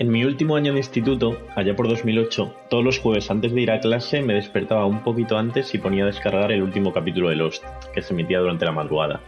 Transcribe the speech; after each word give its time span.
En 0.00 0.10
mi 0.10 0.24
último 0.24 0.56
año 0.56 0.72
de 0.72 0.78
instituto, 0.78 1.36
allá 1.54 1.76
por 1.76 1.86
2008, 1.86 2.54
todos 2.70 2.82
los 2.82 2.98
jueves 2.98 3.30
antes 3.30 3.52
de 3.52 3.60
ir 3.60 3.70
a 3.70 3.80
clase 3.80 4.22
me 4.22 4.32
despertaba 4.32 4.86
un 4.86 5.02
poquito 5.02 5.36
antes 5.36 5.74
y 5.74 5.78
ponía 5.78 6.04
a 6.04 6.06
descargar 6.06 6.50
el 6.52 6.62
último 6.62 6.90
capítulo 6.90 7.28
de 7.28 7.36
Lost, 7.36 7.62
que 7.92 8.00
se 8.00 8.14
emitía 8.14 8.38
durante 8.38 8.64
la 8.64 8.72
madrugada. 8.72 9.20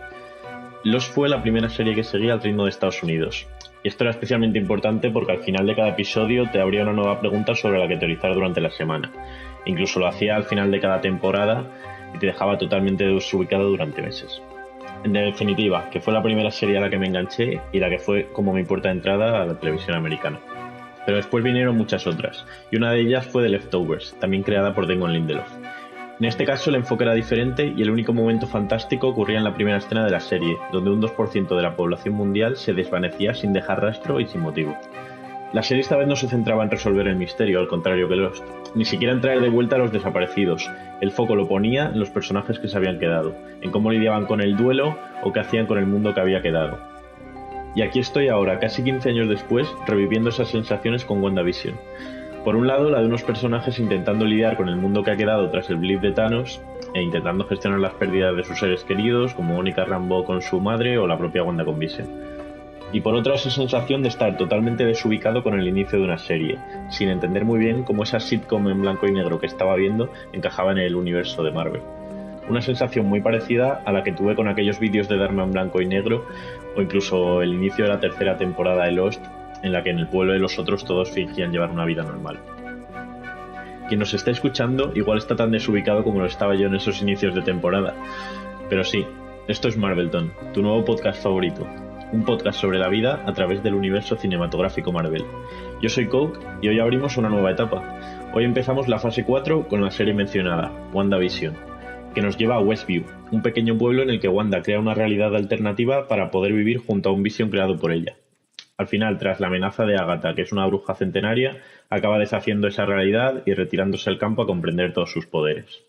Lost 0.83 1.13
fue 1.13 1.29
la 1.29 1.43
primera 1.43 1.69
serie 1.69 1.95
que 1.95 2.03
seguía 2.03 2.33
al 2.33 2.43
ritmo 2.43 2.65
de 2.65 2.71
Estados 2.71 3.03
Unidos. 3.03 3.47
Y 3.85 3.89
esto 3.89 4.05
era 4.05 4.13
especialmente 4.13 4.59
importante 4.59 5.11
porque 5.11 5.33
al 5.33 5.43
final 5.43 5.67
de 5.67 5.77
cada 5.77 5.91
episodio 5.91 6.49
te 6.51 6.59
abría 6.59 6.85
una 6.85 6.95
nueva 6.95 7.21
pregunta 7.21 7.55
sobre 7.55 7.79
la 7.79 7.87
que 7.87 7.99
teorizar 7.99 8.33
durante 8.33 8.63
la 8.63 8.71
semana. 8.71 9.13
Incluso 9.67 10.01
lo 10.01 10.07
hacía 10.07 10.37
al 10.37 10.45
final 10.45 10.71
de 10.71 10.81
cada 10.81 11.03
temporada 11.03 11.67
y 12.15 12.19
te 12.19 12.29
dejaba 12.29 12.57
totalmente 12.57 13.05
desubicado 13.05 13.69
durante 13.69 14.01
meses. 14.01 14.41
En 15.05 15.13
definitiva, 15.13 15.91
que 15.91 16.01
fue 16.01 16.15
la 16.15 16.23
primera 16.23 16.51
serie 16.51 16.79
a 16.79 16.81
la 16.81 16.89
que 16.89 16.97
me 16.97 17.09
enganché 17.09 17.61
y 17.73 17.79
la 17.79 17.91
que 17.91 17.99
fue 17.99 18.29
como 18.33 18.55
mi 18.55 18.65
puerta 18.65 18.89
de 18.89 18.95
entrada 18.95 19.43
a 19.43 19.45
la 19.45 19.61
televisión 19.61 19.97
americana. 19.97 20.39
Pero 21.05 21.17
después 21.17 21.43
vinieron 21.43 21.77
muchas 21.77 22.07
otras, 22.07 22.45
y 22.71 22.77
una 22.77 22.93
de 22.93 23.01
ellas 23.01 23.27
fue 23.27 23.43
The 23.43 23.49
Leftovers, 23.49 24.17
también 24.21 24.43
creada 24.43 24.75
por 24.75 24.87
Damon 24.87 25.13
Lindelof. 25.13 25.51
En 26.21 26.27
este 26.27 26.45
caso 26.45 26.71
el 26.71 26.77
enfoque 26.77 27.03
era 27.03 27.15
diferente 27.15 27.73
y 27.77 27.83
el 27.83 27.91
único 27.91 28.13
momento 28.13 28.47
fantástico 28.47 29.09
ocurría 29.09 29.39
en 29.39 29.45
la 29.45 29.55
primera 29.55 29.79
escena 29.79 30.05
de 30.05 30.11
la 30.13 30.21
serie, 30.21 30.57
donde 30.73 30.91
un 30.91 31.03
2% 31.03 31.57
de 31.57 31.63
la 31.63 31.75
población 31.75 32.15
mundial 32.15 32.57
se 32.57 32.75
desvanecía 32.75 33.35
sin 33.35 33.53
dejar 33.53 33.83
rastro 33.83 34.21
y 34.21 34.27
sin 34.27 34.43
motivo. 34.43 34.77
La 35.53 35.63
serie 35.63 35.83
esta 35.83 35.97
vez 35.97 36.07
no 36.07 36.17
se 36.17 36.29
centraba 36.29 36.63
en 36.63 36.71
resolver 36.71 37.09
el 37.09 37.17
misterio, 37.17 37.59
al 37.59 37.69
contrario 37.69 38.09
que 38.09 38.17
Lost, 38.17 38.45
ni 38.75 38.85
siquiera 38.85 39.13
en 39.13 39.21
traer 39.21 39.41
de 39.41 39.51
vuelta 39.51 39.77
a 39.77 39.81
los 39.81 39.93
desaparecidos. 39.93 40.71
El 41.01 41.11
foco 41.11 41.35
lo 41.35 41.49
ponía 41.49 41.87
en 41.87 41.99
los 41.99 42.11
personajes 42.11 42.59
que 42.59 42.69
se 42.69 42.77
habían 42.77 42.99
quedado, 42.99 43.35
en 43.61 43.71
cómo 43.71 43.91
lidiaban 43.91 44.27
con 44.27 44.41
el 44.41 44.57
duelo 44.57 44.97
o 45.23 45.33
qué 45.33 45.41
hacían 45.41 45.67
con 45.67 45.79
el 45.79 45.87
mundo 45.87 46.15
que 46.15 46.21
había 46.21 46.41
quedado. 46.41 46.92
Y 47.75 47.83
aquí 47.83 48.01
estoy 48.01 48.29
ahora, 48.29 48.59
casi 48.59 48.85
15 48.85 49.09
años 49.09 49.29
después, 49.29 49.67
reviviendo 49.87 50.29
esas 50.29 50.49
sensaciones 50.49 51.05
con 51.05 51.23
WandaVision. 51.23 51.75
Por 52.45 52.57
un 52.57 52.67
lado, 52.67 52.91
la 52.91 53.01
de 53.01 53.07
unos 53.07 53.23
personajes 53.23 53.79
intentando 53.79 54.25
lidiar 54.25 54.57
con 54.57 54.69
el 54.69 54.77
mundo 54.77 55.05
que 55.05 55.13
ha 55.13 55.17
quedado 55.17 55.49
tras 55.51 55.71
el 55.71 55.77
blip 55.77 56.01
de 56.01 56.11
Thanos 56.11 56.61
e 56.93 57.01
intentando 57.01 57.47
gestionar 57.47 57.79
las 57.79 57.95
pérdidas 57.95 58.37
de 58.37 58.45
sus 58.45 58.59
seres 58.59 58.85
queridos, 58.85 59.33
como 59.33 59.55
Mónica 59.55 59.85
Rambo 59.85 60.25
con 60.25 60.43
su 60.43 60.61
madre 60.61 60.99
o 60.99 61.07
la 61.07 61.17
propia 61.17 61.45
Wanda 61.45 61.65
con 61.65 61.79
Vision. 61.79 62.09
Y 62.93 63.01
por 63.01 63.15
otra, 63.15 63.37
esa 63.37 63.49
sensación 63.49 64.03
de 64.03 64.09
estar 64.09 64.37
totalmente 64.37 64.85
desubicado 64.85 65.43
con 65.43 65.59
el 65.59 65.67
inicio 65.67 65.99
de 65.99 66.05
una 66.05 66.19
serie, 66.19 66.59
sin 66.91 67.09
entender 67.09 67.45
muy 67.45 67.59
bien 67.59 67.85
cómo 67.85 68.03
esa 68.03 68.21
sitcom 68.21 68.69
en 68.69 68.83
blanco 68.83 69.07
y 69.07 69.13
negro 69.13 69.41
que 69.41 69.47
estaba 69.47 69.77
viendo 69.77 70.11
encajaba 70.33 70.73
en 70.73 70.79
el 70.79 70.97
universo 70.97 71.43
de 71.43 71.53
Marvel. 71.53 71.81
Una 72.49 72.61
sensación 72.61 73.07
muy 73.07 73.21
parecida 73.21 73.83
a 73.85 73.93
la 73.93 74.03
que 74.03 74.13
tuve 74.13 74.35
con 74.35 74.49
aquellos 74.49 74.81
vídeos 74.81 75.09
de 75.09 75.17
Dharma 75.17 75.45
en 75.45 75.53
blanco 75.53 75.81
y 75.81 75.87
negro 75.87 76.27
o 76.77 76.83
incluso 76.83 77.41
el 77.41 77.55
inicio 77.55 77.85
de 77.85 77.91
la 77.91 78.01
tercera 78.01 78.37
temporada 78.37 78.85
de 78.85 78.93
Lost, 78.93 79.25
en 79.63 79.73
la 79.73 79.83
que 79.83 79.91
en 79.91 80.01
el 80.01 80.09
pueblo 80.09 80.33
de 80.33 80.41
los 80.41 80.59
otros 80.59 80.85
todos 80.85 81.11
fingían 81.11 81.53
llevar 81.53 81.71
una 81.71 81.85
vida 81.85 82.03
normal. 82.03 82.41
Quien 83.89 84.01
nos 84.01 84.15
está 84.15 84.31
escuchando 84.31 84.93
igual 84.95 85.19
está 85.19 85.37
tan 85.37 85.53
desubicado 85.53 86.03
como 86.03 86.21
lo 86.21 86.27
estaba 86.27 86.55
yo 86.55 86.67
en 86.67 86.75
esos 86.75 87.01
inicios 87.01 87.35
de 87.35 87.43
temporada. 87.43 87.95
Pero 88.69 88.83
sí, 88.83 89.07
esto 89.49 89.69
es 89.69 89.77
Marvelton, 89.77 90.33
tu 90.53 90.63
nuevo 90.63 90.85
podcast 90.85 91.23
favorito. 91.23 91.67
Un 92.13 92.25
podcast 92.25 92.61
sobre 92.61 92.79
la 92.79 92.89
vida 92.89 93.23
a 93.25 93.33
través 93.33 93.63
del 93.63 93.75
universo 93.75 94.17
cinematográfico 94.17 94.93
Marvel. 94.93 95.25
Yo 95.81 95.89
soy 95.89 96.09
Coke 96.09 96.41
y 96.61 96.69
hoy 96.69 96.81
abrimos 96.81 97.17
una 97.17 97.29
nueva 97.29 97.53
etapa. 97.53 97.83
Hoy 98.35 98.45
empezamos 98.45 98.89
la 98.89 98.99
fase 98.99 99.25
4 99.25 99.69
con 99.69 99.83
la 99.83 99.91
serie 99.91 100.13
mencionada, 100.13 100.73
WandaVision 100.93 101.72
que 102.15 102.23
nos 102.23 102.37
lleva 102.37 102.57
a 102.57 102.61
Westview, 102.61 103.05
un 103.31 103.43
pequeño 103.43 103.79
pueblo 103.79 104.03
en 104.03 104.11
el 104.11 104.21
que 104.21 104.29
Wanda 104.29 104.63
crea 104.63 104.81
una 104.81 104.95
realidad 104.95 105.35
alternativa 105.35 106.09
para 106.09 106.31
poder 106.31 106.53
vivir 106.53 106.79
junto 106.79 107.09
a 107.09 107.13
un 107.13 107.23
Vision 107.23 107.51
creado 107.51 107.79
por 107.79 107.93
ella. 107.93 108.17
Al 108.77 108.89
final, 108.89 109.19
tras 109.19 109.41
la 109.41 109.47
amenaza 109.47 109.85
de 109.85 109.97
Agatha, 109.97 110.35
que 110.35 110.43
es 110.43 110.53
una 110.53 110.67
bruja 110.67 110.95
centenaria, 110.95 111.63
acaba 111.89 112.19
deshaciendo 112.19 112.69
esa 112.69 112.85
realidad 112.85 113.43
y 113.47 113.55
retirándose 113.55 114.11
al 114.11 114.19
campo 114.19 114.43
a 114.43 114.47
comprender 114.47 114.93
todos 114.93 115.13
sus 115.13 115.27
poderes. 115.27 115.85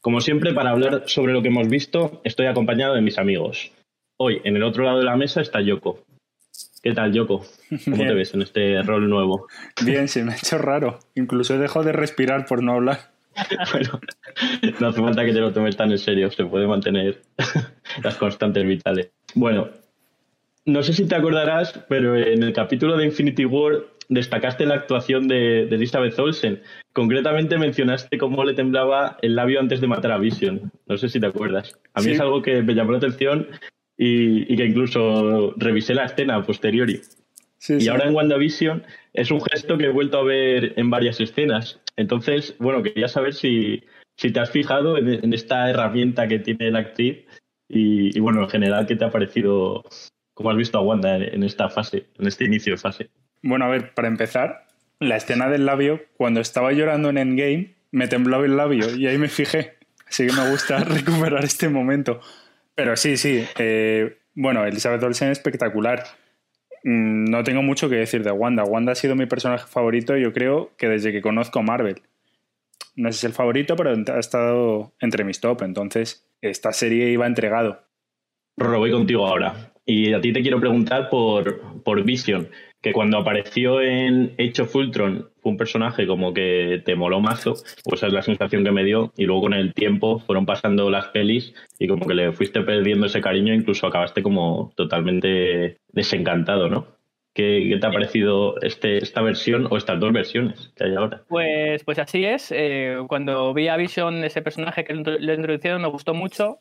Como 0.00 0.20
siempre, 0.20 0.52
para 0.52 0.70
hablar 0.70 1.04
sobre 1.06 1.32
lo 1.32 1.42
que 1.42 1.48
hemos 1.48 1.68
visto, 1.68 2.20
estoy 2.24 2.46
acompañado 2.46 2.94
de 2.94 3.02
mis 3.02 3.18
amigos. 3.18 3.72
Hoy, 4.18 4.40
en 4.44 4.56
el 4.56 4.62
otro 4.64 4.84
lado 4.84 4.98
de 4.98 5.04
la 5.04 5.16
mesa, 5.16 5.40
está 5.40 5.60
Yoko. 5.60 6.00
¿Qué 6.82 6.92
tal, 6.92 7.12
Yoko? 7.12 7.44
¿Cómo 7.84 8.04
te 8.04 8.12
ves 8.12 8.34
en 8.34 8.42
este 8.42 8.82
rol 8.82 9.08
nuevo? 9.08 9.46
Bien, 9.84 10.08
se 10.08 10.24
me 10.24 10.32
ha 10.32 10.36
hecho 10.36 10.58
raro. 10.58 10.98
Incluso 11.14 11.54
he 11.54 11.58
dejado 11.58 11.84
de 11.84 11.92
respirar 11.92 12.46
por 12.46 12.62
no 12.62 12.72
hablar. 12.72 13.11
bueno, 13.72 14.00
no 14.80 14.88
hace 14.88 15.00
falta 15.00 15.24
que 15.24 15.32
te 15.32 15.40
lo 15.40 15.52
tomes 15.52 15.76
tan 15.76 15.90
en 15.90 15.98
serio, 15.98 16.30
se 16.30 16.44
puede 16.44 16.66
mantener 16.66 17.22
las 18.02 18.16
constantes 18.16 18.66
vitales. 18.66 19.10
Bueno, 19.34 19.68
no 20.64 20.82
sé 20.82 20.92
si 20.92 21.06
te 21.06 21.14
acordarás, 21.14 21.84
pero 21.88 22.16
en 22.16 22.42
el 22.42 22.52
capítulo 22.52 22.96
de 22.96 23.06
Infinity 23.06 23.44
War 23.44 23.84
destacaste 24.08 24.66
la 24.66 24.74
actuación 24.74 25.26
de, 25.26 25.62
Elizabeth 25.62 26.18
Olsen. 26.18 26.62
Concretamente 26.92 27.58
mencionaste 27.58 28.18
cómo 28.18 28.44
le 28.44 28.54
temblaba 28.54 29.16
el 29.22 29.34
labio 29.34 29.60
antes 29.60 29.80
de 29.80 29.86
matar 29.86 30.12
a 30.12 30.18
Vision. 30.18 30.70
No 30.86 30.96
sé 30.96 31.08
si 31.08 31.18
te 31.18 31.26
acuerdas. 31.26 31.78
A 31.94 32.02
mí 32.02 32.12
es 32.12 32.20
algo 32.20 32.42
que 32.42 32.62
me 32.62 32.74
llamó 32.74 32.92
la 32.92 32.98
atención 32.98 33.48
y, 33.96 34.56
que 34.56 34.66
incluso 34.66 35.54
revisé 35.56 35.94
la 35.94 36.04
escena 36.04 36.36
a 36.36 36.42
posteriori. 36.42 37.00
Y 37.68 37.88
ahora 37.88 38.08
en 38.08 38.14
WandaVision 38.14 38.84
es 39.12 39.30
un 39.30 39.40
gesto 39.40 39.78
que 39.78 39.86
he 39.86 39.90
vuelto 39.90 40.18
a 40.18 40.24
ver 40.24 40.74
en 40.76 40.90
varias 40.90 41.20
escenas. 41.20 41.80
Entonces, 41.96 42.56
bueno, 42.58 42.82
quería 42.82 43.08
saber 43.08 43.34
si, 43.34 43.84
te 44.16 44.40
has 44.40 44.50
fijado 44.50 44.98
en, 44.98 45.32
esta 45.32 45.68
herramienta 45.70 46.28
que 46.28 46.38
tiene 46.38 46.70
la 46.70 46.80
actriz 46.80 47.24
y, 47.68 48.18
bueno, 48.20 48.42
en 48.42 48.50
general, 48.50 48.86
¿qué 48.86 48.96
te 48.96 49.04
ha 49.04 49.10
parecido, 49.10 49.84
cómo 50.34 50.50
has 50.50 50.56
visto 50.56 50.78
a 50.78 50.82
Wanda 50.82 51.16
en, 51.16 51.42
esta 51.42 51.68
fase, 51.68 52.06
en 52.18 52.26
este 52.26 52.44
inicio 52.44 52.72
de 52.72 52.78
fase? 52.78 53.10
Bueno, 53.42 53.64
a 53.64 53.68
ver, 53.68 53.94
para 53.94 54.08
empezar, 54.08 54.66
la 54.98 55.16
escena 55.16 55.48
del 55.48 55.66
labio, 55.66 56.02
cuando 56.16 56.40
estaba 56.40 56.72
llorando 56.72 57.10
en 57.10 57.18
Endgame, 57.18 57.74
me 57.90 58.08
temblaba 58.08 58.44
el 58.44 58.56
labio 58.56 58.94
y 58.94 59.06
ahí 59.06 59.18
me 59.18 59.28
fijé. 59.28 59.74
Así 60.06 60.26
que 60.26 60.32
me 60.32 60.50
gusta 60.50 60.78
recuperar 60.84 61.44
este 61.44 61.68
momento. 61.68 62.20
Pero 62.74 62.96
sí, 62.96 63.16
sí. 63.16 63.44
Eh, 63.58 64.18
bueno, 64.34 64.64
Elizabeth 64.64 65.02
Olsen 65.02 65.30
es 65.30 65.38
espectacular. 65.38 66.04
Mm, 66.84 67.24
no 67.24 67.44
tengo 67.44 67.62
mucho 67.62 67.88
que 67.88 67.96
decir 67.96 68.22
de 68.22 68.32
Wanda. 68.32 68.64
Wanda 68.64 68.92
ha 68.92 68.94
sido 68.94 69.14
mi 69.14 69.26
personaje 69.26 69.66
favorito, 69.66 70.16
yo 70.16 70.32
creo 70.32 70.72
que 70.76 70.88
desde 70.88 71.12
que 71.12 71.22
conozco 71.22 71.60
a 71.60 71.62
Marvel. 71.62 72.02
No 72.96 73.08
es 73.08 73.22
el 73.24 73.32
favorito, 73.32 73.76
pero 73.76 73.90
ha 73.90 74.18
estado 74.18 74.92
entre 75.00 75.24
mis 75.24 75.40
top. 75.40 75.62
Entonces, 75.62 76.26
esta 76.40 76.72
serie 76.72 77.10
iba 77.10 77.26
entregado. 77.26 77.82
Roro, 78.56 78.78
voy 78.78 78.90
contigo 78.90 79.26
ahora. 79.26 79.72
Y 79.86 80.12
a 80.12 80.20
ti 80.20 80.32
te 80.32 80.42
quiero 80.42 80.60
preguntar 80.60 81.08
por, 81.08 81.82
por 81.82 82.02
Vision 82.04 82.48
que 82.82 82.92
cuando 82.92 83.18
apareció 83.18 83.80
en 83.80 84.34
Hecho 84.36 84.66
Fultron 84.66 85.31
un 85.42 85.56
personaje 85.56 86.06
como 86.06 86.32
que 86.32 86.82
te 86.84 86.94
moló 86.94 87.20
mazo, 87.20 87.54
pues 87.84 88.00
esa 88.00 88.06
es 88.06 88.12
la 88.12 88.22
sensación 88.22 88.64
que 88.64 88.72
me 88.72 88.84
dio, 88.84 89.12
y 89.16 89.24
luego 89.24 89.42
con 89.42 89.54
el 89.54 89.74
tiempo 89.74 90.20
fueron 90.20 90.46
pasando 90.46 90.90
las 90.90 91.08
pelis 91.08 91.54
y 91.78 91.88
como 91.88 92.06
que 92.06 92.14
le 92.14 92.32
fuiste 92.32 92.60
perdiendo 92.62 93.06
ese 93.06 93.20
cariño, 93.20 93.54
incluso 93.54 93.86
acabaste 93.86 94.22
como 94.22 94.72
totalmente 94.76 95.78
desencantado, 95.88 96.68
¿no? 96.68 96.86
¿Qué, 97.34 97.78
te 97.80 97.86
ha 97.86 97.90
parecido 97.90 98.60
este, 98.60 98.98
esta 98.98 99.22
versión 99.22 99.66
o 99.70 99.78
estas 99.78 99.98
dos 99.98 100.12
versiones 100.12 100.70
que 100.76 100.84
hay 100.84 100.94
ahora? 100.94 101.22
Pues, 101.28 101.82
pues 101.82 101.98
así 101.98 102.26
es. 102.26 102.52
Eh, 102.54 102.98
cuando 103.08 103.54
vi 103.54 103.68
a 103.68 103.76
Vision, 103.78 104.22
ese 104.22 104.42
personaje 104.42 104.84
que 104.84 104.92
le 104.92 105.34
introducieron, 105.34 105.80
me 105.80 105.88
gustó 105.88 106.12
mucho, 106.12 106.58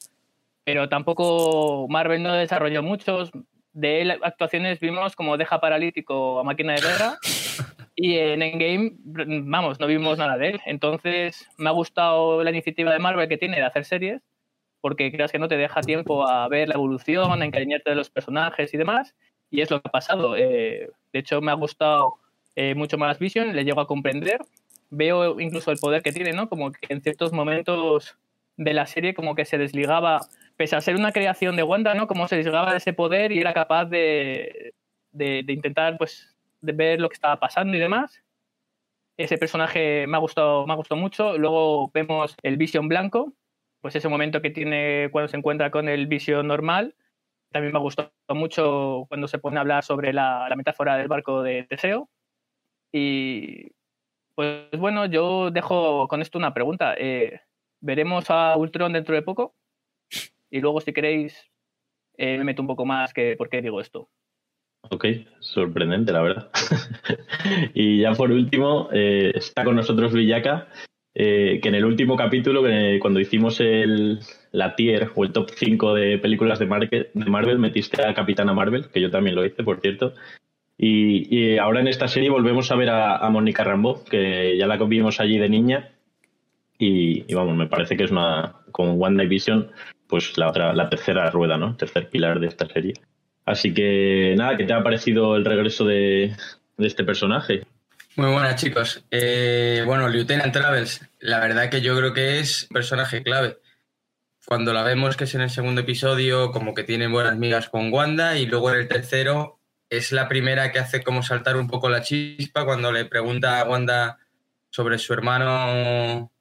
pero 0.63 0.87
tampoco 0.87 1.87
Marvel 1.89 2.23
no 2.23 2.33
desarrolló 2.33 2.83
muchos 2.83 3.31
de 3.73 4.01
él 4.01 4.11
actuaciones 4.21 4.79
vimos 4.79 5.15
como 5.15 5.37
deja 5.37 5.61
paralítico 5.61 6.39
a 6.39 6.43
máquina 6.43 6.73
de 6.73 6.81
guerra 6.81 7.17
y 8.03 8.17
en 8.17 8.41
Endgame, 8.41 8.93
vamos, 9.43 9.79
no 9.79 9.85
vimos 9.85 10.17
nada 10.17 10.35
de 10.35 10.49
él. 10.49 10.61
Entonces 10.65 11.47
me 11.59 11.69
ha 11.69 11.71
gustado 11.71 12.43
la 12.43 12.49
iniciativa 12.49 12.91
de 12.91 12.97
Marvel 12.97 13.29
que 13.29 13.37
tiene 13.37 13.57
de 13.57 13.63
hacer 13.63 13.85
series 13.85 14.23
porque 14.81 15.11
creas 15.11 15.31
que 15.31 15.37
no 15.37 15.47
te 15.47 15.55
deja 15.55 15.81
tiempo 15.81 16.27
a 16.27 16.47
ver 16.47 16.67
la 16.67 16.73
evolución, 16.73 17.39
a 17.39 17.45
encariñarte 17.45 17.91
de 17.91 17.95
los 17.95 18.09
personajes 18.09 18.73
y 18.73 18.77
demás. 18.77 19.13
Y 19.51 19.61
es 19.61 19.69
lo 19.69 19.79
que 19.79 19.87
ha 19.87 19.91
pasado. 19.91 20.35
Eh, 20.35 20.89
de 21.13 21.19
hecho, 21.19 21.41
me 21.41 21.51
ha 21.51 21.53
gustado 21.53 22.15
eh, 22.55 22.73
mucho 22.73 22.97
más 22.97 23.19
Vision, 23.19 23.55
le 23.55 23.63
llego 23.63 23.81
a 23.81 23.85
comprender. 23.85 24.41
Veo 24.89 25.39
incluso 25.39 25.69
el 25.69 25.77
poder 25.77 26.01
que 26.01 26.11
tiene, 26.11 26.33
¿no? 26.33 26.49
Como 26.49 26.71
que 26.71 26.91
en 26.91 27.01
ciertos 27.01 27.31
momentos 27.33 28.17
de 28.57 28.73
la 28.73 28.87
serie 28.87 29.13
como 29.13 29.35
que 29.35 29.45
se 29.45 29.59
desligaba 29.59 30.21
pese 30.57 30.75
a 30.75 30.81
ser 30.81 30.95
una 30.95 31.11
creación 31.11 31.55
de 31.55 31.61
Wanda, 31.61 31.93
¿no? 31.93 32.07
Como 32.07 32.27
se 32.27 32.37
desligaba 32.37 32.71
de 32.71 32.77
ese 32.77 32.93
poder 32.93 33.31
y 33.31 33.37
era 33.37 33.53
capaz 33.53 33.85
de, 33.85 34.73
de, 35.11 35.45
intentar, 35.47 35.99
pues, 35.99 36.30
de 36.61 36.73
ver 36.73 36.99
lo 36.99 37.09
que 37.09 37.15
estaba 37.15 37.39
pasando 37.39 37.75
y 37.75 37.79
demás. 37.79 38.23
Ese 39.17 39.37
personaje 39.37 40.07
me 40.07 40.17
ha 40.17 40.19
gustado, 40.19 40.65
me 40.65 40.73
ha 40.73 40.75
gustado 40.75 40.99
mucho. 40.99 41.37
Luego 41.37 41.91
vemos 41.93 42.35
el 42.43 42.57
Vision 42.57 42.87
blanco, 42.87 43.33
pues 43.81 43.95
ese 43.95 44.09
momento 44.09 44.41
que 44.41 44.51
tiene 44.51 45.09
cuando 45.11 45.27
se 45.27 45.37
encuentra 45.37 45.71
con 45.71 45.89
el 45.89 46.07
Vision 46.07 46.47
normal. 46.47 46.95
También 47.51 47.73
me 47.73 47.79
ha 47.79 47.81
gustado 47.81 48.11
mucho 48.29 49.05
cuando 49.09 49.27
se 49.27 49.39
pone 49.39 49.57
a 49.57 49.61
hablar 49.61 49.83
sobre 49.83 50.13
la, 50.13 50.51
metáfora 50.55 50.97
del 50.97 51.07
barco 51.07 51.43
de 51.43 51.63
Teseo. 51.63 52.09
Y 52.91 53.71
pues 54.35 54.71
bueno, 54.77 55.05
yo 55.05 55.51
dejo 55.51 56.07
con 56.07 56.21
esto 56.21 56.37
una 56.37 56.53
pregunta. 56.53 56.95
Eh, 56.97 57.41
¿Veremos 57.81 58.29
a 58.29 58.55
Ultron 58.57 58.93
dentro 58.93 59.15
de 59.15 59.21
poco? 59.21 59.55
Y 60.49 60.59
luego, 60.59 60.81
si 60.81 60.93
queréis, 60.93 61.49
eh, 62.17 62.37
me 62.37 62.43
meto 62.43 62.61
un 62.61 62.67
poco 62.67 62.85
más 62.85 63.13
que 63.13 63.35
por 63.35 63.49
qué 63.49 63.61
digo 63.61 63.81
esto. 63.81 64.09
Ok, 64.89 65.05
sorprendente, 65.39 66.11
la 66.11 66.21
verdad. 66.21 66.49
y 67.73 67.99
ya 68.01 68.13
por 68.13 68.31
último, 68.31 68.89
eh, 68.91 69.31
está 69.35 69.63
con 69.63 69.75
nosotros 69.75 70.13
Villaca, 70.13 70.67
eh, 71.13 71.59
que 71.61 71.69
en 71.69 71.75
el 71.75 71.85
último 71.85 72.15
capítulo, 72.15 72.63
cuando 72.99 73.19
hicimos 73.19 73.59
el, 73.59 74.19
la 74.51 74.75
tier 74.75 75.11
o 75.15 75.23
el 75.23 75.31
top 75.31 75.49
5 75.55 75.93
de 75.93 76.17
películas 76.17 76.59
de, 76.59 76.65
de 77.13 77.25
Marvel, 77.25 77.59
metiste 77.59 78.05
a 78.05 78.13
Capitana 78.13 78.53
Marvel, 78.53 78.89
que 78.89 79.01
yo 79.01 79.11
también 79.11 79.35
lo 79.35 79.45
hice, 79.45 79.63
por 79.63 79.79
cierto. 79.81 80.13
Y, 80.83 81.57
ahora 81.59 81.79
en 81.81 81.87
esta 81.87 82.07
serie 82.07 82.31
volvemos 82.31 82.71
a 82.71 82.75
ver 82.75 82.89
a, 82.89 83.29
Mónica 83.29 83.63
Rambo, 83.63 84.03
que 84.03 84.57
ya 84.57 84.65
la 84.65 84.77
vimos 84.77 85.19
allí 85.19 85.37
de 85.37 85.47
niña. 85.47 85.91
Y, 86.79 87.31
vamos, 87.33 87.55
me 87.55 87.67
parece 87.67 87.95
que 87.95 88.05
es 88.05 88.11
una, 88.11 88.55
como 88.71 88.93
One 88.93 89.27
Vision, 89.27 89.71
pues 90.07 90.37
la 90.39 90.49
otra, 90.49 90.73
la 90.73 90.89
tercera 90.89 91.29
rueda, 91.29 91.57
¿no? 91.57 91.75
Tercer 91.77 92.09
pilar 92.09 92.39
de 92.39 92.47
esta 92.47 92.67
serie. 92.67 92.93
Así 93.45 93.73
que 93.73 94.33
nada, 94.37 94.57
¿qué 94.57 94.65
te 94.65 94.73
ha 94.73 94.83
parecido 94.83 95.35
el 95.35 95.45
regreso 95.45 95.85
de, 95.85 96.35
este 96.77 97.03
personaje? 97.03 97.65
Muy 98.15 98.31
buenas 98.31 98.61
chicos. 98.61 99.03
Eh, 99.11 99.83
bueno, 99.85 100.07
Lieutenant 100.09 100.53
Travels, 100.53 101.01
la 101.19 101.39
verdad 101.39 101.69
que 101.69 101.81
yo 101.81 101.97
creo 101.97 102.13
que 102.13 102.39
es 102.39 102.63
un 102.63 102.75
personaje 102.75 103.23
clave. 103.23 103.59
Cuando 104.45 104.73
la 104.73 104.83
vemos 104.83 105.15
que 105.15 105.25
es 105.25 105.35
en 105.35 105.41
el 105.41 105.49
segundo 105.49 105.81
episodio, 105.81 106.51
como 106.51 106.73
que 106.73 106.83
tiene 106.83 107.07
buenas 107.07 107.37
migas 107.37 107.69
con 107.69 107.91
Wanda 107.93 108.37
y 108.37 108.45
luego 108.47 108.71
en 108.71 108.79
el 108.79 108.87
tercero 108.87 109.59
es 109.89 110.11
la 110.11 110.27
primera 110.27 110.71
que 110.71 110.79
hace 110.79 111.03
como 111.03 111.21
saltar 111.21 111.57
un 111.57 111.67
poco 111.67 111.89
la 111.89 112.01
chispa 112.01 112.65
cuando 112.65 112.91
le 112.91 113.05
pregunta 113.05 113.59
a 113.59 113.65
Wanda 113.65 114.17
sobre 114.69 114.97
su 114.97 115.13
hermano 115.13 116.31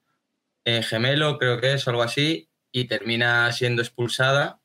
eh, 0.64 0.82
gemelo, 0.82 1.36
creo 1.36 1.60
que 1.60 1.74
es, 1.74 1.86
algo 1.88 2.02
así, 2.02 2.48
y 2.70 2.84
termina 2.84 3.50
siendo 3.52 3.82
expulsada. 3.82 4.59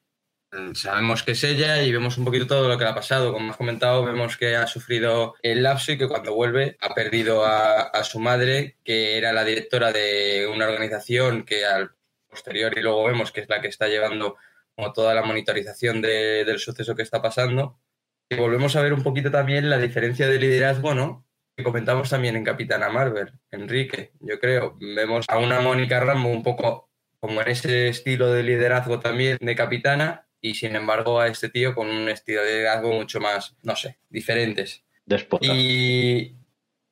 Sabemos 0.73 1.23
que 1.23 1.31
es 1.31 1.43
ella 1.43 1.81
y 1.83 1.91
vemos 1.91 2.17
un 2.17 2.25
poquito 2.25 2.47
todo 2.47 2.67
lo 2.67 2.77
que 2.77 2.83
le 2.83 2.89
ha 2.89 2.95
pasado. 2.95 3.33
Como 3.33 3.51
has 3.51 3.57
comentado, 3.57 4.05
vemos 4.05 4.37
que 4.37 4.55
ha 4.55 4.67
sufrido 4.67 5.35
el 5.41 5.63
lapso 5.63 5.91
y 5.91 5.97
que 5.97 6.07
cuando 6.07 6.33
vuelve 6.33 6.77
ha 6.81 6.93
perdido 6.93 7.45
a, 7.45 8.03
su 8.03 8.19
madre, 8.19 8.77
que 8.83 9.17
era 9.17 9.33
la 9.33 9.43
directora 9.43 9.91
de 9.91 10.49
una 10.53 10.67
organización 10.67 11.43
que 11.43 11.65
al 11.65 11.91
posterior 12.29 12.77
y 12.77 12.81
luego 12.81 13.05
vemos 13.05 13.31
que 13.31 13.41
es 13.41 13.49
la 13.49 13.61
que 13.61 13.67
está 13.67 13.87
llevando 13.87 14.35
como 14.75 14.93
toda 14.93 15.13
la 15.13 15.23
monitorización 15.23 16.01
del 16.01 16.59
suceso 16.59 16.95
que 16.95 17.03
está 17.03 17.21
pasando 17.21 17.79
y 18.29 18.35
volvemos 18.35 18.75
a 18.75 18.81
ver 18.81 18.93
un 18.93 19.03
poquito 19.03 19.31
también 19.31 19.69
la 19.69 19.77
diferencia 19.77 20.27
de 20.27 20.39
liderazgo, 20.39 20.93
¿no? 20.93 21.25
Que 21.55 21.63
comentamos 21.63 22.09
también 22.09 22.35
en 22.35 22.43
Capitana 22.43 22.89
Marvel, 22.89 23.31
Enrique, 23.51 24.11
yo 24.19 24.39
creo. 24.39 24.77
Vemos 24.79 25.25
a 25.29 25.37
una 25.37 25.61
Mónica 25.61 25.99
Rambo 25.99 26.29
un 26.29 26.43
poco 26.43 26.89
como 27.19 27.41
en 27.41 27.47
ese 27.47 27.87
estilo 27.87 28.31
de 28.31 28.43
liderazgo 28.43 28.99
también 28.99 29.37
de 29.39 29.55
Capitana 29.55 30.24
y 30.41 30.55
sin 30.55 30.75
embargo 30.75 31.19
a 31.19 31.27
este 31.27 31.49
tío 31.49 31.73
con 31.73 31.87
un 31.89 32.09
estilo 32.09 32.43
de 32.43 32.53
liderazgo 32.53 32.93
mucho 32.93 33.19
más, 33.19 33.55
no 33.63 33.75
sé, 33.75 33.97
diferentes. 34.09 34.83
Y 35.41 36.35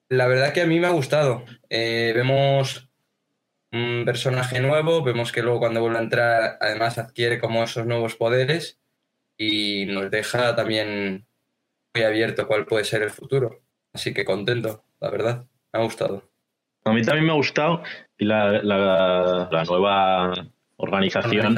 la 0.10 0.28
verdad 0.28 0.54
que 0.54 0.62
a 0.62 0.68
mí 0.68 0.80
me 0.80 0.88
ha 0.88 0.92
gustado. 0.92 1.44
Eh, 1.69 2.13
vemos 2.16 2.90
un 3.72 4.04
personaje 4.06 4.60
nuevo, 4.60 5.04
vemos 5.04 5.31
que 5.31 5.42
luego 5.42 5.60
cuando 5.60 5.81
vuelve 5.81 5.98
a 5.98 6.04
entrar 6.04 6.57
además 6.62 6.98
adquiere 6.98 7.40
como 7.40 7.63
esos 7.63 7.86
nuevos 7.86 8.16
poderes 8.16 8.80
y 9.38 9.86
nos 9.86 10.12
deja 10.12 10.56
también 10.56 11.25
muy 11.94 12.04
abierto 12.04 12.48
cuál 12.48 12.66
puede 12.66 12.84
ser 12.84 13.01
el 13.01 13.10
futuro. 13.10 13.62
Así 13.94 14.13
que 14.13 14.25
contento, 14.25 14.84
la 15.00 15.10
verdad, 15.10 15.46
me 15.72 15.80
ha 15.80 15.84
gustado. 15.84 16.30
A 16.86 16.92
mí 16.92 17.01
también 17.01 17.25
me 17.25 17.31
ha 17.31 17.36
gustado 17.36 17.84
y 18.18 18.25
la, 18.25 18.62
la, 18.62 19.63
nueva 19.66 20.34
organización, 20.78 21.56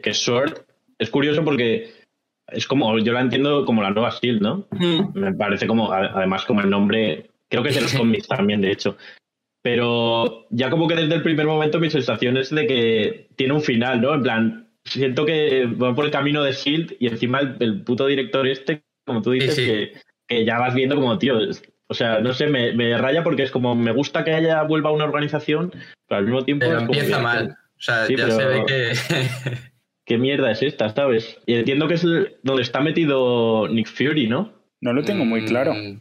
que 0.00 0.10
es 0.10 0.18
Sword. 0.18 0.62
Es 0.98 1.10
curioso 1.10 1.44
porque 1.44 1.92
es 2.48 2.66
como, 2.66 2.98
yo 2.98 3.12
la 3.12 3.20
entiendo 3.20 3.64
como 3.64 3.82
la 3.82 3.90
nueva 3.90 4.10
Steel, 4.10 4.40
¿no? 4.40 4.66
Hmm. 4.70 5.12
Me 5.14 5.32
parece 5.32 5.66
como, 5.66 5.92
además 5.92 6.44
como 6.44 6.60
el 6.60 6.70
nombre, 6.70 7.30
creo 7.48 7.62
que 7.62 7.70
es 7.70 7.74
de 7.76 7.82
los 7.82 7.94
cómics 7.98 8.28
también, 8.28 8.60
de 8.60 8.72
hecho. 8.72 8.96
Pero 9.62 10.46
ya 10.50 10.70
como 10.70 10.88
que 10.88 10.96
desde 10.96 11.14
el 11.14 11.22
primer 11.22 11.46
momento 11.46 11.80
mi 11.80 11.90
sensación 11.90 12.36
es 12.36 12.50
de 12.50 12.66
que 12.66 13.28
tiene 13.36 13.52
un 13.52 13.60
final, 13.60 14.00
¿no? 14.00 14.14
En 14.14 14.22
plan, 14.22 14.68
siento 14.84 15.26
que 15.26 15.66
va 15.66 15.94
por 15.94 16.06
el 16.06 16.10
camino 16.10 16.42
de 16.42 16.52
Shield 16.52 16.96
y 16.98 17.08
encima 17.08 17.40
el, 17.40 17.82
puto 17.82 18.06
director 18.06 18.46
este, 18.46 18.82
como 19.04 19.22
tú 19.22 19.32
dices, 19.32 19.56
Que, 20.26 20.44
ya 20.44 20.58
vas 20.58 20.74
viendo 20.74 20.94
como, 20.94 21.18
tío, 21.18 21.38
o 21.88 21.94
sea, 21.94 22.20
no 22.20 22.32
sé, 22.32 22.46
me, 22.46 22.96
raya 22.96 23.22
porque 23.22 23.42
es 23.42 23.50
como, 23.50 23.74
me 23.74 23.92
gusta 23.92 24.24
que 24.24 24.32
haya 24.32 24.62
vuelva 24.62 24.90
a 24.90 24.92
una 24.92 25.04
organización, 25.04 25.72
pero 26.06 26.18
al 26.20 26.24
mismo 26.24 26.44
tiempo... 26.44 26.66
empieza 26.66 27.18
mal, 27.18 27.56
o 27.76 27.82
sea, 27.82 28.06
ya 28.08 28.30
se 28.30 28.46
ve 28.46 28.64
que... 28.66 28.92
¿Qué 30.10 30.18
mierda 30.18 30.50
es 30.50 30.60
esta, 30.60 30.92
sabes? 30.92 31.38
Y 31.46 31.54
entiendo 31.54 31.86
que 31.86 31.94
es 31.94 32.04
donde 32.42 32.62
está 32.62 32.80
metido 32.80 33.68
Nick 33.68 33.86
Fury, 33.86 34.26
¿no? 34.26 34.52
No 34.80 34.92
lo 34.92 35.04
tengo 35.04 35.24
muy 35.24 35.44
claro. 35.44 35.72
Mm, 35.72 36.00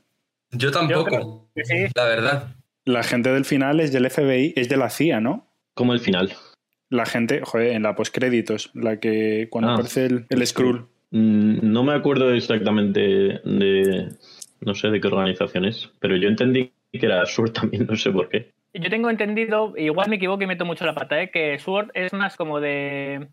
yo 0.54 0.72
tampoco, 0.72 1.48
la 1.94 2.06
verdad. 2.06 2.56
La 2.86 3.04
gente 3.04 3.32
del 3.32 3.46
final 3.46 3.80
es 3.80 3.94
del 3.94 4.10
FBI, 4.10 4.54
es 4.56 4.68
de 4.68 4.78
la 4.78 4.90
CIA, 4.90 5.22
¿no? 5.22 5.54
Como 5.76 5.94
el 5.94 6.00
final 6.00 6.34
la 6.90 7.06
gente, 7.06 7.42
joder, 7.44 7.74
en 7.74 7.84
la 7.84 7.94
postcréditos, 7.94 8.72
la 8.74 9.00
que 9.00 9.48
cuando 9.52 9.70
ah. 9.70 9.74
aparece 9.76 10.08
el, 10.08 10.26
el 10.28 10.48
scroll. 10.48 10.88
Mm, 11.12 11.72
no 11.72 11.84
me 11.84 11.94
acuerdo 11.94 12.34
exactamente 12.34 13.00
de, 13.00 14.10
no 14.62 14.74
sé 14.74 14.90
de 14.90 15.00
qué 15.00 15.08
organización 15.08 15.66
es, 15.66 15.92
pero 16.00 16.16
yo 16.16 16.30
entendí 16.30 16.72
que 16.92 17.06
era 17.06 17.24
Sword 17.28 17.52
también, 17.54 17.86
no 17.86 17.96
sé 17.96 18.10
por 18.10 18.30
qué. 18.30 18.54
Yo 18.74 18.90
tengo 18.90 19.12
entendido, 19.12 19.76
igual 19.78 20.10
me 20.10 20.16
equivoco 20.16 20.42
y 20.42 20.48
meto 20.48 20.66
mucho 20.66 20.88
la 20.88 20.96
pata, 20.96 21.22
¿eh? 21.22 21.30
que 21.30 21.60
Sword 21.60 21.92
es 21.94 22.12
más 22.12 22.36
como 22.36 22.60
de, 22.60 23.28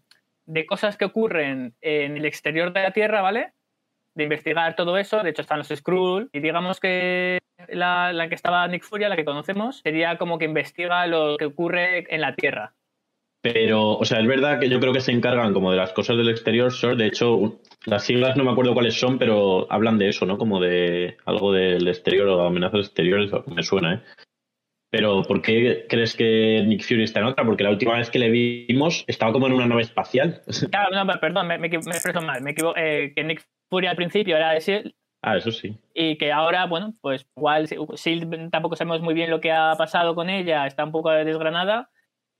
de 0.46 0.66
cosas 0.66 0.96
que 0.96 1.04
ocurren 1.04 1.74
en 1.80 2.16
el 2.16 2.24
exterior 2.24 2.72
de 2.72 2.82
la 2.82 2.92
Tierra, 2.92 3.20
¿vale? 3.20 3.52
De 4.14 4.24
investigar 4.24 4.76
todo 4.76 4.96
eso, 4.96 5.22
de 5.22 5.30
hecho 5.30 5.42
están 5.42 5.58
los 5.58 5.68
Skrull, 5.68 6.30
y 6.32 6.40
digamos 6.40 6.80
que 6.80 7.38
la, 7.68 8.12
la 8.12 8.28
que 8.28 8.34
estaba 8.34 8.66
Nick 8.68 8.82
Furia, 8.82 9.08
la 9.08 9.16
que 9.16 9.24
conocemos, 9.24 9.80
sería 9.84 10.16
como 10.16 10.38
que 10.38 10.44
investiga 10.46 11.06
lo 11.06 11.36
que 11.36 11.46
ocurre 11.46 12.12
en 12.14 12.20
la 12.20 12.34
Tierra. 12.34 12.74
Pero, 13.42 13.92
o 13.92 14.04
sea, 14.04 14.18
es 14.18 14.26
verdad 14.26 14.58
que 14.58 14.68
yo 14.68 14.80
creo 14.80 14.92
que 14.92 15.00
se 15.00 15.12
encargan 15.12 15.52
como 15.52 15.70
de 15.70 15.76
las 15.76 15.92
cosas 15.92 16.16
del 16.16 16.30
exterior, 16.30 16.72
De 16.96 17.06
hecho, 17.06 17.60
las 17.84 18.02
siglas 18.04 18.36
no 18.36 18.42
me 18.42 18.50
acuerdo 18.50 18.74
cuáles 18.74 18.98
son, 18.98 19.18
pero 19.18 19.70
hablan 19.70 19.98
de 19.98 20.08
eso, 20.08 20.26
¿no? 20.26 20.36
Como 20.36 20.58
de 20.60 21.16
algo 21.26 21.52
del 21.52 21.86
exterior 21.86 22.26
o 22.28 22.44
amenazas 22.44 22.86
exteriores, 22.86 23.30
me 23.46 23.62
suena, 23.62 23.94
¿eh? 23.94 24.00
Pero, 24.96 25.22
¿por 25.24 25.42
qué 25.42 25.84
crees 25.90 26.16
que 26.16 26.64
Nick 26.66 26.82
Fury 26.82 27.02
está 27.02 27.20
en 27.20 27.26
otra? 27.26 27.44
Porque 27.44 27.62
la 27.62 27.70
última 27.70 27.98
vez 27.98 28.08
que 28.08 28.18
le 28.18 28.30
vimos 28.30 29.04
estaba 29.06 29.30
como 29.30 29.46
en 29.46 29.52
una 29.52 29.66
nave 29.66 29.82
espacial. 29.82 30.40
Claro, 30.70 31.04
no, 31.04 31.20
perdón, 31.20 31.48
me, 31.48 31.58
me, 31.58 31.66
expreso 31.66 32.22
mal. 32.22 32.40
Me 32.42 32.52
equivoco, 32.52 32.78
eh, 32.78 33.12
que 33.14 33.22
Nick 33.22 33.46
Fury 33.68 33.88
al 33.88 33.96
principio 33.96 34.36
era 34.36 34.52
de 34.52 34.58
S.H.I.E.L.D. 34.58 34.94
Ah, 35.22 35.36
eso 35.36 35.52
sí. 35.52 35.76
Y 35.92 36.16
que 36.16 36.32
ahora, 36.32 36.64
bueno, 36.64 36.94
pues 37.02 37.26
igual 37.36 37.64
S.H.I.E.L.D. 37.64 38.48
tampoco 38.50 38.76
sabemos 38.76 39.02
muy 39.02 39.12
bien 39.12 39.28
lo 39.28 39.40
que 39.40 39.52
ha 39.52 39.74
pasado 39.76 40.14
con 40.14 40.30
ella, 40.30 40.66
está 40.66 40.84
un 40.84 40.92
poco 40.92 41.10
desgranada 41.10 41.90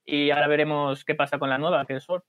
y 0.06 0.30
ahora 0.30 0.48
veremos 0.48 1.04
qué 1.04 1.14
pasa 1.14 1.38
con 1.38 1.50
la 1.50 1.58
nueva, 1.58 1.84
que 1.84 1.96
es 1.96 2.04
Sword. 2.04 2.22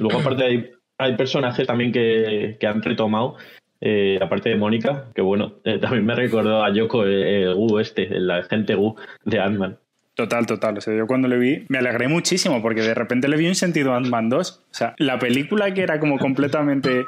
Luego, 0.00 0.20
aparte, 0.20 0.44
hay, 0.44 0.70
hay 0.98 1.16
personajes 1.16 1.66
también 1.66 1.92
que, 1.92 2.58
que 2.60 2.66
han 2.66 2.82
retomado, 2.82 3.36
eh, 3.80 4.18
aparte 4.20 4.48
de 4.48 4.56
Mónica, 4.56 5.04
que 5.14 5.22
bueno, 5.22 5.54
eh, 5.64 5.78
también 5.78 6.06
me 6.06 6.14
recordó 6.14 6.64
a 6.64 6.72
Yoko, 6.72 7.04
el, 7.04 7.54
Gu 7.54 7.78
este, 7.78 8.04
el 8.04 8.30
agente 8.30 8.74
Gu 8.74 8.96
de 9.24 9.40
Ant-Man. 9.40 9.78
Total, 10.14 10.46
total. 10.46 10.78
O 10.78 10.80
sea, 10.80 10.96
yo 10.96 11.06
cuando 11.06 11.28
le 11.28 11.36
vi 11.36 11.66
me 11.68 11.78
alegré 11.78 12.08
muchísimo 12.08 12.62
porque 12.62 12.80
de 12.80 12.94
repente 12.94 13.28
le 13.28 13.36
vi 13.36 13.48
un 13.48 13.54
sentido 13.54 13.92
a 13.92 13.98
Ant-Man 13.98 14.30
2. 14.30 14.50
O 14.50 14.74
sea, 14.74 14.94
la 14.96 15.18
película 15.18 15.74
que 15.74 15.82
era 15.82 16.00
como 16.00 16.18
completamente. 16.18 17.04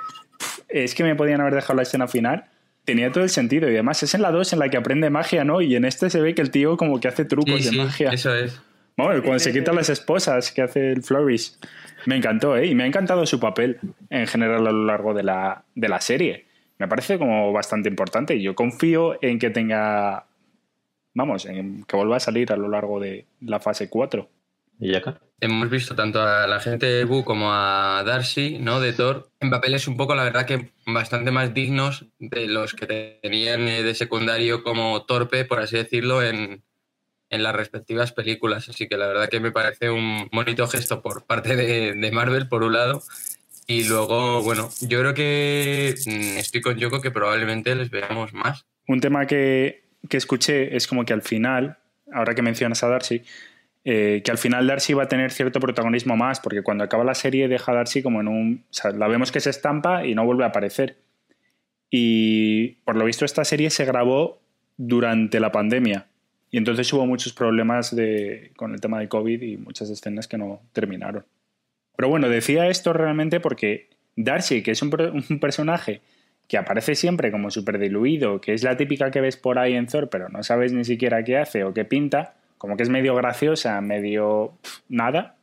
es 0.68 0.94
que 0.94 1.04
me 1.04 1.16
podían 1.16 1.40
haber 1.40 1.54
dejado 1.54 1.76
la 1.76 1.82
escena 1.82 2.06
final. 2.06 2.44
Tenía 2.84 3.10
todo 3.10 3.24
el 3.24 3.30
sentido. 3.30 3.66
Y 3.70 3.72
además 3.72 4.02
es 4.02 4.14
en 4.14 4.20
la 4.20 4.30
2 4.30 4.52
en 4.52 4.58
la 4.58 4.68
que 4.68 4.76
aprende 4.76 5.08
magia, 5.08 5.42
¿no? 5.44 5.62
Y 5.62 5.74
en 5.74 5.86
este 5.86 6.10
se 6.10 6.20
ve 6.20 6.34
que 6.34 6.42
el 6.42 6.50
tío 6.50 6.76
como 6.76 7.00
que 7.00 7.08
hace 7.08 7.24
trucos 7.24 7.64
de 7.64 7.72
magia. 7.72 8.10
Eso 8.10 8.34
es. 8.34 8.60
Bueno, 8.98 9.22
cuando 9.22 9.38
se 9.38 9.52
quita 9.52 9.72
las 9.72 9.88
esposas 9.88 10.52
que 10.52 10.60
hace 10.60 10.90
el 10.90 11.02
Flourish. 11.02 11.52
Me 12.04 12.16
encantó, 12.16 12.56
¿eh? 12.56 12.66
Y 12.66 12.74
me 12.74 12.84
ha 12.84 12.86
encantado 12.86 13.24
su 13.26 13.40
papel 13.40 13.78
en 14.10 14.26
general 14.26 14.66
a 14.66 14.72
lo 14.72 14.84
largo 14.84 15.14
de 15.14 15.22
la, 15.22 15.64
de 15.74 15.88
la 15.88 16.00
serie. 16.00 16.47
Me 16.78 16.88
parece 16.88 17.18
como 17.18 17.52
bastante 17.52 17.88
importante 17.88 18.36
y 18.36 18.42
yo 18.42 18.54
confío 18.54 19.18
en 19.22 19.38
que 19.38 19.50
tenga. 19.50 20.26
Vamos, 21.14 21.46
en 21.46 21.84
que 21.84 21.96
vuelva 21.96 22.16
a 22.16 22.20
salir 22.20 22.52
a 22.52 22.56
lo 22.56 22.68
largo 22.68 23.00
de 23.00 23.26
la 23.40 23.58
fase 23.58 23.88
4. 23.88 24.28
¿Y 24.80 24.94
acá? 24.94 25.20
Hemos 25.40 25.70
visto 25.70 25.94
tanto 25.94 26.22
a 26.22 26.46
la 26.46 26.60
gente 26.60 26.86
de 26.86 27.04
Boo 27.04 27.24
como 27.24 27.52
a 27.52 28.02
Darcy, 28.04 28.58
¿no? 28.58 28.80
De 28.80 28.92
Thor, 28.92 29.28
en 29.40 29.50
papeles 29.50 29.88
un 29.88 29.96
poco, 29.96 30.14
la 30.14 30.24
verdad, 30.24 30.46
que 30.46 30.70
bastante 30.86 31.30
más 31.30 31.54
dignos 31.54 32.06
de 32.18 32.46
los 32.46 32.74
que 32.74 33.18
tenían 33.22 33.66
de 33.66 33.94
secundario 33.94 34.62
como 34.62 35.04
torpe, 35.04 35.44
por 35.44 35.60
así 35.60 35.76
decirlo, 35.76 36.22
en, 36.22 36.62
en 37.30 37.42
las 37.42 37.54
respectivas 37.54 38.12
películas. 38.12 38.68
Así 38.68 38.88
que 38.88 38.96
la 38.96 39.06
verdad 39.06 39.28
que 39.28 39.40
me 39.40 39.52
parece 39.52 39.90
un 39.90 40.28
bonito 40.32 40.66
gesto 40.66 41.02
por 41.02 41.24
parte 41.24 41.56
de, 41.56 42.10
Marvel, 42.12 42.48
por 42.48 42.62
un 42.62 42.72
lado. 42.72 43.02
Y 43.70 43.86
luego, 43.86 44.42
bueno, 44.42 44.70
yo 44.80 45.00
creo 45.00 45.12
que 45.12 45.94
mm, 46.06 46.38
estoy 46.38 46.62
con 46.62 46.78
Yoko 46.78 47.02
que 47.02 47.10
probablemente 47.10 47.74
les 47.74 47.90
veamos 47.90 48.32
más. 48.32 48.64
Un 48.86 49.00
tema 49.00 49.26
que, 49.26 49.84
escuché 50.08 50.74
es 50.74 50.86
como 50.86 51.04
que 51.04 51.12
al 51.12 51.20
final, 51.20 51.76
ahora 52.10 52.34
que 52.34 52.40
mencionas 52.40 52.82
a 52.82 52.88
Darcy, 52.88 53.22
eh, 53.84 54.22
que 54.24 54.30
al 54.30 54.38
final 54.38 54.66
Darcy 54.66 54.94
va 54.94 55.02
a 55.02 55.08
tener 55.08 55.32
cierto 55.32 55.60
protagonismo 55.60 56.16
más, 56.16 56.40
porque 56.40 56.62
cuando 56.62 56.82
acaba 56.82 57.04
la 57.04 57.14
serie 57.14 57.46
deja 57.46 57.74
Darcy 57.74 58.02
como 58.02 58.22
en 58.22 58.28
un... 58.28 58.64
O 58.70 58.72
sea, 58.72 58.90
la 58.92 59.06
vemos 59.06 59.30
que 59.30 59.40
se 59.40 59.50
estampa 59.50 60.06
y 60.06 60.14
no 60.14 60.24
vuelve 60.24 60.44
a 60.44 60.48
aparecer. 60.48 60.96
Y 61.90 62.68
por 62.86 62.96
lo 62.96 63.04
visto 63.04 63.26
esta 63.26 63.44
serie 63.44 63.68
se 63.68 63.84
grabó 63.84 64.40
durante 64.78 65.40
la 65.40 65.52
pandemia. 65.52 66.06
Y 66.50 66.56
entonces 66.56 66.90
hubo 66.94 67.04
muchos 67.04 67.34
problemas 67.34 67.94
de, 67.94 68.50
con 68.56 68.72
el 68.72 68.80
tema 68.80 68.98
de 68.98 69.08
COVID 69.08 69.42
y 69.42 69.58
muchas 69.58 69.90
escenas 69.90 70.26
que 70.26 70.38
no 70.38 70.62
terminaron. 70.72 71.26
Pero 71.98 72.10
bueno, 72.10 72.28
decía 72.28 72.68
esto 72.68 72.92
realmente 72.92 73.40
porque 73.40 73.88
Darcy, 74.14 74.62
que 74.62 74.70
es 74.70 74.82
un, 74.82 74.90
personaje 75.40 76.00
que 76.46 76.56
aparece 76.56 76.94
siempre 76.94 77.32
como 77.32 77.50
súper 77.50 77.80
diluido, 77.80 78.40
que 78.40 78.54
es 78.54 78.62
la 78.62 78.76
típica 78.76 79.10
que 79.10 79.20
ves 79.20 79.36
por 79.36 79.58
ahí 79.58 79.74
en 79.74 79.88
Thor, 79.88 80.08
pero 80.08 80.28
no 80.28 80.44
sabes 80.44 80.72
ni 80.72 80.84
siquiera 80.84 81.24
qué 81.24 81.38
hace 81.38 81.64
o 81.64 81.74
qué 81.74 81.84
pinta, 81.84 82.36
como 82.56 82.76
que 82.76 82.84
es 82.84 82.88
medio 82.88 83.16
graciosa, 83.16 83.80
medio 83.80 84.52
nada, 84.88 85.34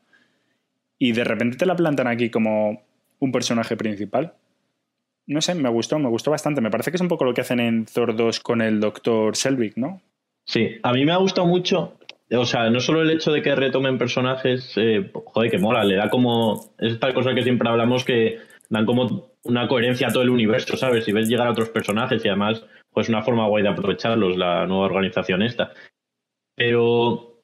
y 0.98 1.12
de 1.12 1.26
repente 1.26 1.58
te 1.58 1.66
la 1.66 1.76
plantan 1.76 2.08
aquí 2.08 2.30
como 2.30 2.84
un 3.20 3.32
personaje 3.34 3.76
principal. 3.76 4.34
No 5.28 5.42
sé, 5.42 5.56
me 5.56 5.68
gustó, 5.68 6.00
me 6.00 6.08
gustó 6.08 6.32
bastante. 6.32 6.62
Me 6.62 6.72
parece 6.72 6.90
que 6.90 6.96
es 6.96 7.02
un 7.02 7.10
poco 7.10 7.26
lo 7.26 7.34
que 7.34 7.42
hacen 7.42 7.60
en 7.60 7.84
Thor 7.84 8.16
2 8.16 8.40
con 8.40 8.62
el 8.62 8.80
Dr. 8.80 9.36
Selvig, 9.36 9.74
¿no? 9.76 10.02
Sí, 10.46 10.78
a 10.84 10.94
mí 10.94 11.04
me 11.04 11.12
ha 11.12 11.18
gustado 11.18 11.48
mucho. 11.48 11.98
O 12.32 12.46
sea, 12.46 12.70
no 12.70 12.80
solo 12.80 13.02
el 13.02 13.12
hecho 13.12 13.32
de 13.32 13.42
que 13.42 13.56
retomen 13.56 13.98
personajes, 13.98 14.74
eh, 14.78 15.12
joder, 15.14 15.52
que 15.52 15.60
mola, 15.60 15.84
le 15.84 15.96
da 15.96 16.10
como. 16.10 16.74
Es 16.80 16.94
esta 16.94 17.14
cosa 17.14 17.36
que 17.36 17.44
siempre 17.44 17.70
hablamos 17.70 18.04
que 18.04 18.40
dan 18.70 18.86
como 18.86 19.32
una 19.44 19.68
coherencia 19.68 20.08
a 20.08 20.12
todo 20.12 20.24
el 20.24 20.32
universo, 20.32 20.76
¿sabes? 20.76 21.06
Si 21.06 21.12
ves 21.12 21.30
llegar 21.30 21.48
a 21.48 21.52
otros 21.52 21.70
personajes 21.70 22.26
y 22.26 22.28
además, 22.28 22.66
pues 22.92 23.10
una 23.10 23.22
forma 23.22 23.48
guay 23.48 23.62
de 23.62 23.70
aprovecharlos, 23.70 24.38
la 24.38 24.66
nueva 24.66 24.86
organización 24.86 25.44
esta. 25.44 25.72
Pero 26.56 27.36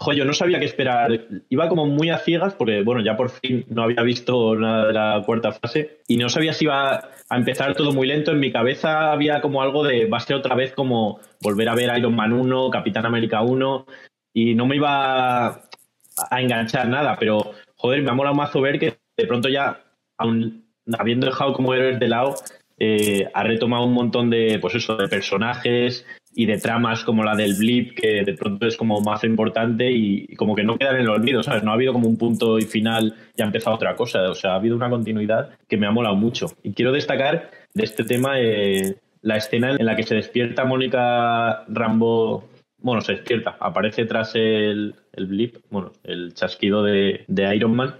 Joder, 0.00 0.18
yo 0.18 0.24
no 0.24 0.32
sabía 0.32 0.60
qué 0.60 0.64
esperar. 0.64 1.26
Iba 1.48 1.68
como 1.68 1.84
muy 1.86 2.10
a 2.10 2.18
ciegas 2.18 2.54
porque, 2.54 2.82
bueno, 2.82 3.02
ya 3.02 3.16
por 3.16 3.30
fin 3.30 3.64
no 3.68 3.82
había 3.82 4.02
visto 4.02 4.54
nada 4.54 4.86
de 4.86 4.92
la 4.92 5.22
cuarta 5.26 5.50
fase 5.50 5.98
y 6.06 6.16
no 6.16 6.28
sabía 6.28 6.52
si 6.52 6.66
iba 6.66 7.10
a 7.28 7.36
empezar 7.36 7.74
todo 7.74 7.92
muy 7.92 8.06
lento. 8.06 8.30
En 8.30 8.38
mi 8.38 8.52
cabeza 8.52 9.10
había 9.10 9.40
como 9.40 9.60
algo 9.60 9.82
de, 9.82 10.06
va 10.06 10.18
a 10.18 10.20
ser 10.20 10.36
otra 10.36 10.54
vez 10.54 10.72
como 10.72 11.18
volver 11.42 11.68
a 11.68 11.74
ver 11.74 11.98
Iron 11.98 12.14
Man 12.14 12.32
1, 12.32 12.70
Capitán 12.70 13.06
América 13.06 13.42
1 13.42 13.86
y 14.32 14.54
no 14.54 14.66
me 14.66 14.76
iba 14.76 15.46
a 15.46 16.40
enganchar 16.40 16.88
nada, 16.88 17.16
pero, 17.18 17.52
joder, 17.76 18.02
me 18.02 18.10
ha 18.10 18.14
molado 18.14 18.34
mazo 18.34 18.60
ver 18.60 18.78
que 18.78 18.98
de 19.16 19.26
pronto 19.26 19.48
ya, 19.48 19.80
aun 20.16 20.64
habiendo 20.98 21.26
dejado 21.26 21.52
como 21.52 21.74
héroes 21.74 21.98
de 21.98 22.08
lado, 22.08 22.34
eh, 22.78 23.28
ha 23.34 23.42
retomado 23.42 23.84
un 23.84 23.92
montón 23.92 24.30
de, 24.30 24.58
pues 24.60 24.74
eso, 24.74 24.96
de 24.96 25.08
personajes, 25.08 26.04
y 26.38 26.46
de 26.46 26.58
tramas 26.58 27.02
como 27.02 27.24
la 27.24 27.34
del 27.34 27.54
blip, 27.54 27.98
que 27.98 28.22
de 28.24 28.34
pronto 28.34 28.68
es 28.68 28.76
como 28.76 29.00
más 29.00 29.24
importante 29.24 29.90
y, 29.90 30.36
como 30.36 30.54
que 30.54 30.62
no 30.62 30.78
queda 30.78 30.90
en 30.90 30.98
el 31.00 31.08
olvido, 31.08 31.42
¿sabes? 31.42 31.64
No 31.64 31.72
ha 31.72 31.74
habido 31.74 31.92
como 31.92 32.08
un 32.08 32.16
punto 32.16 32.60
y 32.60 32.62
final 32.62 33.12
y 33.36 33.42
ha 33.42 33.46
empezado 33.46 33.74
otra 33.74 33.96
cosa, 33.96 34.22
o 34.30 34.34
sea, 34.36 34.52
ha 34.52 34.54
habido 34.54 34.76
una 34.76 34.88
continuidad 34.88 35.50
que 35.68 35.76
me 35.76 35.88
ha 35.88 35.90
molado 35.90 36.14
mucho. 36.14 36.46
Y 36.62 36.74
quiero 36.74 36.92
destacar 36.92 37.50
de 37.74 37.82
este 37.82 38.04
tema 38.04 38.40
eh, 38.40 38.96
la 39.20 39.36
escena 39.36 39.74
en 39.76 39.84
la 39.84 39.96
que 39.96 40.04
se 40.04 40.14
despierta 40.14 40.64
Mónica 40.64 41.64
Rambo, 41.66 42.48
bueno, 42.88 43.00
se 43.00 43.12
despierta, 43.12 43.56
aparece 43.60 44.04
tras 44.04 44.34
el, 44.34 44.94
el 45.12 45.26
blip, 45.26 45.56
bueno, 45.70 45.92
el 46.04 46.34
chasquido 46.34 46.82
de, 46.82 47.24
de 47.28 47.56
Iron 47.56 47.74
Man 47.74 47.94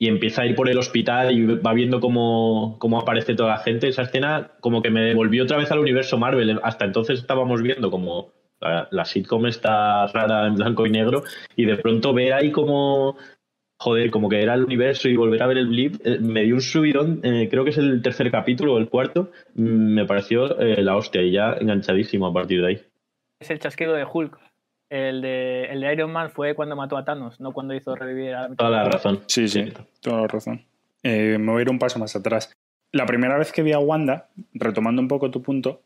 y 0.00 0.08
empieza 0.08 0.42
a 0.42 0.46
ir 0.46 0.54
por 0.54 0.70
el 0.70 0.78
hospital 0.78 1.30
y 1.30 1.44
va 1.44 1.74
viendo 1.74 2.00
cómo, 2.00 2.78
aparece 3.00 3.34
toda 3.34 3.50
la 3.50 3.58
gente. 3.58 3.86
Esa 3.86 4.02
escena 4.02 4.52
como 4.60 4.80
que 4.80 4.88
me 4.88 5.02
devolvió 5.02 5.44
otra 5.44 5.58
vez 5.58 5.70
al 5.70 5.78
universo 5.78 6.16
Marvel. 6.16 6.58
Hasta 6.62 6.86
entonces 6.86 7.20
estábamos 7.20 7.60
viendo 7.60 7.90
como 7.90 8.32
la, 8.60 9.04
sitcom 9.04 9.46
está 9.46 10.06
rara 10.06 10.46
en 10.46 10.54
blanco 10.54 10.86
y 10.86 10.90
negro 10.90 11.22
y 11.54 11.66
de 11.66 11.76
pronto 11.76 12.14
ver 12.14 12.32
ahí 12.32 12.50
como 12.50 13.18
joder, 13.78 14.10
como 14.10 14.30
que 14.30 14.42
era 14.42 14.54
el 14.54 14.64
universo 14.64 15.06
y 15.08 15.16
volver 15.16 15.42
a 15.42 15.46
ver 15.46 15.58
el 15.58 15.68
blip, 15.68 15.96
eh, 16.04 16.18
me 16.20 16.42
dio 16.44 16.54
un 16.54 16.60
subidón, 16.60 17.20
eh, 17.22 17.48
creo 17.50 17.64
que 17.64 17.70
es 17.70 17.78
el 17.78 18.02
tercer 18.02 18.30
capítulo 18.30 18.74
o 18.74 18.78
el 18.78 18.90
cuarto, 18.90 19.32
mm, 19.54 19.94
me 19.94 20.04
pareció 20.04 20.60
eh, 20.60 20.82
la 20.82 20.96
hostia 20.96 21.22
y 21.22 21.32
ya 21.32 21.54
enganchadísimo 21.58 22.26
a 22.26 22.32
partir 22.32 22.60
de 22.60 22.66
ahí. 22.66 22.80
Es 23.40 23.50
el 23.50 23.58
chasquido 23.58 23.94
de 23.94 24.04
Hulk. 24.04 24.38
El 24.90 25.22
de, 25.22 25.64
el 25.66 25.80
de 25.80 25.92
Iron 25.92 26.12
Man 26.12 26.30
fue 26.30 26.54
cuando 26.54 26.76
mató 26.76 26.96
a 26.96 27.04
Thanos, 27.04 27.40
no 27.40 27.52
cuando 27.52 27.74
hizo 27.74 27.94
revivir 27.94 28.34
a 28.34 28.48
Toda 28.54 28.70
la 28.70 28.84
razón. 28.84 29.22
Sí, 29.26 29.48
sí, 29.48 29.72
toda 30.00 30.22
la 30.22 30.26
razón. 30.26 30.64
Eh, 31.02 31.38
me 31.38 31.52
voy 31.52 31.60
a 31.60 31.62
ir 31.62 31.70
un 31.70 31.78
paso 31.78 31.98
más 31.98 32.14
atrás. 32.16 32.52
La 32.92 33.06
primera 33.06 33.38
vez 33.38 33.52
que 33.52 33.62
vi 33.62 33.72
a 33.72 33.78
Wanda, 33.78 34.28
retomando 34.52 35.00
un 35.00 35.08
poco 35.08 35.30
tu 35.30 35.42
punto, 35.42 35.82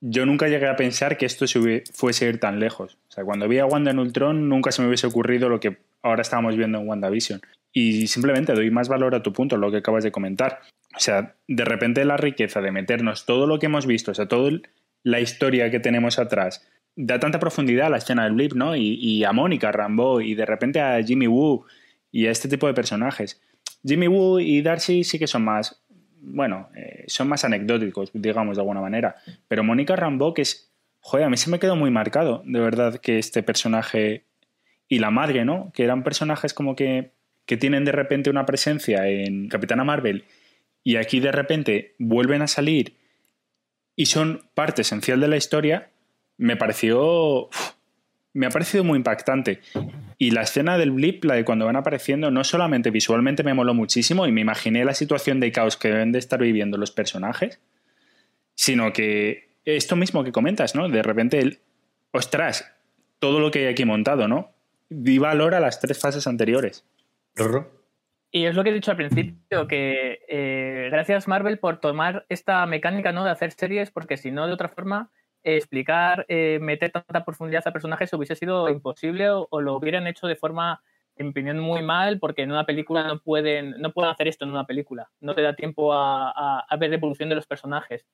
yo 0.00 0.26
nunca 0.26 0.48
llegué 0.48 0.68
a 0.68 0.76
pensar 0.76 1.16
que 1.16 1.26
esto 1.26 1.46
se 1.46 1.84
fuese 1.92 2.26
a 2.26 2.28
ir 2.28 2.40
tan 2.40 2.58
lejos. 2.58 2.98
O 3.08 3.12
sea, 3.12 3.24
cuando 3.24 3.48
vi 3.48 3.58
a 3.58 3.66
Wanda 3.66 3.92
en 3.92 4.00
Ultron, 4.00 4.48
nunca 4.48 4.72
se 4.72 4.82
me 4.82 4.88
hubiese 4.88 5.06
ocurrido 5.06 5.48
lo 5.48 5.60
que 5.60 5.78
ahora 6.02 6.22
estábamos 6.22 6.56
viendo 6.56 6.78
en 6.78 6.88
WandaVision. 6.88 7.40
Y 7.72 8.08
simplemente 8.08 8.54
doy 8.54 8.70
más 8.70 8.88
valor 8.88 9.14
a 9.14 9.22
tu 9.22 9.32
punto, 9.32 9.56
lo 9.56 9.70
que 9.70 9.78
acabas 9.78 10.02
de 10.02 10.12
comentar. 10.12 10.60
O 10.96 11.00
sea, 11.00 11.36
de 11.46 11.64
repente 11.64 12.04
la 12.04 12.16
riqueza 12.16 12.60
de 12.60 12.72
meternos 12.72 13.24
todo 13.24 13.46
lo 13.46 13.58
que 13.58 13.66
hemos 13.66 13.86
visto, 13.86 14.10
o 14.10 14.14
sea, 14.14 14.26
toda 14.26 14.50
la 15.04 15.20
historia 15.20 15.70
que 15.70 15.80
tenemos 15.80 16.18
atrás, 16.18 16.66
da 17.00 17.20
tanta 17.20 17.38
profundidad 17.38 17.86
a 17.86 17.90
la 17.90 17.98
escena 17.98 18.24
del 18.24 18.32
blip, 18.32 18.54
¿no? 18.54 18.74
Y, 18.74 19.22
a 19.22 19.32
Mónica 19.32 19.70
Rambo 19.70 20.20
y 20.20 20.34
de 20.34 20.44
repente 20.44 20.80
a 20.80 21.00
Jimmy 21.00 21.28
Woo 21.28 21.64
y 22.10 22.26
a 22.26 22.32
este 22.32 22.48
tipo 22.48 22.66
de 22.66 22.74
personajes. 22.74 23.40
Jimmy 23.84 24.08
Woo 24.08 24.40
y 24.40 24.62
Darcy 24.62 25.04
sí 25.04 25.16
que 25.16 25.28
son 25.28 25.44
más, 25.44 25.80
bueno, 26.20 26.70
eh, 26.74 27.04
son 27.06 27.28
más 27.28 27.44
anecdóticos, 27.44 28.10
digamos, 28.12 28.56
de 28.56 28.62
alguna 28.62 28.80
manera. 28.80 29.14
Pero 29.46 29.62
Mónica 29.62 29.94
Rambo, 29.94 30.34
que 30.34 30.42
es, 30.42 30.72
joder, 30.98 31.26
a 31.26 31.30
mí 31.30 31.36
se 31.36 31.50
me 31.50 31.60
quedó 31.60 31.76
muy 31.76 31.92
marcado, 31.92 32.42
de 32.44 32.58
verdad, 32.58 32.96
que 32.96 33.20
este 33.20 33.44
personaje 33.44 34.24
y 34.88 34.98
la 34.98 35.12
madre, 35.12 35.44
¿no? 35.44 35.70
Que 35.72 35.84
eran 35.84 36.02
personajes 36.02 36.52
como 36.52 36.74
que, 36.74 37.12
que 37.46 37.56
tienen 37.56 37.84
de 37.84 37.92
repente 37.92 38.28
una 38.28 38.44
presencia 38.44 39.06
en 39.06 39.48
Capitana 39.48 39.84
Marvel 39.84 40.24
y 40.82 40.96
aquí 40.96 41.20
de 41.20 41.30
repente 41.30 41.94
vuelven 42.00 42.42
a 42.42 42.48
salir 42.48 42.96
y 43.94 44.06
son 44.06 44.48
parte 44.54 44.82
esencial 44.82 45.20
de 45.20 45.28
la 45.28 45.36
historia 45.36 45.90
me 46.38 46.56
pareció. 46.56 47.50
me 48.32 48.46
ha 48.46 48.50
parecido 48.50 48.84
muy 48.84 48.96
impactante. 48.96 49.60
Y 50.16 50.30
la 50.30 50.42
escena 50.42 50.78
del 50.78 50.92
blip, 50.92 51.24
la 51.24 51.34
de 51.34 51.44
cuando 51.44 51.66
van 51.66 51.76
apareciendo, 51.76 52.30
no 52.30 52.44
solamente 52.44 52.90
visualmente 52.90 53.42
me 53.42 53.54
moló 53.54 53.74
muchísimo 53.74 54.26
y 54.26 54.32
me 54.32 54.40
imaginé 54.40 54.84
la 54.84 54.94
situación 54.94 55.40
de 55.40 55.52
caos 55.52 55.76
que 55.76 55.88
deben 55.88 56.12
de 56.12 56.18
estar 56.18 56.40
viviendo 56.40 56.78
los 56.78 56.90
personajes, 56.90 57.60
sino 58.54 58.92
que 58.92 59.50
esto 59.64 59.96
mismo 59.96 60.24
que 60.24 60.32
comentas, 60.32 60.74
¿no? 60.74 60.88
De 60.88 61.02
repente, 61.02 61.38
el, 61.38 61.60
ostras, 62.12 62.74
todo 63.18 63.40
lo 63.40 63.50
que 63.50 63.60
hay 63.60 63.66
aquí 63.66 63.84
montado, 63.84 64.28
¿no? 64.28 64.52
Di 64.88 65.18
valor 65.18 65.54
a 65.54 65.60
las 65.60 65.80
tres 65.80 66.00
fases 66.00 66.26
anteriores. 66.26 66.84
Y 68.30 68.44
es 68.44 68.54
lo 68.54 68.62
que 68.62 68.70
he 68.70 68.74
dicho 68.74 68.90
al 68.90 68.96
principio, 68.96 69.66
que 69.68 70.20
eh, 70.28 70.88
gracias 70.90 71.28
Marvel 71.28 71.58
por 71.58 71.80
tomar 71.80 72.26
esta 72.28 72.64
mecánica 72.66 73.12
¿no? 73.12 73.24
de 73.24 73.30
hacer 73.30 73.52
series, 73.52 73.90
porque 73.90 74.16
si 74.16 74.30
no, 74.30 74.46
de 74.46 74.52
otra 74.52 74.68
forma, 74.68 75.10
explicar, 75.56 76.26
eh, 76.28 76.58
meter 76.60 76.90
tanta 76.90 77.24
profundidad 77.24 77.66
a 77.66 77.72
personajes 77.72 78.12
hubiese 78.12 78.36
sido 78.36 78.68
imposible 78.68 79.30
o, 79.30 79.60
lo 79.60 79.76
hubieran 79.76 80.06
hecho 80.06 80.26
de 80.26 80.36
forma, 80.36 80.82
en 81.16 81.26
mi 81.26 81.30
opinión, 81.30 81.58
muy 81.58 81.82
mal, 81.82 82.18
porque 82.18 82.42
en 82.42 82.50
una 82.50 82.66
película 82.66 83.06
no 83.06 83.20
pueden, 83.20 83.76
no 83.78 83.92
pueden 83.92 84.10
hacer 84.10 84.28
esto 84.28 84.44
en 84.44 84.50
una 84.50 84.66
película. 84.66 85.10
No 85.20 85.34
te 85.34 85.42
da 85.42 85.54
tiempo 85.54 85.92
a, 85.92 86.66
ver 86.78 86.90
la 86.90 86.96
evolución 86.96 87.28
de 87.28 87.34
los 87.34 87.46
personajes. 87.46 88.06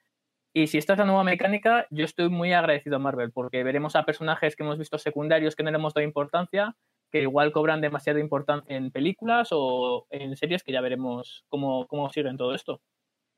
Y 0.52 0.68
si 0.68 0.78
esta 0.78 0.92
es 0.92 0.98
la 1.00 1.04
nueva 1.04 1.24
mecánica, 1.24 1.86
yo 1.90 2.04
estoy 2.04 2.28
muy 2.28 2.52
agradecido 2.52 2.96
a 2.96 3.00
Marvel, 3.00 3.32
porque 3.32 3.64
veremos 3.64 3.96
a 3.96 4.04
personajes 4.04 4.54
que 4.54 4.62
hemos 4.62 4.78
visto 4.78 4.98
secundarios 4.98 5.56
que 5.56 5.64
no 5.64 5.70
le 5.70 5.78
hemos 5.78 5.94
dado 5.94 6.04
importancia, 6.04 6.76
que 7.10 7.22
igual 7.22 7.52
cobran 7.52 7.80
demasiada 7.80 8.20
importancia 8.20 8.76
en 8.76 8.90
películas 8.90 9.48
o 9.50 10.06
en 10.10 10.36
series 10.36 10.62
que 10.62 10.72
ya 10.72 10.80
veremos 10.80 11.44
cómo, 11.48 11.86
cómo 11.88 12.10
siguen 12.10 12.36
todo 12.36 12.54
esto. 12.54 12.80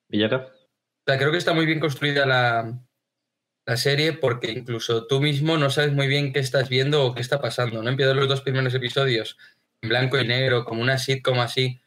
Villaca. 0.08 0.52
creo 1.04 1.30
que 1.30 1.38
está 1.38 1.54
muy 1.54 1.64
bien 1.66 1.80
construida 1.80 2.26
la, 2.26 2.85
la 3.66 3.76
serie 3.76 4.12
porque 4.12 4.52
incluso 4.52 5.06
tú 5.06 5.20
mismo 5.20 5.58
no 5.58 5.70
sabes 5.70 5.92
muy 5.92 6.06
bien 6.06 6.32
qué 6.32 6.38
estás 6.38 6.68
viendo 6.68 7.04
o 7.04 7.14
qué 7.14 7.20
está 7.20 7.40
pasando. 7.40 7.82
No 7.82 7.90
empiezas 7.90 8.14
los 8.16 8.28
dos 8.28 8.40
primeros 8.40 8.72
episodios 8.74 9.36
en 9.82 9.88
blanco 9.88 10.18
y 10.18 10.26
negro, 10.26 10.64
como 10.64 10.82
una 10.82 10.98
sitcom 10.98 11.40
así. 11.40 11.80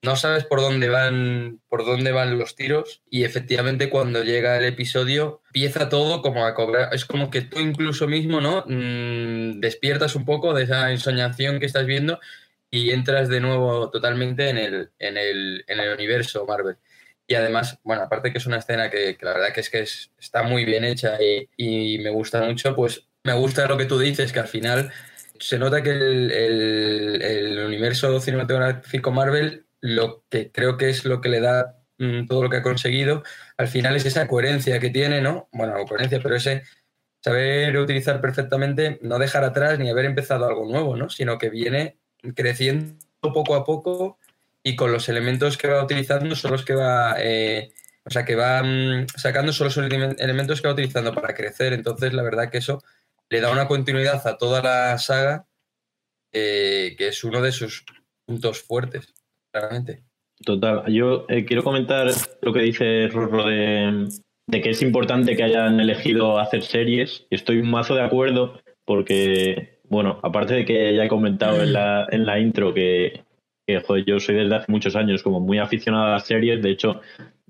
No 0.00 0.16
sabes 0.16 0.44
por 0.44 0.60
dónde 0.60 0.88
van, 0.88 1.60
por 1.68 1.84
dónde 1.84 2.12
van 2.12 2.38
los 2.38 2.54
tiros 2.54 3.02
y 3.10 3.24
efectivamente 3.24 3.90
cuando 3.90 4.22
llega 4.22 4.56
el 4.56 4.64
episodio 4.64 5.42
empieza 5.48 5.88
todo 5.88 6.22
como 6.22 6.46
a 6.46 6.54
cobrar. 6.54 6.94
Es 6.94 7.04
como 7.04 7.30
que 7.30 7.42
tú 7.42 7.60
incluso 7.60 8.08
mismo, 8.08 8.40
¿no? 8.40 8.64
Mm, 8.66 9.60
despiertas 9.60 10.14
un 10.14 10.24
poco 10.24 10.54
de 10.54 10.64
esa 10.64 10.90
ensoñación 10.92 11.60
que 11.60 11.66
estás 11.66 11.84
viendo 11.84 12.20
y 12.70 12.90
entras 12.90 13.28
de 13.28 13.40
nuevo 13.40 13.90
totalmente 13.90 14.48
en 14.48 14.58
el, 14.58 14.90
en 14.98 15.18
el, 15.18 15.64
en 15.68 15.80
el 15.80 15.94
universo 15.94 16.46
Marvel. 16.46 16.76
Y 17.30 17.34
además, 17.34 17.78
bueno, 17.84 18.02
aparte 18.02 18.32
que 18.32 18.38
es 18.38 18.46
una 18.46 18.56
escena 18.56 18.88
que, 18.90 19.18
la 19.20 19.34
verdad 19.34 19.52
que 19.52 19.60
es 19.60 19.68
que 19.68 19.80
está 19.80 20.42
muy 20.42 20.64
bien 20.64 20.82
hecha 20.82 21.18
y, 21.22 21.98
me 21.98 22.08
gusta 22.08 22.42
mucho, 22.42 22.74
pues 22.74 23.06
me 23.22 23.34
gusta 23.34 23.66
lo 23.66 23.76
que 23.76 23.84
tú 23.84 23.98
dices, 23.98 24.32
que 24.32 24.40
al 24.40 24.48
final 24.48 24.90
se 25.38 25.58
nota 25.58 25.82
que 25.82 25.90
el, 25.90 27.62
universo 27.66 28.18
cinematográfico 28.20 29.10
Marvel, 29.12 29.66
lo 29.82 30.24
que 30.30 30.50
creo 30.50 30.78
que 30.78 30.88
es 30.88 31.04
lo 31.04 31.20
que 31.20 31.28
le 31.28 31.40
da 31.40 31.76
mm, 31.98 32.26
todo 32.28 32.42
lo 32.44 32.48
que 32.48 32.56
ha 32.56 32.62
conseguido, 32.62 33.22
al 33.58 33.68
final 33.68 33.94
es 33.94 34.06
esa 34.06 34.26
coherencia 34.26 34.80
que 34.80 34.88
tiene, 34.88 35.20
¿no? 35.20 35.50
Bueno, 35.52 35.74
coherencia, 35.86 36.20
pero 36.22 36.34
ese 36.36 36.62
saber 37.22 37.76
utilizar 37.76 38.22
perfectamente, 38.22 38.98
no 39.02 39.18
dejar 39.18 39.44
atrás 39.44 39.78
ni 39.78 39.90
haber 39.90 40.06
empezado 40.06 40.46
algo 40.46 40.64
nuevo, 40.66 40.96
¿no? 40.96 41.10
Sino 41.10 41.36
que 41.36 41.50
viene 41.50 41.98
creciendo 42.34 42.96
poco 43.20 43.54
a 43.54 43.64
poco 43.64 44.18
y 44.68 44.76
con 44.76 44.92
los 44.92 45.08
elementos 45.08 45.56
que 45.56 45.68
va 45.68 45.82
utilizando 45.82 46.36
son 46.36 46.52
los 46.52 46.64
que 46.64 46.74
va 46.74 47.14
eh, 47.18 47.72
O 48.04 48.10
sea, 48.10 48.24
que 48.24 48.36
va 48.36 48.62
mm, 48.62 49.06
sacando 49.16 49.52
solo 49.52 49.70
esos 49.70 49.86
elementos 49.86 50.60
que 50.60 50.68
va 50.68 50.74
utilizando 50.74 51.14
para 51.14 51.34
crecer. 51.34 51.72
Entonces, 51.72 52.12
la 52.12 52.22
verdad 52.22 52.50
que 52.50 52.58
eso 52.58 52.82
le 53.30 53.40
da 53.40 53.50
una 53.50 53.66
continuidad 53.66 54.26
a 54.26 54.36
toda 54.36 54.62
la 54.62 54.98
saga, 54.98 55.46
eh, 56.32 56.94
que 56.98 57.08
es 57.08 57.24
uno 57.24 57.40
de 57.40 57.52
sus 57.52 57.84
puntos 58.26 58.62
fuertes, 58.62 59.14
claramente. 59.50 60.04
Total. 60.44 60.84
Yo 60.92 61.24
eh, 61.28 61.44
quiero 61.46 61.64
comentar 61.64 62.06
lo 62.42 62.52
que 62.52 62.60
dice 62.60 63.08
Rorro 63.08 63.46
de, 63.48 64.08
de, 64.46 64.60
que 64.60 64.70
es 64.70 64.82
importante 64.82 65.34
que 65.34 65.44
hayan 65.44 65.80
elegido 65.80 66.38
hacer 66.38 66.62
series. 66.62 67.26
Y 67.30 67.36
estoy 67.36 67.58
un 67.60 67.70
mazo 67.70 67.94
de 67.94 68.02
acuerdo 68.02 68.60
porque, 68.84 69.80
bueno, 69.84 70.20
aparte 70.22 70.54
de 70.54 70.64
que 70.66 70.94
ya 70.94 71.04
he 71.04 71.08
comentado 71.08 71.62
en 71.62 71.72
la, 71.72 72.06
en 72.10 72.24
la 72.24 72.38
intro 72.38 72.72
que, 72.72 73.27
que 73.68 73.80
joder, 73.80 74.04
yo 74.06 74.18
soy 74.18 74.36
desde 74.36 74.56
hace 74.56 74.72
muchos 74.72 74.96
años 74.96 75.22
como 75.22 75.40
muy 75.40 75.58
aficionado 75.58 76.06
a 76.06 76.12
las 76.12 76.26
series. 76.26 76.62
De 76.62 76.70
hecho, 76.70 77.02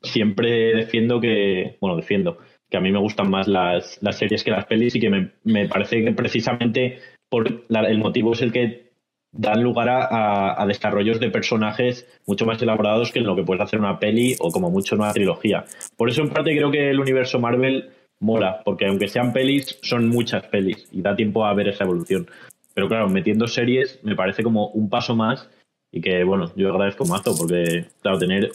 siempre 0.03 0.75
defiendo 0.75 1.21
que, 1.21 1.77
bueno, 1.81 1.97
defiendo 1.97 2.39
que 2.69 2.77
a 2.77 2.81
mí 2.81 2.91
me 2.91 2.99
gustan 2.99 3.31
más 3.31 3.47
las, 3.47 4.03
las 4.03 4.19
series 4.19 4.43
que 4.43 4.51
las 4.51 4.67
pelis 4.67 4.97
y 4.97 5.01
que 5.01 5.11
me, 5.11 5.31
me 5.45 5.69
parece 5.69 6.05
que 6.05 6.13
precisamente 6.13 6.99
por 7.29 7.47
el 7.71 7.99
motivo 7.99 8.33
es 8.33 8.43
el 8.43 8.53
que 8.53 8.89
dan 9.31 9.63
lugar 9.63 9.89
a, 9.89 10.61
a, 10.61 10.67
desarrollos 10.67 11.21
de 11.21 11.31
personajes 11.31 12.07
mucho 12.27 12.47
más 12.47 12.61
elaborados 12.61 13.13
que 13.13 13.21
en 13.21 13.27
lo 13.27 13.37
que 13.37 13.45
puede 13.45 13.63
hacer 13.63 13.79
una 13.79 14.01
peli 14.01 14.35
o 14.41 14.51
como 14.51 14.71
mucho 14.71 14.97
una 14.97 15.13
trilogía. 15.13 15.65
Por 15.97 16.09
eso 16.09 16.23
en 16.23 16.31
parte 16.31 16.57
creo 16.57 16.71
que 16.71 16.91
el 16.91 16.99
universo 16.99 17.39
Marvel 17.39 17.91
mola, 18.19 18.63
porque 18.65 18.87
aunque 18.87 19.07
sean 19.07 19.33
pelis, 19.33 19.79
son 19.83 20.09
muchas 20.09 20.47
pelis 20.49 20.89
y 20.91 21.01
da 21.03 21.15
tiempo 21.15 21.47
a 21.47 21.55
ver 21.55 21.69
esa 21.69 21.85
evolución. 21.85 22.27
Pero 22.75 22.89
claro, 22.89 23.09
metiendo 23.09 23.47
series 23.47 24.01
me 24.03 24.17
parece 24.17 24.43
como 24.43 24.69
un 24.69 24.89
paso 24.89 25.15
más 25.15 25.49
y 25.91 26.01
que, 26.01 26.25
bueno, 26.25 26.53
yo 26.57 26.71
agradezco 26.71 27.05
mazo 27.05 27.37
porque, 27.37 27.87
claro, 28.03 28.19
tener, 28.19 28.51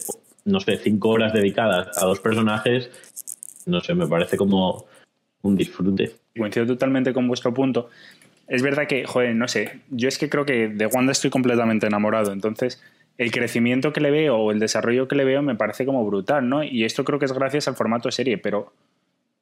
no 0.46 0.60
sé, 0.60 0.78
cinco 0.78 1.10
horas 1.10 1.34
dedicadas 1.34 1.98
a 2.02 2.06
dos 2.06 2.20
personajes, 2.20 2.90
no 3.66 3.82
sé, 3.82 3.94
me 3.96 4.08
parece 4.08 4.38
como 4.38 4.86
un 5.42 5.56
disfrute. 5.56 6.12
Coincido 6.38 6.66
totalmente 6.66 7.13
con 7.13 7.28
vuestro 7.28 7.54
punto 7.54 7.90
es 8.48 8.62
verdad 8.62 8.88
que, 8.88 9.06
joder, 9.06 9.36
no 9.36 9.48
sé, 9.48 9.82
yo 9.90 10.08
es 10.08 10.18
que 10.18 10.30
creo 10.30 10.46
que 10.46 10.68
de 10.68 10.86
Wanda 10.88 11.12
estoy 11.12 11.30
completamente 11.30 11.88
enamorado, 11.88 12.32
entonces 12.32 12.84
el 13.18 13.32
crecimiento 13.32 13.94
que 13.94 14.02
le 14.02 14.12
veo 14.12 14.38
o 14.38 14.52
el 14.52 14.60
desarrollo 14.60 15.08
que 15.08 15.16
le 15.16 15.24
veo 15.24 15.42
me 15.42 15.56
parece 15.56 15.86
como 15.86 16.06
brutal, 16.06 16.50
¿no? 16.50 16.63
Y 16.63 16.84
esto 16.84 17.04
creo 17.04 17.20
que 17.20 17.25
es 17.25 17.34
gracias 17.34 17.68
al 17.68 17.75
formato 17.75 18.12
serie, 18.12 18.38
pero, 18.38 18.74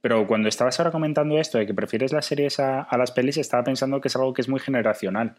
pero 0.02 0.28
cuando 0.28 0.50
estabas 0.50 0.80
ahora 0.80 0.92
comentando 0.92 1.38
esto 1.40 1.58
de 1.58 1.66
que 1.66 1.74
prefieres 1.74 2.12
las 2.12 2.26
series 2.26 2.60
a, 2.60 2.88
las 2.98 3.12
pelis, 3.12 3.38
estaba 3.38 3.64
pensando 3.64 4.02
que 4.02 4.10
es 4.10 4.16
algo 4.16 4.34
que 4.34 4.42
es 4.42 4.50
muy 4.50 4.60
generacional, 4.60 5.36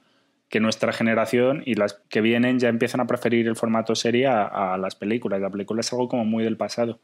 que 0.53 0.61
nuestra 0.61 0.93
generación 0.93 1.63
y 1.65 1.77
las 1.77 1.95
que 2.11 2.21
vienen 2.21 2.59
ya 2.59 2.69
empiezan 2.69 3.01
a 3.01 3.07
preferir 3.07 3.49
el 3.49 3.57
formato 3.57 3.95
serie 3.95 4.27
a, 4.27 4.77
las 4.77 4.95
películas, 4.95 5.41
la 5.41 5.49
película 5.49 5.81
es 5.81 5.91
algo 5.95 6.09
como 6.09 6.27
muy 6.27 6.45
del 6.45 6.59
pasado. 6.59 7.01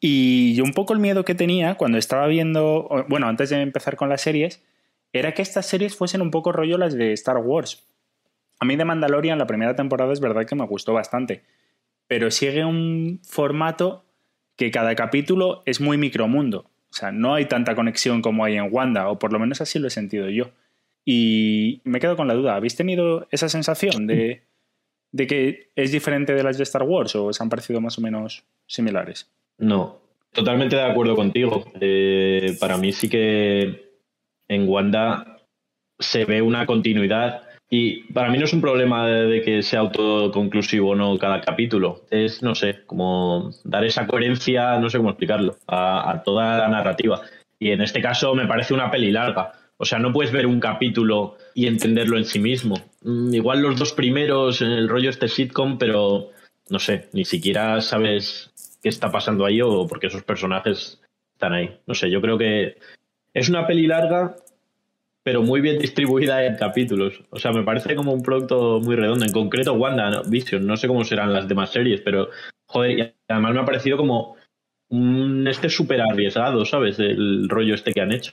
Y 0.00 0.54
yo 0.54 0.64
un 0.64 0.72
poco 0.72 0.94
el 0.94 0.98
miedo 0.98 1.26
que 1.26 1.34
tenía 1.34 1.74
cuando 1.74 1.98
estaba 1.98 2.26
viendo, 2.26 3.04
bueno, 3.10 3.28
antes 3.28 3.50
de 3.50 3.60
empezar 3.60 3.96
con 3.96 4.08
las 4.08 4.22
series, 4.22 4.64
era 5.12 5.34
que 5.34 5.42
estas 5.42 5.66
series 5.66 5.94
fuesen 5.94 6.22
un 6.22 6.30
poco 6.30 6.52
rollo 6.52 6.78
las 6.78 6.94
de 6.94 7.12
Star 7.12 7.36
Wars. 7.36 7.86
A 8.60 8.64
mí 8.64 8.76
de 8.76 8.86
Mandalorian 8.86 9.38
la 9.38 9.46
primera 9.46 9.76
temporada 9.76 10.14
es 10.14 10.20
verdad 10.20 10.46
que 10.46 10.54
me 10.54 10.64
gustó 10.64 10.94
bastante, 10.94 11.44
pero 12.06 12.30
sigue 12.30 12.64
un 12.64 13.20
formato 13.28 14.06
que 14.56 14.70
cada 14.70 14.94
capítulo 14.94 15.62
es 15.66 15.82
muy 15.82 15.98
micromundo. 15.98 16.70
O 16.88 16.94
sea, 16.94 17.12
no 17.12 17.34
hay 17.34 17.44
tanta 17.44 17.74
conexión 17.74 18.22
como 18.22 18.42
hay 18.42 18.56
en 18.56 18.72
Wanda, 18.72 19.10
o 19.10 19.18
por 19.18 19.34
lo 19.34 19.38
menos 19.38 19.60
así 19.60 19.78
lo 19.78 19.88
he 19.88 19.90
sentido 19.90 20.30
yo. 20.30 20.52
Y 21.04 21.82
me 21.84 22.00
quedo 22.00 22.16
con 22.16 22.28
la 22.28 22.34
duda, 22.34 22.56
¿habéis 22.56 22.76
tenido 22.76 23.26
esa 23.30 23.48
sensación 23.48 24.06
de, 24.06 24.42
de 25.12 25.26
que 25.26 25.70
es 25.76 25.92
diferente 25.92 26.34
de 26.34 26.42
las 26.42 26.56
de 26.56 26.62
Star 26.62 26.82
Wars 26.82 27.14
o 27.14 27.26
os 27.26 27.40
han 27.40 27.50
parecido 27.50 27.80
más 27.80 27.98
o 27.98 28.00
menos 28.00 28.44
similares? 28.66 29.30
No, 29.58 30.00
totalmente 30.32 30.76
de 30.76 30.82
acuerdo 30.82 31.14
contigo. 31.14 31.64
Eh, 31.80 32.56
para 32.58 32.78
mí 32.78 32.92
sí 32.92 33.08
que 33.08 34.00
en 34.48 34.68
Wanda 34.68 35.46
se 35.98 36.24
ve 36.24 36.42
una 36.42 36.66
continuidad 36.66 37.42
y 37.70 38.04
para 38.12 38.28
mí 38.30 38.38
no 38.38 38.44
es 38.44 38.52
un 38.52 38.60
problema 38.60 39.06
de, 39.06 39.42
que 39.42 39.62
sea 39.62 39.80
autoconclusivo 39.80 40.90
o 40.90 40.94
no 40.94 41.18
cada 41.18 41.40
capítulo. 41.40 42.02
Es, 42.10 42.42
no 42.42 42.54
sé, 42.54 42.84
como 42.86 43.50
dar 43.64 43.84
esa 43.84 44.06
coherencia, 44.06 44.78
no 44.78 44.90
sé 44.90 44.98
cómo 44.98 45.10
explicarlo, 45.10 45.56
a, 45.66 46.22
toda 46.24 46.58
la 46.58 46.68
narrativa. 46.68 47.22
Y 47.58 47.70
en 47.70 47.80
este 47.80 48.00
caso 48.00 48.34
me 48.34 48.46
parece 48.46 48.74
una 48.74 48.90
peli 48.90 49.10
larga. 49.10 49.52
O 49.76 49.84
sea, 49.84 49.98
no 49.98 50.12
puedes 50.12 50.32
ver 50.32 50.46
un 50.46 50.60
capítulo 50.60 51.36
y 51.54 51.66
entenderlo 51.66 52.16
en 52.16 52.24
sí 52.24 52.38
mismo. 52.38 52.76
Mm, 53.02 53.34
igual 53.34 53.60
los 53.60 53.78
dos 53.78 53.92
primeros 53.92 54.62
en 54.62 54.70
el 54.70 54.88
rollo 54.88 55.10
este 55.10 55.28
sitcom, 55.28 55.78
pero 55.78 56.30
no 56.70 56.78
sé, 56.78 57.08
ni 57.12 57.24
siquiera 57.24 57.80
sabes 57.80 58.52
qué 58.82 58.88
está 58.88 59.10
pasando 59.10 59.44
ahí 59.44 59.60
o 59.60 59.86
por 59.86 59.98
qué 60.00 60.06
esos 60.06 60.22
personajes 60.22 61.00
están 61.32 61.52
ahí. 61.52 61.78
No 61.86 61.94
sé, 61.94 62.10
yo 62.10 62.20
creo 62.20 62.38
que 62.38 62.78
es 63.32 63.48
una 63.48 63.66
peli 63.66 63.86
larga, 63.86 64.36
pero 65.22 65.42
muy 65.42 65.60
bien 65.60 65.78
distribuida 65.78 66.44
en 66.44 66.56
capítulos. 66.56 67.22
O 67.30 67.38
sea, 67.38 67.52
me 67.52 67.64
parece 67.64 67.96
como 67.96 68.12
un 68.12 68.22
producto 68.22 68.80
muy 68.80 68.94
redondo. 68.94 69.24
En 69.24 69.32
concreto, 69.32 69.74
Wanda 69.74 70.22
Vision, 70.26 70.66
no 70.66 70.76
sé 70.76 70.86
cómo 70.86 71.04
serán 71.04 71.32
las 71.32 71.48
demás 71.48 71.70
series, 71.70 72.00
pero 72.02 72.28
joder, 72.66 73.16
además 73.28 73.54
me 73.54 73.60
ha 73.60 73.64
parecido 73.64 73.96
como 73.96 74.36
un 74.88 75.46
este 75.48 75.68
súper 75.68 76.00
arriesgado, 76.00 76.64
¿sabes? 76.64 76.98
El 76.98 77.48
rollo 77.48 77.74
este 77.74 77.92
que 77.92 78.00
han 78.00 78.12
hecho. 78.12 78.32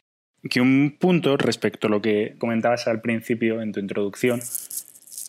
Que 0.50 0.62
un 0.62 0.96
punto 1.00 1.38
respecto 1.38 1.88
a 1.88 1.90
lo 1.90 2.02
que 2.02 2.36
comentabas 2.38 2.88
al 2.88 3.02
principio 3.02 3.62
en 3.62 3.72
tu 3.72 3.80
introducción, 3.80 4.40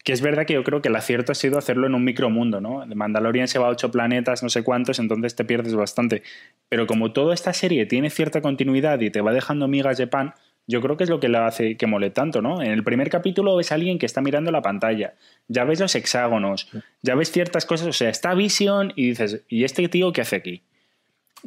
que 0.04 0.12
es 0.12 0.20
verdad 0.20 0.46
que 0.46 0.54
yo 0.54 0.64
creo 0.64 0.82
que 0.82 0.88
el 0.88 0.96
acierto 0.96 1.32
ha 1.32 1.34
sido 1.34 1.58
hacerlo 1.58 1.86
en 1.86 1.94
un 1.94 2.04
micromundo, 2.04 2.60
¿no? 2.60 2.84
De 2.86 2.94
Mandalorian 2.94 3.46
se 3.46 3.58
va 3.58 3.66
a 3.66 3.70
ocho 3.70 3.90
planetas, 3.90 4.42
no 4.42 4.48
sé 4.48 4.62
cuántos, 4.62 4.98
entonces 4.98 5.36
te 5.36 5.44
pierdes 5.44 5.74
bastante. 5.74 6.22
Pero 6.68 6.86
como 6.86 7.12
toda 7.12 7.34
esta 7.34 7.52
serie 7.52 7.86
tiene 7.86 8.10
cierta 8.10 8.40
continuidad 8.40 9.00
y 9.00 9.10
te 9.10 9.20
va 9.20 9.32
dejando 9.32 9.68
migas 9.68 9.98
de 9.98 10.06
pan, 10.08 10.34
yo 10.66 10.80
creo 10.80 10.96
que 10.96 11.04
es 11.04 11.10
lo 11.10 11.20
que 11.20 11.28
le 11.28 11.38
hace 11.38 11.76
que 11.76 11.86
mole 11.86 12.10
tanto, 12.10 12.40
¿no? 12.40 12.62
En 12.62 12.70
el 12.70 12.84
primer 12.84 13.10
capítulo 13.10 13.56
ves 13.56 13.72
a 13.72 13.76
alguien 13.76 13.98
que 13.98 14.06
está 14.06 14.20
mirando 14.22 14.50
la 14.50 14.62
pantalla, 14.62 15.14
ya 15.48 15.64
ves 15.64 15.80
los 15.80 15.94
hexágonos, 15.94 16.68
ya 17.02 17.14
ves 17.14 17.30
ciertas 17.30 17.66
cosas, 17.66 17.88
o 17.88 17.92
sea, 17.92 18.08
está 18.08 18.34
Vision 18.34 18.92
y 18.96 19.10
dices, 19.10 19.42
¿y 19.48 19.64
este 19.64 19.88
tío 19.88 20.12
qué 20.12 20.20
hace 20.20 20.36
aquí? 20.36 20.62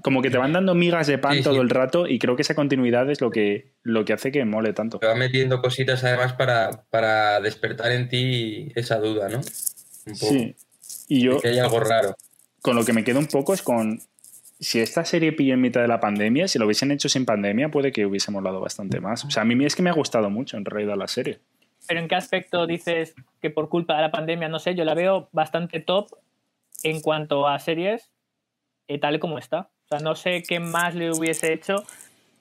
Como 0.02 0.22
que 0.22 0.30
te 0.30 0.38
van 0.38 0.54
dando 0.54 0.76
migas 0.76 1.08
de 1.08 1.18
pan 1.18 1.42
todo 1.42 1.62
el 1.62 1.70
rato 1.70 2.08
y 2.08 2.20
creo 2.20 2.36
que 2.36 2.42
esa 2.42 2.56
continuidad 2.56 3.10
es 3.10 3.22
lo 3.22 3.32
que, 3.32 3.72
lo 3.84 4.06
que 4.06 4.14
hace 4.14 4.32
que 4.32 4.44
mole 4.46 4.74
tanto. 4.74 5.00
Te 5.00 5.08
va 5.08 5.16
metiendo 5.16 5.62
cositas 5.62 6.04
además 6.04 6.34
para, 6.34 6.84
para 6.90 7.40
despertar 7.40 7.92
en 7.92 8.10
ti 8.10 8.72
esa 8.76 9.00
duda, 9.00 9.30
¿no? 9.30 9.42
Sí. 9.42 10.56
Y 11.08 11.22
yo... 11.22 11.40
que 11.40 11.50
hay 11.50 11.60
algo 11.60 11.80
raro. 11.80 12.16
Con 12.62 12.76
lo 12.76 12.84
que 12.84 12.94
me 12.94 13.04
quedo 13.04 13.20
un 13.20 13.28
poco 13.28 13.54
es 13.54 13.62
con... 13.62 14.00
Si 14.60 14.80
esta 14.80 15.04
serie 15.04 15.34
pilló 15.34 15.54
en 15.54 15.62
mitad 15.62 15.82
de 15.82 15.88
la 15.88 16.00
pandemia, 16.00 16.48
si 16.48 16.60
lo 16.60 16.66
hubiesen 16.66 16.92
hecho 16.92 17.10
sin 17.10 17.26
pandemia, 17.26 17.70
puede 17.70 17.92
que 17.92 18.06
hubiese 18.06 18.32
molado 18.32 18.62
bastante 18.62 19.02
más. 19.02 19.26
O 19.26 19.30
sea, 19.30 19.44
a 19.44 19.46
mí 19.46 19.66
es 19.66 19.76
que 19.76 19.82
me 19.82 19.90
ha 19.90 19.94
gustado 19.94 20.30
mucho 20.30 20.56
en 20.56 20.66
realidad 20.66 20.96
la 20.98 21.08
serie. 21.08 21.40
Pero 21.88 22.00
¿en 22.00 22.08
qué 22.08 22.16
aspecto 22.16 22.66
dices 22.66 23.16
que 23.42 23.50
por 23.50 23.70
culpa 23.70 23.96
de 23.96 24.02
la 24.02 24.12
pandemia, 24.12 24.48
no 24.48 24.60
sé, 24.60 24.74
yo 24.74 24.86
la 24.86 24.94
veo 24.94 25.30
bastante 25.34 25.82
top 25.82 26.08
en 26.84 27.02
cuanto 27.02 27.48
a 27.48 27.60
series, 27.60 28.12
eh, 28.88 28.98
tal 28.98 29.16
y 29.16 29.20
como 29.20 29.38
está. 29.38 29.70
O 29.86 29.88
sea, 29.88 30.00
no 30.00 30.16
sé 30.16 30.44
qué 30.48 30.60
más 30.60 30.96
le 30.96 31.12
hubiese 31.12 31.54
hecho. 31.54 31.84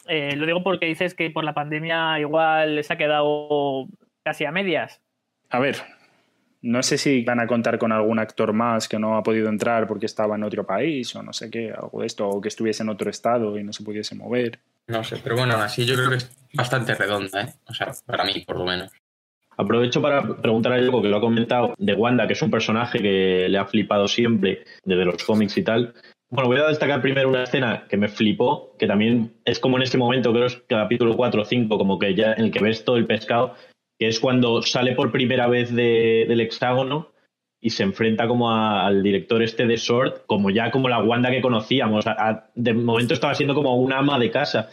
Eh, 0.07 0.37
lo 0.37 0.47
digo 0.47 0.63
porque 0.63 0.87
dices 0.87 1.15
que 1.15 1.31
por 1.31 1.45
la 1.45 1.55
pandemia 1.55 2.19
igual 2.19 2.83
se 2.83 2.93
ha 2.93 2.99
quedado 2.99 3.87
casi 4.23 4.45
a 4.45 4.53
medias. 4.53 5.01
A 5.51 5.59
ver, 5.59 5.77
no 6.63 6.83
sé 6.83 6.97
si 6.97 7.23
van 7.23 7.41
a 7.41 7.47
contar 7.47 7.79
con 7.79 7.93
algún 7.93 8.19
actor 8.19 8.55
más 8.55 8.89
que 8.89 8.99
no 8.99 9.17
ha 9.17 9.23
podido 9.23 9.51
entrar 9.51 9.87
porque 9.87 10.07
estaba 10.07 10.37
en 10.37 10.45
otro 10.45 10.65
país 10.65 11.15
o 11.15 11.23
no 11.23 11.33
sé 11.35 11.51
qué, 11.51 11.71
algo 11.71 12.01
de 12.01 12.07
esto, 12.07 12.27
o 12.27 12.41
que 12.41 12.49
estuviese 12.49 12.83
en 12.83 12.89
otro 12.89 13.11
estado 13.11 13.59
y 13.59 13.65
no 13.65 13.73
se 13.73 13.85
pudiese 13.85 14.15
mover. 14.15 14.59
No 14.87 15.05
sé, 15.05 15.19
pero 15.23 15.37
bueno, 15.37 15.57
así 15.57 15.85
yo 15.85 15.95
creo 15.95 16.09
que 16.09 16.17
es 16.17 16.31
bastante 16.55 16.95
redonda, 16.95 17.43
¿eh? 17.43 17.53
O 17.67 17.75
sea, 17.75 17.93
para 18.07 18.25
mí, 18.25 18.45
por 18.47 18.59
lo 18.59 18.65
menos. 18.65 18.91
Aprovecho 19.57 20.03
para 20.03 20.23
preguntar 20.23 20.73
algo 20.73 21.01
que 21.01 21.09
lo 21.09 21.19
ha 21.19 21.21
comentado 21.21 21.75
de 21.79 21.95
Wanda, 21.95 22.27
que 22.27 22.33
es 22.33 22.43
un 22.43 22.51
personaje 22.51 22.99
que 22.99 23.47
le 23.49 23.59
ha 23.59 23.67
flipado 23.67 24.09
siempre 24.09 24.65
desde 24.85 25.05
los 25.05 25.23
cómics 25.23 25.57
y 25.59 25.63
tal. 25.63 25.95
Bueno, 26.31 26.49
voy 26.49 26.59
a 26.59 26.69
destacar 26.69 27.01
primero 27.01 27.29
una 27.29 27.45
escena 27.45 27.87
que 27.89 27.97
me 27.97 28.09
flipó, 28.09 28.75
que 28.79 28.87
también 28.87 29.35
es 29.45 29.61
como 29.61 29.77
en 29.77 29.83
este 29.83 29.99
momento, 29.99 30.33
creo 30.33 30.47
que 30.47 30.55
es 30.55 30.63
capítulo 30.67 31.17
4 31.17 31.43
o 31.43 31.45
5, 31.45 31.79
como 31.79 31.99
que 31.99 32.15
ya 32.15 32.33
en 32.33 32.47
el 32.47 32.51
que 32.51 32.63
ves 32.63 32.85
todo 32.85 32.97
el 32.97 33.07
pescado, 33.07 33.55
que 33.99 34.09
es 34.09 34.19
cuando 34.19 34.63
sale 34.63 34.95
por 34.95 35.13
primera 35.13 35.47
vez 35.47 35.73
del 35.75 36.41
hexágono 36.41 37.13
y 37.61 37.71
se 37.71 37.83
enfrenta 37.83 38.27
como 38.27 38.51
al 38.51 39.03
director 39.03 39.43
este 39.43 39.67
de 39.67 39.77
Sword, 39.77 40.27
como 40.27 40.51
ya 40.51 40.71
como 40.71 40.89
la 40.89 41.03
Wanda 41.03 41.31
que 41.31 41.41
conocíamos. 41.41 42.05
de 42.55 42.75
momento 42.75 43.15
estaba 43.15 43.35
siendo 43.35 43.55
como 43.55 43.77
una 43.77 43.99
ama 43.99 44.19
de 44.19 44.31
casa. 44.31 44.69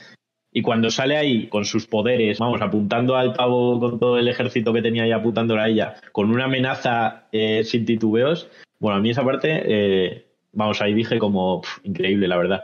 Y 0.54 0.62
cuando 0.62 0.90
sale 0.90 1.16
ahí 1.16 1.48
con 1.48 1.64
sus 1.64 1.88
poderes, 1.88 2.40
vamos, 2.40 2.62
apuntando 2.62 3.16
al 3.16 3.34
pavo 3.34 3.80
con 3.80 4.00
todo 4.00 4.18
el 4.18 4.28
ejército 4.28 4.74
que 4.74 4.82
tenía 4.82 5.04
ahí 5.04 5.12
apuntándole 5.14 5.62
a 5.62 5.70
ella, 5.70 5.96
con 6.12 6.30
una 6.30 6.46
amenaza 6.46 7.30
eh, 7.32 7.64
sin 7.64 7.86
titubeos, 7.86 8.50
bueno, 8.78 8.98
a 8.98 9.00
mí 9.00 9.12
esa 9.12 9.24
parte 9.24 9.64
eh, 9.64 10.31
vamos, 10.54 10.82
ahí 10.82 10.94
dije 10.94 11.20
como 11.20 11.62
increíble, 11.84 12.28
la 12.28 12.38
verdad. 12.38 12.64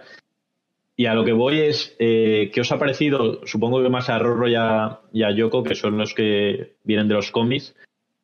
Y 0.96 1.06
a 1.06 1.14
lo 1.14 1.24
que 1.24 1.34
voy 1.34 1.60
es, 1.60 1.96
eh, 2.00 2.50
¿qué 2.54 2.62
os 2.62 2.72
ha 2.72 2.80
parecido? 2.80 3.46
Supongo 3.46 3.84
que 3.84 3.90
más 3.90 4.10
a 4.10 4.18
Rorro 4.18 4.48
y 4.48 4.56
a, 4.56 5.00
Yoko, 5.12 5.64
que 5.64 5.76
son 5.76 5.98
los 5.98 6.14
que 6.14 6.74
vienen 6.84 7.08
de 7.08 7.14
los 7.14 7.32
cómics, 7.32 7.76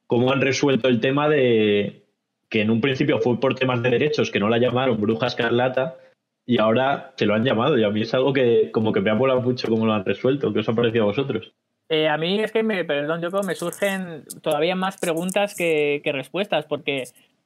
cómo 0.08 0.32
han 0.32 0.42
resuelto 0.42 0.88
el 0.88 1.00
tema 1.00 1.30
de 1.30 2.04
que 2.50 2.62
en 2.62 2.72
un 2.72 2.82
principio 2.82 3.20
fue 3.20 3.40
por 3.40 3.56
temas 3.56 3.82
de 3.84 3.92
derechos 3.92 4.32
que 4.32 4.40
no 4.40 4.50
la 4.50 4.58
llamaron 4.58 5.00
Bruja 5.00 5.28
Escarlata 5.28 5.98
y 6.46 6.60
ahora 6.60 7.14
se 7.16 7.26
lo 7.26 7.36
han 7.36 7.44
llamado 7.44 7.78
y 7.78 7.84
a 7.84 7.90
mí 7.90 8.02
es 8.02 8.14
algo 8.14 8.34
que 8.34 8.70
como 8.72 8.92
que 8.92 9.02
me 9.02 9.10
ha 9.10 9.16
molado 9.16 9.42
mucho 9.42 9.68
cómo 9.68 9.86
lo 9.86 9.94
han 9.94 10.06
resuelto. 10.06 10.52
¿Qué 10.52 10.60
os 10.60 10.70
ha 10.70 10.74
parecido 10.74 11.04
a 11.04 11.08
vosotros? 11.08 11.54
Eh, 11.90 12.08
a 12.08 12.18
mí 12.18 12.40
es 12.40 12.52
que, 12.52 12.64
me, 12.64 12.84
perdón, 12.86 13.22
yo 13.22 13.30
creo 13.30 13.44
me 13.44 13.56
surgen 13.56 14.24
todavía 14.42 14.76
más 14.76 14.98
preguntas 14.98 15.54
que, 15.56 16.02
respuestas, 16.06 16.66
porque 16.66 17.04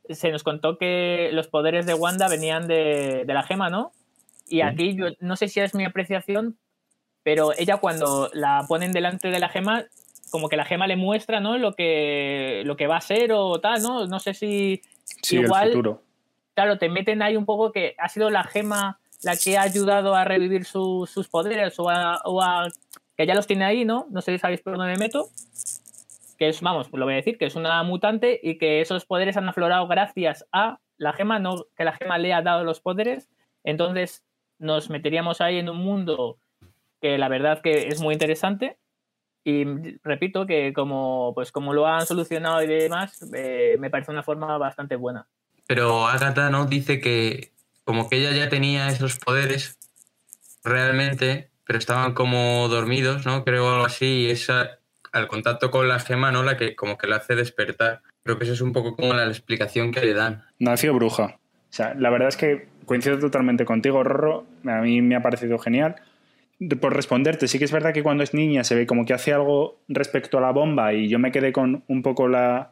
se 0.09 0.31
nos 0.31 0.43
contó 0.43 0.77
que 0.77 1.29
los 1.33 1.47
poderes 1.47 1.85
de 1.85 1.93
Wanda 1.93 2.27
venían 2.27 2.67
de, 2.67 3.23
la 3.27 3.43
gema, 3.43 3.69
¿no? 3.69 3.91
Y 4.47 4.61
aquí 4.61 4.95
yo 4.95 5.07
no 5.19 5.35
sé 5.35 5.47
si 5.47 5.59
es 5.59 5.75
mi 5.75 5.85
apreciación, 5.85 6.57
pero 7.23 7.51
ella 7.57 7.77
cuando 7.77 8.29
la 8.33 8.65
ponen 8.67 8.91
delante 8.91 9.29
de 9.29 9.39
la 9.39 9.49
gema, 9.49 9.85
como 10.31 10.49
que 10.49 10.57
la 10.57 10.65
gema 10.65 10.87
le 10.87 10.95
muestra, 10.95 11.39
¿no? 11.39 11.57
Lo 11.57 11.73
que, 11.73 12.63
lo 12.65 12.77
que 12.77 12.87
va 12.87 12.97
a 12.97 13.01
ser 13.01 13.31
o 13.33 13.59
tal, 13.59 13.81
¿no? 13.81 14.07
No 14.07 14.19
sé 14.19 14.33
si 14.33 14.81
igual... 15.31 15.99
Claro, 16.53 16.79
te 16.79 16.89
meten 16.89 17.21
ahí 17.21 17.37
un 17.37 17.45
poco 17.45 17.71
que 17.71 17.93
ha 17.99 18.09
sido 18.09 18.31
la 18.31 18.43
gema 18.43 18.99
la 19.21 19.37
que 19.37 19.57
ha 19.57 19.61
ayudado 19.61 20.15
a 20.15 20.23
revivir 20.23 20.65
sus 20.65 21.27
poderes 21.29 21.75
o 21.77 21.89
a 21.89 22.67
que 23.17 23.25
ya 23.25 23.33
los 23.33 23.47
tiene 23.47 23.65
ahí, 23.65 23.83
¿no? 23.83 24.05
No 24.11 24.21
sé 24.21 24.33
si 24.33 24.37
sabéis 24.37 24.61
por 24.61 24.77
dónde 24.77 24.93
me 24.93 24.99
meto. 24.99 25.29
Que 26.37 26.49
es, 26.49 26.61
vamos, 26.61 26.89
lo 26.91 27.05
voy 27.05 27.13
a 27.13 27.17
decir, 27.17 27.37
que 27.37 27.45
es 27.45 27.55
una 27.55 27.81
mutante 27.83 28.39
y 28.41 28.57
que 28.57 28.81
esos 28.81 29.05
poderes 29.05 29.37
han 29.37 29.49
aflorado 29.49 29.87
gracias 29.87 30.45
a 30.51 30.79
la 30.97 31.13
gema, 31.13 31.39
no 31.39 31.65
que 31.75 31.83
la 31.83 31.93
gema 31.93 32.17
le 32.17 32.33
ha 32.33 32.41
dado 32.41 32.63
los 32.63 32.79
poderes. 32.79 33.29
Entonces 33.63 34.23
nos 34.59 34.89
meteríamos 34.89 35.41
ahí 35.41 35.57
en 35.57 35.69
un 35.69 35.77
mundo 35.77 36.39
que 37.01 37.17
la 37.17 37.27
verdad 37.27 37.61
que 37.61 37.87
es 37.87 38.01
muy 38.01 38.13
interesante. 38.13 38.77
Y 39.43 39.63
repito 40.03 40.45
que 40.45 40.73
como, 40.73 41.31
pues 41.33 41.51
como 41.51 41.73
lo 41.73 41.87
han 41.87 42.05
solucionado 42.05 42.61
y 42.61 42.67
demás, 42.67 43.25
eh, 43.33 43.77
me 43.79 43.89
parece 43.89 44.11
una 44.11 44.23
forma 44.23 44.57
bastante 44.57 44.95
buena. 44.95 45.27
Pero 45.67 46.07
Agatha 46.07 46.49
¿no? 46.49 46.65
dice 46.65 46.99
que 46.99 47.53
como 47.83 48.09
que 48.09 48.17
ella 48.17 48.31
ya 48.31 48.49
tenía 48.49 48.89
esos 48.89 49.17
poderes, 49.17 49.79
realmente 50.63 51.49
pero 51.67 51.79
estaban 51.79 52.13
como 52.13 52.67
dormidos, 52.69 53.25
¿no? 53.25 53.43
Creo 53.43 53.69
algo 53.69 53.85
así, 53.85 54.05
y 54.05 54.31
esa, 54.31 54.79
al 55.17 55.27
contacto 55.27 55.71
con 55.71 55.87
la 55.87 55.99
gema, 55.99 56.31
¿no? 56.31 56.43
La 56.43 56.57
que 56.57 56.75
como 56.75 56.97
que 56.97 57.07
la 57.07 57.17
hace 57.17 57.35
despertar. 57.35 58.01
Creo 58.23 58.37
que 58.37 58.45
eso 58.45 58.53
es 58.53 58.61
un 58.61 58.73
poco 58.73 58.95
como 58.95 59.13
la 59.13 59.25
explicación 59.25 59.91
que 59.91 60.01
le 60.01 60.13
dan. 60.13 60.43
Nació 60.59 60.93
bruja. 60.93 61.37
O 61.69 61.73
sea, 61.73 61.93
la 61.95 62.09
verdad 62.09 62.29
es 62.29 62.37
que 62.37 62.67
coincido 62.85 63.19
totalmente 63.19 63.65
contigo, 63.65 64.03
Rorro. 64.03 64.45
A 64.65 64.81
mí 64.81 65.01
me 65.01 65.15
ha 65.15 65.21
parecido 65.21 65.57
genial. 65.59 65.95
Por 66.79 66.95
responderte, 66.95 67.47
sí 67.47 67.59
que 67.59 67.65
es 67.65 67.71
verdad 67.71 67.93
que 67.93 68.01
cuando 68.01 68.23
es 68.23 68.33
niña 68.33 68.63
se 68.63 68.73
ve 68.73 68.87
como 68.87 69.05
que 69.05 69.13
hace 69.13 69.33
algo 69.33 69.79
respecto 69.87 70.39
a 70.39 70.41
la 70.41 70.51
bomba 70.51 70.93
y 70.93 71.07
yo 71.07 71.19
me 71.19 71.31
quedé 71.31 71.53
con 71.53 71.83
un 71.87 72.01
poco 72.01 72.27
la, 72.27 72.71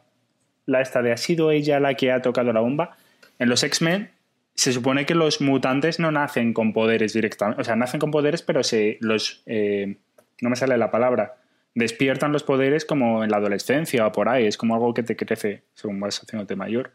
la 0.66 0.80
esta 0.80 1.02
de 1.02 1.12
ha 1.12 1.16
sido 1.16 1.52
ella 1.52 1.78
la 1.78 1.94
que 1.94 2.10
ha 2.10 2.20
tocado 2.20 2.52
la 2.52 2.60
bomba. 2.60 2.96
En 3.38 3.48
los 3.48 3.62
X-Men 3.62 4.10
se 4.56 4.72
supone 4.72 5.06
que 5.06 5.14
los 5.14 5.40
mutantes 5.40 6.00
no 6.00 6.10
nacen 6.10 6.52
con 6.52 6.72
poderes 6.72 7.12
directamente. 7.12 7.60
O 7.60 7.64
sea, 7.64 7.76
nacen 7.76 8.00
con 8.00 8.10
poderes, 8.10 8.42
pero 8.42 8.64
se 8.64 8.96
los. 9.00 9.42
Eh, 9.46 9.98
no 10.40 10.50
me 10.50 10.56
sale 10.56 10.76
la 10.78 10.90
palabra. 10.90 11.36
Despiertan 11.76 12.32
los 12.32 12.42
poderes 12.42 12.86
como 12.86 13.22
en 13.22 13.30
la 13.30 13.36
adolescencia 13.36 14.06
o 14.06 14.10
por 14.10 14.30
ahí. 14.30 14.46
Es 14.46 14.56
como 14.56 14.74
algo 14.74 14.94
que 14.94 15.02
te 15.02 15.14
crece 15.14 15.62
según 15.74 16.00
vas 16.00 16.18
haciéndote 16.18 16.56
mayor. 16.56 16.92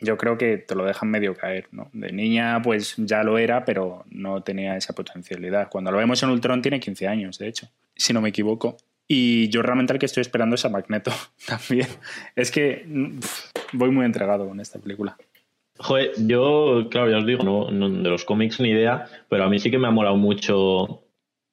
Yo 0.00 0.16
creo 0.16 0.38
que 0.38 0.56
te 0.56 0.74
lo 0.74 0.86
dejan 0.86 1.10
medio 1.10 1.34
caer, 1.34 1.68
¿no? 1.70 1.90
De 1.92 2.10
niña, 2.10 2.62
pues 2.62 2.94
ya 2.96 3.22
lo 3.22 3.36
era, 3.36 3.66
pero 3.66 4.06
no 4.08 4.42
tenía 4.42 4.74
esa 4.78 4.94
potencialidad. 4.94 5.68
Cuando 5.68 5.92
lo 5.92 5.98
vemos 5.98 6.22
en 6.22 6.30
Ultron 6.30 6.62
tiene 6.62 6.80
15 6.80 7.08
años, 7.08 7.38
de 7.38 7.48
hecho, 7.48 7.68
si 7.94 8.14
no 8.14 8.22
me 8.22 8.30
equivoco. 8.30 8.78
Y 9.06 9.50
yo 9.50 9.60
realmente 9.60 9.92
el 9.92 9.98
que 9.98 10.06
estoy 10.06 10.22
esperando 10.22 10.54
es 10.54 10.64
a 10.64 10.70
Magneto 10.70 11.12
también. 11.46 11.88
Es 12.34 12.50
que 12.50 12.86
voy 13.74 13.90
muy 13.90 14.06
entregado 14.06 14.48
con 14.48 14.60
esta 14.60 14.78
película. 14.78 15.18
Joder, 15.76 16.12
yo, 16.26 16.88
claro, 16.90 17.10
ya 17.10 17.18
os 17.18 17.26
digo, 17.26 17.42
no, 17.42 17.70
de 17.70 18.08
los 18.08 18.24
cómics 18.24 18.60
ni 18.60 18.70
idea, 18.70 19.08
pero 19.28 19.44
a 19.44 19.50
mí 19.50 19.58
sí 19.58 19.70
que 19.70 19.76
me 19.76 19.88
ha 19.88 19.90
molado 19.90 20.16
mucho 20.16 21.02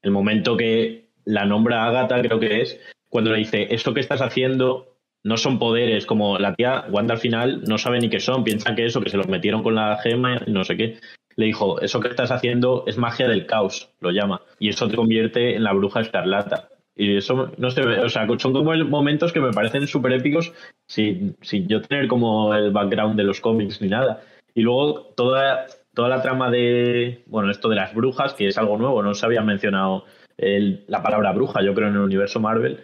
el 0.01 0.11
momento 0.11 0.55
que 0.55 1.06
la 1.27 1.45
nombra 1.45 1.85
Agatha, 1.85 2.21
creo 2.21 2.39
que 2.39 2.61
es, 2.61 2.79
cuando 3.09 3.31
le 3.31 3.39
dice, 3.39 3.67
esto 3.69 3.93
que 3.93 3.99
estás 3.99 4.21
haciendo 4.21 4.97
no 5.23 5.35
son 5.35 5.59
poderes, 5.59 6.05
como 6.05 6.39
la 6.39 6.55
tía 6.55 6.85
Wanda 6.89 7.15
al 7.15 7.19
final 7.19 7.63
no 7.67 7.77
sabe 7.77 7.99
ni 7.99 8.09
qué 8.09 8.21
son, 8.21 8.45
piensa 8.45 8.75
que 8.75 8.85
eso, 8.85 9.01
que 9.01 9.09
se 9.09 9.17
los 9.17 9.27
metieron 9.27 9.61
con 9.61 9.75
la 9.75 9.97
gema 9.97 10.39
no 10.47 10.63
sé 10.63 10.77
qué. 10.77 10.99
Le 11.35 11.45
dijo, 11.45 11.81
eso 11.81 11.99
que 11.99 12.07
estás 12.07 12.31
haciendo 12.31 12.85
es 12.87 12.97
magia 12.97 13.27
del 13.27 13.45
caos, 13.45 13.93
lo 13.99 14.11
llama, 14.11 14.41
y 14.57 14.69
eso 14.69 14.87
te 14.87 14.95
convierte 14.95 15.55
en 15.55 15.63
la 15.63 15.73
bruja 15.73 15.99
escarlata. 16.01 16.69
Y 16.95 17.17
eso, 17.17 17.51
no 17.57 17.69
sé, 17.69 17.81
o 17.81 18.09
sea, 18.09 18.25
son 18.39 18.53
como 18.53 18.73
momentos 18.85 19.33
que 19.33 19.41
me 19.41 19.51
parecen 19.51 19.85
súper 19.85 20.13
épicos 20.13 20.53
sin, 20.87 21.35
sin 21.41 21.67
yo 21.67 21.81
tener 21.81 22.07
como 22.07 22.55
el 22.55 22.71
background 22.71 23.17
de 23.17 23.23
los 23.23 23.41
cómics 23.41 23.81
ni 23.81 23.89
nada. 23.89 24.21
Y 24.55 24.61
luego 24.61 25.13
toda, 25.15 25.67
toda 25.93 26.09
la 26.09 26.21
trama 26.21 26.49
de, 26.49 27.23
bueno, 27.27 27.51
esto 27.51 27.69
de 27.69 27.75
las 27.75 27.93
brujas, 27.93 28.33
que 28.33 28.47
es 28.47 28.57
algo 28.57 28.77
nuevo, 28.77 29.03
no 29.03 29.13
se 29.13 29.25
había 29.25 29.41
mencionado 29.41 30.05
la 30.37 31.03
palabra 31.03 31.31
bruja, 31.31 31.63
yo 31.63 31.73
creo, 31.73 31.87
en 31.87 31.95
el 31.95 32.01
universo 32.01 32.39
Marvel, 32.39 32.83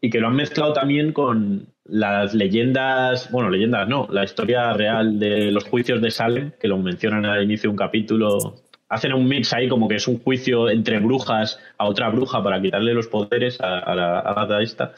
y 0.00 0.10
que 0.10 0.20
lo 0.20 0.28
han 0.28 0.36
mezclado 0.36 0.72
también 0.72 1.12
con 1.12 1.66
las 1.84 2.34
leyendas, 2.34 3.30
bueno, 3.30 3.50
leyendas 3.50 3.88
no, 3.88 4.08
la 4.10 4.24
historia 4.24 4.72
real 4.72 5.18
de 5.18 5.50
los 5.50 5.64
juicios 5.64 6.00
de 6.00 6.10
Salem, 6.10 6.52
que 6.60 6.68
lo 6.68 6.78
mencionan 6.78 7.24
al 7.24 7.42
inicio 7.42 7.68
de 7.68 7.72
un 7.72 7.76
capítulo 7.76 8.62
hacen 8.92 9.14
un 9.14 9.26
mix 9.26 9.54
ahí 9.54 9.70
como 9.70 9.88
que 9.88 9.94
es 9.94 10.06
un 10.06 10.18
juicio 10.18 10.68
entre 10.68 10.98
brujas 10.98 11.58
a 11.78 11.86
otra 11.86 12.10
bruja 12.10 12.42
para 12.42 12.60
quitarle 12.60 12.92
los 12.92 13.08
poderes 13.08 13.58
a, 13.58 13.94
la 13.94 14.34
gata 14.34 14.60
esta. 14.60 14.92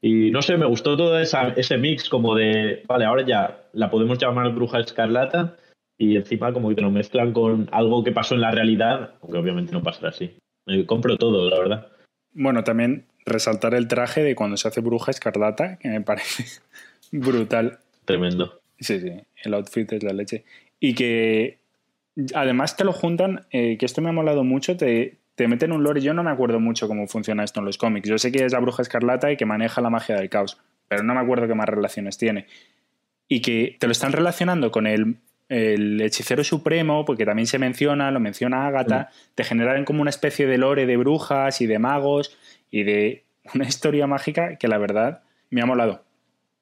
Y 0.00 0.30
no 0.30 0.40
sé, 0.40 0.56
me 0.56 0.64
gustó 0.64 0.96
todo 0.96 1.18
ese 1.18 1.76
mix 1.76 2.08
como 2.08 2.34
de, 2.34 2.82
vale, 2.88 3.04
ahora 3.04 3.22
ya 3.26 3.64
la 3.74 3.90
podemos 3.90 4.18
llamar 4.18 4.54
bruja 4.54 4.80
escarlata 4.80 5.56
y 5.98 6.16
encima 6.16 6.54
como 6.54 6.74
que 6.74 6.80
lo 6.80 6.90
mezclan 6.90 7.32
con 7.34 7.68
algo 7.70 8.02
que 8.02 8.12
pasó 8.12 8.34
en 8.34 8.40
la 8.40 8.50
realidad, 8.50 9.10
aunque 9.20 9.38
obviamente 9.38 9.72
no 9.72 9.82
pasará 9.82 10.08
así. 10.08 10.34
Me 10.66 10.86
compro 10.86 11.16
todo, 11.16 11.48
la 11.48 11.58
verdad. 11.58 11.88
Bueno, 12.32 12.64
también 12.64 13.06
resaltar 13.26 13.74
el 13.74 13.88
traje 13.88 14.22
de 14.22 14.34
cuando 14.34 14.56
se 14.56 14.68
hace 14.68 14.80
bruja 14.80 15.10
escarlata, 15.10 15.78
que 15.78 15.88
me 15.88 16.00
parece 16.00 16.44
brutal. 17.12 17.78
Tremendo. 18.04 18.60
Sí, 18.78 19.00
sí, 19.00 19.12
el 19.42 19.54
outfit 19.54 19.92
es 19.92 20.02
la 20.02 20.12
leche. 20.12 20.44
Y 20.80 20.94
que 20.94 21.58
además 22.34 22.76
te 22.76 22.84
lo 22.84 22.92
juntan, 22.92 23.46
eh, 23.50 23.76
que 23.78 23.86
esto 23.86 24.00
me 24.02 24.10
ha 24.10 24.12
molado 24.12 24.44
mucho, 24.44 24.76
te, 24.76 25.18
te 25.34 25.48
meten 25.48 25.72
un 25.72 25.82
lore. 25.82 26.00
Yo 26.00 26.14
no 26.14 26.22
me 26.22 26.30
acuerdo 26.30 26.60
mucho 26.60 26.88
cómo 26.88 27.06
funciona 27.06 27.44
esto 27.44 27.60
en 27.60 27.66
los 27.66 27.78
cómics. 27.78 28.08
Yo 28.08 28.18
sé 28.18 28.32
que 28.32 28.44
es 28.44 28.52
la 28.52 28.60
bruja 28.60 28.82
escarlata 28.82 29.30
y 29.30 29.36
que 29.36 29.46
maneja 29.46 29.80
la 29.80 29.90
magia 29.90 30.16
del 30.16 30.28
caos, 30.28 30.60
pero 30.88 31.02
no 31.02 31.14
me 31.14 31.20
acuerdo 31.20 31.46
qué 31.46 31.54
más 31.54 31.68
relaciones 31.68 32.18
tiene. 32.18 32.46
Y 33.28 33.40
que 33.40 33.76
te 33.78 33.86
lo 33.86 33.92
están 33.92 34.12
relacionando 34.12 34.70
con 34.70 34.86
el, 34.86 35.16
hechicero 35.48 36.42
supremo, 36.44 37.04
porque 37.04 37.24
también 37.24 37.46
se 37.46 37.58
menciona, 37.58 38.10
lo 38.10 38.20
menciona 38.20 38.66
Agatha, 38.66 39.10
mm. 39.10 39.34
te 39.34 39.44
generan 39.44 39.84
como 39.84 40.00
una 40.00 40.10
especie 40.10 40.46
de 40.46 40.58
lore 40.58 40.86
de 40.86 40.96
brujas 40.96 41.60
y 41.60 41.66
de 41.66 41.78
magos 41.78 42.36
y 42.70 42.82
de 42.82 43.24
una 43.54 43.64
historia 43.64 44.06
mágica 44.06 44.56
que 44.56 44.68
la 44.68 44.78
verdad 44.78 45.22
me 45.50 45.60
ha 45.62 45.66
molado. 45.66 46.02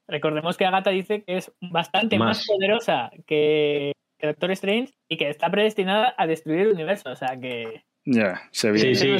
Recordemos 0.08 0.56
que 0.56 0.66
Agatha 0.66 0.90
dice 0.90 1.22
que 1.22 1.36
es 1.36 1.52
bastante 1.60 2.18
más 2.18 2.44
poderosa 2.46 3.10
que 3.26 3.92
Doctor 4.20 4.50
Strange 4.52 4.92
y 5.08 5.16
que 5.16 5.28
está 5.28 5.50
predestinada 5.50 6.14
a 6.16 6.26
destruir 6.26 6.60
el 6.60 6.72
universo. 6.72 7.10
O 7.10 7.16
sea 7.16 7.38
que. 7.40 7.84
Ya, 8.04 8.42
se 8.50 8.70
ve. 8.70 8.94
Sí, 8.94 9.16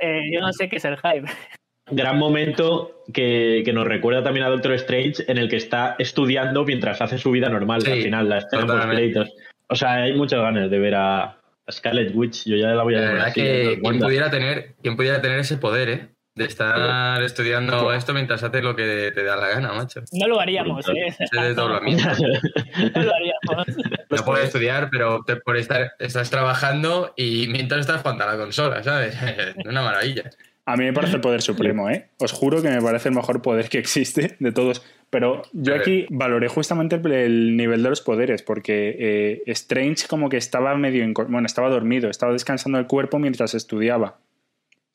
eh, 0.00 0.20
yo 0.32 0.40
no 0.40 0.52
sé 0.52 0.68
qué 0.68 0.76
es 0.76 0.84
el 0.84 0.96
hype. 0.96 1.26
Gran 1.88 2.18
momento 2.18 3.04
que, 3.12 3.62
nos 3.72 3.86
recuerda 3.86 4.24
también 4.24 4.44
a 4.44 4.48
Doctor 4.48 4.72
Strange 4.74 5.24
en 5.28 5.38
el 5.38 5.48
que 5.48 5.56
está 5.56 5.94
estudiando 5.98 6.64
mientras 6.64 7.00
hace 7.00 7.18
su 7.18 7.30
vida 7.30 7.48
normal. 7.48 7.82
al 7.86 8.02
final, 8.02 8.28
la 8.28 8.38
escena 8.38 8.66
post 8.66 8.88
créditos. 8.88 9.32
O 9.68 9.74
sea, 9.74 9.94
hay 9.94 10.12
muchas 10.12 10.40
ganas 10.40 10.70
de 10.70 10.78
ver 10.78 10.94
a, 10.96 11.38
Scarlet 11.70 12.14
Witch. 12.14 12.44
Yo 12.44 12.56
ya 12.56 12.68
la 12.68 12.82
voy 12.82 12.94
a 12.94 13.00
ver. 13.00 13.32
que 13.32 13.78
¿quién 13.82 13.98
pudiera, 14.00 14.30
tener, 14.30 14.74
¿quién 14.82 14.96
pudiera 14.96 15.20
tener 15.20 15.40
ese 15.40 15.58
poder, 15.58 15.88
¿eh? 15.88 16.08
De 16.34 16.44
estar 16.44 17.22
estudiando 17.22 17.92
esto 17.94 18.12
mientras 18.12 18.42
haces 18.42 18.62
lo 18.62 18.76
que 18.76 19.10
te 19.14 19.24
da 19.24 19.36
la 19.36 19.48
gana, 19.48 19.72
macho. 19.72 20.02
No 20.12 20.28
lo 20.28 20.38
haríamos, 20.38 20.86
¿eh? 20.88 21.16
no 21.32 21.66
lo 21.66 21.76
haríamos. 21.76 23.66
No 24.08 24.24
puedes 24.24 24.46
estudiar, 24.46 24.88
pero 24.90 25.24
por 25.44 25.56
estar, 25.56 25.92
estás 25.98 26.30
trabajando 26.30 27.12
y 27.16 27.48
mientras 27.48 27.80
estás 27.80 28.02
jugando 28.02 28.24
a 28.24 28.28
la 28.28 28.38
consola, 28.38 28.82
¿sabes? 28.82 29.16
Una 29.64 29.82
maravilla. 29.82 30.30
A 30.68 30.76
mí 30.76 30.84
me 30.84 30.92
parece 30.92 31.14
el 31.14 31.20
poder 31.20 31.42
supremo, 31.42 31.88
¿eh? 31.88 32.08
Os 32.18 32.32
juro 32.32 32.60
que 32.60 32.68
me 32.68 32.82
parece 32.82 33.08
el 33.08 33.14
mejor 33.14 33.40
poder 33.40 33.68
que 33.68 33.78
existe 33.78 34.36
de 34.40 34.50
todos. 34.50 34.84
Pero 35.10 35.42
yo 35.52 35.76
aquí 35.76 36.06
valoré 36.10 36.48
justamente 36.48 36.96
el 36.96 37.56
nivel 37.56 37.84
de 37.84 37.88
los 37.88 38.00
poderes, 38.00 38.42
porque 38.42 38.96
eh, 38.98 39.42
Strange 39.46 40.08
como 40.08 40.28
que 40.28 40.36
estaba 40.36 40.76
medio... 40.76 41.06
Bueno, 41.28 41.46
estaba 41.46 41.68
dormido, 41.68 42.10
estaba 42.10 42.32
descansando 42.32 42.80
el 42.80 42.88
cuerpo 42.88 43.20
mientras 43.20 43.54
estudiaba. 43.54 44.18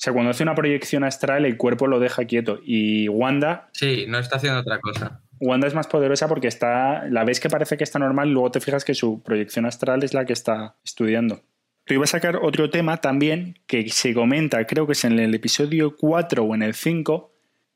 O 0.02 0.04
sea, 0.04 0.12
cuando 0.12 0.32
hace 0.32 0.44
una 0.44 0.56
proyección 0.56 1.06
astral, 1.06 1.46
el 1.46 1.56
cuerpo 1.56 1.88
lo 1.88 2.00
deja 2.00 2.26
quieto. 2.26 2.60
Y 2.66 3.08
Wanda. 3.08 3.70
Sí, 3.72 4.06
no 4.10 4.20
está 4.20 4.38
haciendo 4.38 4.60
otra 4.60 4.80
cosa. 4.80 5.22
Wanda 5.40 5.68
es 5.68 5.74
más 5.74 5.88
poderosa 5.88 6.28
porque 6.28 6.48
está. 6.48 7.08
La 7.08 7.24
ves 7.24 7.40
que 7.40 7.50
parece 7.50 7.78
que 7.78 7.84
está 7.84 7.98
normal 7.98 8.32
luego 8.32 8.52
te 8.52 8.60
fijas 8.60 8.84
que 8.84 8.94
su 8.94 9.24
proyección 9.24 9.66
astral 9.66 10.04
es 10.04 10.14
la 10.14 10.26
que 10.26 10.34
está 10.34 10.76
estudiando. 10.84 11.42
Te 11.86 11.96
iba 11.96 12.04
a 12.04 12.08
sacar 12.08 12.38
otro 12.38 12.70
tema 12.70 12.98
también 12.98 13.60
que 13.67 13.89
se 13.89 14.13
comenta, 14.13 14.65
creo 14.65 14.86
que 14.86 14.94
es 14.94 15.04
en 15.04 15.17
el 15.20 15.34
episodio 15.34 15.96
4 15.96 16.44
o 16.44 16.56
en 16.56 16.63
el 16.63 16.74
5. 16.74 17.32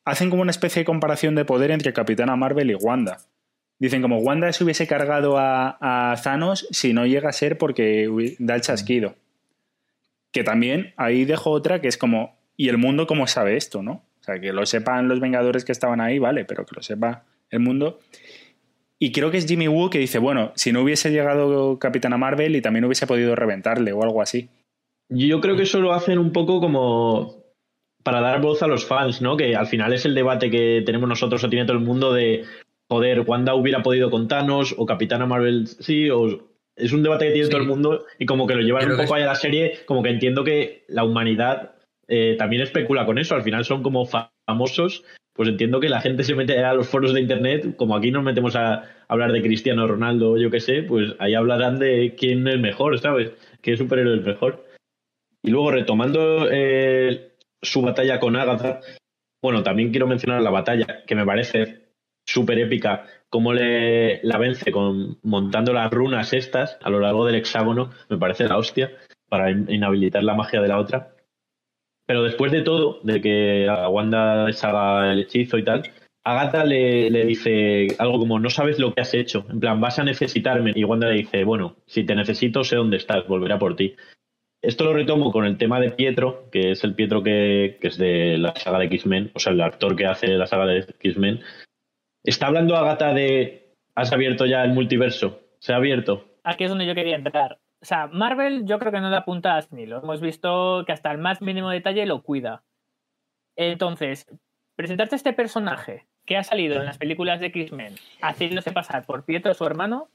Hacen 0.05 0.29
como 0.29 0.43
una 0.43 0.51
especie 0.51 0.81
de 0.81 0.85
comparación 0.85 1.35
de 1.35 1.45
poder 1.45 1.71
entre 1.71 1.93
Capitana 1.93 2.35
Marvel 2.35 2.69
y 2.69 2.75
Wanda. 2.75 3.17
Dicen 3.79 4.01
como 4.01 4.19
Wanda 4.19 4.51
se 4.53 4.63
hubiese 4.63 4.87
cargado 4.87 5.37
a, 5.37 5.77
a 5.81 6.15
Thanos 6.21 6.67
si 6.71 6.93
no 6.93 7.05
llega 7.05 7.29
a 7.29 7.33
ser 7.33 7.57
porque 7.57 8.35
da 8.39 8.55
el 8.55 8.61
chasquido. 8.61 9.15
Que 10.31 10.43
también 10.43 10.93
ahí 10.97 11.25
dejo 11.25 11.49
otra 11.49 11.81
que 11.81 11.87
es 11.87 11.97
como, 11.97 12.37
¿y 12.55 12.69
el 12.69 12.77
mundo 12.77 13.07
cómo 13.07 13.27
sabe 13.27 13.57
esto, 13.57 13.81
no? 13.81 14.03
O 14.21 14.23
sea, 14.23 14.39
que 14.39 14.53
lo 14.53 14.65
sepan 14.65 15.07
los 15.07 15.19
Vengadores 15.19 15.65
que 15.65 15.71
estaban 15.71 16.01
ahí, 16.01 16.19
vale, 16.19 16.45
pero 16.45 16.65
que 16.65 16.75
lo 16.75 16.81
sepa 16.81 17.25
el 17.49 17.59
mundo. 17.59 17.99
Y 18.99 19.11
creo 19.11 19.29
que 19.31 19.37
es 19.37 19.45
Jimmy 19.47 19.67
Woo 19.67 19.89
que 19.89 19.99
dice, 19.99 20.19
bueno, 20.19 20.51
si 20.55 20.71
no 20.71 20.81
hubiese 20.81 21.11
llegado 21.11 21.79
Capitana 21.79 22.17
Marvel 22.17 22.55
y 22.55 22.61
también 22.61 22.85
hubiese 22.85 23.07
podido 23.07 23.35
reventarle 23.35 23.91
o 23.91 24.03
algo 24.03 24.21
así. 24.21 24.49
Yo 25.09 25.41
creo 25.41 25.55
que 25.57 25.63
eso 25.63 25.81
lo 25.81 25.93
hacen 25.93 26.17
un 26.17 26.31
poco 26.31 26.59
como 26.61 27.43
para 28.03 28.21
dar 28.21 28.41
voz 28.41 28.63
a 28.63 28.67
los 28.67 28.85
fans, 28.85 29.21
¿no? 29.21 29.35
Que 29.35 29.55
al 29.55 29.67
final 29.67 29.91
es 29.93 30.05
el 30.05 30.15
debate 30.15 30.49
que 30.49 30.81
tenemos 30.85 31.09
nosotros 31.09 31.43
o 31.43 31.49
tiene 31.49 31.65
todo 31.65 31.77
el 31.77 31.83
mundo 31.83 32.13
de, 32.13 32.45
joder, 32.89 33.21
Wanda 33.21 33.53
hubiera 33.55 33.83
podido 33.83 34.09
con 34.09 34.27
Thanos 34.27 34.73
o 34.77 34.85
Capitana 34.85 35.25
Marvel 35.25 35.67
sí, 35.67 36.09
o... 36.09 36.49
Es 36.77 36.91
un 36.91 37.03
debate 37.03 37.27
que 37.27 37.31
tiene 37.31 37.45
Sí. 37.45 37.51
todo 37.51 37.61
el 37.61 37.67
mundo 37.69 38.03
y 38.19 38.25
como 38.25 38.45
que 38.47 38.53
lo 38.55 38.61
llevan 38.61 38.81
Creo 38.83 38.95
un 38.95 39.01
poco 39.01 39.15
es- 39.15 39.21
allá 39.21 39.29
a 39.29 39.33
la 39.33 39.39
serie, 39.39 39.79
como 39.85 40.03
que 40.03 40.09
entiendo 40.09 40.43
que 40.43 40.83
la 40.89 41.05
humanidad 41.05 41.71
eh, 42.07 42.35
también 42.37 42.61
especula 42.61 43.05
con 43.05 43.17
eso, 43.17 43.33
al 43.33 43.43
final 43.43 43.63
son 43.63 43.81
como 43.81 44.05
fa- 44.05 44.31
famosos, 44.45 45.03
pues 45.35 45.49
entiendo 45.49 45.81
que 45.81 45.89
la 45.89 45.99
gente 45.99 46.23
se 46.23 46.33
mete 46.33 46.63
a 46.63 46.73
los 46.73 46.87
foros 46.87 47.13
de 47.13 47.19
internet, 47.19 47.75
como 47.75 47.95
aquí 47.95 48.09
nos 48.09 48.23
metemos 48.23 48.55
a 48.55 48.83
hablar 49.09 49.33
de 49.33 49.41
Cristiano 49.41 49.85
Ronaldo 49.85 50.31
o 50.31 50.37
yo 50.37 50.49
qué 50.49 50.61
sé, 50.61 50.81
pues 50.83 51.13
ahí 51.19 51.33
hablarán 51.33 51.77
de 51.77 52.15
quién 52.17 52.47
es 52.47 52.57
mejor, 52.59 52.97
¿sabes? 52.99 53.31
¿Qué 53.61 53.75
superhéroe 53.75 54.15
es 54.15 54.25
mejor? 54.25 54.65
Y 55.43 55.51
luego 55.51 55.71
retomando 55.71 56.47
eh, 56.49 57.33
su 57.61 57.81
batalla 57.81 58.19
con 58.19 58.37
Agatha, 58.37 58.79
bueno, 59.43 59.61
también 59.61 59.91
quiero 59.91 60.07
mencionar 60.07 60.41
la 60.41 60.51
batalla, 60.51 61.03
que 61.05 61.15
me 61.15 61.25
parece 61.25 61.89
súper 62.25 62.57
épica, 62.59 63.05
cómo 63.29 63.53
le, 63.53 64.23
la 64.23 64.37
vence 64.37 64.71
con, 64.71 65.19
montando 65.21 65.73
las 65.73 65.91
runas 65.91 66.33
estas 66.33 66.79
a 66.81 66.89
lo 66.89 67.01
largo 67.01 67.25
del 67.25 67.35
hexágono, 67.35 67.91
me 68.09 68.17
parece 68.17 68.47
la 68.47 68.57
hostia, 68.57 68.91
para 69.27 69.51
in- 69.51 69.69
inhabilitar 69.69 70.23
la 70.23 70.33
magia 70.33 70.61
de 70.61 70.67
la 70.69 70.79
otra. 70.79 71.14
Pero 72.05 72.23
después 72.23 72.51
de 72.51 72.61
todo, 72.61 72.99
de 73.03 73.21
que 73.21 73.67
a 73.69 73.89
Wanda 73.89 74.45
deshaga 74.45 75.11
el 75.11 75.21
hechizo 75.21 75.57
y 75.57 75.63
tal, 75.63 75.83
Agatha 76.23 76.65
le, 76.65 77.09
le 77.09 77.25
dice 77.25 77.87
algo 77.99 78.19
como, 78.19 78.39
no 78.39 78.49
sabes 78.49 78.79
lo 78.79 78.93
que 78.93 79.01
has 79.01 79.13
hecho, 79.13 79.45
en 79.49 79.59
plan, 79.59 79.79
vas 79.79 79.99
a 79.99 80.03
necesitarme. 80.03 80.71
Y 80.75 80.83
Wanda 80.83 81.07
le 81.07 81.17
dice, 81.17 81.43
bueno, 81.43 81.75
si 81.85 82.03
te 82.03 82.15
necesito, 82.15 82.63
sé 82.63 82.75
dónde 82.75 82.97
estás, 82.97 83.27
volveré 83.27 83.53
a 83.53 83.59
por 83.59 83.75
ti. 83.75 83.95
Esto 84.61 84.85
lo 84.85 84.93
retomo 84.93 85.31
con 85.31 85.45
el 85.45 85.57
tema 85.57 85.79
de 85.79 85.91
Pietro, 85.91 86.49
que 86.51 86.71
es 86.71 86.83
el 86.83 86.95
Pietro 86.95 87.21
que, 87.21 87.77
que 87.79 87.87
es 87.87 87.97
de 87.97 88.39
la 88.39 88.55
saga 88.55 88.79
de 88.79 88.85
X-Men, 88.85 89.31
o 89.35 89.39
sea, 89.39 89.53
el 89.53 89.61
actor 89.61 89.95
que 89.95 90.07
hace 90.07 90.27
la 90.29 90.47
saga 90.47 90.65
de 90.65 90.79
X-Men. 90.79 91.41
Está 92.23 92.47
hablando 92.47 92.75
Agatha 92.75 93.13
de, 93.13 93.73
has 93.93 94.11
abierto 94.11 94.47
ya 94.47 94.63
el 94.63 94.73
multiverso, 94.73 95.41
se 95.59 95.73
ha 95.73 95.75
abierto. 95.75 96.25
Aquí 96.43 96.63
es 96.63 96.69
donde 96.71 96.87
yo 96.87 96.95
quería 96.95 97.15
entrar. 97.15 97.59
O 97.81 97.85
sea, 97.85 98.07
Marvel 98.07 98.65
yo 98.65 98.79
creo 98.79 98.91
que 98.91 99.01
no 99.01 99.09
le 99.09 99.17
apunta 99.17 99.57
a 99.57 99.61
lo 99.71 99.99
hemos 99.99 100.21
visto 100.21 100.83
que 100.85 100.91
hasta 100.91 101.11
el 101.11 101.17
más 101.17 101.41
mínimo 101.41 101.69
detalle 101.69 102.05
lo 102.05 102.23
cuida. 102.23 102.63
Entonces, 103.55 104.25
presentarte 104.75 105.15
este 105.15 105.33
personaje 105.33 106.07
que 106.25 106.37
ha 106.37 106.43
salido 106.43 106.79
en 106.79 106.85
las 106.85 106.97
películas 106.97 107.39
de 107.39 107.47
X-Men 107.47 107.95
haciéndose 108.21 108.71
pasar 108.71 109.05
por 109.05 109.23
Pietro, 109.23 109.53
su 109.53 109.65
hermano, 109.65 110.09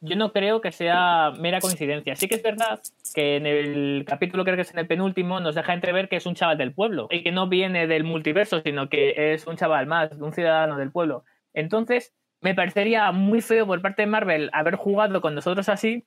yo 0.00 0.16
no 0.16 0.32
creo 0.32 0.60
que 0.60 0.72
sea 0.72 1.32
mera 1.38 1.60
coincidencia. 1.60 2.14
Sí 2.14 2.28
que 2.28 2.34
es 2.34 2.42
verdad 2.42 2.80
que 3.14 3.36
en 3.36 3.46
el 3.46 4.04
capítulo, 4.06 4.44
creo 4.44 4.56
que 4.56 4.62
es 4.62 4.72
en 4.72 4.80
el 4.80 4.86
penúltimo, 4.86 5.40
nos 5.40 5.54
deja 5.54 5.72
entrever 5.72 6.08
que 6.08 6.16
es 6.16 6.26
un 6.26 6.34
chaval 6.34 6.58
del 6.58 6.74
pueblo 6.74 7.08
y 7.10 7.22
que 7.22 7.32
no 7.32 7.48
viene 7.48 7.86
del 7.86 8.04
multiverso, 8.04 8.60
sino 8.60 8.88
que 8.88 9.32
es 9.32 9.46
un 9.46 9.56
chaval 9.56 9.86
más, 9.86 10.12
un 10.12 10.32
ciudadano 10.32 10.76
del 10.76 10.90
pueblo. 10.90 11.24
Entonces, 11.54 12.14
me 12.40 12.54
parecería 12.54 13.10
muy 13.12 13.40
feo 13.40 13.66
por 13.66 13.80
parte 13.80 14.02
de 14.02 14.06
Marvel 14.06 14.50
haber 14.52 14.74
jugado 14.76 15.22
con 15.22 15.34
nosotros 15.34 15.70
así, 15.70 16.04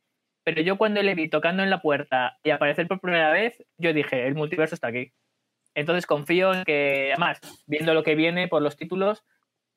pero 0.48 0.62
yo 0.62 0.78
cuando 0.78 1.04
le 1.04 1.14
vi 1.14 1.28
tocando 1.28 1.62
en 1.62 1.70
la 1.70 1.82
puerta 1.82 2.38
y 2.42 2.52
aparecer 2.52 2.88
por 2.88 3.02
primera 3.02 3.34
vez, 3.34 3.62
yo 3.78 3.92
dije, 3.92 4.26
el 4.28 4.34
multiverso 4.34 4.76
está 4.76 4.88
aquí. 4.88 5.12
Entonces 5.76 6.06
confío 6.06 6.54
en 6.54 6.64
que, 6.64 7.12
además, 7.12 7.42
viendo 7.66 7.94
lo 7.94 8.02
que 8.02 8.16
viene 8.16 8.48
por 8.48 8.62
los 8.62 8.78
títulos, 8.78 9.26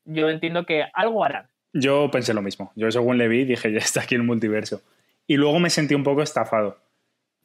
yo 0.04 0.30
entiendo 0.30 0.66
que 0.66 0.84
algo 0.94 1.24
harán. 1.24 1.48
Yo 1.72 2.08
pensé 2.12 2.34
lo 2.34 2.42
mismo. 2.42 2.70
Yo 2.76 2.88
según 2.92 3.18
le 3.18 3.26
vi 3.26 3.44
dije, 3.44 3.72
ya 3.72 3.78
está 3.78 4.02
aquí 4.02 4.14
el 4.14 4.22
multiverso. 4.22 4.80
Y 5.26 5.38
luego 5.38 5.58
me 5.58 5.70
sentí 5.70 5.96
un 5.96 6.04
poco 6.04 6.22
estafado. 6.22 6.78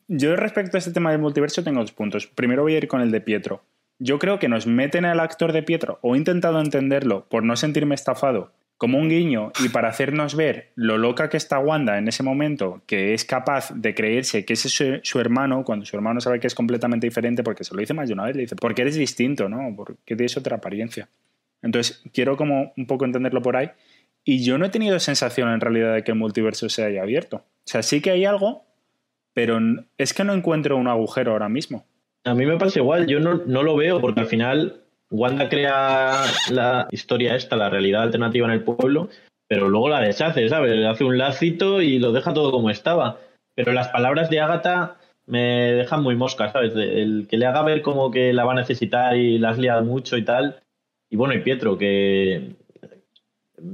Yo 0.08 0.36
respecto 0.36 0.78
a 0.78 0.80
este 0.80 0.94
tema 0.94 1.10
del 1.10 1.20
multiverso 1.20 1.64
tengo 1.64 1.82
dos 1.82 1.94
puntos. 1.94 2.28
Primero 2.28 2.62
voy 2.62 2.76
a 2.76 2.78
ir 2.78 2.88
con 2.88 3.02
el 3.02 3.10
de 3.10 3.22
Pietro. 3.22 3.64
Yo 3.98 4.20
creo 4.20 4.38
que 4.38 4.50
nos 4.50 4.68
meten 4.68 5.04
al 5.04 5.20
actor 5.20 5.52
de 5.52 5.64
Pietro, 5.64 5.98
o 6.04 6.14
he 6.14 6.20
intentado 6.20 6.62
entenderlo 6.62 7.26
por 7.28 7.42
no 7.42 7.56
sentirme 7.56 7.96
estafado, 7.96 8.52
como 8.78 8.98
un 8.98 9.10
guiño 9.10 9.52
y 9.64 9.70
para 9.70 9.88
hacernos 9.88 10.36
ver 10.36 10.72
lo 10.76 10.98
loca 10.98 11.30
que 11.30 11.38
está 11.38 11.60
Wanda 11.60 11.98
en 11.98 12.08
ese 12.08 12.24
momento, 12.24 12.82
que 12.86 13.14
es 13.14 13.24
capaz 13.24 13.72
de 13.74 13.96
creerse 13.96 14.44
que 14.44 14.54
ese 14.54 14.68
es 14.68 15.02
su, 15.04 15.20
hermano, 15.20 15.64
cuando 15.64 15.86
su 15.86 15.96
hermano 15.96 16.20
sabe 16.20 16.40
que 16.40 16.48
es 16.48 16.56
completamente 16.56 17.08
diferente, 17.08 17.44
porque 17.44 17.64
se 17.64 17.74
lo 17.74 17.80
dice 17.80 17.94
más 17.94 18.08
de 18.08 18.14
una 18.14 18.26
vez, 18.26 18.36
le 18.36 18.42
dice, 18.44 18.56
porque 18.56 18.82
eres 18.82 18.96
distinto, 18.96 19.48
¿no? 19.48 19.74
Porque 19.76 20.16
tienes 20.16 20.36
otra 20.36 20.58
apariencia. 20.58 21.08
Entonces, 21.62 22.04
quiero 22.14 22.36
como 22.36 22.74
un 22.76 22.86
poco 22.86 23.06
entenderlo 23.06 23.42
por 23.42 23.56
ahí. 23.56 23.72
Y 24.26 24.44
yo 24.44 24.58
no 24.58 24.66
he 24.66 24.70
tenido 24.70 25.00
sensación 25.00 25.50
en 25.52 25.62
realidad 25.62 25.94
de 25.94 26.04
que 26.04 26.12
el 26.12 26.18
multiverso 26.18 26.68
se 26.68 26.84
haya 26.84 27.02
abierto. 27.02 27.38
O 27.38 27.68
sea, 27.68 27.82
sí 27.82 28.02
que 28.02 28.12
hay 28.12 28.26
algo, 28.26 28.66
pero 29.34 29.60
es 29.98 30.14
que 30.14 30.24
no 30.24 30.34
encuentro 30.34 30.78
un 30.78 30.88
agujero 30.88 31.32
ahora 31.32 31.48
mismo. 31.48 31.86
A 32.24 32.34
mí 32.34 32.46
me 32.46 32.58
pasa 32.58 32.80
igual, 32.80 33.08
yo 33.08 33.20
no 33.20 33.64
lo 33.64 33.76
veo 33.76 34.02
porque 34.02 34.20
al 34.20 34.26
final 34.26 34.85
Wanda 35.12 35.50
crea 35.50 36.24
la 36.52 36.88
historia 36.92 37.36
esta, 37.36 37.56
la 37.56 37.70
realidad 37.70 38.04
alternativa 38.04 38.48
en 38.48 38.54
el 38.54 38.64
pueblo, 38.64 39.10
pero 39.48 39.70
luego 39.70 39.90
la 39.90 40.02
deshace, 40.02 40.50
¿sabes? 40.50 40.84
Hace 40.86 41.04
un 41.04 41.18
lacito 41.18 41.82
y 41.82 42.00
lo 42.00 42.12
deja 42.12 42.34
todo 42.34 42.52
como 42.52 42.70
estaba. 42.70 43.20
Pero 43.56 43.72
las 43.72 43.88
palabras 43.90 44.30
de 44.30 44.40
Agatha 44.42 44.98
me 45.28 45.42
dejan 45.74 46.04
muy 46.04 46.16
mosca, 46.16 46.52
¿sabes? 46.52 46.74
El 46.76 47.28
que 47.30 47.38
le 47.38 47.46
haga 47.46 47.62
ver 47.64 47.82
como 47.82 48.12
que 48.12 48.34
la 48.34 48.46
va 48.46 48.52
a 48.54 48.56
necesitar 48.56 49.16
y 49.16 49.38
la 49.38 49.50
has 49.52 49.58
liado 49.58 49.84
mucho 49.84 50.18
y 50.18 50.26
tal. 50.26 50.62
Y 51.10 51.16
bueno, 51.16 51.34
y 51.34 51.40
Pietro, 51.42 51.78
que... 51.78 52.56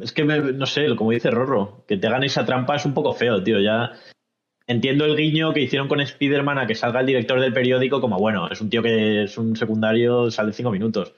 Es 0.01 0.11
que, 0.13 0.23
me- 0.23 0.39
no 0.53 0.65
sé, 0.65 0.95
como 0.95 1.11
dice 1.11 1.31
Rorro, 1.31 1.83
que 1.87 1.97
te 1.97 2.07
hagan 2.07 2.23
esa 2.23 2.45
trampa 2.45 2.75
es 2.75 2.85
un 2.85 2.93
poco 2.93 3.13
feo, 3.13 3.41
tío. 3.41 3.59
Ya 3.59 3.93
entiendo 4.71 5.05
el 5.05 5.15
guiño 5.15 5.53
que 5.53 5.61
hicieron 5.61 5.87
con 5.87 6.01
Spider-Man 6.01 6.57
a 6.59 6.67
que 6.67 6.75
salga 6.75 6.99
el 7.01 7.05
director 7.05 7.39
del 7.39 7.53
periódico 7.53 8.01
como, 8.01 8.17
bueno, 8.17 8.49
es 8.49 8.61
un 8.61 8.69
tío 8.69 8.81
que 8.81 9.23
es 9.23 9.37
un 9.37 9.55
secundario, 9.55 10.31
sale 10.31 10.53
cinco 10.53 10.71
minutos. 10.71 11.13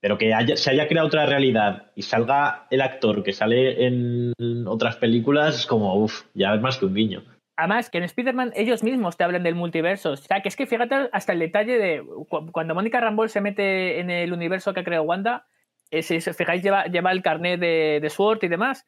Pero 0.00 0.18
que 0.18 0.32
se 0.56 0.70
haya 0.70 0.86
creado 0.86 1.06
otra 1.08 1.24
realidad 1.26 1.90
y 1.96 2.02
salga 2.02 2.66
el 2.70 2.82
actor 2.82 3.22
que 3.22 3.32
sale 3.32 3.86
en 3.86 4.32
otras 4.66 4.96
películas, 4.96 5.60
es 5.60 5.66
como, 5.66 5.94
uff, 5.96 6.24
ya 6.34 6.54
es 6.54 6.60
más 6.60 6.76
que 6.76 6.84
un 6.86 6.94
guiño. 6.94 7.22
Además, 7.56 7.88
que 7.88 7.98
en 7.98 8.04
Spider-Man 8.04 8.52
ellos 8.56 8.82
mismos 8.82 9.16
te 9.16 9.24
hablan 9.24 9.44
del 9.44 9.54
multiverso. 9.54 10.10
O 10.12 10.16
sea, 10.16 10.42
que 10.42 10.48
es 10.48 10.56
que 10.56 10.66
fíjate 10.66 11.08
hasta 11.12 11.32
el 11.32 11.38
detalle 11.38 11.78
de 11.78 12.02
cu- 12.28 12.50
cuando 12.52 12.74
Mónica 12.74 13.00
Rambeau 13.00 13.28
se 13.28 13.40
mete 13.40 14.00
en 14.00 14.10
el 14.10 14.32
universo 14.32 14.74
que 14.74 14.80
ha 14.80 14.84
creado 14.84 15.04
Wanda, 15.04 15.46
si 16.02 16.16
os 16.16 16.36
fijáis, 16.36 16.62
lleva, 16.62 16.86
lleva 16.86 17.12
el 17.12 17.22
carnet 17.22 17.60
de, 17.60 18.00
de 18.02 18.10
Sword 18.10 18.40
y 18.42 18.48
demás. 18.48 18.84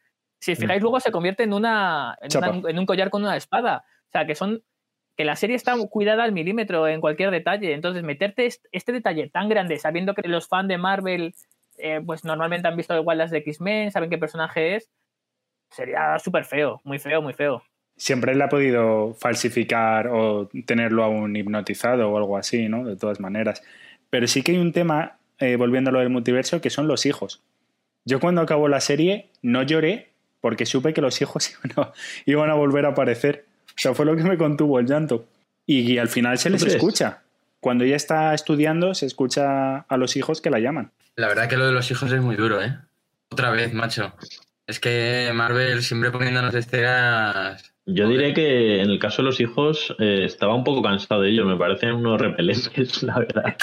Si 0.46 0.52
os 0.52 0.58
fijáis, 0.58 0.80
luego 0.82 1.00
se 1.00 1.10
convierte 1.12 1.42
en, 1.42 1.52
una, 1.52 2.16
en, 2.20 2.28
Chapa. 2.28 2.50
una- 2.50 2.70
en 2.70 2.78
un 2.78 2.86
collar 2.86 3.10
con 3.10 3.22
una 3.22 3.36
espada. 3.36 3.84
O 4.08 4.10
sea, 4.12 4.26
que 4.26 4.34
son. 4.34 4.62
que 5.16 5.24
la 5.24 5.34
serie 5.34 5.56
está 5.56 5.74
cuidada 5.88 6.24
al 6.24 6.32
milímetro 6.32 6.86
en 6.88 7.00
cualquier 7.00 7.30
detalle. 7.30 7.72
Entonces, 7.72 8.02
meterte 8.02 8.46
est- 8.46 8.66
este 8.70 8.92
detalle 8.92 9.28
tan 9.30 9.48
grande, 9.48 9.78
sabiendo 9.78 10.14
que 10.14 10.28
los 10.28 10.46
fans 10.46 10.68
de 10.68 10.76
Marvel, 10.78 11.34
eh, 11.78 12.00
pues 12.04 12.24
normalmente 12.24 12.68
han 12.68 12.76
visto 12.76 12.94
igual 12.96 13.18
las 13.18 13.30
de 13.30 13.38
X-Men, 13.38 13.90
saben 13.90 14.08
qué 14.10 14.18
personaje 14.18 14.76
es, 14.76 14.90
sería 15.70 16.18
súper 16.18 16.44
feo, 16.44 16.80
muy 16.84 16.98
feo, 16.98 17.22
muy 17.22 17.32
feo. 17.32 17.62
Siempre 17.96 18.34
le 18.34 18.44
ha 18.44 18.48
podido 18.48 19.14
falsificar 19.14 20.08
o 20.08 20.48
tenerlo 20.66 21.02
aún 21.02 21.34
hipnotizado 21.34 22.10
o 22.10 22.16
algo 22.18 22.36
así, 22.36 22.68
¿no? 22.68 22.84
De 22.84 22.96
todas 22.96 23.20
maneras. 23.20 23.62
Pero 24.10 24.26
sí 24.26 24.42
que 24.42 24.52
hay 24.52 24.58
un 24.58 24.72
tema, 24.72 25.16
eh, 25.38 25.56
volviendo 25.56 25.88
a 25.90 25.92
lo 25.94 26.00
del 26.00 26.10
multiverso, 26.10 26.60
que 26.60 26.68
son 26.70 26.88
los 26.88 27.06
hijos. 27.06 27.42
Yo 28.04 28.20
cuando 28.20 28.42
acabó 28.42 28.68
la 28.68 28.80
serie 28.80 29.30
no 29.42 29.62
lloré 29.62 30.10
porque 30.46 30.64
supe 30.64 30.94
que 30.94 31.00
los 31.00 31.20
hijos 31.20 31.50
iban 31.64 31.72
a, 31.76 31.92
iban 32.24 32.50
a 32.50 32.54
volver 32.54 32.86
a 32.86 32.90
aparecer. 32.90 33.46
O 33.70 33.78
sea, 33.78 33.94
fue 33.94 34.06
lo 34.06 34.14
que 34.14 34.22
me 34.22 34.38
contuvo 34.38 34.78
el 34.78 34.86
llanto. 34.86 35.26
Y, 35.66 35.98
al 35.98 36.06
final 36.06 36.38
se 36.38 36.50
les 36.50 36.62
escucha. 36.62 37.24
Cuando 37.58 37.82
ella 37.82 37.96
está 37.96 38.32
estudiando, 38.32 38.94
se 38.94 39.06
escucha 39.06 39.78
a 39.78 39.96
los 39.96 40.14
hijos 40.14 40.40
que 40.40 40.50
la 40.50 40.60
llaman. 40.60 40.92
La 41.16 41.26
verdad 41.26 41.48
que 41.48 41.56
lo 41.56 41.66
de 41.66 41.72
los 41.72 41.90
hijos 41.90 42.12
es 42.12 42.20
muy 42.20 42.36
duro, 42.36 42.62
¿eh? 42.62 42.78
Otra 43.28 43.50
vez, 43.50 43.74
macho. 43.74 44.14
Es 44.68 44.78
que 44.78 45.32
Marvel 45.34 45.82
siempre 45.82 46.12
poniéndonos 46.12 46.54
escenas. 46.54 47.74
Yo 47.84 48.08
diré 48.08 48.32
que 48.32 48.82
en 48.82 48.90
el 48.90 49.00
caso 49.00 49.22
de 49.22 49.26
los 49.26 49.40
hijos 49.40 49.96
eh, 49.98 50.26
estaba 50.26 50.54
un 50.54 50.62
poco 50.62 50.80
cansado 50.80 51.22
de 51.22 51.30
ellos, 51.30 51.44
me 51.44 51.56
parecen 51.56 51.92
unos 51.92 52.20
repelentes, 52.20 53.02
la 53.02 53.18
verdad. 53.18 53.56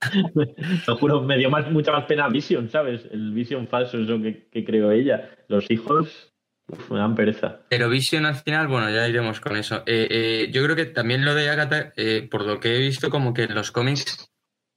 Te 0.86 0.92
juro, 0.92 1.22
me 1.22 1.36
dio 1.36 1.50
más, 1.50 1.68
mucha 1.72 1.90
más 1.90 2.04
pena 2.04 2.28
Vision, 2.28 2.68
¿sabes? 2.68 3.08
El 3.10 3.32
Vision 3.32 3.66
falso, 3.66 3.98
eso 3.98 4.22
que, 4.22 4.46
que 4.52 4.64
creó 4.64 4.92
ella. 4.92 5.30
Los 5.48 5.68
hijos 5.70 6.27
uf, 6.68 6.90
me 6.90 6.98
dan 6.98 7.14
pereza. 7.14 7.60
Pero 7.68 7.88
Vision 7.88 8.24
al 8.26 8.36
final, 8.36 8.68
bueno, 8.68 8.88
ya 8.90 9.06
iremos 9.08 9.40
con 9.40 9.56
eso. 9.56 9.82
Eh, 9.86 10.06
eh, 10.10 10.50
yo 10.52 10.62
creo 10.62 10.76
que 10.76 10.86
también 10.86 11.24
lo 11.24 11.34
de 11.34 11.50
Agatha, 11.50 11.92
eh, 11.96 12.26
por 12.30 12.44
lo 12.44 12.60
que 12.60 12.76
he 12.76 12.78
visto, 12.78 13.10
como 13.10 13.34
que 13.34 13.44
en 13.44 13.54
los 13.54 13.72
cómics, 13.72 14.30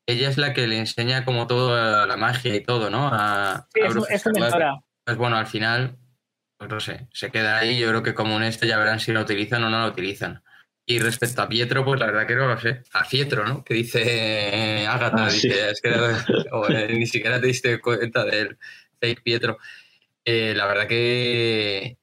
ella 0.07 0.29
es 0.29 0.37
la 0.37 0.53
que 0.53 0.67
le 0.67 0.77
enseña 0.79 1.23
como 1.25 1.47
toda 1.47 2.05
la 2.07 2.17
magia 2.17 2.55
y 2.55 2.61
todo, 2.63 2.89
¿no? 2.89 3.07
A, 3.11 3.67
Sí, 3.73 3.81
a 3.81 3.87
es, 3.87 4.25
es 4.25 4.33
mentora. 4.33 4.81
Pues 5.05 5.17
bueno, 5.17 5.37
al 5.37 5.47
final 5.47 5.97
pues 6.57 6.69
no 6.69 6.79
sé, 6.79 7.07
se 7.11 7.31
queda 7.31 7.57
ahí. 7.57 7.79
Yo 7.79 7.87
creo 7.89 8.03
que 8.03 8.13
como 8.13 8.35
un 8.35 8.43
este 8.43 8.67
ya 8.67 8.77
verán 8.77 8.99
si 8.99 9.11
lo 9.11 9.21
utilizan 9.21 9.63
o 9.63 9.69
no 9.71 9.81
lo 9.81 9.87
utilizan. 9.87 10.43
Y 10.85 10.99
respecto 10.99 11.41
a 11.41 11.49
Pietro, 11.49 11.83
pues 11.83 11.99
la 11.99 12.05
verdad 12.05 12.27
que 12.27 12.35
no 12.35 12.47
lo 12.47 12.59
sé. 12.59 12.83
A 12.93 13.03
Pietro, 13.03 13.47
¿no? 13.47 13.63
Que 13.63 13.73
dice 13.73 14.85
Agatha, 14.87 15.25
Ah, 15.25 15.29
sí. 15.31 15.47
dice, 15.47 15.71
es 15.71 15.81
que 15.81 15.89
o, 16.51 16.69
eh, 16.69 16.87
ni 16.93 17.07
siquiera 17.07 17.41
te 17.41 17.47
diste 17.47 17.81
cuenta 17.81 18.23
del 18.25 18.59
fake 18.99 19.23
Pietro. 19.23 19.57
Eh, 20.25 20.53
la 20.55 20.67
verdad 20.67 20.87
que 20.87 21.97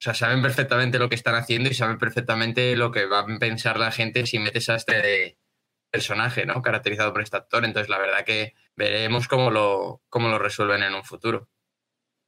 o 0.00 0.02
sea, 0.02 0.14
saben 0.14 0.40
perfectamente 0.40 0.98
lo 0.98 1.10
que 1.10 1.14
están 1.14 1.34
haciendo 1.34 1.68
y 1.68 1.74
saben 1.74 1.98
perfectamente 1.98 2.74
lo 2.74 2.90
que 2.90 3.04
va 3.04 3.20
a 3.20 3.38
pensar 3.38 3.78
la 3.78 3.92
gente 3.92 4.24
si 4.24 4.38
metes 4.38 4.70
a 4.70 4.76
este 4.76 5.36
personaje, 5.90 6.46
¿no? 6.46 6.62
Caracterizado 6.62 7.12
por 7.12 7.20
este 7.20 7.36
actor. 7.36 7.66
Entonces, 7.66 7.90
la 7.90 7.98
verdad 7.98 8.24
que 8.24 8.54
veremos 8.76 9.28
cómo 9.28 9.50
lo, 9.50 10.00
cómo 10.08 10.28
lo 10.28 10.38
resuelven 10.38 10.82
en 10.82 10.94
un 10.94 11.04
futuro. 11.04 11.48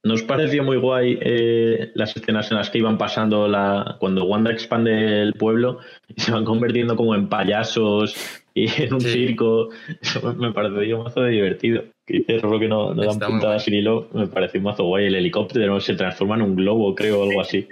¿Nos 0.03 0.21
pareció 0.21 0.63
muy 0.63 0.77
guay 0.77 1.17
eh, 1.19 1.91
las 1.95 2.15
escenas 2.15 2.51
en 2.51 2.57
las 2.57 2.69
que 2.69 2.77
iban 2.77 2.99
pasando 2.99 3.47
la 3.47 3.95
cuando 3.99 4.25
Wanda 4.25 4.51
expande 4.51 5.21
el 5.23 5.33
pueblo 5.33 5.79
y 6.09 6.21
se 6.21 6.31
van 6.31 6.45
convirtiendo 6.45 6.95
como 6.95 7.15
en 7.15 7.27
payasos 7.27 8.42
y 8.77 8.81
en 8.83 8.93
un 8.93 9.01
Sí. 9.01 9.11
circo? 9.11 9.69
Eso 10.01 10.33
me 10.35 10.51
pareció 10.51 10.97
un 10.97 11.03
mazo 11.05 11.21
de 11.21 11.31
divertido. 11.31 11.83
Que 12.05 12.17
dice 12.19 12.37
Rolo 12.39 12.59
que 12.59 12.67
no, 12.67 12.93
no 12.93 13.03
dan 13.03 13.19
puntadas 13.19 13.63
sin 13.63 13.73
hilo, 13.75 14.09
me 14.13 14.27
pareció 14.27 14.59
un 14.59 14.65
mazo 14.65 14.83
guay. 14.83 15.07
El 15.07 15.15
helicóptero 15.15 15.79
se 15.79 15.95
transforma 15.95 16.35
en 16.35 16.41
un 16.43 16.55
globo, 16.55 16.93
creo, 16.95 17.21
o 17.21 17.23
algo 17.23 17.41
así. 17.41 17.67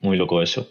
Muy 0.00 0.16
loco 0.16 0.42
eso. 0.42 0.68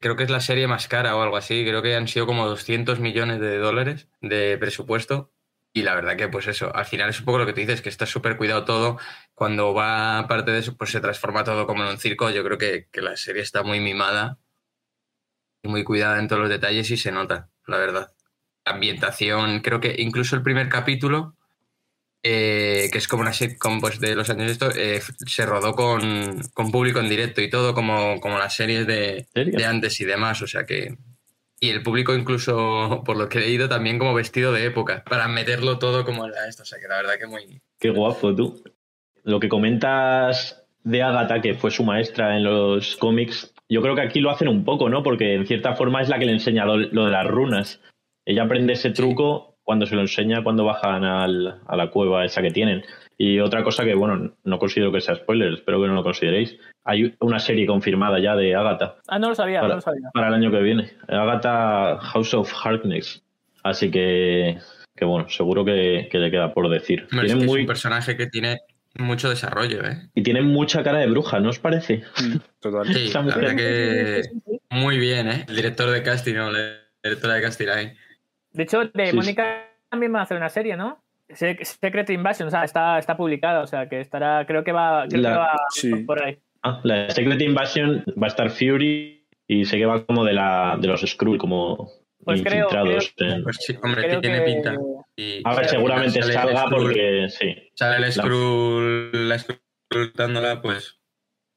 Creo 0.00 0.14
que 0.14 0.22
es 0.22 0.30
la 0.30 0.40
serie 0.40 0.68
más 0.68 0.86
cara 0.86 1.16
o 1.16 1.22
algo 1.22 1.36
así. 1.36 1.64
Creo 1.66 1.82
que 1.82 1.94
han 1.96 2.06
sido 2.06 2.26
como 2.26 2.46
200 2.46 3.00
millones 3.00 3.40
de 3.40 3.58
dólares 3.58 4.08
de 4.20 4.56
presupuesto. 4.58 5.32
Y 5.74 5.82
la 5.82 5.94
verdad 5.94 6.16
que, 6.16 6.28
pues 6.28 6.46
eso, 6.46 6.74
al 6.74 6.86
final 6.86 7.10
es 7.10 7.18
un 7.18 7.24
poco 7.26 7.38
lo 7.38 7.46
que 7.46 7.52
te 7.52 7.60
dices, 7.60 7.82
que 7.82 7.88
está 7.88 8.06
súper 8.06 8.36
cuidado 8.36 8.64
todo. 8.64 8.98
Cuando 9.34 9.74
va 9.74 10.18
aparte 10.18 10.50
de 10.52 10.60
eso, 10.60 10.76
pues 10.76 10.90
se 10.90 11.00
transforma 11.00 11.44
todo 11.44 11.66
como 11.66 11.82
en 11.82 11.90
un 11.90 11.98
circo. 11.98 12.30
Yo 12.30 12.42
creo 12.44 12.58
que, 12.58 12.86
que 12.90 13.02
la 13.02 13.16
serie 13.16 13.42
está 13.42 13.62
muy 13.64 13.80
mimada 13.80 14.38
y 15.64 15.68
muy 15.68 15.82
cuidada 15.84 16.18
en 16.20 16.28
todos 16.28 16.40
los 16.42 16.48
detalles 16.50 16.90
y 16.90 16.96
se 16.96 17.10
nota, 17.12 17.50
la 17.66 17.78
verdad. 17.78 18.12
Ambientación, 18.70 19.60
creo 19.60 19.80
que 19.80 19.96
incluso 19.98 20.36
el 20.36 20.42
primer 20.42 20.68
capítulo, 20.68 21.34
eh, 22.22 22.88
que 22.90 22.98
es 22.98 23.06
como 23.06 23.22
una 23.22 23.32
sitcom 23.32 23.80
pues, 23.80 24.00
de 24.00 24.16
los 24.16 24.28
años 24.28 24.50
estos, 24.50 24.76
eh, 24.76 25.00
se 25.26 25.46
rodó 25.46 25.74
con, 25.74 26.40
con 26.52 26.72
público 26.72 26.98
en 26.98 27.08
directo 27.08 27.40
y 27.40 27.48
todo, 27.48 27.74
como, 27.74 28.20
como 28.20 28.38
las 28.38 28.54
series 28.54 28.86
de, 28.86 29.26
antes 29.66 30.00
y 30.00 30.04
demás, 30.04 30.42
o 30.42 30.46
sea 30.46 30.66
que... 30.66 30.96
Y 31.60 31.70
el 31.70 31.82
público 31.82 32.14
incluso, 32.14 33.02
por 33.06 33.16
lo 33.16 33.28
que 33.28 33.38
he 33.38 33.42
leído, 33.42 33.68
también 33.68 33.98
como 33.98 34.14
vestido 34.14 34.52
de 34.52 34.66
época, 34.66 35.04
para 35.08 35.28
meterlo 35.28 35.78
todo 35.78 36.04
como 36.04 36.26
en 36.26 36.32
la 36.32 36.48
esto, 36.48 36.62
o 36.62 36.66
sea 36.66 36.78
que 36.78 36.88
la 36.88 36.96
verdad 36.96 37.18
que 37.18 37.26
muy... 37.26 37.60
Qué 37.78 37.90
guapo 37.90 38.34
tú. 38.34 38.62
Lo 39.22 39.40
que 39.40 39.48
comentas 39.48 40.64
de 40.84 41.02
Agatha, 41.02 41.40
que 41.40 41.54
fue 41.54 41.70
su 41.70 41.84
maestra 41.84 42.36
en 42.36 42.44
los 42.44 42.96
cómics, 42.96 43.52
yo 43.68 43.82
creo 43.82 43.94
que 43.94 44.02
aquí 44.02 44.20
lo 44.20 44.30
hacen 44.30 44.48
un 44.48 44.64
poco, 44.64 44.88
¿no? 44.88 45.02
Porque 45.02 45.34
en 45.34 45.46
cierta 45.46 45.74
forma 45.74 46.00
es 46.02 46.08
la 46.08 46.18
que 46.18 46.26
le 46.26 46.32
enseña 46.32 46.64
lo, 46.64 46.76
lo 46.76 47.06
de 47.06 47.12
las 47.12 47.26
runas. 47.26 47.80
Ella 48.28 48.42
aprende 48.42 48.74
ese 48.74 48.90
truco 48.90 49.56
cuando 49.62 49.86
se 49.86 49.94
lo 49.94 50.02
enseña 50.02 50.42
cuando 50.44 50.64
bajan 50.64 51.02
al- 51.04 51.60
a 51.66 51.76
la 51.76 51.90
cueva 51.90 52.26
esa 52.26 52.42
que 52.42 52.50
tienen. 52.50 52.84
Y 53.16 53.40
otra 53.40 53.64
cosa 53.64 53.84
que, 53.84 53.94
bueno, 53.94 54.34
no 54.44 54.58
considero 54.58 54.92
que 54.92 55.00
sea 55.00 55.14
spoiler, 55.16 55.54
espero 55.54 55.80
que 55.80 55.88
no 55.88 55.94
lo 55.94 56.02
consideréis. 56.02 56.56
Hay 56.84 57.14
una 57.20 57.38
serie 57.38 57.66
confirmada 57.66 58.18
ya 58.20 58.36
de 58.36 58.54
Agatha 58.54 58.96
Ah, 59.08 59.18
no 59.18 59.30
lo 59.30 59.34
sabía, 59.34 59.60
Para- 59.60 59.70
no 59.70 59.74
lo 59.76 59.80
sabía. 59.80 60.10
para 60.12 60.28
el 60.28 60.34
año 60.34 60.50
que 60.50 60.60
viene. 60.60 60.90
Agatha 61.08 61.98
House 62.00 62.34
of 62.34 62.52
Harkness. 62.64 63.22
Así 63.62 63.90
que, 63.90 64.58
que 64.94 65.04
bueno, 65.06 65.28
seguro 65.30 65.64
que, 65.64 66.08
que 66.12 66.18
le 66.18 66.30
queda 66.30 66.52
por 66.52 66.68
decir. 66.68 67.04
Es 67.04 67.08
Tiene 67.08 67.44
es 67.46 67.50
un 67.50 67.66
personaje 67.66 68.14
que 68.16 68.26
tiene 68.26 68.58
mucho 68.98 69.30
desarrollo, 69.30 69.84
¿eh? 69.86 70.08
y 70.14 70.22
tiene 70.22 70.42
mucha 70.42 70.82
cara 70.82 70.98
de 70.98 71.06
bruja, 71.06 71.40
¿no 71.40 71.48
os 71.50 71.58
parece? 71.58 72.02
Total. 72.60 72.86
Sí, 72.92 73.10
la 73.12 73.22
verdad 73.22 73.56
que 73.56 74.22
muy 74.70 74.98
bien, 74.98 75.28
¿eh? 75.28 75.44
El 75.48 75.56
director 75.56 75.90
de 75.90 76.02
casting, 76.02 76.34
no, 76.34 76.50
la 76.50 76.76
directora 77.02 77.34
de 77.34 77.42
casting 77.42 77.68
ahí. 77.68 77.92
De 78.52 78.62
hecho, 78.62 78.84
de 78.84 79.06
Sí, 79.10 79.16
Mónica 79.16 79.68
también 79.88 80.14
va 80.14 80.20
a 80.20 80.22
hacer 80.22 80.36
una 80.36 80.48
serie, 80.48 80.76
¿no? 80.76 81.02
Se- 81.30 81.58
Secret 81.64 82.08
Invasion, 82.10 82.48
o 82.48 82.50
sea, 82.50 82.64
está, 82.64 82.98
está 82.98 83.16
publicada, 83.16 83.60
o 83.62 83.66
sea, 83.66 83.88
que 83.88 84.00
estará, 84.00 84.46
creo 84.46 84.64
que 84.64 84.72
va, 84.72 85.04
creo 85.08 85.22
La- 85.22 85.30
que 85.30 85.36
va 85.38 85.50
sí. 85.70 85.94
por 86.04 86.22
ahí. 86.24 86.38
Ah, 86.62 86.80
la 86.84 86.94
de 87.04 87.10
Secret 87.10 87.40
Invasion 87.40 88.04
va 88.20 88.26
a 88.26 88.28
estar 88.28 88.50
Fury 88.50 89.24
y 89.46 89.64
sé 89.64 89.76
que 89.78 89.86
va 89.86 90.04
como 90.04 90.24
de 90.24 90.32
la 90.32 90.76
de 90.80 90.88
los 90.88 91.02
Skrull, 91.02 91.38
como 91.38 91.90
Pues 92.24 92.42
creo- 92.42 92.64
infiltrados. 92.66 93.14
en- 93.18 93.42
Pues 93.42 93.56
sí, 93.60 93.76
hombre, 93.82 94.02
Creo 94.02 94.20
que 94.20 94.28
tiene 94.28 94.44
que- 94.44 94.52
pinta. 94.52 94.74
Y 95.16 95.40
A 95.44 95.54
ver, 95.54 95.66
seguramente 95.68 96.22
salga 96.22 96.64
Skrull- 96.64 96.70
porque 96.70 97.26
sí. 97.28 97.54
Sale 97.74 98.06
el 98.06 98.12
Skrull, 98.12 99.28
la 99.28 99.38
Skrull 99.38 100.12
dándola, 100.14 100.60
pues... 100.62 100.97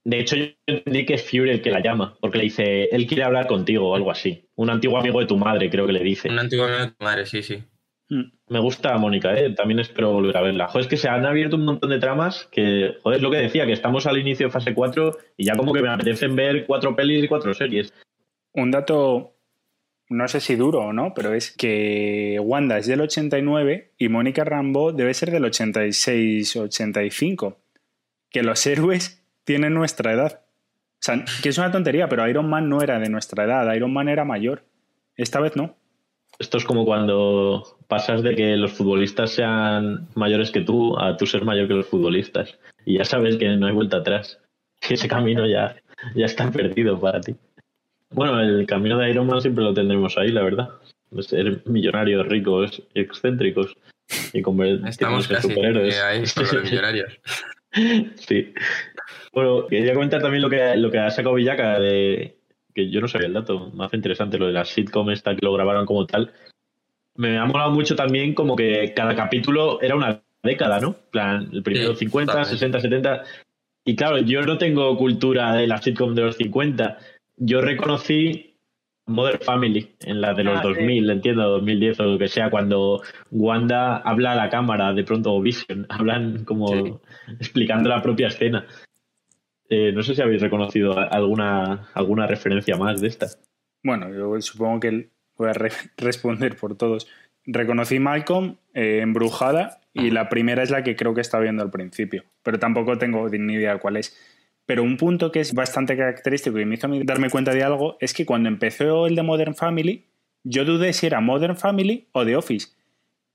De 0.04 0.20
hecho, 0.20 0.36
yo 0.36 0.46
entendí 0.66 1.06
que 1.06 1.14
es 1.14 1.30
Fury 1.30 1.52
el 1.52 1.62
que 1.62 1.70
la 1.70 1.82
llama, 1.82 2.18
porque 2.20 2.40
le 2.40 2.46
dice, 2.46 2.86
él 2.86 3.06
quiere 3.06 3.24
hablar 3.24 3.48
contigo 3.48 3.90
o 3.90 3.96
algo 3.96 4.10
así. 4.10 4.50
Un 4.56 4.70
antiguo 4.70 4.98
amigo 4.98 5.20
de 5.20 5.28
tu 5.28 5.38
madre, 5.38 5.70
creo 5.70 5.86
que 5.86 5.94
le 5.94 6.04
dice. 6.04 6.30
Un 6.30 6.40
antiguo 6.40 6.66
amigo 6.66 6.80
de 6.80 6.88
tu 6.88 7.04
madre, 7.04 7.26
sí, 7.26 7.44
sí. 7.44 7.64
Mm. 8.10 8.24
Me 8.50 8.60
gusta 8.60 8.98
Mónica, 8.98 9.40
¿eh? 9.40 9.52
también 9.52 9.80
espero 9.80 10.12
volver 10.12 10.36
a 10.36 10.42
verla. 10.42 10.68
Joder, 10.68 10.82
es 10.82 10.90
que 10.90 10.98
se 10.98 11.08
han 11.08 11.26
abierto 11.26 11.56
un 11.56 11.64
montón 11.64 11.92
de 11.92 12.00
tramas 12.00 12.50
que, 12.52 12.96
joder, 13.02 13.18
es 13.18 13.24
lo 13.24 13.32
que 13.32 13.38
decía, 13.38 13.66
que 13.66 13.72
estamos 13.72 14.06
al 14.06 14.18
inicio 14.18 14.48
de 14.48 14.52
fase 14.52 14.74
4 14.74 15.18
y 15.38 15.46
ya 15.46 15.56
como 15.56 15.72
que 15.72 15.82
me 15.82 15.90
apetecen 15.90 16.36
ver 16.36 16.66
cuatro 16.66 16.96
pelis 16.96 17.24
y 17.24 17.28
cuatro 17.30 17.54
series. 17.54 17.94
Un 18.54 18.72
dato, 18.72 19.38
no 20.10 20.28
sé 20.28 20.42
si 20.42 20.56
duro 20.56 20.80
o 20.80 20.92
no, 20.92 21.14
pero 21.14 21.34
es 21.34 21.56
que 21.56 22.38
Wanda 22.42 22.78
es 22.78 22.88
del 22.88 23.00
89 23.00 23.94
y 23.98 24.10
Mónica 24.10 24.44
Rambeau 24.44 24.92
debe 24.92 25.14
ser 25.14 25.32
del 25.32 25.46
86-85. 25.46 27.56
Que 28.30 28.44
los 28.44 28.66
héroes 28.66 29.21
tienen 29.44 29.74
nuestra 29.74 30.14
edad. 30.14 30.42
O 30.44 31.04
sea, 31.04 31.24
que 31.42 31.50
es 31.50 31.58
una 31.58 31.72
tontería, 31.72 32.08
pero 32.08 32.28
Iron 32.28 32.50
Man 32.50 32.70
no 32.70 32.82
era 32.82 33.00
de 33.00 33.10
nuestra 33.10 33.44
edad, 33.46 33.74
Iron 33.74 33.92
Man 33.94 34.08
era 34.08 34.24
mayor. 34.24 34.64
Esta 35.16 35.40
vez 35.40 35.56
no. 35.56 35.76
Esto 36.40 36.58
es 36.58 36.66
como 36.66 36.86
cuando 36.86 37.78
pasas 37.88 38.24
de 38.24 38.36
que 38.36 38.56
los 38.56 38.72
futbolistas 38.72 39.32
sean 39.32 40.08
mayores 40.16 40.52
que 40.52 40.62
tú 40.62 40.98
a 41.00 41.18
tú 41.18 41.26
ser 41.26 41.44
mayor 41.44 41.68
que 41.68 41.74
los 41.74 41.88
futbolistas. 41.88 42.58
Y 42.86 42.98
ya 42.98 43.06
sabes 43.06 43.38
que 43.38 43.50
no 43.58 43.68
hay 43.68 43.74
vuelta 43.74 43.98
atrás. 43.98 44.40
Que 44.80 44.94
ese 44.96 45.08
camino 45.08 45.46
ya, 45.48 45.76
ya 46.16 46.26
está 46.26 46.50
perdido 46.52 47.00
para 47.00 47.22
ti. 47.22 47.36
Bueno, 48.12 48.40
el 48.42 48.66
camino 48.66 48.98
de 48.98 49.10
Iron 49.10 49.28
Man 49.28 49.42
siempre 49.42 49.64
lo 49.64 49.74
tendremos 49.74 50.18
ahí, 50.18 50.30
la 50.30 50.44
verdad. 50.44 50.70
De 51.12 51.24
ser 51.24 51.62
millonarios, 51.66 52.28
ricos, 52.28 52.84
excéntricos 52.94 53.76
y 54.34 54.42
convertirnos 54.42 54.90
Estamos 54.90 55.30
en 55.30 55.36
casi 55.36 55.50
superhéroes. 55.50 56.02
ahí 56.02 56.24
con 56.34 56.58
los 56.58 56.64
millonarios. 56.72 57.20
Sí. 58.16 58.54
Bueno, 59.34 59.68
quería 59.68 59.94
comentar 59.94 60.22
también 60.22 60.42
lo 60.42 60.50
que, 60.50 60.76
lo 60.76 60.92
que 60.92 61.00
ha 61.00 61.10
sacado 61.10 61.36
Villaca 61.36 61.80
de 61.80 62.38
que 62.74 62.90
yo 62.90 63.02
no 63.02 63.08
sabía 63.08 63.28
el 63.28 63.34
dato, 63.34 63.72
me 63.74 63.86
hace 63.86 63.98
interesante 63.98 64.38
lo 64.38 64.48
de 64.48 64.54
la 64.54 64.66
sitcom 64.66 65.10
esta 65.10 65.36
que 65.36 65.46
lo 65.46 65.54
grabaron 65.54 65.86
como 65.86 66.06
tal. 66.06 66.32
Me 67.16 67.38
ha 67.38 67.46
molado 67.46 67.72
mucho 67.72 67.96
también 67.96 68.34
como 68.34 68.56
que 68.56 68.94
cada 68.96 69.16
capítulo 69.16 69.82
era 69.82 69.96
una 69.96 70.22
década, 70.44 70.80
¿no? 70.80 70.90
En 70.90 71.12
plan, 71.12 71.50
el 71.52 71.64
primero 71.64 71.94
Sí, 71.94 72.06
50, 72.06 72.32
totalmente. 72.32 72.58
60, 72.58 72.80
70. 72.80 73.24
Y 73.86 73.96
claro, 73.96 74.20
yo 74.20 74.42
no 74.44 74.58
tengo 74.58 74.96
cultura 74.98 75.54
de 75.56 75.68
la 75.68 75.82
sitcom 75.82 76.16
de 76.16 76.22
los 76.22 76.38
50. 76.38 76.98
Yo 77.38 77.62
reconocí 77.62 78.51
Modern 79.12 79.40
Family 79.42 79.92
en 80.02 80.22
la 80.22 80.34
de 80.34 80.44
los 80.44 80.60
Ah, 80.60 80.62
sí. 80.64 80.68
2000, 80.70 81.10
entiendo, 81.10 81.50
2010 81.50 82.00
o 82.00 82.04
lo 82.04 82.18
que 82.18 82.28
sea, 82.28 82.50
cuando 82.50 83.02
Wanda 83.32 83.98
habla 83.98 84.32
a 84.32 84.36
la 84.36 84.50
cámara, 84.50 84.94
de 84.94 85.04
pronto 85.04 85.34
o 85.34 85.42
Vision, 85.42 85.86
hablan 85.90 86.44
como 86.46 86.68
Sí. 86.68 86.94
explicando 87.40 87.90
la 87.90 88.02
propia 88.02 88.28
escena. 88.28 88.66
Eh, 89.70 89.92
no 89.94 90.04
sé 90.04 90.16
si 90.16 90.22
habéis 90.22 90.42
reconocido 90.42 90.98
alguna, 91.00 91.88
alguna 91.94 92.28
referencia 92.28 92.76
más 92.76 93.00
de 93.02 93.08
esta. 93.08 93.28
Bueno, 93.84 94.14
yo 94.14 94.40
supongo 94.42 94.80
que 94.82 95.10
voy 95.38 95.50
a 95.50 95.54
re- 95.54 95.72
responder 95.98 96.56
por 96.58 96.76
todos. 96.76 97.08
Reconocí 97.46 98.00
Malcolm, 98.00 98.58
eh, 98.74 99.00
Embrujada, 99.02 99.80
y 99.94 100.12
la 100.12 100.30
primera 100.30 100.62
es 100.64 100.70
la 100.72 100.84
que 100.84 100.96
creo 100.96 101.14
que 101.14 101.22
está 101.22 101.40
viendo 101.40 101.64
al 101.64 101.72
principio, 101.72 102.24
pero 102.44 102.60
tampoco 102.60 102.98
tengo 102.98 103.28
ni 103.30 103.54
idea 103.54 103.78
cuál 103.80 103.98
es. 103.98 104.16
Pero 104.72 104.84
un 104.84 104.96
punto 104.96 105.34
que 105.34 105.42
es 105.42 105.54
bastante 105.54 105.98
característico 105.98 106.58
y 106.58 106.64
me 106.64 106.76
hizo 106.76 106.88
darme 107.04 107.30
cuenta 107.30 107.54
de 107.54 107.62
algo 107.62 107.98
es 108.00 108.14
que 108.14 108.26
cuando 108.26 108.48
empezó 108.48 109.06
el 109.06 109.16
de 109.16 109.22
Modern 109.22 109.54
Family, 109.54 110.06
yo 110.46 110.64
dudé 110.64 110.94
si 110.94 111.08
era 111.08 111.20
Modern 111.20 111.58
Family 111.58 112.08
o 112.14 112.24
The 112.24 112.38
Office. 112.38 112.70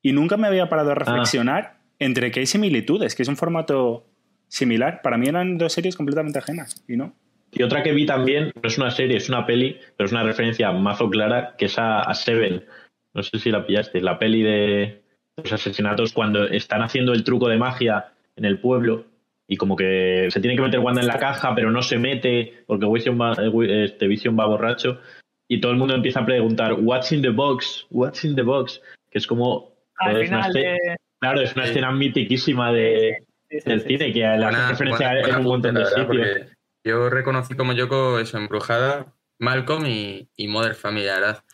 Y 0.01 0.12
nunca 0.12 0.39
me 0.39 0.47
había 0.47 0.70
parado 0.70 0.93
a 0.93 0.95
reflexionar 0.95 1.76
entre 1.99 2.30
que 2.30 2.41
hay 2.41 2.47
similitudes, 2.47 3.14
que 3.14 3.22
es 3.22 3.28
un 3.28 3.37
formato 3.37 4.07
similar. 4.49 5.03
Para 5.03 5.18
mí 5.18 5.28
eran 5.28 5.59
dos 5.59 5.74
series 5.74 5.95
completamente 5.95 6.39
ajenas, 6.39 6.82
y 6.89 6.97
no. 6.97 7.14
Y 7.53 7.62
otra 7.64 7.82
que 7.82 7.93
vi 7.93 8.07
también, 8.07 8.51
no 8.55 8.66
es 8.66 8.78
una 8.78 8.91
serie, 8.91 9.18
es 9.18 9.28
una 9.28 9.45
peli, 9.45 9.78
pero 9.99 10.07
es 10.07 10.12
una 10.12 10.22
referencia 10.22 10.72
mazo 10.72 11.11
clara, 11.11 11.55
que 11.59 11.66
es 11.66 11.78
a, 11.78 12.01
a 12.01 12.14
Seven. 12.14 12.64
No 13.12 13.22
sé 13.22 13.39
si 13.39 13.51
la 13.51 13.66
pillaste, 13.66 14.01
la 14.01 14.18
peli 14.18 14.43
de 14.43 15.03
los 15.37 15.53
asesinatos 15.53 16.14
cuando 16.14 16.47
están 16.47 16.80
haciendo 16.80 17.12
el 17.12 17.24
truco 17.24 17.51
de 17.51 17.59
magia 17.59 18.07
en 18.37 18.47
el 18.47 18.59
pueblo 18.59 19.05
y 19.49 19.57
como 19.57 19.76
que 19.76 20.26
se 20.30 20.40
tiene 20.40 20.57
que 20.57 20.62
meter 20.62 20.80
Wanda 20.80 21.01
en 21.01 21.07
la 21.07 21.18
caja, 21.18 21.55
pero 21.55 21.70
no 21.70 21.82
se 21.82 21.99
mete 21.99 22.64
porque 22.66 22.86
Vision 22.86 23.18
va, 23.20 23.32
eh, 23.34 23.84
este 23.84 24.07
Vision 24.09 24.36
va 24.38 24.47
borracho 24.47 25.01
y 25.49 25.61
todo 25.61 25.72
el 25.72 25.78
mundo 25.78 25.94
empieza 25.94 26.20
a 26.20 26.26
preguntar 26.26 26.74
What's 26.74 27.12
in 27.12 27.22
the 27.22 27.28
box? 27.30 27.86
What's 27.90 28.24
in 28.24 28.34
the 28.34 28.42
box? 28.42 28.80
Que 29.11 29.18
es 29.18 29.26
como 29.26 29.72
Al 29.99 30.16
es 30.20 30.30
escena- 30.30 30.97
claro, 31.20 31.40
es 31.40 31.55
una 31.55 31.64
Sí. 31.64 31.70
escena 31.70 31.92
mitiquísima 31.92 32.72
de, 32.72 33.18
sí, 33.49 33.61
sí, 33.61 33.70
del 33.70 33.80
sí, 33.82 33.86
cine 33.88 34.07
sí. 34.07 34.12
que 34.14 34.20
Buena- 34.26 34.68
referencia 34.70 35.07
buena- 35.07 35.20
en 35.20 35.22
buena 35.22 35.38
un 35.38 35.44
montón 35.44 35.74
de 35.74 35.80
la 35.80 35.86
sitios. 35.86 36.47
Yo 36.84 37.09
reconocí 37.11 37.55
como 37.55 37.72
Yoko 37.72 38.18
eso, 38.20 38.38
Embrujada, 38.38 39.14
Malcolm 39.38 39.86
y, 39.86 40.28
y 40.36 40.49
Mother 40.49 40.74
Family, 40.74 41.07
la 41.07 41.14
verdad. 41.14 41.44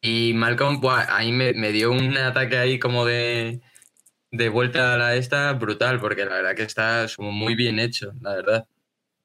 Y 0.00 0.32
Malcolm, 0.34 0.80
buah, 0.80 1.06
ahí 1.16 1.32
me, 1.32 1.52
me 1.54 1.72
dio 1.72 1.90
un 1.90 2.16
ataque 2.16 2.56
ahí 2.58 2.78
como 2.78 3.04
de, 3.04 3.60
de 4.36 4.48
vuelta 4.48 4.94
a 4.94 4.98
la 4.98 5.14
esta 5.16 5.52
brutal, 5.54 5.98
porque 6.00 6.24
la 6.24 6.36
verdad 6.36 6.54
que 6.54 6.62
está 6.62 7.06
muy 7.18 7.54
bien 7.54 7.78
hecho, 7.78 8.12
la 8.20 8.34
verdad. 8.34 8.66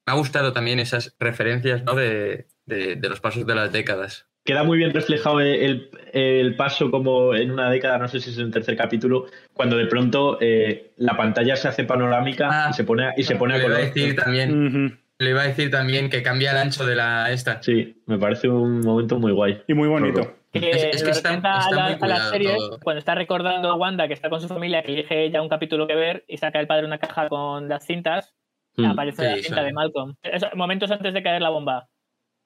Me 0.06 0.12
ha 0.12 0.16
gustado 0.16 0.52
también 0.52 0.80
esas 0.80 1.14
referencias 1.20 1.82
¿no? 1.84 1.94
de, 1.94 2.46
de- 2.66 2.96
de 2.96 3.08
los 3.08 3.20
pasos 3.20 3.46
de 3.46 3.54
las 3.54 3.70
décadas. 3.72 4.26
Queda 4.44 4.64
muy 4.64 4.76
bien 4.76 4.92
reflejado 4.92 5.38
el, 5.40 5.88
el 6.12 6.56
paso 6.56 6.90
como 6.90 7.32
en 7.34 7.52
una 7.52 7.70
década, 7.70 7.98
no 7.98 8.08
sé 8.08 8.18
si 8.18 8.30
es 8.30 8.38
en 8.38 8.46
el 8.46 8.50
tercer 8.50 8.76
capítulo, 8.76 9.26
cuando 9.52 9.76
de 9.76 9.86
pronto 9.86 10.38
eh, 10.40 10.92
la 10.96 11.16
pantalla 11.16 11.54
se 11.54 11.68
hace 11.68 11.84
panorámica 11.84 12.48
Ah. 12.50 12.68
y 12.70 12.74
se 12.74 12.82
pone, 12.82 13.04
a- 13.06 13.14
y 13.16 13.22
se 13.22 13.36
pone 13.36 13.54
a 13.54 13.58
Le 13.58 13.64
iba 13.66 13.74
a 13.74 13.78
color. 13.78 13.94
decir 13.94 14.16
también, 14.16 14.66
Ujú. 14.66 14.96
le 15.20 15.30
iba 15.30 15.42
a 15.42 15.46
decir 15.46 15.70
también 15.70 16.10
que 16.10 16.24
cambia 16.24 16.50
el 16.50 16.56
ancho 16.56 16.84
de 16.84 16.96
la 16.96 17.30
esta. 17.30 17.62
Sí, 17.62 18.02
me 18.06 18.18
parece 18.18 18.48
un 18.48 18.80
momento 18.80 19.20
muy 19.20 19.30
guay. 19.30 19.62
Y 19.68 19.74
muy 19.74 19.86
bonito. 19.86 20.34
Que 20.52 20.70
Es- 20.70 20.84
es 20.96 21.02
que 21.02 21.10
está- 21.10 21.34
está 21.34 21.66
a, 21.66 21.70
la, 21.70 21.96
muy 21.98 22.10
a 22.10 22.30
series 22.30 22.56
todo. 22.56 22.78
cuando 22.80 22.98
está 22.98 23.14
recordando 23.14 23.70
a 23.70 23.74
Wanda 23.74 24.06
que 24.06 24.14
está 24.14 24.28
con 24.28 24.40
su 24.40 24.48
familia, 24.48 24.82
que 24.82 24.92
elige 24.92 25.30
ya 25.30 25.40
un 25.40 25.48
capítulo 25.48 25.86
que 25.86 25.94
ver 25.94 26.24
y 26.28 26.36
saca 26.36 26.60
el 26.60 26.66
padre 26.66 26.86
una 26.86 26.98
caja 26.98 27.28
con 27.28 27.68
las 27.68 27.86
cintas, 27.86 28.34
Mm. 28.76 28.84
aparece 28.86 29.22
la 29.24 29.36
cinta 29.36 29.62
de 29.62 29.72
Malcolm. 29.72 30.14
Eso, 30.22 30.48
momentos 30.54 30.90
antes 30.90 31.12
de 31.14 31.22
caer 31.22 31.42
la 31.42 31.50
bomba. 31.50 31.88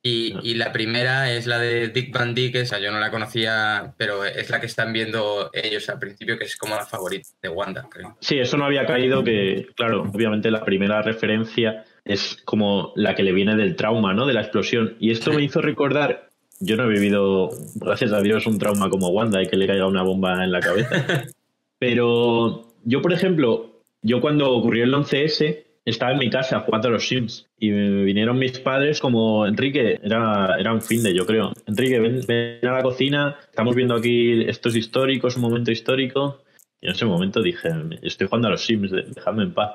Y, 0.02 0.36
y 0.42 0.54
la 0.54 0.72
primera 0.72 1.32
es 1.32 1.46
la 1.48 1.58
de 1.58 1.88
Dick 1.88 2.12
Van 2.16 2.32
Dyke, 2.34 2.60
esa 2.60 2.78
yo 2.78 2.92
no 2.92 3.00
la 3.00 3.10
conocía, 3.10 3.94
pero 3.96 4.24
es 4.24 4.50
la 4.50 4.60
que 4.60 4.66
están 4.66 4.92
viendo 4.92 5.50
ellos 5.52 5.88
al 5.88 5.98
principio, 5.98 6.38
que 6.38 6.44
es 6.44 6.56
como 6.56 6.76
la 6.76 6.86
favorita 6.86 7.28
de 7.42 7.48
Wanda, 7.48 7.88
creo. 7.90 8.16
Sí, 8.20 8.38
eso 8.38 8.56
no 8.56 8.66
había 8.66 8.86
caído 8.86 9.24
que, 9.24 9.66
claro, 9.74 10.02
obviamente 10.02 10.50
la 10.52 10.64
primera 10.64 11.02
referencia 11.02 11.84
es 12.04 12.40
como 12.44 12.92
la 12.94 13.16
que 13.16 13.24
le 13.24 13.32
viene 13.32 13.56
del 13.56 13.74
trauma, 13.74 14.12
¿no? 14.14 14.26
De 14.26 14.34
la 14.34 14.42
explosión. 14.42 14.96
Y 15.00 15.10
esto 15.10 15.32
me 15.32 15.42
hizo 15.42 15.60
recordar, 15.60 16.25
yo 16.60 16.76
no 16.76 16.84
he 16.84 16.88
vivido, 16.88 17.50
gracias 17.76 18.12
a 18.12 18.20
Dios, 18.22 18.46
un 18.46 18.58
trauma 18.58 18.88
como 18.90 19.08
Wanda 19.08 19.42
y 19.42 19.46
que 19.46 19.56
le 19.56 19.66
caiga 19.66 19.86
una 19.86 20.02
bomba 20.02 20.42
en 20.44 20.52
la 20.52 20.60
cabeza. 20.60 21.24
Pero 21.78 22.64
yo, 22.84 23.02
por 23.02 23.12
ejemplo, 23.12 23.82
yo 24.02 24.20
cuando 24.20 24.50
ocurrió 24.52 24.84
el 24.84 24.94
11S, 24.94 25.64
estaba 25.84 26.12
en 26.12 26.18
mi 26.18 26.30
casa 26.30 26.60
jugando 26.60 26.88
a 26.88 26.90
los 26.92 27.06
Sims 27.06 27.46
y 27.58 27.70
me 27.70 28.02
vinieron 28.04 28.38
mis 28.38 28.58
padres 28.58 28.98
como, 29.00 29.46
Enrique, 29.46 30.00
era, 30.02 30.56
era 30.58 30.72
un 30.72 30.82
fin 30.82 31.02
de, 31.02 31.14
yo 31.14 31.26
creo. 31.26 31.52
Enrique, 31.66 32.00
ven, 32.00 32.20
ven 32.26 32.66
a 32.66 32.72
la 32.72 32.82
cocina, 32.82 33.36
estamos 33.48 33.76
viendo 33.76 33.94
aquí 33.94 34.42
estos 34.48 34.74
históricos, 34.74 35.36
un 35.36 35.42
momento 35.42 35.70
histórico. 35.70 36.42
Y 36.80 36.86
en 36.86 36.92
ese 36.92 37.04
momento 37.06 37.40
dije, 37.42 37.68
estoy 38.02 38.26
jugando 38.26 38.48
a 38.48 38.50
los 38.52 38.64
Sims, 38.64 38.90
de- 38.90 39.02
dejadme 39.02 39.44
en 39.44 39.54
paz. 39.54 39.74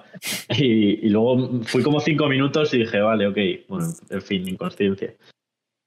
Y, 0.57 1.05
y 1.05 1.09
luego 1.09 1.61
fui 1.63 1.81
como 1.81 1.99
cinco 1.99 2.27
minutos 2.27 2.73
y 2.73 2.79
dije, 2.79 2.99
vale, 2.99 3.27
ok, 3.27 3.37
bueno, 3.69 3.87
en 4.09 4.21
fin, 4.21 4.47
inconsciencia. 4.47 5.13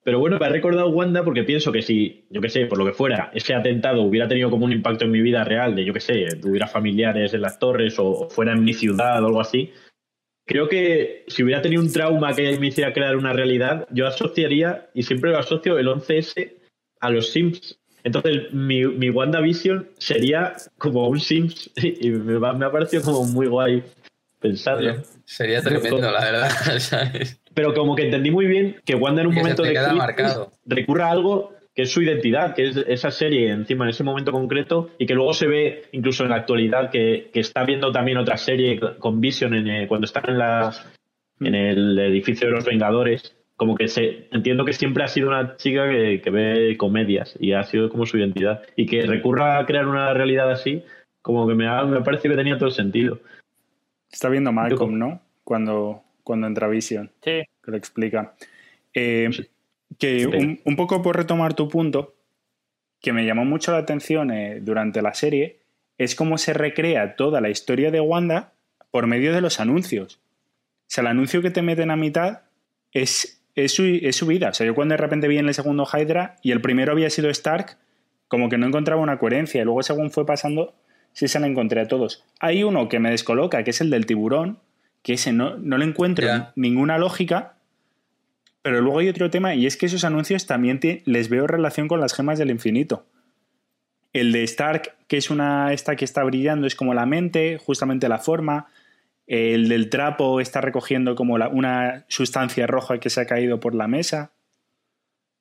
Pero 0.05 0.19
bueno, 0.19 0.39
me 0.39 0.45
ha 0.45 0.51
recordado 0.51 0.91
Wanda 0.91 1.25
porque 1.25 1.45
pienso 1.45 1.73
que 1.73 1.81
si, 1.81 2.27
yo 2.29 2.43
qué 2.43 2.51
sé, 2.51 2.67
por 2.67 2.79
lo 2.79 2.85
que 2.85 2.93
fuera, 2.93 3.31
ese 3.33 3.55
atentado 3.55 4.03
hubiera 4.03 4.29
tenido 4.29 4.51
como 4.51 4.67
un 4.67 4.73
impacto 4.73 5.07
en 5.07 5.11
mi 5.11 5.23
vida 5.23 5.45
real, 5.45 5.75
de 5.75 5.85
yo 5.85 5.95
qué 5.95 6.01
sé, 6.01 6.27
tuviera 6.43 6.67
familiares 6.67 7.33
en 7.33 7.41
las 7.41 7.59
torres 7.59 7.97
o, 7.99 8.29
fuera 8.29 8.53
en 8.53 8.63
mi 8.63 8.75
ciudad 8.75 9.23
o 9.25 9.27
algo 9.27 9.41
así, 9.41 9.73
creo 10.47 10.69
que 10.69 11.25
si 11.27 11.43
hubiera 11.43 11.63
tenido 11.63 11.81
un 11.81 11.91
trauma 11.91 12.35
que 12.35 12.59
me 12.59 12.67
hiciera 12.67 12.93
crear 12.93 13.17
una 13.17 13.33
realidad, 13.33 13.89
yo 13.91 14.07
asociaría, 14.07 14.91
y 14.93 15.05
siempre 15.05 15.31
lo 15.31 15.39
asocio, 15.39 15.79
el 15.79 15.89
11S 15.89 16.53
a 17.01 17.11
los 17.11 17.31
Sims. 17.31 17.81
Entonces, 18.03 18.53
mi, 18.53 18.85
mi 18.85 19.09
WandaVision 19.09 19.89
sería 19.97 20.55
como 20.77 21.09
un 21.09 21.19
Sims 21.19 21.71
y 21.83 22.11
me, 22.11 22.39
me 22.39 22.67
ha 22.67 22.71
parecido 22.71 23.03
como 23.03 23.25
muy 23.25 23.47
guay 23.47 23.83
pensarlo. 24.45 24.97
Sería 25.25 25.63
tremendo, 25.63 26.11
la 26.11 26.21
verdad, 26.21 26.51
¿sabes? 26.79 27.41
Pero 27.55 27.73
como 27.73 27.97
que 27.97 28.03
entendí 28.03 28.31
muy 28.31 28.47
bien 28.47 28.77
que 28.85 28.95
Wanda 28.95 29.23
en 29.23 29.29
un 29.29 29.35
que 29.35 29.41
momento 29.41 29.63
de 29.63 29.71
queda 29.71 29.85
crisis 29.85 29.99
marcado. 29.99 30.53
recurra 30.67 31.07
a 31.07 31.13
algo 31.13 31.55
que 31.75 31.83
es 31.83 31.91
su 31.91 32.03
identidad, 32.03 32.55
que 32.55 32.69
es 32.69 32.77
esa 32.77 33.11
serie 33.11 33.51
encima 33.51 33.85
en 33.85 33.91
ese 33.91 34.05
momento 34.05 34.33
concreto 34.33 34.91
y 34.99 35.07
que 35.07 35.15
luego 35.15 35.33
se 35.33 35.47
ve 35.47 35.85
incluso 35.93 36.25
en 36.25 36.31
la 36.31 36.37
actualidad 36.37 36.91
que, 36.91 37.31
que 37.33 37.41
está 37.41 37.65
viendo 37.65 37.91
también 37.91 38.19
otra 38.19 38.37
serie 38.37 38.79
con 38.99 39.21
Vision 39.21 39.55
en, 39.55 39.69
eh, 39.69 39.89
cuando 39.89 40.05
están 40.05 40.25
en, 40.29 40.39
la, 40.39 40.73
en 41.41 41.55
el 41.55 41.99
edificio 41.99 42.47
de 42.47 42.53
los 42.53 42.67
Vengadores. 42.67 43.35
Como 43.57 43.77
que 43.77 43.89
se 43.89 44.29
entiendo 44.33 44.65
que 44.65 44.73
siempre 44.73 45.05
ha 45.05 45.09
sido 45.09 45.29
una 45.29 45.57
chica 45.57 45.89
que, 45.89 46.21
que 46.23 46.31
ve 46.31 46.77
comedias 46.77 47.35
y 47.41 47.53
ha 47.53 47.63
sido 47.63 47.89
como 47.89 48.05
su 48.05 48.19
identidad. 48.19 48.63
Y 48.77 48.87
que 48.87 49.03
recurra 49.07 49.59
a 49.59 49.65
crear 49.65 49.87
una 49.87 50.13
realidad 50.13 50.51
así, 50.51 50.83
como 51.23 51.49
que 51.49 51.55
me 51.55 51.67
ha, 51.67 51.83
me 51.85 51.99
ha 51.99 52.03
parecido 52.03 52.35
que 52.35 52.39
tenía 52.39 52.59
todo 52.59 52.69
el 52.69 52.75
sentido. 52.75 53.21
Está 54.15 54.29
viendo 54.29 54.53
Malcolm, 54.53 54.97
¿no? 54.97 55.21
Cuando, 55.43 56.03
cuando 56.23 56.47
entra 56.47 56.69
Vision, 56.69 57.11
Sí. 57.23 57.43
que 57.63 57.71
lo 57.71 57.77
explica. 57.77 58.35
Eh. 58.95 59.29
Que 59.99 60.21
Sí. 60.21 60.27
un, 60.27 60.61
un 60.65 60.77
poco 60.77 61.03
por 61.03 61.17
retomar 61.17 61.55
tu 61.55 61.69
punto, 61.69 62.15
que 63.01 63.13
me 63.13 63.27
llamó 63.27 63.45
mucho 63.45 63.73
la 63.73 63.79
atención 63.79 64.31
eh, 64.31 64.61
durante 64.63 65.03
la 65.03 65.15
serie, 65.15 65.59
es 65.99 66.15
cómo 66.15 66.39
se 66.39 66.55
recrea 66.55 67.17
toda 67.17 67.41
la 67.41 67.51
historia 67.51 67.91
de 67.91 68.01
Wanda 68.01 68.53
por 68.91 69.07
medio 69.07 69.33
de 69.35 69.41
los 69.41 69.61
anuncios. 69.61 70.17
O 70.17 70.87
sea, 70.87 71.03
el 71.03 71.09
anuncio 71.09 71.43
que 71.43 71.51
te 71.51 71.63
meten 71.63 71.91
a 71.91 71.97
mitad 71.97 72.43
es, 72.93 73.43
es, 73.57 73.73
su, 73.73 73.85
es 73.85 74.17
su 74.17 74.27
vida. 74.27 74.51
O 74.51 74.55
sea, 74.55 74.67
yo 74.67 74.75
cuando 74.75 74.93
de 74.95 74.99
repente 74.99 75.29
vi 75.29 75.39
en 75.39 75.49
el 75.49 75.55
segundo 75.55 75.87
Hydra 75.93 76.37
y 76.43 76.53
el 76.53 76.61
primero 76.61 76.93
había 76.93 77.11
sido 77.11 77.29
Stark, 77.31 77.77
como 78.29 78.49
que 78.49 78.59
no 78.59 78.67
encontraba 78.67 79.03
una 79.03 79.19
coherencia. 79.19 79.61
Y 79.61 79.65
luego, 79.65 79.83
según 79.83 80.11
fue 80.11 80.25
pasando, 80.25 80.75
sí 81.15 81.27
se 81.29 81.41
la 81.41 81.47
encontré 81.47 81.81
a 81.81 81.89
todos. 81.89 82.23
Hay 82.41 82.63
uno 82.63 82.91
que 82.91 82.99
me 83.01 83.11
descoloca, 83.11 83.65
que 83.65 83.71
es 83.71 83.81
el 83.81 83.89
del 83.89 84.05
tiburón, 84.05 84.59
que 85.03 85.15
ese 85.15 85.33
no, 85.33 85.57
no 85.57 85.79
le 85.79 85.87
encuentro 85.87 86.27
ninguna 86.57 86.99
lógica. 86.99 87.55
Pero 88.61 88.81
luego 88.83 88.99
hay 88.99 89.09
otro 89.09 89.31
tema, 89.31 89.55
y 89.55 89.65
es 89.67 89.77
que 89.79 89.87
esos 89.87 90.05
anuncios 90.05 90.47
también 90.47 90.81
te- 90.81 91.03
les 91.07 91.29
veo 91.31 91.47
relación 91.47 91.89
con 91.89 92.01
las 92.01 92.15
gemas 92.15 92.39
del 92.39 92.51
infinito. 92.51 93.07
El 94.13 94.33
de 94.33 94.43
Stark, 94.45 94.95
que 95.09 95.17
es 95.17 95.29
una 95.31 95.73
esta 95.73 95.97
que 95.97 96.05
está 96.05 96.23
brillando, 96.25 96.67
es 96.67 96.75
como 96.75 96.95
la 96.95 97.05
mente, 97.07 97.59
justamente 97.59 98.09
la 98.09 98.19
forma. 98.19 98.69
El 99.27 99.69
del 99.69 99.91
trapo 99.91 100.41
está 100.41 100.61
recogiendo 100.61 101.15
como 101.15 101.37
la- 101.37 101.49
una 101.49 102.05
sustancia 102.09 102.67
roja 102.67 102.99
que 103.01 103.11
se 103.11 103.21
ha 103.21 103.27
caído 103.27 103.61
por 103.61 103.75
la 103.75 103.87
mesa, 103.89 104.33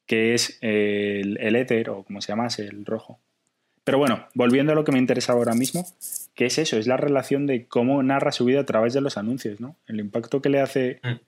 que 0.05 0.33
es 0.33 0.57
el, 0.61 1.37
el 1.39 1.55
éter, 1.55 1.89
o 1.89 2.03
como 2.03 2.19
se 2.19 2.29
llamase, 2.33 2.65
el 2.65 2.85
rojo. 2.85 3.19
Pero 3.83 3.97
bueno, 3.97 4.27
volviendo 4.33 4.71
a 4.71 4.75
lo 4.75 4.83
que 4.83 4.91
me 4.91 4.99
interesa 4.99 5.33
ahora 5.33 5.53
mismo, 5.53 5.85
que 6.35 6.45
es 6.45 6.57
eso, 6.57 6.77
es 6.77 6.87
la 6.87 6.97
relación 6.97 7.45
de 7.47 7.67
cómo 7.67 8.01
narra 8.01 8.31
su 8.31 8.45
vida 8.45 8.61
a 8.61 8.65
través 8.65 8.93
de 8.93 9.01
los 9.01 9.17
anuncios, 9.17 9.59
¿no? 9.59 9.75
El 9.87 9.99
impacto 9.99 10.41
que 10.41 10.49
le 10.49 10.61
hace, 10.61 10.99
Mm. 11.03 11.19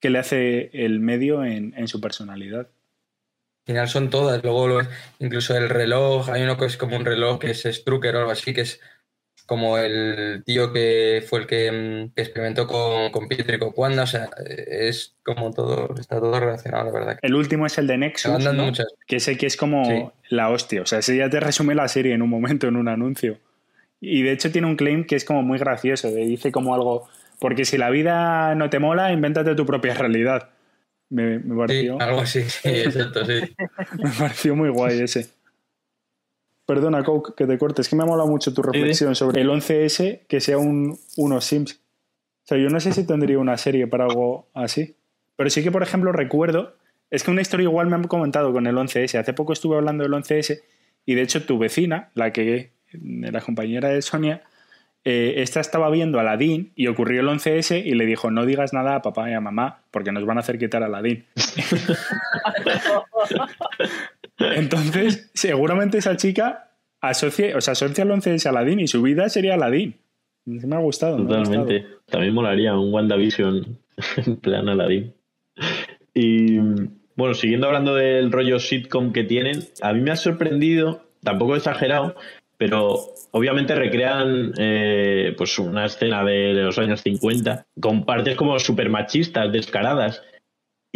que 0.00 0.10
le 0.10 0.18
hace 0.18 0.70
el 0.72 1.00
medio 1.00 1.44
en, 1.44 1.72
en 1.76 1.88
su 1.88 2.00
personalidad. 2.00 2.68
Al 3.66 3.72
final 3.72 3.88
son 3.88 4.10
todas. 4.10 4.42
Luego, 4.44 4.80
incluso 5.18 5.56
el 5.56 5.68
reloj, 5.68 6.28
hay 6.28 6.42
uno 6.42 6.56
que 6.56 6.66
es 6.66 6.76
como 6.76 6.96
un 6.96 7.04
reloj 7.04 7.40
que 7.40 7.50
es 7.50 7.62
Strucker 7.64 8.14
o 8.14 8.18
algo 8.20 8.30
así, 8.30 8.52
que 8.54 8.60
es 8.60 8.80
como 9.46 9.78
el 9.78 10.42
tío 10.44 10.72
que 10.72 11.24
fue 11.26 11.40
el 11.40 11.46
que, 11.46 11.70
mm, 11.72 12.14
que 12.14 12.22
experimentó 12.22 12.66
con, 12.66 13.10
con 13.10 13.28
Pietro 13.28 13.56
y 13.56 13.58
con 13.58 13.72
Wanda. 13.74 14.02
O 14.02 14.06
sea, 14.06 14.28
es 14.46 15.14
como 15.24 15.52
todo, 15.52 15.94
está 15.98 16.18
todo 16.20 16.38
relacionado, 16.38 16.86
la 16.86 16.92
verdad. 16.92 17.18
El 17.22 17.34
último 17.34 17.64
es 17.66 17.78
el 17.78 17.86
de 17.86 17.96
Nexus, 17.98 18.44
¿no? 18.44 18.52
muchas. 18.64 18.86
que 19.06 19.20
sé 19.20 19.36
que 19.38 19.46
es 19.46 19.56
como 19.56 19.84
Sí. 19.86 20.04
la 20.30 20.50
hostia. 20.50 20.82
O 20.82 20.86
sea, 20.86 20.98
ese 20.98 21.16
ya 21.16 21.30
te 21.30 21.40
resume 21.40 21.74
la 21.74 21.88
serie 21.88 22.12
en 22.14 22.22
un 22.22 22.28
momento, 22.30 22.66
en 22.68 22.76
un 22.76 22.88
anuncio. 22.88 23.38
Y 24.00 24.22
de 24.22 24.32
hecho 24.32 24.52
tiene 24.52 24.66
un 24.66 24.76
claim 24.76 25.04
que 25.06 25.16
es 25.16 25.24
como 25.24 25.42
muy 25.42 25.58
gracioso. 25.58 26.10
de- 26.10 26.26
dice 26.26 26.52
como 26.52 26.74
algo, 26.74 27.08
porque 27.40 27.64
si 27.64 27.78
la 27.78 27.88
vida 27.90 28.54
no 28.54 28.68
te 28.68 28.78
mola, 28.78 29.12
invéntate 29.12 29.54
tu 29.54 29.64
propia 29.64 29.94
realidad. 29.94 30.50
Me, 31.08 31.38
me 31.38 31.54
Sí, 31.54 31.56
pareció, 31.56 32.00
algo 32.00 32.20
así, 32.20 32.42
sí, 32.42 32.68
exacto, 32.68 33.24
sí. 33.24 33.40
me 34.02 34.10
pareció 34.18 34.56
muy 34.56 34.70
guay 34.70 35.00
ese. 35.00 35.28
Perdona, 36.66 37.04
Coke, 37.04 37.34
que 37.36 37.46
te 37.46 37.58
cortes. 37.58 37.86
Es 37.86 37.90
que 37.90 37.96
me 37.96 38.02
ha 38.02 38.06
molado 38.06 38.28
mucho 38.28 38.52
tu 38.52 38.60
reflexión 38.60 39.14
sobre 39.14 39.40
el 39.40 39.48
11S 39.48 40.26
que 40.26 40.40
sea 40.40 40.58
un, 40.58 40.98
unos 41.16 41.44
Sims. 41.44 41.74
O 41.74 42.48
sea, 42.48 42.58
yo 42.58 42.68
no 42.68 42.80
sé 42.80 42.92
si 42.92 43.06
tendría 43.06 43.38
una 43.38 43.56
serie 43.56 43.86
para 43.86 44.04
algo 44.04 44.48
así. 44.52 44.96
Pero 45.36 45.50
sí 45.50 45.62
que, 45.62 45.70
por 45.70 45.82
ejemplo, 45.82 46.12
recuerdo. 46.12 46.74
Es 47.10 47.22
que 47.22 47.30
una 47.30 47.40
historia 47.40 47.64
igual 47.64 47.86
me 47.86 47.94
han 47.94 48.04
comentado 48.04 48.52
con 48.52 48.66
el 48.66 48.74
11S. 48.74 49.18
Hace 49.18 49.32
poco 49.32 49.52
estuve 49.52 49.76
hablando 49.76 50.02
del 50.02 50.12
11S 50.12 50.62
y 51.04 51.14
de 51.14 51.22
hecho 51.22 51.46
tu 51.46 51.58
vecina, 51.58 52.10
la 52.14 52.32
que 52.32 52.72
la 52.92 53.40
compañera 53.40 53.90
de 53.90 54.02
Sonia, 54.02 54.42
eh, 55.04 55.42
esta 55.42 55.60
estaba 55.60 55.88
viendo 55.90 56.18
a 56.18 56.22
Aladdin 56.22 56.72
y 56.74 56.88
ocurrió 56.88 57.20
el 57.20 57.28
11S 57.28 57.84
y 57.84 57.94
le 57.94 58.06
dijo: 58.06 58.32
No 58.32 58.44
digas 58.44 58.72
nada 58.72 58.96
a 58.96 59.02
papá 59.02 59.30
y 59.30 59.34
a 59.34 59.40
mamá 59.40 59.82
porque 59.92 60.10
nos 60.10 60.26
van 60.26 60.38
a 60.38 60.40
hacer 60.40 60.58
quitar 60.58 60.82
a 60.82 60.86
Aladdin. 60.86 61.24
Entonces, 64.38 65.30
seguramente 65.34 65.98
esa 65.98 66.16
chica 66.16 66.70
asocia, 67.00 67.56
o 67.56 67.60
sea, 67.60 67.72
asocia 67.72 68.04
el 68.04 68.10
11S 68.10 68.46
a 68.46 68.50
Aladdin 68.50 68.80
y 68.80 68.88
su 68.88 69.02
vida 69.02 69.28
sería 69.28 69.54
Aladdin. 69.54 69.96
Me 70.44 70.76
ha 70.76 70.78
gustado. 70.78 71.18
me 71.18 71.24
ha 71.24 71.42
Totalmente. 71.42 71.80
gustado. 71.80 72.02
También 72.06 72.34
molaría 72.34 72.74
un 72.76 72.92
WandaVision 72.92 73.78
en 74.26 74.36
plan 74.36 74.68
Aladdin. 74.68 75.12
Y 76.14 76.58
bueno, 77.16 77.34
siguiendo 77.34 77.66
hablando 77.66 77.94
del 77.94 78.30
rollo 78.30 78.58
sitcom 78.58 79.12
que 79.12 79.24
tienen, 79.24 79.64
a 79.82 79.92
mí 79.92 80.00
me 80.00 80.10
ha 80.10 80.16
sorprendido, 80.16 81.02
tampoco 81.22 81.54
he 81.54 81.58
exagerado, 81.58 82.14
pero 82.58 83.00
obviamente 83.32 83.74
recrean 83.74 84.52
eh, 84.58 85.34
pues 85.36 85.58
una 85.58 85.86
escena 85.86 86.24
de 86.24 86.54
los 86.54 86.78
años 86.78 87.02
50 87.02 87.66
con 87.80 88.04
partes 88.04 88.36
como 88.36 88.58
súper 88.58 88.88
machistas, 88.88 89.52
descaradas. 89.52 90.22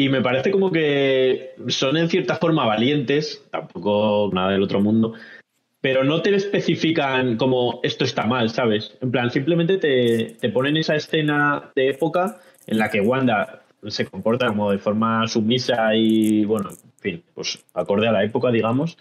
Y 0.00 0.08
me 0.08 0.22
parece 0.22 0.50
como 0.50 0.72
que 0.72 1.50
son 1.68 1.98
en 1.98 2.08
cierta 2.08 2.36
forma 2.36 2.64
valientes, 2.64 3.44
tampoco 3.50 4.30
nada 4.32 4.52
del 4.52 4.62
otro 4.62 4.80
mundo, 4.80 5.12
pero 5.82 6.04
no 6.04 6.22
te 6.22 6.34
especifican 6.34 7.36
como 7.36 7.80
esto 7.82 8.04
está 8.04 8.24
mal, 8.24 8.48
¿sabes? 8.48 8.96
En 9.02 9.10
plan, 9.10 9.30
simplemente 9.30 9.76
te, 9.76 10.36
te 10.40 10.48
ponen 10.48 10.78
esa 10.78 10.94
escena 10.96 11.70
de 11.76 11.90
época 11.90 12.40
en 12.66 12.78
la 12.78 12.88
que 12.88 13.02
Wanda 13.02 13.60
se 13.88 14.06
comporta 14.06 14.46
como 14.46 14.70
de 14.70 14.78
forma 14.78 15.28
sumisa 15.28 15.94
y, 15.94 16.46
bueno, 16.46 16.70
en 16.70 17.00
fin, 17.00 17.24
pues 17.34 17.62
acorde 17.74 18.08
a 18.08 18.12
la 18.12 18.24
época, 18.24 18.50
digamos. 18.50 18.96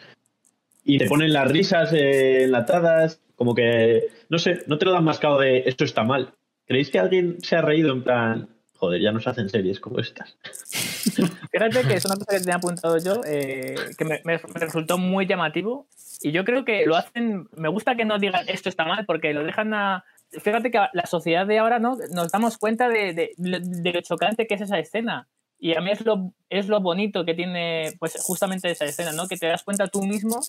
Y 0.84 0.97
te 0.97 1.08
ponen 1.08 1.32
las 1.32 1.50
risas 1.50 1.93
enlatadas, 1.93 3.22
como 3.38 3.56
que, 3.56 4.08
no 4.28 4.38
sé, 4.38 4.64
no 4.68 4.78
te 4.78 4.84
lo 4.84 4.91
dan 4.91 5.06
mascado 5.06 5.39
de 5.39 5.60
esto 5.60 5.86
está 5.86 6.04
mal. 6.04 6.34
¿Creéis 6.66 6.89
que 6.89 7.00
alguien 7.00 7.38
se 7.39 7.56
ha 7.56 7.62
reído 7.62 7.93
en 7.93 8.04
plan, 8.04 8.50
joder, 8.80 9.02
ya 9.02 9.12
nos 9.12 9.28
hacen 9.28 9.50
series 9.50 9.80
como 9.80 10.00
estas? 10.00 10.38
Fíjate 11.52 11.88
que 11.88 11.94
es 11.96 12.06
una 12.06 12.16
cosa 12.16 12.32
que 12.32 12.40
tenía 12.40 12.56
apuntado 12.56 12.98
yo, 12.98 13.22
eh, 13.26 13.76
que 13.98 14.06
me, 14.06 14.22
me 14.24 14.38
resultó 14.38 14.98
muy 14.98 15.28
llamativo. 15.28 15.88
Y 16.22 16.32
yo 16.32 16.44
creo 16.44 16.66
que 16.66 16.86
lo 16.86 16.96
hacen, 16.96 17.48
me 17.56 17.70
gusta 17.70 17.96
que 17.96 18.06
no 18.06 18.20
digan 18.20 18.46
esto 18.48 18.70
está 18.70 18.86
mal, 18.86 19.06
porque 19.06 19.34
lo 19.34 19.44
dejan 19.44 19.74
a, 19.74 20.04
fíjate 20.32 20.72
que 20.72 20.80
la 20.94 21.06
sociedad 21.06 21.46
de 21.46 21.60
ahora 21.60 21.80
no 21.80 21.98
nos 22.14 22.32
damos 22.32 22.58
cuenta 22.58 22.90
de, 22.90 23.14
de, 23.14 23.32
de, 23.38 23.94
lo 23.94 24.02
chocante 24.02 24.48
que 24.48 24.56
es 24.56 24.62
esa 24.62 24.80
escena. 24.80 25.28
Y 25.62 25.76
a 25.76 25.82
mí 25.82 25.91
es 25.91 26.05
lo, 26.05 26.32
es 26.49 26.70
lo 26.70 26.80
bonito 26.80 27.26
que 27.26 27.34
tiene 27.34 27.91
pues 27.99 28.18
justamente 28.24 28.72
esa 28.72 28.86
escena, 28.86 29.12
¿no? 29.12 29.28
Que 29.28 29.36
te 29.36 29.47
das 29.47 29.64
cuenta 29.64 29.88
tú 29.88 30.03
mismo 30.03 30.39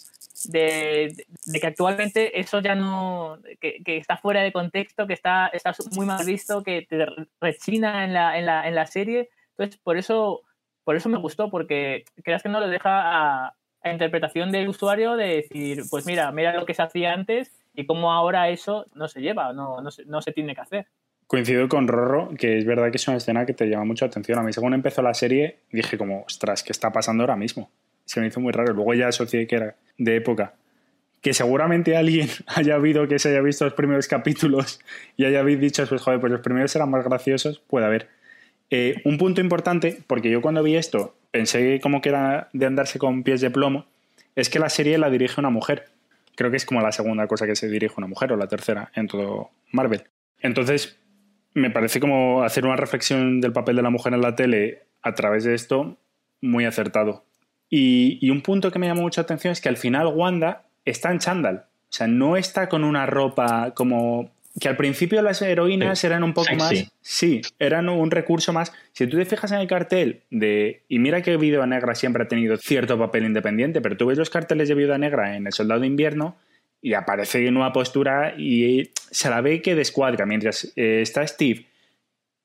de, 0.45 1.27
de 1.47 1.61
que 1.61 1.67
actualmente 1.67 2.39
eso 2.39 2.61
ya 2.61 2.77
no, 2.77 3.39
que, 3.61 3.83
que, 3.85 3.97
está 3.97 4.17
fuera 4.17 4.43
de 4.43 4.53
contexto, 4.53 5.09
que 5.09 5.15
está, 5.15 5.49
está 5.49 5.75
muy 5.97 6.07
mal 6.07 6.25
visto, 6.25 6.63
que 6.63 6.87
te 6.89 7.07
rechina 7.41 8.05
en 8.05 8.15
la, 8.15 8.39
en 8.39 8.47
la, 8.47 8.69
en 8.69 8.77
la 8.77 8.87
serie. 8.87 9.31
Entonces, 9.51 9.81
por 9.83 9.97
eso, 9.97 10.43
por 10.85 10.95
eso 10.95 11.09
me 11.09 11.19
gustó, 11.19 11.51
porque 11.51 12.05
creas 12.23 12.45
que 12.45 12.49
no 12.49 12.61
lo 12.61 12.69
deja 12.69 13.47
a, 13.47 13.57
a 13.83 13.93
interpretación 13.93 14.53
del 14.53 14.69
usuario 14.69 15.17
de 15.17 15.37
decir, 15.37 15.83
pues 15.91 16.07
mira, 16.07 16.31
mira 16.31 16.55
lo 16.55 16.67
que 16.67 16.75
se 16.75 16.83
hacía 16.83 17.13
antes 17.13 17.51
y 17.75 17.87
cómo 17.87 18.13
ahora 18.13 18.49
eso 18.49 18.87
no 18.95 19.09
se 19.09 19.21
lleva, 19.21 19.53
no, 19.53 19.81
no, 19.81 19.91
se, 19.91 20.05
no 20.05 20.23
se 20.23 20.33
tiene 20.33 20.55
que 20.55 20.61
hacer. 20.61 20.87
Coincido 21.31 21.69
con 21.69 21.87
Rorro, 21.87 22.35
que 22.37 22.59
es 22.59 22.65
verdad 22.65 22.91
que 22.91 22.97
es 22.97 23.07
una 23.07 23.19
escena 23.19 23.47
que 23.47 23.55
te 23.55 23.67
llama 23.67 23.85
mucha 23.85 24.07
atención. 24.07 24.41
A 24.41 24.43
mí, 24.43 24.53
según 24.53 24.75
empezó 24.75 25.01
la 25.01 25.15
serie, 25.15 25.59
dije 25.71 25.97
como, 25.97 26.25
ostras, 26.25 26.65
¿qué 26.65 26.73
está 26.73 26.91
pasando 26.91 27.23
ahora 27.23 27.37
mismo? 27.37 27.71
Se 28.05 28.21
me 28.21 28.27
hizo 28.27 28.41
muy 28.41 28.51
raro. 28.53 28.75
Luego 28.75 28.95
ya 28.95 29.07
asocié 29.07 29.47
que 29.47 29.55
era 29.55 29.77
de 29.97 30.17
época. 30.17 30.55
Que 31.21 31.33
seguramente 31.33 31.97
alguien 31.97 32.29
haya 32.49 32.75
habido 32.75 33.07
que 33.07 33.21
se 33.21 33.29
haya 33.29 33.43
visto 33.43 33.65
los 33.65 33.75
primeros 33.75 34.09
capítulos 34.09 34.81
y 35.17 35.25
haya 35.25 35.45
dicho, 35.45 35.87
pues 35.89 36.03
joder, 36.03 36.19
pues 36.19 36.33
los 36.33 36.41
primeros 36.41 36.75
eran 36.75 36.91
más 36.91 37.05
graciosos, 37.05 37.61
puede 37.61 37.87
haber. 37.87 38.09
Eh, 38.71 39.01
un 39.05 39.17
punto 39.17 39.41
importante, 39.41 40.03
porque 40.09 40.31
yo 40.31 40.43
cuando 40.43 40.65
vi 40.65 40.75
esto 40.75 41.15
pensé 41.31 41.79
como 41.81 42.01
que 42.01 42.09
era 42.09 42.49
de 42.53 42.67
andarse 42.67 42.99
con 42.99 43.23
pies 43.23 43.41
de 43.41 43.51
plomo, 43.51 43.87
es 44.35 44.51
que 44.51 44.59
la 44.59 44.69
serie 44.69 44.99
la 44.99 45.11
dirige 45.11 45.41
una 45.41 45.51
mujer 45.51 45.85
creo 46.35 46.51
que 46.51 46.57
es 46.57 46.65
como 46.65 46.81
la 46.81 46.91
segunda 46.91 47.27
cosa 47.27 47.47
que 47.47 47.55
se 47.55 47.69
dirige 47.69 47.95
una 47.99 48.07
mujer 48.07 48.33
o 48.33 48.37
la 48.37 48.49
tercera 48.49 48.91
en 48.95 49.09
todo 49.09 49.51
Marvel. 49.73 50.05
Entonces, 50.41 50.99
me 51.55 51.71
parece 51.71 52.01
como 52.01 52.43
hacer 52.43 52.65
una 52.65 52.77
reflexión 52.77 53.41
del 53.41 53.53
papel 53.53 53.77
de 53.77 53.83
la 53.83 53.91
mujer 53.91 54.15
en 54.15 54.23
la 54.23 54.37
tele 54.37 54.85
a 55.03 55.15
través 55.15 55.45
de 55.45 55.55
esto 55.55 55.99
muy 56.41 56.65
acertado. 56.65 57.25
Y, 57.69 58.19
y 58.21 58.31
un 58.31 58.43
punto 58.43 58.71
que 58.71 58.79
me 58.79 58.87
llamó 58.87 59.03
mucha 59.03 59.21
atención 59.21 59.53
es 59.53 59.61
que 59.61 59.69
al 59.69 59.77
final 59.77 60.09
Wanda 60.09 60.65
está 60.85 61.11
en 61.11 61.19
chándal. 61.19 61.67
O 61.91 61.93
sea, 61.93 62.07
no 62.07 62.37
está 62.37 62.69
con 62.69 62.85
una 62.85 63.07
ropa 63.07 63.73
como 63.75 64.31
que 64.59 64.69
al 64.69 64.77
principio 64.77 65.23
las 65.23 65.43
heroínas 65.43 66.03
eran 66.03 66.25
un 66.25 66.35
poco 66.35 66.55
más. 66.57 66.93
Sí, 67.01 67.41
eran 67.59 67.89
un 67.89 68.11
recurso 68.11 68.53
más. 68.53 68.73
Si 68.93 69.07
tú 69.07 69.17
te 69.17 69.25
fijas 69.25 69.53
en 69.53 69.59
el 69.59 69.69
cartel 69.69 70.23
de. 70.31 70.83
Y 70.89 70.99
mira 70.99 71.23
que 71.23 71.37
Viuda 71.37 71.67
Negra 71.67 71.95
siempre 71.95 72.25
ha 72.25 72.29
tenido 72.29 72.57
cierto 72.57 72.99
papel 72.99 73.25
independiente, 73.25 73.81
pero 73.81 73.97
tú 73.97 74.07
ves 74.07 74.19
los 74.19 74.31
carteles 74.31 74.69
de 74.69 74.75
Viuda 74.75 74.99
Negra 74.99 75.37
en 75.37 75.47
El 75.47 75.53
Soldado 75.53 75.81
de 75.81 75.87
Invierno 75.87 76.37
y 76.83 76.95
aparece 76.95 77.47
en 77.47 77.57
una 77.57 77.73
postura 77.73 78.35
y 78.39 78.91
se 78.95 79.31
la 79.31 79.41
ve 79.41 79.63
que 79.63 79.75
descuadra. 79.75 80.27
Mientras 80.27 80.73
eh, 80.77 81.01
está 81.03 81.27
Steve, 81.27 81.67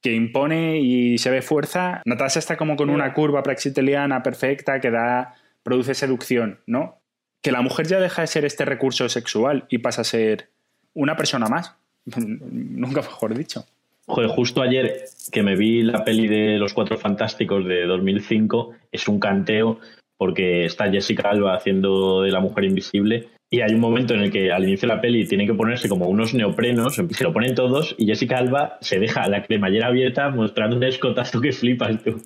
que 0.01 0.13
impone 0.13 0.79
y 0.79 1.17
se 1.17 1.31
ve 1.31 1.41
fuerza, 1.41 2.01
Natasha 2.05 2.39
está 2.39 2.57
como 2.57 2.75
con 2.75 2.89
una 2.89 3.13
curva 3.13 3.43
praxiteliana 3.43 4.21
perfecta 4.23 4.79
que 4.79 4.91
da. 4.91 5.35
produce 5.63 5.95
seducción, 5.95 6.59
¿no? 6.67 6.99
Que 7.41 7.51
la 7.51 7.61
mujer 7.61 7.87
ya 7.87 7.99
deja 7.99 8.21
de 8.21 8.27
ser 8.27 8.45
este 8.45 8.65
recurso 8.65 9.07
sexual 9.09 9.65
y 9.69 9.79
pasa 9.79 10.01
a 10.01 10.05
ser 10.05 10.49
una 10.93 11.15
persona 11.15 11.47
más 11.47 11.75
Nunca 12.17 13.01
mejor 13.01 13.35
dicho. 13.35 13.65
Joder, 14.07 14.29
justo 14.29 14.61
ayer 14.61 15.05
que 15.31 15.41
me 15.41 15.55
vi 15.55 15.81
la 15.81 16.03
peli 16.05 16.27
de 16.27 16.57
Los 16.59 16.73
Cuatro 16.73 16.97
Fantásticos 16.97 17.65
de 17.65 17.85
2005, 17.85 18.73
es 18.91 19.07
un 19.07 19.19
canteo 19.19 19.79
porque 20.17 20.65
está 20.65 20.89
Jessica 20.91 21.29
Alba 21.29 21.55
haciendo 21.55 22.21
de 22.21 22.31
la 22.31 22.39
mujer 22.39 22.65
invisible 22.65 23.29
y 23.55 23.61
hay 23.61 23.73
un 23.73 23.79
momento 23.79 24.13
en 24.13 24.21
el 24.21 24.31
que 24.31 24.51
al 24.51 24.63
inicio 24.63 24.89
de 24.89 24.95
la 24.95 24.99
peli 24.99 25.25
tiene 25.25 25.45
que 25.45 25.53
ponerse 25.53 25.87
como 25.87 26.07
unos 26.07 26.33
neoprenos, 26.33 26.95
se 26.95 27.23
lo 27.23 27.31
ponen 27.31 27.55
todos 27.55 27.95
y 27.97 28.05
Jessica 28.05 28.37
Alba 28.37 28.77
se 28.81 28.99
deja 28.99 29.29
la 29.29 29.43
cremallera 29.43 29.87
abierta 29.87 30.29
mostrando 30.29 30.75
un 30.75 30.83
escotazo 30.83 31.39
que 31.39 31.53
flipas 31.53 32.03
tú. 32.03 32.21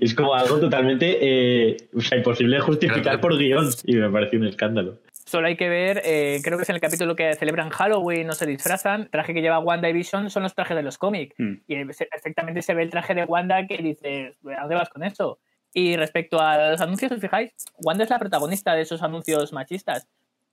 Es 0.00 0.14
como 0.14 0.34
algo 0.34 0.58
totalmente 0.58 1.18
eh, 1.20 1.76
o 1.94 2.00
sea, 2.00 2.16
imposible 2.16 2.56
de 2.56 2.62
justificar 2.62 3.20
por 3.20 3.36
guion 3.36 3.68
y 3.84 3.96
me 3.96 4.08
parece 4.08 4.38
un 4.38 4.46
escándalo. 4.46 4.98
Solo 5.26 5.48
hay 5.48 5.56
que 5.56 5.68
ver, 5.68 6.00
eh, 6.06 6.40
creo 6.42 6.56
que 6.56 6.62
es 6.62 6.70
en 6.70 6.76
el 6.76 6.80
capítulo 6.80 7.16
que 7.16 7.34
celebran 7.34 7.68
Halloween, 7.68 8.26
no 8.26 8.32
se 8.32 8.46
disfrazan, 8.46 9.02
el 9.02 9.10
traje 9.10 9.34
que 9.34 9.42
lleva 9.42 9.58
Wanda 9.58 9.90
y 9.90 9.92
Vision 9.92 10.30
son 10.30 10.42
los 10.42 10.54
trajes 10.54 10.76
de 10.76 10.82
los 10.84 10.96
cómics. 10.96 11.34
Mm. 11.36 11.54
Y 11.66 11.84
perfectamente 11.84 12.62
se 12.62 12.72
ve 12.72 12.82
el 12.84 12.90
traje 12.90 13.14
de 13.14 13.24
Wanda 13.24 13.66
que 13.66 13.76
dices, 13.76 14.38
¿a 14.56 14.60
dónde 14.60 14.74
vas 14.76 14.88
con 14.88 15.02
eso? 15.02 15.38
Y 15.74 15.96
respecto 15.96 16.40
a 16.40 16.70
los 16.70 16.80
anuncios, 16.80 17.12
os 17.12 17.20
fijáis, 17.20 17.52
Wanda 17.84 18.04
es 18.04 18.08
la 18.08 18.18
protagonista 18.18 18.74
de 18.74 18.80
esos 18.80 19.02
anuncios 19.02 19.52
machistas. 19.52 20.08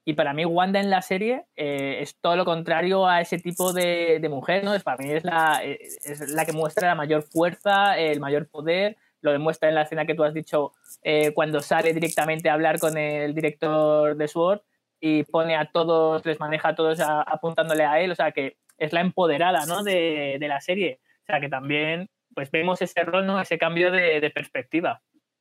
Y 0.06 0.14
para 0.14 0.34
mí 0.34 0.44
Wanda 0.44 0.80
en 0.80 0.90
la 0.90 1.00
serie 1.00 1.44
eh, 1.56 1.98
es 2.00 2.20
todo 2.20 2.36
lo 2.36 2.44
contrario 2.44 3.06
a 3.06 3.22
ese 3.22 3.38
tipo 3.38 3.72
de, 3.72 4.18
de, 4.20 4.28
mujer, 4.28 4.62
¿no? 4.62 4.74
Es, 4.74 4.82
para 4.82 4.98
mí 4.98 5.10
es 5.10 5.24
la, 5.24 5.60
eh, 5.64 5.78
es 5.80 6.28
la 6.30 6.44
que 6.44 6.52
muestra 6.52 6.88
la 6.88 6.94
mayor 6.94 7.22
fuerza, 7.22 7.98
el 7.98 8.20
mayor 8.20 8.46
poder, 8.48 8.98
lo 9.22 9.32
demuestra 9.32 9.70
en 9.70 9.74
la 9.74 9.82
escena 9.82 10.04
que 10.04 10.14
tú 10.14 10.22
has 10.22 10.34
dicho 10.34 10.72
eh, 11.02 11.32
cuando 11.32 11.60
sale 11.60 11.94
directamente 11.94 12.50
a 12.50 12.52
hablar 12.52 12.78
con 12.78 12.98
el 12.98 13.34
director 13.34 14.14
de 14.14 14.28
SWORD 14.28 14.60
y 15.00 15.22
pone 15.24 15.56
a 15.56 15.70
todos, 15.70 16.24
les 16.26 16.38
maneja 16.38 16.68
a 16.68 16.74
todos 16.74 17.00
apuntándole 17.00 17.84
a 17.84 18.00
él, 18.00 18.10
o 18.10 18.14
sea 18.14 18.32
que 18.32 18.58
es 18.76 18.92
la 18.92 19.00
empoderada 19.00 19.64
¿no? 19.64 19.82
de, 19.82 20.36
de, 20.38 20.48
la 20.48 20.60
serie, 20.60 21.00
o 21.22 21.26
sea 21.26 21.40
que 21.40 21.48
también 21.48 22.10
pues 22.34 22.50
vemos 22.50 22.82
ese 22.82 23.02
rol, 23.04 23.26
¿no? 23.26 23.40
ese 23.40 23.56
cambio 23.56 23.90
de, 23.90 24.20
de 24.20 24.30
perspectiva. 24.30 25.00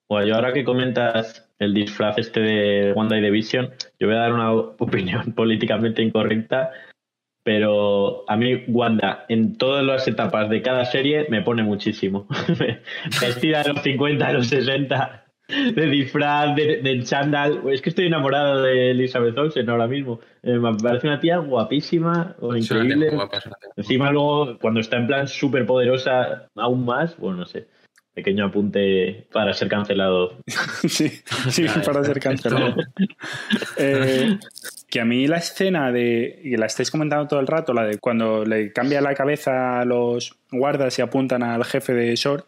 Bueno, 0.10 0.28
yo 0.28 0.36
ahora 0.36 0.54
que 0.54 0.64
comentas 0.64 1.50
el 1.60 1.74
disfraz 1.74 2.18
este 2.18 2.40
de 2.42 2.94
Wanda 2.94 3.18
y 3.18 3.22
de 3.22 3.32
Vision, 3.32 3.72
yo 4.00 4.08
voy 4.08 4.16
a 4.16 4.20
dar 4.20 4.34
una 4.34 4.52
opinión 4.52 5.32
políticamente 5.36 6.02
incorrecta, 6.02 6.72
pero 7.44 8.30
a 8.30 8.38
mí 8.38 8.64
Wanda 8.68 9.26
en 9.30 9.58
todas 9.58 9.84
las 9.84 10.08
etapas 10.08 10.50
de 10.50 10.62
cada 10.62 10.86
serie 10.86 11.28
me 11.30 11.42
pone 11.42 11.64
muchísimo. 11.64 12.28
Vestida 13.22 13.64
de 13.64 13.74
los 13.74 13.82
50, 13.82 14.28
de 14.28 14.34
los 14.34 14.48
60, 14.48 15.26
de 15.48 15.86
disfraz, 15.88 16.56
de, 16.56 16.82
de 16.82 17.04
chándal. 17.04 17.62
Es 17.70 17.82
que 17.82 17.90
estoy 17.90 18.08
enamorado 18.08 18.62
de 18.62 18.92
Elizabeth 18.92 19.38
Olsen 19.38 19.70
ahora 19.70 19.88
mismo. 19.88 20.20
Eh, 20.42 20.58
me 20.58 20.74
parece 20.76 21.08
una 21.08 21.20
tía 21.20 21.38
guapísima 21.38 22.36
o 22.40 22.56
increíble. 22.56 23.12
Encima 23.76 24.12
luego, 24.12 24.58
cuando 24.60 24.80
está 24.80 24.98
en 24.98 25.08
plan 25.08 25.28
súper 25.28 25.66
poderosa, 25.66 26.50
aún 26.56 26.86
más, 26.86 27.18
bueno, 27.18 27.40
no 27.40 27.46
sé. 27.46 27.68
Pequeño 28.14 28.46
apunte 28.46 29.26
para 29.32 29.54
ser 29.54 29.68
cancelado. 29.70 30.38
sí, 30.88 31.10
sí, 31.50 31.66
para 31.86 32.04
ser 32.04 32.20
cancelado. 32.20 32.76
eh, 33.78 34.38
que 34.90 35.02
a 35.02 35.06
mí 35.06 35.26
la 35.28 35.38
escena 35.38 35.92
de, 35.92 36.40
y 36.44 36.56
la 36.56 36.68
estáis 36.68 36.92
comentando 36.92 37.28
todo 37.28 37.40
el 37.40 37.48
rato, 37.48 37.74
la 37.74 37.86
de 37.86 37.98
cuando 37.98 38.46
le 38.46 38.72
cambia 38.72 39.02
la 39.02 39.16
cabeza 39.16 39.80
a 39.80 39.86
los 39.86 40.36
guardas 40.52 41.00
y 41.00 41.02
apuntan 41.02 41.42
al 41.42 41.66
jefe 41.66 41.94
de 41.94 42.16
Short, 42.16 42.46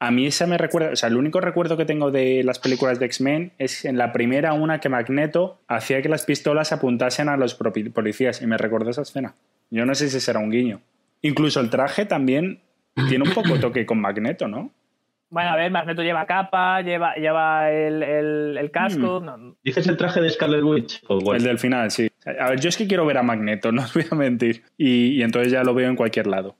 a 0.00 0.10
mí 0.10 0.26
esa 0.26 0.46
me 0.46 0.58
recuerda, 0.58 0.90
o 0.92 0.96
sea, 0.96 1.08
el 1.08 1.16
único 1.16 1.40
recuerdo 1.40 1.78
que 1.78 1.86
tengo 1.86 2.10
de 2.10 2.42
las 2.44 2.58
películas 2.58 2.98
de 2.98 3.06
X-Men 3.06 3.52
es 3.58 3.86
en 3.86 3.96
la 3.96 4.12
primera 4.12 4.52
una 4.52 4.80
que 4.80 4.90
Magneto 4.90 5.60
hacía 5.66 6.02
que 6.02 6.10
las 6.10 6.26
pistolas 6.26 6.72
apuntasen 6.72 7.30
a 7.30 7.38
los 7.38 7.54
policías 7.54 8.42
y 8.42 8.46
me 8.46 8.58
recordó 8.58 8.90
esa 8.90 9.02
escena. 9.02 9.34
Yo 9.70 9.86
no 9.86 9.94
sé 9.94 10.10
si 10.10 10.20
será 10.20 10.40
un 10.40 10.50
guiño. 10.50 10.82
Incluso 11.22 11.60
el 11.60 11.70
traje 11.70 12.04
también 12.04 12.60
tiene 13.08 13.24
un 13.24 13.34
poco 13.34 13.58
toque 13.58 13.84
con 13.86 14.00
Magneto, 14.00 14.48
¿no? 14.48 14.72
Bueno, 15.30 15.50
a 15.50 15.56
ver, 15.56 15.70
Magneto 15.70 16.02
lleva 16.02 16.26
capa, 16.26 16.80
lleva, 16.82 17.14
lleva 17.16 17.70
el, 17.72 18.02
el, 18.02 18.56
el 18.58 18.70
casco. 18.70 19.20
Mm. 19.20 19.24
No. 19.24 19.56
¿Dices 19.64 19.86
el 19.88 19.96
traje 19.96 20.20
de 20.20 20.30
Scarlet 20.30 20.62
Witch? 20.62 21.02
El 21.08 21.42
del 21.42 21.58
final, 21.58 21.90
sí. 21.90 22.08
A 22.38 22.50
ver, 22.50 22.60
yo 22.60 22.68
es 22.68 22.76
que 22.76 22.86
quiero 22.86 23.04
ver 23.04 23.18
a 23.18 23.22
Magneto, 23.22 23.72
no 23.72 23.82
os 23.82 23.92
voy 23.94 24.04
a 24.10 24.14
mentir. 24.14 24.62
Y, 24.76 25.18
y 25.18 25.22
entonces 25.22 25.52
ya 25.52 25.64
lo 25.64 25.74
veo 25.74 25.88
en 25.88 25.96
cualquier 25.96 26.26
lado. 26.26 26.56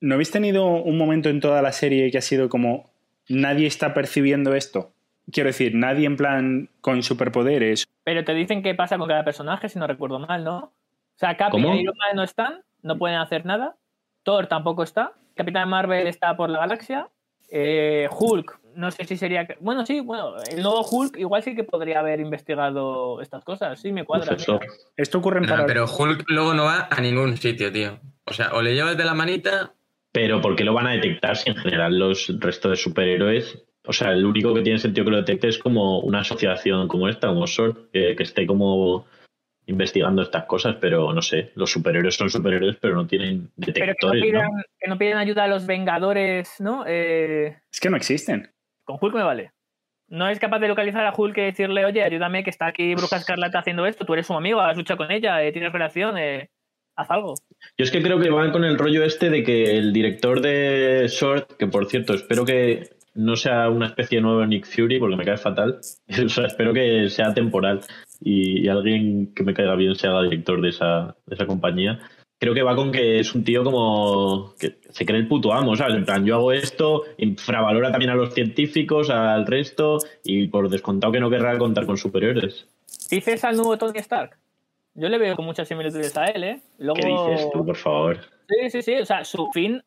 ¿No 0.00 0.14
habéis 0.14 0.30
tenido 0.30 0.66
un 0.66 0.98
momento 0.98 1.28
en 1.28 1.40
toda 1.40 1.62
la 1.62 1.72
serie 1.72 2.10
que 2.10 2.18
ha 2.18 2.22
sido 2.22 2.48
como 2.48 2.90
nadie 3.28 3.66
está 3.66 3.94
percibiendo 3.94 4.54
esto? 4.54 4.92
quiero 5.30 5.48
decir, 5.48 5.74
nadie 5.74 6.06
en 6.06 6.16
plan 6.16 6.70
con 6.80 7.02
superpoderes. 7.02 7.86
Pero 8.04 8.24
te 8.24 8.34
dicen 8.34 8.62
qué 8.62 8.74
pasa 8.74 8.98
con 8.98 9.08
cada 9.08 9.24
personaje, 9.24 9.68
si 9.68 9.78
no 9.78 9.86
recuerdo 9.86 10.18
mal, 10.18 10.44
¿no? 10.44 10.58
O 10.58 11.18
sea, 11.18 11.36
Cap 11.36 11.50
¿Cómo? 11.50 11.74
y 11.74 11.80
Iron 11.80 11.96
Man 11.96 12.16
no 12.16 12.22
están, 12.22 12.62
no 12.82 12.98
pueden 12.98 13.18
hacer 13.18 13.46
nada. 13.46 13.76
Thor 14.26 14.48
tampoco 14.48 14.82
está. 14.82 15.12
Capitán 15.36 15.68
Marvel 15.68 16.08
está 16.08 16.36
por 16.36 16.50
la 16.50 16.58
galaxia. 16.58 17.08
Eh, 17.48 18.08
Hulk, 18.10 18.58
no 18.74 18.90
sé 18.90 19.04
si 19.04 19.16
sería. 19.16 19.46
Bueno, 19.60 19.86
sí, 19.86 20.00
bueno, 20.00 20.34
el 20.50 20.62
nuevo 20.64 20.82
Hulk 20.82 21.16
igual 21.16 21.44
sí 21.44 21.54
que 21.54 21.62
podría 21.62 22.00
haber 22.00 22.18
investigado 22.18 23.20
estas 23.20 23.44
cosas. 23.44 23.78
Sí, 23.78 23.92
me 23.92 24.04
cuadra. 24.04 24.36
Mira. 24.36 24.58
Esto 24.96 25.18
ocurre 25.18 25.38
en 25.38 25.44
No, 25.46 25.50
para- 25.50 25.66
pero 25.66 25.84
Hulk 25.86 26.24
luego 26.26 26.54
no 26.54 26.64
va 26.64 26.88
a 26.90 27.00
ningún 27.00 27.36
sitio, 27.36 27.70
tío. 27.72 28.00
O 28.24 28.32
sea, 28.32 28.50
o 28.52 28.62
le 28.62 28.74
llevas 28.74 28.96
de 28.96 29.04
la 29.04 29.14
manita. 29.14 29.72
Pero 30.10 30.40
¿por 30.40 30.56
qué 30.56 30.64
lo 30.64 30.72
van 30.74 30.86
a 30.88 30.92
detectar 30.92 31.36
si 31.36 31.50
en 31.50 31.56
general 31.56 31.96
los 31.98 32.32
restos 32.40 32.70
de 32.70 32.76
superhéroes... 32.76 33.62
O 33.88 33.92
sea, 33.92 34.10
el 34.10 34.24
único 34.24 34.52
que 34.54 34.62
tiene 34.62 34.80
sentido 34.80 35.04
que 35.04 35.10
lo 35.12 35.18
detecte 35.18 35.46
es 35.46 35.58
como 35.58 36.00
una 36.00 36.20
asociación 36.20 36.88
como 36.88 37.06
esta, 37.08 37.28
como 37.28 37.44
que, 37.92 38.16
que 38.16 38.22
esté 38.24 38.44
como 38.46 39.04
investigando 39.66 40.22
estas 40.22 40.44
cosas, 40.44 40.76
pero 40.80 41.12
no 41.12 41.20
sé, 41.22 41.50
los 41.56 41.70
superhéroes 41.70 42.14
son 42.14 42.30
superhéroes, 42.30 42.76
pero 42.80 42.94
no 42.94 43.06
tienen 43.06 43.50
Pero 43.56 43.72
que 43.72 43.80
no, 43.80 43.86
detectores, 43.86 44.20
¿no? 44.22 44.26
pidan, 44.30 44.50
que 44.78 44.88
no 44.88 44.98
piden 44.98 45.16
ayuda 45.18 45.44
a 45.44 45.48
los 45.48 45.66
Vengadores, 45.66 46.60
¿no? 46.60 46.84
Eh, 46.86 47.56
Es 47.72 47.80
que 47.80 47.90
no 47.90 47.96
existen. 47.96 48.50
con 48.84 48.98
Hulk 49.00 49.14
me 49.14 49.22
vale. 49.22 49.50
No 50.08 50.28
es 50.28 50.38
capaz 50.38 50.60
de 50.60 50.68
localizar 50.68 51.04
a 51.04 51.12
Hulk 51.16 51.36
y 51.38 51.42
decirle, 51.42 51.84
oye, 51.84 52.04
ayúdame, 52.04 52.44
que 52.44 52.50
está 52.50 52.66
aquí 52.66 52.94
Bruja 52.94 53.16
Escarlata 53.16 53.58
haciendo 53.58 53.86
esto, 53.86 54.04
tú 54.06 54.12
eres 54.12 54.28
su 54.28 54.34
amigo, 54.34 54.60
has 54.60 54.76
luchado 54.76 54.98
con 54.98 55.10
ella, 55.10 55.42
eh, 55.42 55.50
tienes 55.50 55.72
relación, 55.72 56.16
eh, 56.16 56.48
haz 56.94 57.10
algo. 57.10 57.34
Yo 57.76 57.84
es 57.84 57.90
que 57.90 58.00
creo 58.00 58.20
que 58.20 58.30
van 58.30 58.52
con 58.52 58.62
el 58.64 58.78
rollo 58.78 59.02
este 59.02 59.30
de 59.30 59.42
que 59.42 59.76
el 59.76 59.92
director 59.92 60.40
de 60.40 61.06
Short, 61.08 61.56
que 61.56 61.66
por 61.66 61.86
cierto 61.86 62.14
espero 62.14 62.44
que 62.44 62.84
no 63.16 63.36
sea 63.36 63.68
una 63.70 63.86
especie 63.86 64.18
de 64.18 64.22
nuevo 64.22 64.44
Nick 64.46 64.66
Fury, 64.66 64.98
porque 64.98 65.16
me 65.16 65.24
cae 65.24 65.36
fatal. 65.36 65.80
O 66.24 66.28
sea, 66.28 66.46
espero 66.46 66.72
que 66.72 67.08
sea 67.08 67.34
temporal 67.34 67.80
y, 68.20 68.64
y 68.64 68.68
alguien 68.68 69.32
que 69.34 69.42
me 69.42 69.54
caiga 69.54 69.74
bien 69.74 69.94
se 69.94 70.06
haga 70.06 70.22
director 70.22 70.60
de 70.60 70.68
esa, 70.68 71.16
de 71.26 71.34
esa 71.34 71.46
compañía. 71.46 71.98
Creo 72.38 72.52
que 72.52 72.62
va 72.62 72.76
con 72.76 72.92
que 72.92 73.18
es 73.18 73.34
un 73.34 73.44
tío 73.44 73.64
como 73.64 74.54
que 74.60 74.76
se 74.90 75.06
cree 75.06 75.20
el 75.20 75.28
puto 75.28 75.54
amo, 75.54 75.74
¿sabes? 75.74 75.94
En 75.94 76.04
plan, 76.04 76.24
yo 76.26 76.34
hago 76.34 76.52
esto, 76.52 77.04
infravalora 77.16 77.90
también 77.90 78.10
a 78.10 78.14
los 78.14 78.34
científicos, 78.34 79.08
al 79.08 79.46
resto, 79.46 79.98
y 80.22 80.48
por 80.48 80.68
descontado 80.68 81.12
que 81.14 81.20
no 81.20 81.30
querrá 81.30 81.56
contar 81.56 81.86
con 81.86 81.96
superiores. 81.96 82.68
¿Dices 83.10 83.42
al 83.44 83.56
nuevo 83.56 83.78
Tony 83.78 83.98
Stark? 84.00 84.36
Yo 84.94 85.08
le 85.08 85.18
veo 85.18 85.34
con 85.36 85.46
muchas 85.46 85.68
similitudes 85.68 86.16
a 86.16 86.26
él, 86.26 86.44
¿eh? 86.44 86.60
Luego... 86.78 87.00
¿Qué 87.00 87.06
dices 87.06 87.50
tú, 87.52 87.64
por 87.64 87.76
favor? 87.76 88.18
Sí, 88.48 88.70
sí, 88.70 88.82
sí. 88.82 88.94
O 88.96 89.04
sea, 89.04 89.24
su 89.24 89.50
fin. 89.52 89.82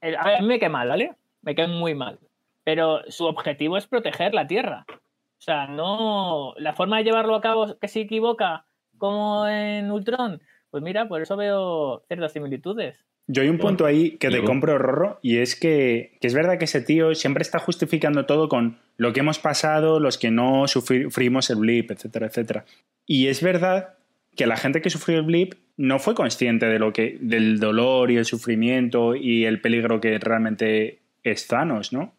A 0.00 0.06
ver, 0.06 0.36
a 0.38 0.40
mí 0.40 0.46
me 0.46 0.58
cae 0.58 0.68
mal, 0.68 0.88
¿vale? 0.88 1.12
Me 1.42 1.54
cae 1.54 1.68
muy 1.68 1.94
mal. 1.94 2.18
Pero 2.64 3.02
su 3.08 3.26
objetivo 3.26 3.76
es 3.76 3.86
proteger 3.86 4.34
la 4.34 4.46
Tierra. 4.46 4.86
O 4.88 5.42
sea, 5.44 5.66
no. 5.66 6.54
La 6.56 6.72
forma 6.72 6.98
de 6.98 7.04
llevarlo 7.04 7.34
a 7.34 7.40
cabo 7.40 7.78
que 7.78 7.88
se 7.88 8.00
equivoca, 8.00 8.64
como 8.98 9.46
en 9.46 9.90
Ultron, 9.90 10.40
pues 10.70 10.82
mira, 10.82 11.06
por 11.06 11.22
eso 11.22 11.36
veo 11.36 12.02
ciertas 12.08 12.32
similitudes. 12.32 13.04
Yo 13.26 13.42
hay 13.42 13.48
un 13.48 13.58
punto 13.58 13.86
ahí 13.86 14.18
que 14.18 14.28
te 14.28 14.42
compro, 14.42 14.76
Rorro, 14.76 15.18
y 15.22 15.38
es 15.38 15.56
que, 15.56 16.18
que 16.20 16.26
es 16.26 16.34
verdad 16.34 16.58
que 16.58 16.66
ese 16.66 16.82
tío 16.82 17.14
siempre 17.14 17.42
está 17.42 17.58
justificando 17.58 18.26
todo 18.26 18.50
con 18.50 18.78
lo 18.98 19.12
que 19.12 19.20
hemos 19.20 19.38
pasado, 19.38 19.98
los 19.98 20.18
que 20.18 20.30
no 20.30 20.68
sufrimos 20.68 21.48
el 21.48 21.56
blip, 21.56 21.90
etcétera, 21.90 22.26
etcétera. 22.26 22.64
Y 23.06 23.28
es 23.28 23.42
verdad 23.42 23.94
que 24.36 24.46
la 24.46 24.56
gente 24.56 24.82
que 24.82 24.90
sufrió 24.90 25.18
el 25.18 25.24
blip 25.24 25.54
no 25.76 25.98
fue 25.98 26.14
consciente 26.14 26.66
de 26.66 26.78
lo 26.78 26.92
que, 26.92 27.16
del 27.20 27.60
dolor 27.60 28.10
y 28.10 28.16
el 28.16 28.24
sufrimiento 28.24 29.14
y 29.14 29.46
el 29.46 29.60
peligro 29.60 30.00
que 30.00 30.18
realmente 30.18 30.98
es 31.22 31.46
Thanos, 31.46 31.92
¿no? 31.92 32.14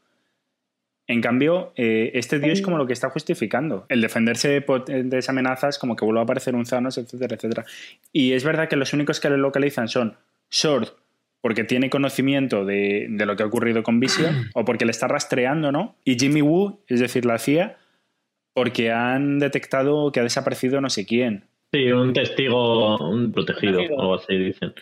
En 1.08 1.22
cambio, 1.22 1.72
eh, 1.76 2.12
este 2.16 2.39
tío 2.39 2.51
es 2.51 2.62
como 2.62 2.78
lo 2.78 2.88
que 2.88 2.93
está 2.93 3.10
justificando. 3.12 3.86
El 3.89 4.01
defenderse 4.01 4.49
de 4.49 4.62
potentes 4.62 5.30
amenazas, 5.30 5.78
como 5.78 5.95
que 5.95 6.03
vuelva 6.03 6.22
a 6.22 6.24
aparecer 6.24 6.56
un 6.56 6.66
Thanos, 6.66 6.97
etcétera, 6.97 7.36
etcétera. 7.36 7.66
Y 8.12 8.32
es 8.34 8.43
verdad 8.43 8.68
que 8.68 8.76
los 8.76 8.91
únicos 8.93 9.20
que 9.20 9.30
le 9.30 9.38
localizan 9.38 9.88
son 9.88 10.18
Sword, 10.49 10.88
porque 11.41 11.64
tiene 11.64 11.91
conocimiento 11.91 12.66
de, 12.66 13.06
de 13.08 13.26
lo 13.28 13.36
que 13.36 13.43
ha 13.43 13.45
ocurrido 13.45 13.84
con 13.84 13.99
Vision, 13.99 14.49
o 14.56 14.66
porque 14.66 14.86
le 14.86 14.91
está 14.91 15.08
rastreando, 15.08 15.72
¿no? 15.72 15.95
Y 16.06 16.18
Jimmy 16.18 16.41
Woo, 16.41 16.80
es 16.88 16.99
decir, 16.99 17.26
la 17.26 17.38
CIA, 17.38 17.78
porque 18.56 18.91
han 18.91 19.38
detectado 19.38 20.12
que 20.12 20.22
ha 20.22 20.24
desaparecido 20.24 20.82
no 20.82 20.89
sé 20.89 21.06
quién. 21.06 21.43
Sí, 21.72 21.91
un 21.91 22.14
testigo, 22.14 22.97
un 22.97 23.32
protegido, 23.32 23.74
Protegido. 23.74 24.01
algo 24.01 24.16
así 24.16 24.38
dicen. 24.38 24.74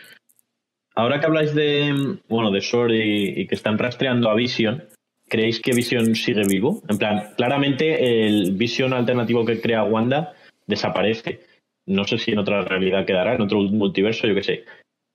Ahora 0.95 1.19
que 1.19 1.25
habláis 1.25 1.53
de, 1.55 2.19
bueno, 2.29 2.51
de 2.51 2.61
Sword 2.61 2.91
y, 2.93 3.41
y 3.41 3.47
que 3.47 3.55
están 3.55 3.77
rastreando 3.79 4.29
a 4.29 4.35
Vision, 4.35 4.83
¿creéis 5.27 5.59
que 5.59 5.73
Vision 5.73 6.15
sigue 6.15 6.43
vivo? 6.47 6.81
En 6.89 6.97
plan, 6.97 7.33
claramente 7.35 8.25
el 8.27 8.53
Vision 8.53 8.93
alternativo 8.93 9.45
que 9.45 9.61
crea 9.61 9.83
Wanda 9.83 10.33
desaparece. 10.67 11.41
No 11.85 12.05
sé 12.05 12.17
si 12.17 12.31
en 12.31 12.39
otra 12.39 12.63
realidad 12.63 13.05
quedará, 13.05 13.35
en 13.35 13.41
otro 13.41 13.59
multiverso, 13.61 14.27
yo 14.27 14.35
qué 14.35 14.43
sé. 14.43 14.63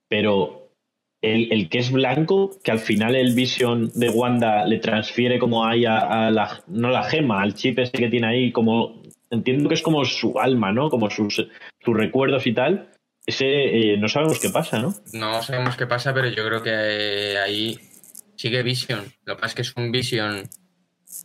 Pero 0.07 0.71
el, 1.21 1.51
el 1.51 1.69
que 1.69 1.79
es 1.79 1.91
blanco, 1.91 2.59
que 2.63 2.71
al 2.71 2.79
final 2.79 3.15
el 3.15 3.33
Vision 3.33 3.91
de 3.93 4.09
Wanda 4.09 4.65
le 4.65 4.79
transfiere 4.79 5.39
como 5.39 5.65
ahí 5.65 5.85
a, 5.85 5.97
a 5.97 6.31
la, 6.31 6.61
no 6.67 6.89
la 6.89 7.03
gema, 7.03 7.41
al 7.41 7.55
chip 7.55 7.79
ese 7.79 7.91
que 7.91 8.09
tiene 8.09 8.27
ahí, 8.27 8.51
como 8.51 9.01
entiendo 9.31 9.69
que 9.69 9.75
es 9.75 9.81
como 9.81 10.05
su 10.05 10.39
alma, 10.39 10.71
¿no? 10.71 10.89
Como 10.89 11.09
sus, 11.09 11.35
sus 11.83 11.97
recuerdos 11.97 12.47
y 12.47 12.53
tal. 12.53 12.89
Ese 13.25 13.45
eh, 13.45 13.97
no 13.97 14.07
sabemos 14.07 14.39
qué 14.39 14.49
pasa, 14.49 14.79
¿no? 14.79 14.93
No 15.13 15.41
sabemos 15.43 15.75
qué 15.75 15.85
pasa, 15.85 16.13
pero 16.13 16.29
yo 16.29 16.45
creo 16.47 16.63
que 16.63 16.71
eh, 16.73 17.37
ahí 17.37 17.77
sigue 18.39 18.63
Vision. 18.63 19.11
Lo 19.25 19.35
que 19.35 19.41
pasa 19.41 19.47
es 19.47 19.55
que 19.55 19.61
es 19.63 19.73
un 19.75 19.91
Vision. 19.91 20.49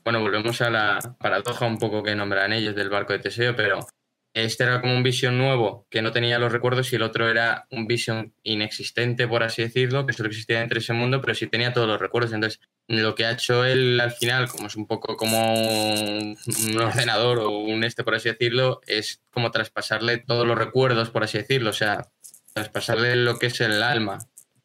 Bueno, 0.02 0.20
volvemos 0.20 0.60
a 0.60 0.70
la 0.70 1.16
paradoja 1.20 1.64
un 1.64 1.78
poco 1.78 2.02
que 2.02 2.16
nombran 2.16 2.52
ellos 2.52 2.74
del 2.74 2.90
barco 2.90 3.12
de 3.12 3.20
Teseo, 3.20 3.54
pero 3.54 3.86
este 4.32 4.64
era 4.64 4.80
como 4.80 4.96
un 4.96 5.04
Vision 5.04 5.38
nuevo 5.38 5.86
que 5.90 6.02
no 6.02 6.10
tenía 6.10 6.40
los 6.40 6.50
recuerdos 6.50 6.92
y 6.92 6.96
el 6.96 7.02
otro 7.02 7.30
era 7.30 7.68
un 7.70 7.86
Vision 7.86 8.34
inexistente, 8.42 9.28
por 9.28 9.44
así 9.44 9.62
decirlo, 9.62 10.06
que 10.06 10.12
solo 10.12 10.28
existía 10.28 10.60
entre 10.60 10.80
ese 10.80 10.92
mundo, 10.92 11.20
pero 11.20 11.34
sí 11.36 11.46
tenía 11.46 11.72
todos 11.72 11.86
los 11.86 12.00
recuerdos. 12.00 12.32
Entonces, 12.32 12.60
lo 12.88 13.14
que 13.14 13.26
ha 13.26 13.30
hecho 13.30 13.64
él 13.64 14.00
al 14.00 14.10
final, 14.10 14.48
como 14.48 14.66
es 14.66 14.74
un 14.74 14.88
poco 14.88 15.16
como 15.16 15.54
un, 15.54 16.36
ordenador 16.76 17.38
o 17.38 17.50
un 17.50 17.84
este, 17.84 18.02
por 18.02 18.16
así 18.16 18.28
decirlo, 18.28 18.80
es 18.88 19.22
como 19.30 19.52
traspasarle 19.52 20.18
todos 20.18 20.44
los 20.44 20.58
recuerdos, 20.58 21.10
por 21.10 21.22
así 21.22 21.38
decirlo. 21.38 21.70
O 21.70 21.74
sea, 21.74 22.10
traspasarle 22.54 23.14
lo 23.14 23.38
que 23.38 23.46
es 23.46 23.60
el 23.60 23.84
alma, 23.84 24.18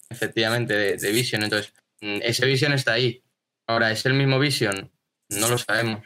efectivamente, 0.09 0.97
de, 0.97 1.11
Vision. 1.11 1.43
Entonces, 1.43 1.73
ese 2.01 2.45
Vision 2.45 2.73
está 2.73 2.93
ahí. 2.93 3.21
Ahora, 3.67 3.91
¿es 3.91 4.05
el 4.05 4.13
mismo 4.13 4.39
Vision? 4.39 4.89
No 5.29 5.49
lo 5.49 5.57
sabemos. 5.57 6.01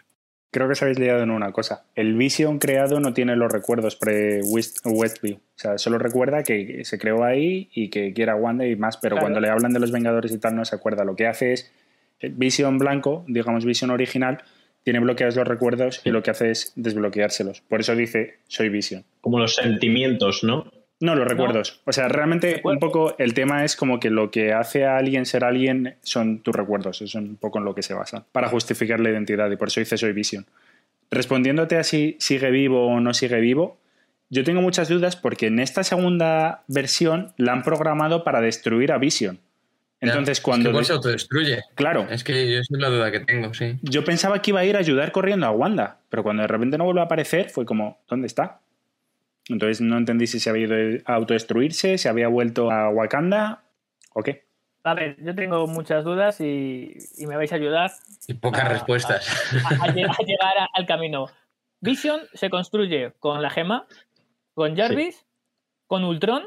Creo 0.52 0.68
que 0.68 0.74
os 0.74 0.82
habéis 0.84 1.00
liado 1.00 1.24
en 1.24 1.32
una 1.32 1.52
cosa. 1.52 1.86
El 1.96 2.14
Vision 2.16 2.60
creado 2.60 3.00
no 3.00 3.14
tiene 3.14 3.36
los 3.36 3.52
recuerdos 3.52 3.96
pre-Westview. 3.96 5.36
O 5.38 5.40
sea, 5.56 5.78
solo 5.78 5.98
recuerda 5.98 6.44
que 6.44 6.84
se 6.86 7.00
creó 7.00 7.24
ahí 7.24 7.70
y 7.74 7.90
que 7.90 8.14
quiere 8.14 8.32
a 8.32 8.36
Wanda 8.36 8.66
y 8.68 8.76
más, 8.76 8.98
pero 8.98 9.16
Claro. 9.16 9.24
cuando 9.26 9.40
le 9.40 9.50
hablan 9.50 9.74
de 9.74 9.80
los 9.80 9.92
Vengadores 9.92 10.32
y 10.32 10.38
tal 10.38 10.56
no 10.56 10.66
se 10.66 10.76
acuerda. 10.76 11.04
Lo 11.06 11.16
que 11.16 11.26
hace 11.28 11.54
es 11.54 11.72
el 12.20 12.34
Vision 12.34 12.78
blanco, 12.78 13.26
digamos 13.28 13.66
Vision 13.66 13.90
original, 13.90 14.44
tiene 14.84 15.00
bloqueados 15.00 15.36
los 15.36 15.48
recuerdos 15.48 16.02
y 16.04 16.10
lo 16.12 16.22
que 16.22 16.32
hace 16.32 16.52
es 16.52 16.74
desbloqueárselos. 16.76 17.62
Por 17.62 17.80
eso 17.80 17.96
dice, 17.96 18.40
soy 18.48 18.70
Vision. 18.70 19.06
Como 19.22 19.40
los 19.40 19.56
sentimientos, 19.56 20.44
¿no? 20.44 20.72
No, 21.04 21.16
los 21.16 21.28
recuerdos. 21.28 21.82
O 21.84 21.92
sea, 21.92 22.08
realmente 22.08 22.62
un 22.64 22.80
poco 22.80 23.14
el 23.18 23.34
tema 23.34 23.66
es 23.66 23.76
como 23.76 24.00
que 24.00 24.10
lo 24.10 24.32
que 24.32 24.54
hace 24.54 24.86
a 24.86 24.96
alguien 24.96 25.26
ser 25.26 25.44
alguien 25.44 25.98
son 26.02 26.40
tus 26.40 26.56
recuerdos. 26.56 27.02
Eso 27.02 27.04
es 27.04 27.16
un 27.16 27.36
poco 27.36 27.60
en 27.60 27.66
lo 27.66 27.76
que 27.76 27.84
se 27.84 27.94
basa. 27.94 28.26
Para 28.32 28.48
justificar 28.48 29.02
la 29.02 29.10
identidad. 29.10 29.52
Y 29.52 29.58
por 29.58 29.68
eso 29.68 29.82
dice 29.82 29.98
soy 29.98 30.14
Vision. 30.14 30.46
Respondiéndote 31.12 31.76
a 31.76 31.84
si 31.84 32.16
sigue 32.22 32.52
vivo 32.52 32.88
o 32.88 33.02
no 33.02 33.14
sigue 33.14 33.42
vivo, 33.42 33.82
yo 34.30 34.46
tengo 34.46 34.62
muchas 34.62 34.88
dudas 34.88 35.18
porque 35.18 35.48
en 35.48 35.60
esta 35.60 35.84
segunda 35.84 36.64
versión 36.70 37.34
la 37.36 37.52
han 37.52 37.64
programado 37.64 38.24
para 38.24 38.40
destruir 38.40 38.94
a 38.94 38.98
Vision. 38.98 39.40
Entonces, 40.00 40.38
Es 40.38 40.40
que 40.40 40.44
cuando. 40.46 40.84
se 40.86 40.94
autodestruye. 40.94 41.64
Claro, 41.76 42.08
Es 42.10 42.24
que 42.24 42.50
yo 42.50 42.60
esa 42.60 42.76
es 42.76 42.80
la 42.80 42.88
duda 42.88 43.12
que 43.12 43.20
tengo, 43.20 43.54
sí. 43.54 43.78
yo 43.82 44.06
pensaba 44.06 44.42
que 44.42 44.52
iba 44.52 44.62
a 44.62 44.66
ir 44.66 44.78
a 44.78 44.80
ayudar 44.80 45.12
corriendo 45.12 45.48
a 45.48 45.52
Wanda, 45.52 45.98
pero 46.10 46.24
cuando 46.24 46.44
de 46.44 46.48
repente 46.48 46.78
no 46.78 46.86
vuelve 46.86 47.02
a 47.02 47.06
aparecer, 47.06 47.50
fue 47.50 47.66
como, 47.66 48.00
¿dónde 48.08 48.28
está? 48.28 48.62
Entonces 49.50 49.82
no 49.82 49.98
entendí 49.98 50.28
si 50.28 50.40
se 50.40 50.50
había 50.50 50.66
ido 50.68 51.02
a 51.06 51.16
autodestruirse, 51.16 51.98
si 51.98 52.08
había 52.08 52.28
vuelto 52.28 52.72
a 52.72 52.90
Wakanda 52.90 53.64
o 54.14 54.22
qué. 54.24 54.46
A 54.86 54.94
ver, 54.94 55.16
yo 55.24 55.34
tengo 55.36 55.66
muchas 55.68 56.04
dudas 56.04 56.40
y, 56.42 56.94
y 57.18 57.26
me 57.26 57.38
vais 57.38 57.52
a 57.54 57.56
ayudar 57.56 57.92
Y 58.28 58.34
pocas 58.34 58.66
Ah, 58.66 58.70
respuestas. 58.70 59.28
a, 59.66 59.70
a 59.70 59.88
lle- 59.94 60.10
a 60.10 60.24
llegar 60.26 60.58
a- 60.60 60.70
al 60.74 60.86
camino. 60.86 61.28
Vision 61.82 62.22
se 62.34 62.50
construye 62.50 63.12
con 63.20 63.42
la 63.42 63.50
gema, 63.50 63.86
con 64.54 64.76
Jarvis, 64.76 65.26
con 65.88 66.04
Ultron, 66.04 66.44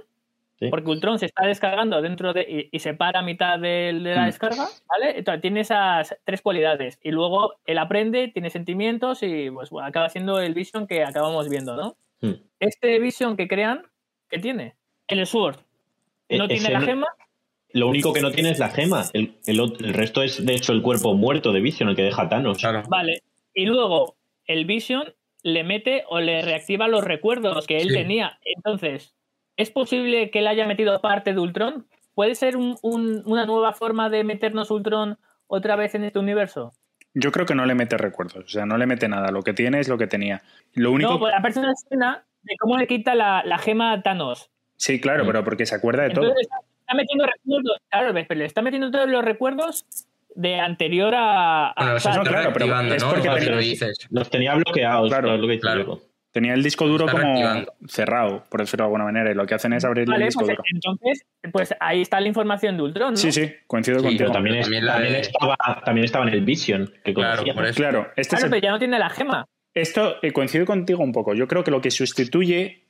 Sí. 0.59 0.68
porque 0.70 0.88
Ultron 0.88 1.18
se 1.18 1.26
está 1.26 1.47
descargando 1.47 2.01
dentro 2.01 2.32
de 2.32 2.40
y, 2.49 2.68
y 2.74 2.78
se 2.78 2.94
para 2.94 3.18
a 3.20 3.22
mitad 3.22 3.59
de, 3.59 3.92
de 4.03 4.14
la 4.14 4.22
Mm. 4.22 4.26
descarga, 4.26 4.66
¿vale? 4.88 5.18
Entonces 5.18 5.42
tiene 5.42 5.61
esas 5.61 6.16
tres 6.24 6.40
cualidades 6.40 6.99
y 7.03 7.11
luego 7.11 7.57
él 7.66 7.76
aprende, 7.76 8.28
tiene 8.28 8.49
sentimientos 8.49 9.22
y 9.22 9.51
pues 9.51 9.68
bueno, 9.68 9.86
acaba 9.86 10.09
siendo 10.09 10.40
el 10.40 10.55
Vision 10.55 10.86
que 10.86 11.05
acabamos 11.05 11.51
viendo, 11.51 11.76
¿no? 11.76 11.97
Hmm. 12.21 12.33
Este 12.61 12.99
Vision 12.99 13.37
que 13.37 13.49
crean, 13.49 13.83
¿qué 14.29 14.39
tiene? 14.39 14.75
El 15.09 15.27
Sword. 15.27 15.57
No 16.31 16.45
Eh, 16.45 16.49
tiene 16.49 16.71
la 16.71 16.81
gema, 16.81 17.07
Lo 17.73 17.89
único 17.89 18.12
que 18.12 18.21
no 18.23 18.31
tiene 18.33 18.51
es 18.51 18.59
la 18.59 18.71
gema. 18.71 19.05
El, 19.12 19.37
el 19.47 19.61
el 19.61 19.95
resto 19.95 20.23
es, 20.23 20.45
de 20.45 20.55
hecho, 20.55 20.73
el 20.73 20.83
cuerpo 20.83 21.14
muerto 21.14 21.53
de 21.53 21.61
Vision, 21.61 21.89
el 21.91 21.97
que 21.97 22.03
deja 22.03 22.29
Thanos. 22.29 22.59
Claro. 22.59 22.83
vale. 22.89 23.23
y 23.55 23.64
luego 23.67 24.17
el 24.47 24.64
Vision 24.67 25.14
le 25.43 25.64
mete 25.64 26.05
o 26.09 26.21
le 26.21 26.43
reactiva 26.43 26.89
los 26.89 27.05
recuerdos 27.05 27.67
que 27.67 27.79
él 27.79 27.89
Sí. 27.89 27.95
tenía. 27.95 28.39
Entonces, 28.45 29.14
¿es 29.57 29.71
posible 29.71 30.31
que 30.31 30.41
él 30.41 30.47
haya 30.47 30.67
metido 30.67 31.01
parte 31.01 31.33
de 31.33 31.41
Ultron? 31.41 31.87
¿Puede 32.14 32.35
ser 32.35 32.57
un- 32.57 32.77
un- 32.83 33.23
una 33.27 33.47
nueva 33.47 33.73
forma 33.73 34.11
de 34.11 34.25
meternos 34.25 34.71
Ultron 34.71 35.19
otra 35.47 35.77
vez 35.77 35.95
en 35.95 36.05
este 36.05 36.19
universo? 36.19 36.73
Yo 37.19 37.33
creo 37.33 37.47
que 37.47 37.55
no 37.55 37.64
le 37.64 37.75
mete 37.75 37.97
recuerdos, 37.97 38.45
o 38.45 38.49
sea, 38.49 38.67
no 38.67 38.77
le 38.77 38.85
mete 38.87 39.09
nada. 39.09 39.31
Lo 39.31 39.43
que 39.43 39.55
tiene 39.55 39.81
es 39.81 39.89
lo 39.89 39.97
que 39.97 40.07
tenía. 40.07 40.43
Lo 40.75 40.93
único. 40.93 41.12
No, 41.12 41.19
pues 41.19 41.33
aparece 41.35 41.61
una 41.61 41.73
escena 41.73 42.25
de 42.43 42.55
cómo 42.59 42.77
le 42.77 42.87
quita 42.87 43.14
la, 43.14 43.43
la 43.45 43.57
gema 43.59 43.93
a 43.93 44.03
Thanos. 44.03 44.51
Sí, 44.77 45.01
claro, 45.01 45.25
Mm. 45.25 45.27
pero 45.29 45.45
porque 45.45 45.64
se 45.64 45.75
acuerda 45.75 46.03
de 46.03 46.11
todo. 46.11 46.25
Entonces 46.27 46.43
está, 46.47 46.57
está 46.81 46.95
metiendo 46.95 47.25
recuerdos, 47.27 47.79
claro, 47.89 48.12
ves, 48.12 48.27
pero 48.29 48.39
le 48.41 48.45
está 48.45 48.61
metiendo 48.61 48.91
todos 48.91 49.09
los 49.09 49.25
recuerdos 49.25 49.87
de 50.35 50.61
anterior 50.61 51.14
a... 51.17 51.69
a- 51.71 51.75
Bueno, 51.75 51.91
o 51.93 51.95
los 51.95 52.03
sea, 52.03 52.17
no, 52.17 52.23
claro, 52.25 52.51
pero 52.53 52.67
es 52.67 53.03
¿no? 53.03 53.09
porque 53.11 53.29
Lo 53.29 53.35
que 53.35 53.41
tenía- 53.41 53.55
lo 53.55 53.61
dices. 53.62 53.99
Los 54.11 54.29
tenía 54.31 54.55
bloqueados, 54.55 55.09
Claro, 55.09 55.37
lo 55.39 55.49
que 55.49 55.59
claro. 55.59 56.01
Tenía 56.37 56.53
el 56.53 56.62
disco 56.62 56.87
duro 56.87 57.07
como 57.07 57.64
cerrado, 57.89 58.45
por 58.51 58.61
decirlo 58.61 58.82
de 58.82 58.89
alguna 58.89 59.05
manera, 59.05 59.30
y 59.30 59.34
lo 59.34 59.47
que 59.47 59.55
hacen 59.55 59.72
es 59.72 59.87
abrir 59.87 60.07
vale, 60.07 60.24
el 60.24 60.28
disco 60.28 60.45
pues, 60.45 60.55
duro. 60.55 60.62
entonces, 60.70 61.24
pues 61.51 61.74
ahí 61.80 62.03
está 62.03 62.20
la 62.20 62.28
información 62.28 62.76
de 62.76 62.82
Ultron, 62.82 63.12
¿no? 63.12 63.16
Sí, 63.16 63.32
sí, 63.32 63.55
coincido 63.66 64.01
Sí, 64.01 64.05
contigo. 64.05 64.30
También, 64.32 64.57
es- 64.57 64.66
También 64.66 64.84
la 64.84 64.93
también 64.93 65.12
de- 65.14 65.20
estaba, 65.20 65.57
también 65.82 66.05
estaba 66.05 66.28
en 66.28 66.34
el 66.34 66.43
Vision, 66.43 66.93
que 67.03 67.14
Claro, 67.14 67.43
por 67.55 67.64
eso. 67.64 67.76
Claro, 67.76 68.09
este 68.16 68.37
es 68.37 68.43
el- 68.45 68.51
pero 68.51 68.61
ya 68.61 68.70
no 68.70 68.78
tiene 68.78 68.99
la 68.99 69.09
gema. 69.09 69.47
esto 69.72 70.16
eh, 70.22 70.30
coincido 70.34 70.66
contigo 70.66 71.03
un 71.03 71.12
poco. 71.12 71.32
Yo 71.32 71.49
creo 71.49 71.64
que 71.64 71.70
lo 71.70 71.80
que 71.80 71.91
sustituye, 71.91 72.84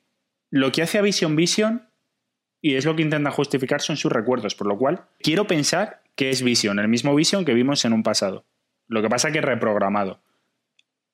lo 0.50 0.72
que 0.72 0.82
hace 0.82 0.98
a 0.98 1.02
Vision 1.02 1.36
Vision, 1.36 1.88
y 2.60 2.74
es 2.74 2.84
lo 2.84 2.96
que 2.96 3.02
intenta 3.02 3.30
justificar, 3.30 3.80
son 3.80 3.96
sus 3.96 4.10
recuerdos, 4.10 4.56
por 4.56 4.66
lo 4.66 4.76
cual 4.76 5.02
quiero 5.20 5.46
pensar 5.46 6.02
que 6.16 6.30
es 6.30 6.42
Vision, 6.42 6.80
el 6.80 6.88
mismo 6.88 7.14
Vision 7.14 7.44
que 7.44 7.54
vimos 7.54 7.84
en 7.84 7.92
un 7.92 8.02
pasado. 8.02 8.44
Lo 8.88 9.02
que 9.02 9.08
pasa 9.08 9.30
que 9.30 9.38
es 9.38 9.44
reprogramado. 9.44 10.20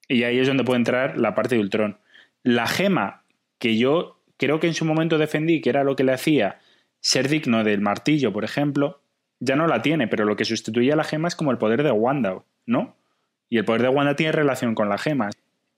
Y 0.09 0.23
ahí 0.25 0.39
es 0.39 0.47
donde 0.47 0.65
puede 0.65 0.79
entrar 0.79 1.19
la 1.19 1.35
parte 1.35 1.57
de 1.57 1.61
Ultron. 1.61 1.99
La 2.43 2.67
gema, 2.67 3.25
que 3.59 3.77
yo 3.77 4.19
creo 4.37 4.61
que 4.61 4.67
en 4.67 4.75
su 4.75 4.85
momento 4.85 5.19
defendí, 5.19 5.61
que 5.61 5.71
era 5.71 5.85
lo 5.85 5.97
que 5.97 6.05
le 6.05 6.13
hacía 6.13 6.61
ser 7.01 7.29
digno 7.29 7.65
del 7.65 7.81
martillo, 7.81 8.33
por 8.33 8.45
ejemplo, 8.45 9.01
ya 9.41 9.57
no 9.57 9.67
la 9.67 9.83
tiene, 9.83 10.09
pero 10.09 10.25
lo 10.25 10.37
que 10.37 10.45
sustituye 10.45 10.93
a 10.93 10.97
la 10.97 11.05
gema 11.05 11.29
es 11.29 11.37
como 11.37 11.51
el 11.51 11.59
poder 11.59 11.83
de 11.83 11.91
Wanda, 11.91 12.43
¿no? 12.67 12.97
Y 13.49 13.59
el 13.59 13.65
poder 13.65 13.83
de 13.83 13.89
Wanda 13.89 14.17
tiene 14.17 14.33
relación 14.33 14.75
con 14.75 14.89
la 14.89 14.99
gema. 14.99 15.31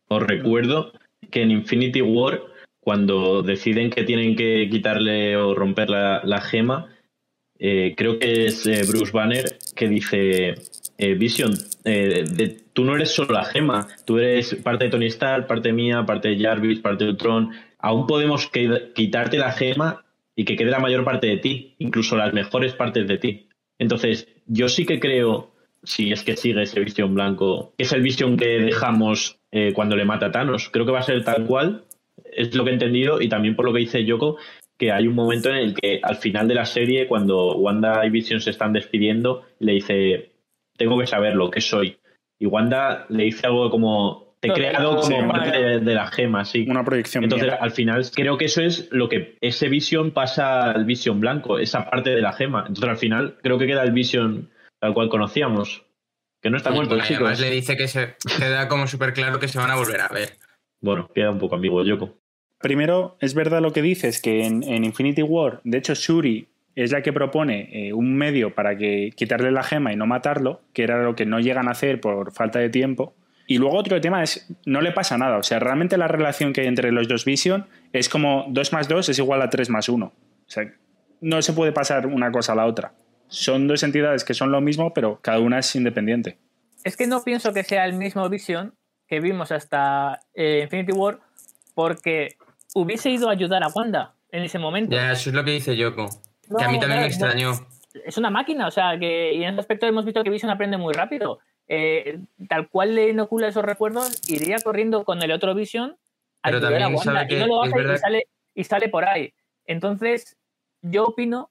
Os 0.08 0.22
recuerdo 0.22 0.92
que 1.30 1.42
en 1.42 1.50
Infinity 1.50 2.02
War, 2.02 2.42
cuando 2.80 3.42
deciden 3.42 3.90
que 3.90 4.04
tienen 4.04 4.36
que 4.36 4.68
quitarle 4.70 5.36
o 5.36 5.54
romper 5.54 5.88
la, 5.88 6.20
la 6.24 6.40
gema, 6.40 6.94
eh, 7.58 7.94
creo 7.96 8.18
que 8.18 8.46
es 8.46 8.66
eh, 8.66 8.82
Bruce 8.86 9.12
Banner 9.12 9.56
que 9.74 9.88
dice, 9.88 10.54
eh, 10.98 11.14
Vision, 11.14 11.52
eh, 11.84 12.24
de- 12.30 12.60
tú 12.72 12.84
no 12.84 12.94
eres 12.96 13.10
solo 13.10 13.34
la 13.34 13.44
gema, 13.44 13.86
tú 14.04 14.18
eres 14.18 14.54
parte 14.56 14.84
de 14.84 14.90
Tony 14.90 15.06
Stark, 15.06 15.46
parte 15.46 15.72
mía, 15.72 16.04
parte 16.06 16.28
de 16.28 16.38
Jarvis, 16.38 16.80
parte 16.80 17.04
de 17.04 17.10
Ultron. 17.10 17.50
Aún 17.78 18.06
podemos 18.06 18.48
que- 18.48 18.92
quitarte 18.94 19.38
la 19.38 19.52
gema 19.52 20.04
y 20.36 20.44
que 20.44 20.56
quede 20.56 20.70
la 20.70 20.78
mayor 20.80 21.04
parte 21.04 21.26
de 21.26 21.36
ti, 21.36 21.74
incluso 21.78 22.16
las 22.16 22.32
mejores 22.32 22.72
partes 22.74 23.06
de 23.06 23.18
ti. 23.18 23.48
Entonces, 23.78 24.28
yo 24.46 24.68
sí 24.68 24.86
que 24.86 25.00
creo, 25.00 25.52
si 25.82 26.12
es 26.12 26.22
que 26.22 26.36
sigue 26.36 26.62
ese 26.62 26.80
Vision 26.80 27.14
blanco, 27.14 27.74
que 27.76 27.84
es 27.84 27.92
el 27.92 28.02
Vision 28.02 28.36
que 28.36 28.60
dejamos 28.60 29.38
eh, 29.52 29.72
cuando 29.72 29.94
le 29.94 30.04
mata 30.04 30.26
a 30.26 30.32
Thanos. 30.32 30.68
Creo 30.70 30.84
que 30.84 30.90
va 30.90 30.98
a 30.98 31.02
ser 31.02 31.22
tal 31.22 31.46
cual, 31.46 31.84
es 32.32 32.54
lo 32.56 32.64
que 32.64 32.70
he 32.70 32.72
entendido, 32.72 33.20
y 33.20 33.28
también 33.28 33.54
por 33.54 33.64
lo 33.64 33.72
que 33.72 33.78
dice 33.80 34.04
Yoko, 34.04 34.36
que 34.76 34.90
hay 34.90 35.06
un 35.06 35.14
momento 35.14 35.48
en 35.50 35.56
el 35.56 35.74
que 35.74 36.00
al 36.02 36.16
final 36.16 36.48
de 36.48 36.54
la 36.56 36.64
serie, 36.64 37.06
cuando 37.06 37.54
Wanda 37.56 38.04
y 38.04 38.10
Vision 38.10 38.40
se 38.40 38.50
están 38.50 38.72
despidiendo, 38.72 39.44
le 39.60 39.74
dice, 39.74 40.30
tengo 40.76 40.98
que 40.98 41.06
saberlo, 41.06 41.50
¿qué 41.50 41.60
soy? 41.60 41.98
Y 42.38 42.46
Wanda 42.46 43.06
le 43.08 43.24
dice 43.24 43.46
algo 43.46 43.70
como, 43.70 44.36
te 44.40 44.48
he 44.48 44.52
creado 44.52 45.02
sí, 45.02 45.12
como 45.12 45.22
sí. 45.32 45.38
parte 45.38 45.58
de, 45.62 45.80
de 45.80 45.94
la 45.94 46.06
gema, 46.08 46.44
sí. 46.44 46.66
Una 46.68 46.84
proyección 46.84 47.24
Entonces, 47.24 47.48
mía. 47.48 47.58
al 47.60 47.70
final, 47.70 48.04
creo 48.14 48.36
que 48.36 48.46
eso 48.46 48.60
es 48.62 48.88
lo 48.90 49.08
que 49.08 49.38
ese 49.40 49.68
Vision 49.68 50.10
pasa 50.10 50.70
al 50.72 50.84
Vision 50.84 51.20
blanco, 51.20 51.58
esa 51.58 51.88
parte 51.88 52.10
de 52.10 52.20
la 52.20 52.32
gema. 52.32 52.60
Entonces, 52.66 52.90
al 52.90 52.96
final, 52.96 53.38
creo 53.42 53.58
que 53.58 53.66
queda 53.66 53.82
el 53.82 53.92
Vision 53.92 54.50
tal 54.80 54.94
cual 54.94 55.08
conocíamos. 55.08 55.84
Que 56.42 56.50
no 56.50 56.58
está 56.58 56.70
Y, 56.70 56.74
muerto, 56.74 56.90
bueno, 56.96 57.04
chicos. 57.08 57.22
además 57.22 57.40
le 57.40 57.50
dice 57.50 57.76
que 57.76 57.88
se 57.88 58.16
queda 58.38 58.68
como 58.68 58.86
súper 58.86 59.14
claro 59.14 59.38
que 59.40 59.48
se 59.48 59.58
van 59.58 59.70
a 59.70 59.76
volver 59.76 60.00
a 60.02 60.08
ver. 60.08 60.30
Bueno, 60.82 61.08
queda 61.14 61.30
un 61.30 61.38
poco 61.38 61.54
ambiguo, 61.54 61.82
Yoko. 61.82 62.18
Primero, 62.60 63.16
es 63.20 63.32
verdad 63.34 63.62
lo 63.62 63.72
que 63.72 63.80
dices, 63.80 64.20
que 64.20 64.44
en, 64.44 64.62
en 64.62 64.84
Infinity 64.84 65.22
War, 65.22 65.60
de 65.64 65.78
hecho, 65.78 65.94
Shuri 65.94 66.48
es 66.76 66.92
la 66.92 67.02
que 67.02 67.12
propone 67.12 67.68
eh, 67.72 67.92
un 67.92 68.16
medio 68.16 68.54
para 68.54 68.76
que 68.76 69.12
quitarle 69.14 69.50
la 69.50 69.62
gema 69.62 69.92
y 69.92 69.96
no 69.96 70.06
matarlo, 70.06 70.62
que 70.72 70.82
era 70.82 71.02
lo 71.02 71.14
que 71.14 71.26
no 71.26 71.40
llegan 71.40 71.68
a 71.68 71.72
hacer 71.72 72.00
por 72.00 72.32
falta 72.32 72.58
de 72.58 72.70
tiempo. 72.70 73.14
Y 73.46 73.58
luego 73.58 73.76
otro 73.76 74.00
tema 74.00 74.22
es, 74.22 74.50
no 74.64 74.80
le 74.80 74.92
pasa 74.92 75.18
nada. 75.18 75.36
O 75.36 75.42
sea, 75.42 75.58
realmente 75.58 75.96
la 75.98 76.08
relación 76.08 76.52
que 76.52 76.62
hay 76.62 76.66
entre 76.66 76.92
los 76.92 77.08
dos 77.08 77.24
Vision 77.24 77.66
es 77.92 78.08
como 78.08 78.46
2 78.48 78.72
más 78.72 78.88
2 78.88 79.10
es 79.10 79.18
igual 79.18 79.42
a 79.42 79.50
3 79.50 79.70
más 79.70 79.88
1. 79.88 80.06
O 80.06 80.12
sea, 80.46 80.72
no 81.20 81.42
se 81.42 81.52
puede 81.52 81.72
pasar 81.72 82.06
una 82.06 82.32
cosa 82.32 82.52
a 82.52 82.56
la 82.56 82.66
otra. 82.66 82.94
Son 83.28 83.66
dos 83.66 83.82
entidades 83.82 84.24
que 84.24 84.34
son 84.34 84.50
lo 84.50 84.60
mismo, 84.60 84.94
pero 84.94 85.20
cada 85.20 85.40
una 85.40 85.58
es 85.58 85.74
independiente. 85.76 86.38
Es 86.84 86.96
que 86.96 87.06
no 87.06 87.22
pienso 87.22 87.52
que 87.52 87.64
sea 87.64 87.84
el 87.84 87.94
mismo 87.94 88.28
Vision 88.28 88.74
que 89.06 89.20
vimos 89.20 89.52
hasta 89.52 90.20
eh, 90.34 90.60
Infinity 90.64 90.92
War 90.92 91.20
porque 91.74 92.36
hubiese 92.74 93.10
ido 93.10 93.28
a 93.28 93.32
ayudar 93.32 93.62
a 93.62 93.68
Wanda 93.68 94.14
en 94.30 94.42
ese 94.42 94.58
momento. 94.58 94.94
Ya, 94.94 95.12
eso 95.12 95.30
es 95.30 95.34
lo 95.34 95.44
que 95.44 95.52
dice 95.52 95.76
Yoko. 95.76 96.08
No, 96.48 96.56
que 96.58 96.64
a 96.64 96.68
mí 96.68 96.78
también 96.80 97.00
me 97.00 97.06
extrañó. 97.06 97.52
es 98.04 98.16
una 98.18 98.30
máquina, 98.30 98.66
o 98.66 98.70
sea, 98.70 98.98
que 98.98 99.32
y 99.34 99.42
en 99.44 99.50
ese 99.50 99.60
aspecto 99.60 99.86
hemos 99.86 100.04
visto 100.04 100.22
que 100.24 100.30
Vision 100.30 100.50
aprende 100.50 100.76
muy 100.76 100.92
rápido. 100.94 101.38
Eh, 101.66 102.18
tal 102.48 102.68
cual 102.68 102.94
le 102.94 103.08
inocula 103.10 103.48
esos 103.48 103.64
recuerdos, 103.64 104.20
iría 104.28 104.56
corriendo 104.62 105.04
con 105.04 105.22
el 105.22 105.32
otro 105.32 105.54
Vision 105.54 105.96
a 106.42 106.48
Pero 106.48 106.58
a 106.58 106.60
también 106.60 106.84
Wanda 106.94 107.02
sabe 107.02 107.24
y 107.24 107.28
que 107.28 107.38
no 107.38 107.46
lo 107.46 107.62
hace 107.62 107.70
y 107.70 107.74
verdad- 107.74 107.96
sale, 107.98 108.26
y 108.54 108.64
sale 108.64 108.88
por 108.90 109.04
ahí. 109.06 109.32
Entonces, 109.66 110.36
yo 110.82 111.04
opino 111.04 111.50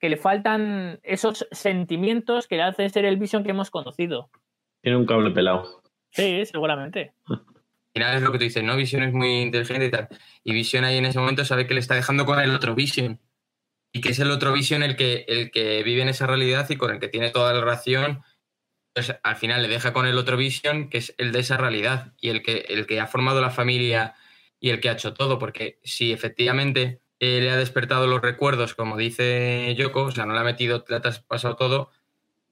que 0.00 0.08
le 0.08 0.16
faltan 0.16 0.98
esos 1.04 1.46
sentimientos 1.52 2.48
que 2.48 2.56
le 2.56 2.62
hacen 2.62 2.90
ser 2.90 3.04
el 3.04 3.16
Vision 3.16 3.44
que 3.44 3.50
hemos 3.50 3.70
conocido. 3.70 4.30
Tiene 4.82 4.96
un 4.98 5.06
cable 5.06 5.30
pelado. 5.30 5.82
Sí, 6.10 6.44
seguramente. 6.46 7.12
Al 7.28 7.40
final 7.94 8.16
es 8.16 8.22
lo 8.22 8.32
que 8.32 8.38
tú 8.38 8.44
dices, 8.44 8.62
¿no? 8.64 8.76
Vision 8.76 9.02
es 9.02 9.12
muy 9.12 9.42
inteligente 9.42 9.86
y 9.86 9.90
tal. 9.90 10.08
Y 10.42 10.52
Vision 10.52 10.84
ahí 10.84 10.98
en 10.98 11.06
ese 11.06 11.18
momento 11.18 11.44
sabe 11.44 11.66
que 11.66 11.74
le 11.74 11.80
está 11.80 11.94
dejando 11.94 12.26
con 12.26 12.40
el 12.40 12.54
otro 12.54 12.74
Vision. 12.74 13.20
Y 13.98 14.00
que 14.00 14.10
es 14.10 14.20
el 14.20 14.30
otro 14.30 14.52
Vision 14.52 14.84
el 14.84 14.94
que, 14.94 15.24
el 15.26 15.50
que 15.50 15.82
vive 15.82 16.02
en 16.02 16.08
esa 16.08 16.28
realidad 16.28 16.70
y 16.70 16.76
con 16.76 16.92
el 16.92 17.00
que 17.00 17.08
tiene 17.08 17.30
toda 17.30 17.52
la 17.52 17.60
relación. 17.60 18.22
Entonces, 18.94 19.16
al 19.24 19.34
final 19.34 19.60
le 19.60 19.66
deja 19.66 19.92
con 19.92 20.06
el 20.06 20.16
otro 20.16 20.36
Vision, 20.36 20.88
que 20.88 20.98
es 20.98 21.16
el 21.18 21.32
de 21.32 21.40
esa 21.40 21.56
realidad. 21.56 22.12
Y 22.20 22.28
el 22.28 22.44
que, 22.44 22.64
el 22.68 22.86
que 22.86 23.00
ha 23.00 23.08
formado 23.08 23.40
la 23.40 23.50
familia 23.50 24.14
y 24.60 24.70
el 24.70 24.78
que 24.78 24.88
ha 24.88 24.92
hecho 24.92 25.14
todo. 25.14 25.40
Porque 25.40 25.80
si 25.82 26.12
efectivamente 26.12 27.00
eh, 27.18 27.40
le 27.40 27.50
ha 27.50 27.56
despertado 27.56 28.06
los 28.06 28.22
recuerdos, 28.22 28.76
como 28.76 28.96
dice 28.96 29.74
Yoko, 29.76 30.04
o 30.04 30.10
sea, 30.12 30.26
no 30.26 30.32
le 30.32 30.38
ha 30.38 30.44
metido, 30.44 30.84
le 30.88 30.94
ha 30.94 31.00
traspasado 31.00 31.56
todo, 31.56 31.90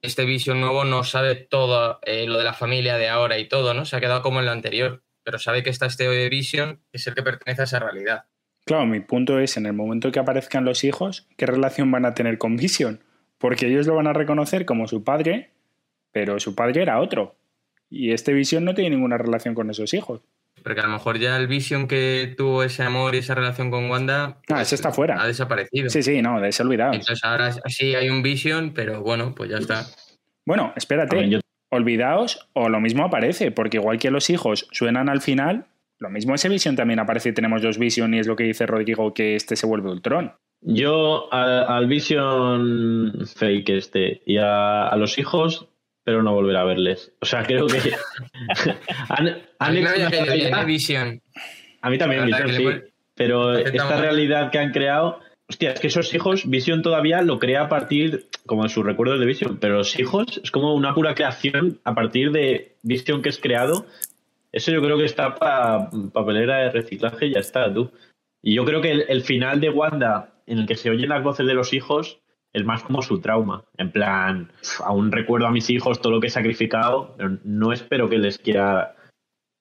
este 0.01 0.25
Vision 0.25 0.59
nuevo 0.59 0.83
no 0.83 1.05
sabe 1.05 1.35
todo 1.35 2.01
eh, 2.03 2.27
lo 2.27 2.39
de 2.39 2.43
la 2.43 2.53
familia 2.53 2.97
de 2.97 3.07
ahora 3.07 3.39
y 3.39 3.47
todo, 3.47 3.73
¿no? 3.73 3.85
Se 3.85 3.95
ha 3.95 4.01
quedado 4.01 4.21
como 4.21 4.41
en 4.41 4.47
lo 4.47 4.51
anterior, 4.51 5.01
pero 5.23 5.39
sabe 5.39 5.63
que 5.63 5.69
está 5.69 5.85
este 5.85 6.27
Vision, 6.27 6.83
es 6.91 7.07
el 7.07 7.15
que 7.15 7.23
pertenece 7.23 7.61
a 7.61 7.65
esa 7.65 7.79
realidad. 7.79 8.25
Claro, 8.67 8.85
mi 8.85 8.99
punto 8.99 9.39
es, 9.39 9.57
en 9.57 9.65
el 9.65 9.73
momento 9.73 10.11
que 10.11 10.19
aparezcan 10.19 10.63
los 10.65 10.83
hijos, 10.83 11.27
¿qué 11.37 11.45
relación 11.47 11.89
van 11.89 12.05
a 12.05 12.13
tener 12.13 12.37
con 12.37 12.55
Vision? 12.57 13.01
Porque 13.39 13.67
ellos 13.67 13.87
lo 13.87 13.95
van 13.95 14.07
a 14.07 14.13
reconocer 14.13 14.65
como 14.65 14.87
su 14.87 15.03
padre, 15.03 15.49
pero 16.11 16.39
su 16.39 16.53
padre 16.53 16.81
era 16.83 16.99
otro. 16.99 17.35
Y 17.89 18.11
este 18.11 18.33
Vision 18.33 18.65
no 18.65 18.73
tiene 18.75 18.91
ninguna 18.91 19.17
relación 19.17 19.55
con 19.55 19.69
esos 19.69 19.93
hijos. 19.93 20.21
Porque 20.63 20.81
a 20.81 20.83
lo 20.85 20.89
mejor 20.91 21.17
ya 21.17 21.37
el 21.37 21.47
Vision 21.47 21.87
que 21.87 22.33
tuvo 22.37 22.61
ese 22.63 22.83
amor 22.83 23.15
y 23.15 23.19
esa 23.19 23.35
relación 23.35 23.71
con 23.71 23.89
Wanda 23.89 24.39
Ah, 24.49 24.61
ese 24.63 24.75
está 24.75 24.91
fuera. 24.91 25.21
ha 25.21 25.27
desaparecido. 25.27 25.89
Sí, 25.89 26.03
sí, 26.03 26.21
no, 26.21 26.41
de 26.41 26.49
ese 26.49 26.63
olvidados. 26.63 26.95
Entonces 26.95 27.23
ahora 27.23 27.51
sí 27.67 27.95
hay 27.95 28.09
un 28.09 28.21
Vision, 28.21 28.73
pero 28.73 29.01
bueno, 29.01 29.33
pues 29.33 29.49
ya 29.49 29.57
está. 29.57 29.85
Bueno, 30.45 30.73
espérate, 30.75 31.15
A 31.15 31.19
ver, 31.19 31.29
yo- 31.29 31.39
olvidaos 31.69 32.49
o 32.53 32.69
lo 32.69 32.79
mismo 32.81 33.05
aparece, 33.05 33.51
porque 33.51 33.77
igual 33.77 33.99
que 33.99 34.11
los 34.11 34.29
hijos 34.29 34.67
suenan 34.71 35.07
al 35.09 35.21
final, 35.21 35.67
lo 35.99 36.09
mismo 36.09 36.35
ese 36.35 36.49
Vision 36.49 36.75
también 36.75 36.99
aparece 36.99 37.29
y 37.29 37.33
tenemos 37.33 37.61
dos 37.61 37.77
Vision 37.77 38.13
y 38.13 38.19
es 38.19 38.27
lo 38.27 38.35
que 38.35 38.43
dice 38.43 38.65
Rodrigo 38.65 39.13
que 39.13 39.35
este 39.35 39.55
se 39.55 39.65
vuelve 39.65 39.89
Ultron. 39.89 40.33
Yo 40.61 41.31
al 41.31 41.87
Vision 41.87 43.25
fake 43.35 43.69
este 43.69 44.21
y 44.25 44.37
a, 44.37 44.87
a 44.87 44.95
los 44.95 45.17
hijos, 45.17 45.67
pero 46.03 46.23
no 46.23 46.33
volver 46.33 46.55
a 46.57 46.63
verles. 46.63 47.13
O 47.21 47.25
sea, 47.25 47.43
creo 47.43 47.67
que 47.67 47.79
han, 49.09 49.27
A 49.27 49.65
han 49.65 49.73
mí 49.73 49.81
me 49.81 49.89
hecho 49.89 50.65
Vision. 50.65 51.21
A 51.81 51.89
mí 51.89 51.97
también, 51.97 52.25
Vision, 52.25 52.49
sí. 52.49 52.65
Pero 53.13 53.57
esta 53.57 53.99
realidad 53.99 54.51
que 54.51 54.59
han 54.59 54.71
creado, 54.71 55.19
hostia, 55.49 55.71
es 55.71 55.79
que 55.79 55.87
esos 55.87 56.13
hijos, 56.13 56.47
Vision 56.47 56.83
todavía 56.83 57.21
lo 57.21 57.39
crea 57.39 57.63
a 57.63 57.69
partir 57.69 58.27
como 58.45 58.63
de 58.63 58.69
sus 58.69 58.85
recuerdos 58.85 59.19
de 59.19 59.25
Vision, 59.25 59.57
pero 59.59 59.77
los 59.77 59.99
hijos 59.99 60.39
es 60.43 60.51
como 60.51 60.75
una 60.75 60.93
pura 60.93 61.15
creación 61.15 61.79
a 61.83 61.95
partir 61.95 62.31
de 62.31 62.75
Vision 62.83 63.21
que 63.21 63.29
es 63.29 63.39
creado. 63.39 63.87
Eso 64.57 64.71
yo 64.71 64.81
creo 64.81 64.97
que 64.97 65.05
está 65.05 65.35
para 65.35 65.89
papelera 66.11 66.57
de 66.57 66.71
reciclaje 66.71 67.27
y 67.27 67.33
ya 67.33 67.39
está, 67.39 67.71
tú. 67.71 67.91
Y 68.41 68.55
yo 68.55 68.65
creo 68.65 68.81
que 68.81 68.91
el, 68.91 69.05
el 69.07 69.21
final 69.21 69.61
de 69.61 69.69
Wanda, 69.69 70.33
en 70.47 70.57
el 70.57 70.65
que 70.65 70.75
se 70.75 70.89
oyen 70.89 71.09
las 71.09 71.23
voces 71.23 71.45
de 71.45 71.53
los 71.53 71.73
hijos, 71.73 72.21
es 72.53 72.65
más 72.65 72.81
como 72.81 73.03
su 73.03 73.21
trauma. 73.21 73.63
En 73.77 73.91
plan, 73.91 74.51
aún 74.83 75.11
recuerdo 75.11 75.45
a 75.45 75.51
mis 75.51 75.69
hijos 75.69 76.01
todo 76.01 76.13
lo 76.13 76.19
que 76.19 76.27
he 76.27 76.31
sacrificado, 76.31 77.13
pero 77.15 77.37
no 77.43 77.71
espero 77.71 78.09
que 78.09 78.17
les 78.17 78.39
quiera 78.39 78.95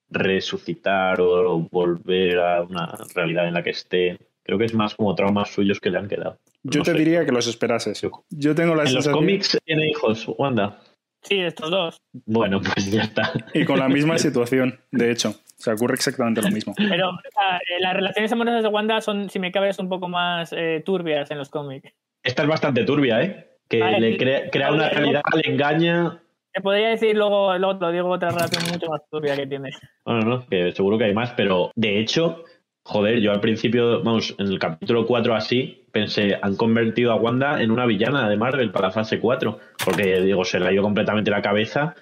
resucitar 0.08 1.20
o 1.20 1.58
volver 1.70 2.38
a 2.38 2.62
una 2.62 2.94
realidad 3.14 3.48
en 3.48 3.52
la 3.54 3.62
que 3.62 3.70
esté. 3.70 4.18
Creo 4.42 4.56
que 4.56 4.64
es 4.64 4.72
más 4.72 4.94
como 4.94 5.14
traumas 5.14 5.50
suyos 5.50 5.78
que 5.78 5.90
le 5.90 5.98
han 5.98 6.08
quedado. 6.08 6.38
Yo 6.62 6.82
te 6.82 6.94
diría 6.94 7.26
que 7.26 7.32
los 7.32 7.46
esperases. 7.46 8.00
Yo 8.30 8.54
tengo 8.54 8.74
la 8.74 8.84
¿En 8.84 8.94
los 8.94 9.08
cómics 9.08 9.58
tiene 9.66 9.90
hijos, 9.90 10.26
Wanda? 10.38 10.80
Sí, 11.26 11.40
estos 11.40 11.70
dos. 11.70 11.96
Bueno, 12.24 12.60
pues 12.60 12.90
ya 12.90 13.02
está. 13.02 13.32
Y 13.52 13.64
con 13.64 13.80
la 13.80 13.88
misma 13.88 14.16
situación, 14.16 14.78
de 14.92 15.10
hecho. 15.10 15.30
O 15.30 15.62
sea, 15.62 15.74
ocurre 15.74 15.94
exactamente 15.94 16.40
lo 16.40 16.50
mismo. 16.50 16.74
Pero 16.76 17.10
eh, 17.10 17.80
las 17.80 17.94
relaciones 17.94 18.30
amorosas 18.30 18.62
de 18.62 18.68
Wanda 18.68 19.00
son, 19.00 19.28
si 19.28 19.38
me 19.38 19.50
cabe, 19.50 19.70
un 19.78 19.88
poco 19.88 20.08
más 20.08 20.52
eh, 20.52 20.82
turbias 20.84 21.30
en 21.30 21.38
los 21.38 21.48
cómics. 21.48 21.92
Esta 22.22 22.42
es 22.42 22.48
bastante 22.48 22.84
turbia, 22.84 23.22
¿eh? 23.22 23.48
Que 23.68 23.78
le 23.78 24.16
crea, 24.16 24.72
una 24.72 24.88
realidad, 24.88 25.22
le 25.34 25.50
engaña. 25.50 26.22
Te 26.52 26.60
podría 26.60 26.90
decir 26.90 27.16
luego, 27.16 27.56
luego 27.58 27.78
lo 27.80 27.90
digo, 27.90 28.08
otra 28.08 28.30
relación 28.30 28.62
mucho 28.70 28.88
más 28.88 29.00
turbia 29.10 29.34
que 29.34 29.46
tiene. 29.46 29.70
Bueno, 30.04 30.20
no, 30.20 30.46
que 30.46 30.72
seguro 30.72 30.98
que 30.98 31.04
hay 31.04 31.14
más, 31.14 31.32
pero 31.32 31.72
de 31.74 31.98
hecho, 31.98 32.44
joder, 32.84 33.20
yo 33.20 33.32
al 33.32 33.40
principio, 33.40 34.02
vamos, 34.02 34.34
en 34.38 34.46
el 34.46 34.58
capítulo 34.58 35.06
4 35.06 35.34
así, 35.34 35.85
pensé, 35.96 36.38
han 36.42 36.56
convertido 36.56 37.10
a 37.12 37.16
Wanda 37.16 37.62
en 37.62 37.70
una 37.70 37.86
villana 37.86 38.28
de 38.28 38.36
Marvel 38.36 38.70
para 38.70 38.88
la 38.88 38.92
fase 38.92 39.18
4, 39.18 39.58
porque 39.82 40.20
digo, 40.20 40.44
se 40.44 40.60
le 40.60 40.68
ha 40.68 40.72
ido 40.72 40.82
completamente 40.82 41.30
la 41.30 41.40
cabeza 41.40 41.94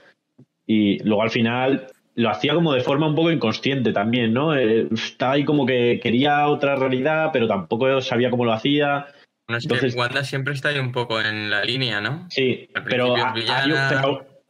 y 0.66 0.98
luego 1.04 1.22
al 1.22 1.30
final 1.30 1.86
lo 2.16 2.30
hacía 2.30 2.54
como 2.54 2.72
de 2.72 2.80
forma 2.80 3.06
un 3.06 3.14
poco 3.14 3.30
inconsciente 3.30 3.92
también, 3.92 4.32
¿no? 4.32 4.56
Eh, 4.56 4.88
estaba 4.92 5.34
ahí 5.34 5.44
como 5.44 5.64
que 5.64 6.00
quería 6.02 6.48
otra 6.48 6.74
realidad, 6.74 7.30
pero 7.32 7.46
tampoco 7.46 8.00
sabía 8.00 8.30
cómo 8.30 8.44
lo 8.44 8.52
hacía. 8.52 9.06
Entonces, 9.46 9.94
Wanda 9.94 10.24
siempre 10.24 10.54
está 10.54 10.70
ahí 10.70 10.78
un 10.78 10.90
poco 10.90 11.20
en 11.20 11.50
la 11.50 11.64
línea, 11.64 12.00
¿no? 12.00 12.26
Sí, 12.30 12.68
pero, 12.88 13.14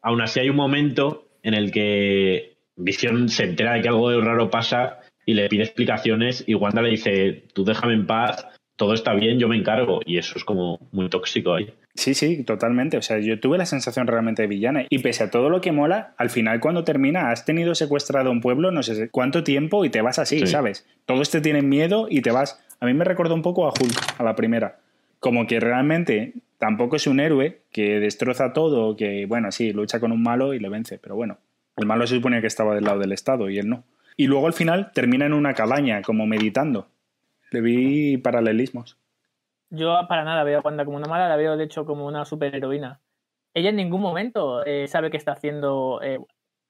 aún 0.02 0.20
así 0.22 0.40
hay 0.40 0.48
un 0.48 0.56
momento 0.56 1.28
en 1.42 1.52
el 1.52 1.70
que 1.70 2.56
Visión 2.76 3.28
se 3.28 3.44
entera 3.44 3.74
de 3.74 3.82
que 3.82 3.88
algo 3.88 4.10
raro 4.20 4.50
pasa 4.50 5.00
y 5.26 5.34
le 5.34 5.48
pide 5.48 5.64
explicaciones 5.64 6.44
y 6.46 6.54
Wanda 6.54 6.82
le 6.82 6.90
dice, 6.90 7.44
tú 7.52 7.64
déjame 7.64 7.94
en 7.94 8.06
paz, 8.06 8.46
todo 8.76 8.94
está 8.94 9.14
bien, 9.14 9.38
yo 9.38 9.48
me 9.48 9.56
encargo. 9.56 10.00
Y 10.04 10.18
eso 10.18 10.34
es 10.36 10.44
como 10.44 10.80
muy 10.92 11.08
tóxico 11.08 11.54
ahí. 11.54 11.72
Sí, 11.94 12.14
sí, 12.14 12.42
totalmente. 12.42 12.96
O 12.96 13.02
sea, 13.02 13.18
yo 13.18 13.38
tuve 13.38 13.56
la 13.56 13.66
sensación 13.66 14.06
realmente 14.06 14.42
de 14.42 14.48
villana. 14.48 14.84
Y 14.88 14.98
pese 14.98 15.24
a 15.24 15.30
todo 15.30 15.48
lo 15.48 15.60
que 15.60 15.72
mola, 15.72 16.14
al 16.16 16.30
final 16.30 16.60
cuando 16.60 16.82
termina, 16.84 17.30
has 17.30 17.44
tenido 17.44 17.74
secuestrado 17.74 18.30
un 18.30 18.40
pueblo 18.40 18.70
no 18.72 18.82
sé 18.82 19.10
cuánto 19.10 19.44
tiempo 19.44 19.84
y 19.84 19.90
te 19.90 20.02
vas 20.02 20.18
así, 20.18 20.46
¿sabes? 20.46 20.86
Todos 21.06 21.30
te 21.30 21.40
tienen 21.40 21.68
miedo 21.68 22.06
y 22.10 22.20
te 22.22 22.32
vas. 22.32 22.60
A 22.80 22.86
mí 22.86 22.94
me 22.94 23.04
recordó 23.04 23.34
un 23.34 23.42
poco 23.42 23.66
a 23.66 23.70
Hulk, 23.70 24.18
a 24.18 24.24
la 24.24 24.34
primera. 24.34 24.78
Como 25.20 25.46
que 25.46 25.60
realmente 25.60 26.34
tampoco 26.58 26.96
es 26.96 27.06
un 27.06 27.20
héroe 27.20 27.60
que 27.70 28.00
destroza 28.00 28.52
todo, 28.52 28.96
que, 28.96 29.26
bueno, 29.26 29.52
sí, 29.52 29.72
lucha 29.72 30.00
con 30.00 30.12
un 30.12 30.22
malo 30.22 30.52
y 30.52 30.58
le 30.58 30.68
vence. 30.68 30.98
Pero 30.98 31.14
bueno, 31.14 31.38
el 31.76 31.86
malo 31.86 32.06
se 32.06 32.16
suponía 32.16 32.40
que 32.40 32.48
estaba 32.48 32.74
del 32.74 32.84
lado 32.84 32.98
del 32.98 33.12
Estado 33.12 33.48
y 33.48 33.58
él 33.58 33.68
no. 33.68 33.84
Y 34.16 34.26
luego 34.26 34.46
al 34.46 34.52
final 34.52 34.90
termina 34.92 35.26
en 35.26 35.32
una 35.32 35.54
cabaña, 35.54 36.02
como 36.02 36.26
meditando. 36.26 36.88
Le 37.50 37.60
vi 37.60 38.18
paralelismos. 38.18 38.98
Yo 39.70 39.98
para 40.08 40.24
nada 40.24 40.44
veo 40.44 40.58
a 40.58 40.62
Wanda 40.62 40.84
como 40.84 40.96
una 40.96 41.08
mala, 41.08 41.28
la 41.28 41.36
veo 41.36 41.56
de 41.56 41.64
hecho 41.64 41.84
como 41.84 42.06
una 42.06 42.24
superheroína. 42.24 43.00
Ella 43.54 43.70
en 43.70 43.76
ningún 43.76 44.00
momento 44.00 44.64
eh, 44.64 44.88
sabe 44.88 45.10
qué 45.10 45.16
está 45.16 45.32
haciendo 45.32 46.00
eh, 46.02 46.18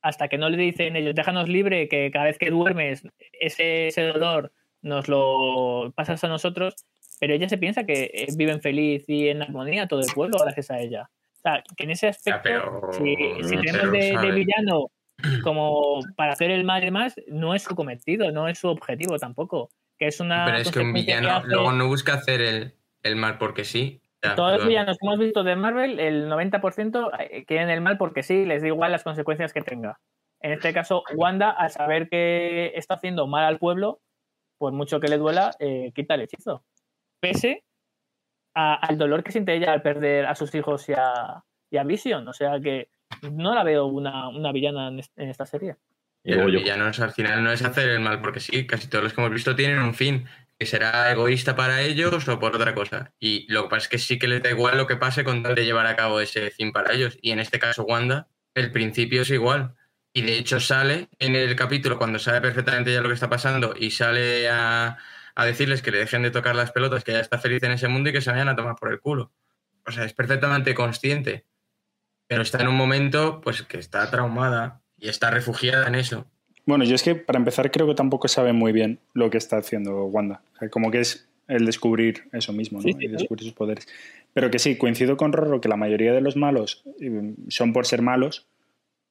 hasta 0.02 0.28
que 0.28 0.38
no 0.38 0.48
le 0.50 0.56
dicen 0.56 0.96
ellos, 0.96 1.14
déjanos 1.14 1.48
libre, 1.48 1.88
que 1.88 2.10
cada 2.10 2.26
vez 2.26 2.38
que 2.38 2.50
duermes 2.50 3.06
ese, 3.32 3.88
ese 3.88 4.02
dolor 4.02 4.52
nos 4.82 5.08
lo 5.08 5.92
pasas 5.96 6.22
a 6.24 6.28
nosotros, 6.28 6.74
pero 7.18 7.34
ella 7.34 7.48
se 7.48 7.58
piensa 7.58 7.84
que 7.84 8.10
eh, 8.12 8.26
viven 8.36 8.60
feliz 8.60 9.04
y 9.08 9.28
en 9.28 9.42
armonía 9.42 9.88
todo 9.88 10.00
el 10.00 10.12
pueblo 10.14 10.36
gracias 10.38 10.70
a 10.70 10.78
ella. 10.78 11.10
O 11.38 11.40
sea, 11.40 11.62
que 11.76 11.84
en 11.84 11.90
ese 11.90 12.08
aspecto, 12.08 12.90
si, 12.92 13.16
tenemos 13.16 13.92
de, 13.92 14.32
villano 14.32 14.90
como 15.42 16.00
para 16.16 16.32
hacer 16.32 16.50
el 16.50 16.64
mal 16.64 16.82
y 16.82 16.86
demás, 16.86 17.14
no 17.28 17.54
es 17.54 17.62
su 17.62 17.74
cometido, 17.74 18.30
no 18.30 18.48
es 18.48 18.58
su 18.58 18.68
objetivo 18.68 19.18
tampoco. 19.18 19.70
Que 20.04 20.08
es 20.08 20.20
una 20.20 20.44
pero 20.44 20.58
es 20.58 20.70
que 20.70 20.80
un 20.80 20.92
villano 20.92 21.42
luego 21.46 21.72
no 21.72 21.86
busca 21.86 22.12
hacer 22.12 22.42
el, 22.42 22.74
el 23.02 23.16
mal 23.16 23.38
porque 23.38 23.64
sí. 23.64 24.02
Todos 24.36 24.58
los 24.58 24.66
villanos 24.66 24.98
que 24.98 25.06
hemos 25.06 25.18
visto 25.18 25.44
de 25.44 25.56
Marvel, 25.56 25.98
el 25.98 26.28
90% 26.28 27.10
eh, 27.18 27.46
quieren 27.46 27.70
el 27.70 27.80
mal 27.80 27.96
porque 27.96 28.22
sí, 28.22 28.44
les 28.44 28.60
da 28.60 28.68
igual 28.68 28.92
las 28.92 29.02
consecuencias 29.02 29.54
que 29.54 29.62
tenga. 29.62 29.98
En 30.40 30.52
este 30.52 30.74
caso, 30.74 31.04
Wanda, 31.14 31.52
al 31.52 31.70
saber 31.70 32.10
que 32.10 32.72
está 32.74 32.96
haciendo 32.96 33.26
mal 33.26 33.44
al 33.44 33.58
pueblo, 33.58 34.02
por 34.58 34.74
mucho 34.74 35.00
que 35.00 35.08
le 35.08 35.16
duela, 35.16 35.52
eh, 35.58 35.90
quita 35.94 36.16
el 36.16 36.20
hechizo. 36.20 36.66
Pese 37.20 37.64
al 38.52 38.98
dolor 38.98 39.24
que 39.24 39.32
siente 39.32 39.54
ella 39.54 39.72
al 39.72 39.80
perder 39.80 40.26
a 40.26 40.34
sus 40.34 40.54
hijos 40.54 40.86
y 40.90 40.92
a, 40.92 41.42
Vision. 41.86 42.28
O 42.28 42.34
sea 42.34 42.60
que 42.60 42.88
no 43.22 43.54
la 43.54 43.64
veo 43.64 43.86
una, 43.86 44.52
villana 44.52 44.88
en, 44.88 45.00
esta 45.16 45.46
serie. 45.46 45.76
El 46.24 46.50
villano 46.50 46.86
al 46.86 47.12
final 47.12 47.44
no 47.44 47.52
es 47.52 47.62
hacer 47.62 47.90
el 47.90 48.00
mal 48.00 48.20
porque 48.20 48.40
sí, 48.40 48.66
casi 48.66 48.88
todos 48.88 49.04
los 49.04 49.12
que 49.12 49.20
hemos 49.20 49.32
visto 49.32 49.54
tienen 49.54 49.78
un 49.78 49.94
fin 49.94 50.26
que 50.58 50.66
será 50.66 51.10
egoísta 51.10 51.54
para 51.54 51.82
ellos 51.82 52.26
o 52.28 52.38
por 52.38 52.56
otra 52.56 52.74
cosa. 52.74 53.12
Y 53.18 53.46
lo 53.52 53.64
que 53.64 53.68
pasa 53.68 53.84
es 53.84 53.88
que 53.88 53.98
sí 53.98 54.18
que 54.18 54.28
les 54.28 54.42
da 54.42 54.50
igual 54.50 54.78
lo 54.78 54.86
que 54.86 54.96
pase 54.96 55.22
con 55.22 55.42
tal 55.42 55.54
de 55.54 55.64
llevar 55.64 55.86
a 55.86 55.96
cabo 55.96 56.20
ese 56.20 56.50
fin 56.50 56.72
para 56.72 56.94
ellos. 56.94 57.18
Y 57.20 57.32
en 57.32 57.40
este 57.40 57.58
caso, 57.58 57.84
Wanda, 57.84 58.28
el 58.54 58.72
principio 58.72 59.22
es 59.22 59.30
igual. 59.30 59.74
Y 60.14 60.22
de 60.22 60.38
hecho 60.38 60.60
sale 60.60 61.08
en 61.18 61.34
el 61.34 61.56
capítulo 61.56 61.98
cuando 61.98 62.18
sabe 62.18 62.40
perfectamente 62.40 62.92
ya 62.92 63.02
lo 63.02 63.08
que 63.08 63.14
está 63.14 63.28
pasando 63.28 63.74
y 63.78 63.90
sale 63.90 64.48
a, 64.48 64.96
decirles 65.36 65.82
que 65.82 65.90
le 65.90 65.98
dejen 65.98 66.22
de 66.22 66.30
tocar 66.30 66.54
las 66.54 66.70
pelotas, 66.70 67.04
que 67.04 67.12
ya 67.12 67.20
está 67.20 67.38
feliz 67.38 67.62
en 67.64 67.72
ese 67.72 67.88
mundo 67.88 68.10
y 68.10 68.12
que 68.12 68.20
se 68.20 68.30
vayan 68.30 68.48
a 68.48 68.56
tomar 68.56 68.76
por 68.76 68.92
el 68.92 69.00
culo. 69.00 69.32
O 69.84 69.90
sea, 69.90 70.04
es 70.04 70.14
perfectamente 70.14 70.74
consciente. 70.74 71.46
Pero 72.28 72.42
está 72.42 72.62
en 72.62 72.68
un 72.68 72.76
momento 72.76 73.40
pues 73.42 73.62
que 73.62 73.78
está 73.78 74.10
traumada 74.10 74.83
y 75.04 75.08
está 75.08 75.30
refugiada 75.30 75.86
en 75.86 75.94
eso. 75.94 76.26
Bueno, 76.66 76.84
yo 76.84 76.94
es 76.94 77.02
que 77.02 77.14
para 77.14 77.38
empezar 77.38 77.70
creo 77.70 77.86
que 77.86 77.94
tampoco 77.94 78.26
sabe 78.26 78.54
muy 78.54 78.72
bien 78.72 78.98
lo 79.12 79.28
que 79.28 79.36
está 79.36 79.58
haciendo 79.58 80.06
Wanda. 80.06 80.40
como 80.70 80.90
que 80.90 81.00
es 81.00 81.28
el 81.46 81.66
descubrir 81.66 82.24
eso 82.32 82.54
mismo, 82.54 82.80
¿no? 82.80 82.88
y 82.88 83.08
descubrir 83.08 83.44
sus 83.44 83.52
poderes. 83.52 83.86
Pero 84.32 84.50
que 84.50 84.58
sí, 84.58 84.78
coincido 84.78 85.18
con 85.18 85.34
Rorro 85.34 85.60
que 85.60 85.68
la 85.68 85.76
mayoría 85.76 86.14
de 86.14 86.22
los 86.22 86.36
malos 86.36 86.84
eh, 87.00 87.34
son 87.48 87.74
por 87.74 87.86
ser 87.86 88.00
malos. 88.00 88.46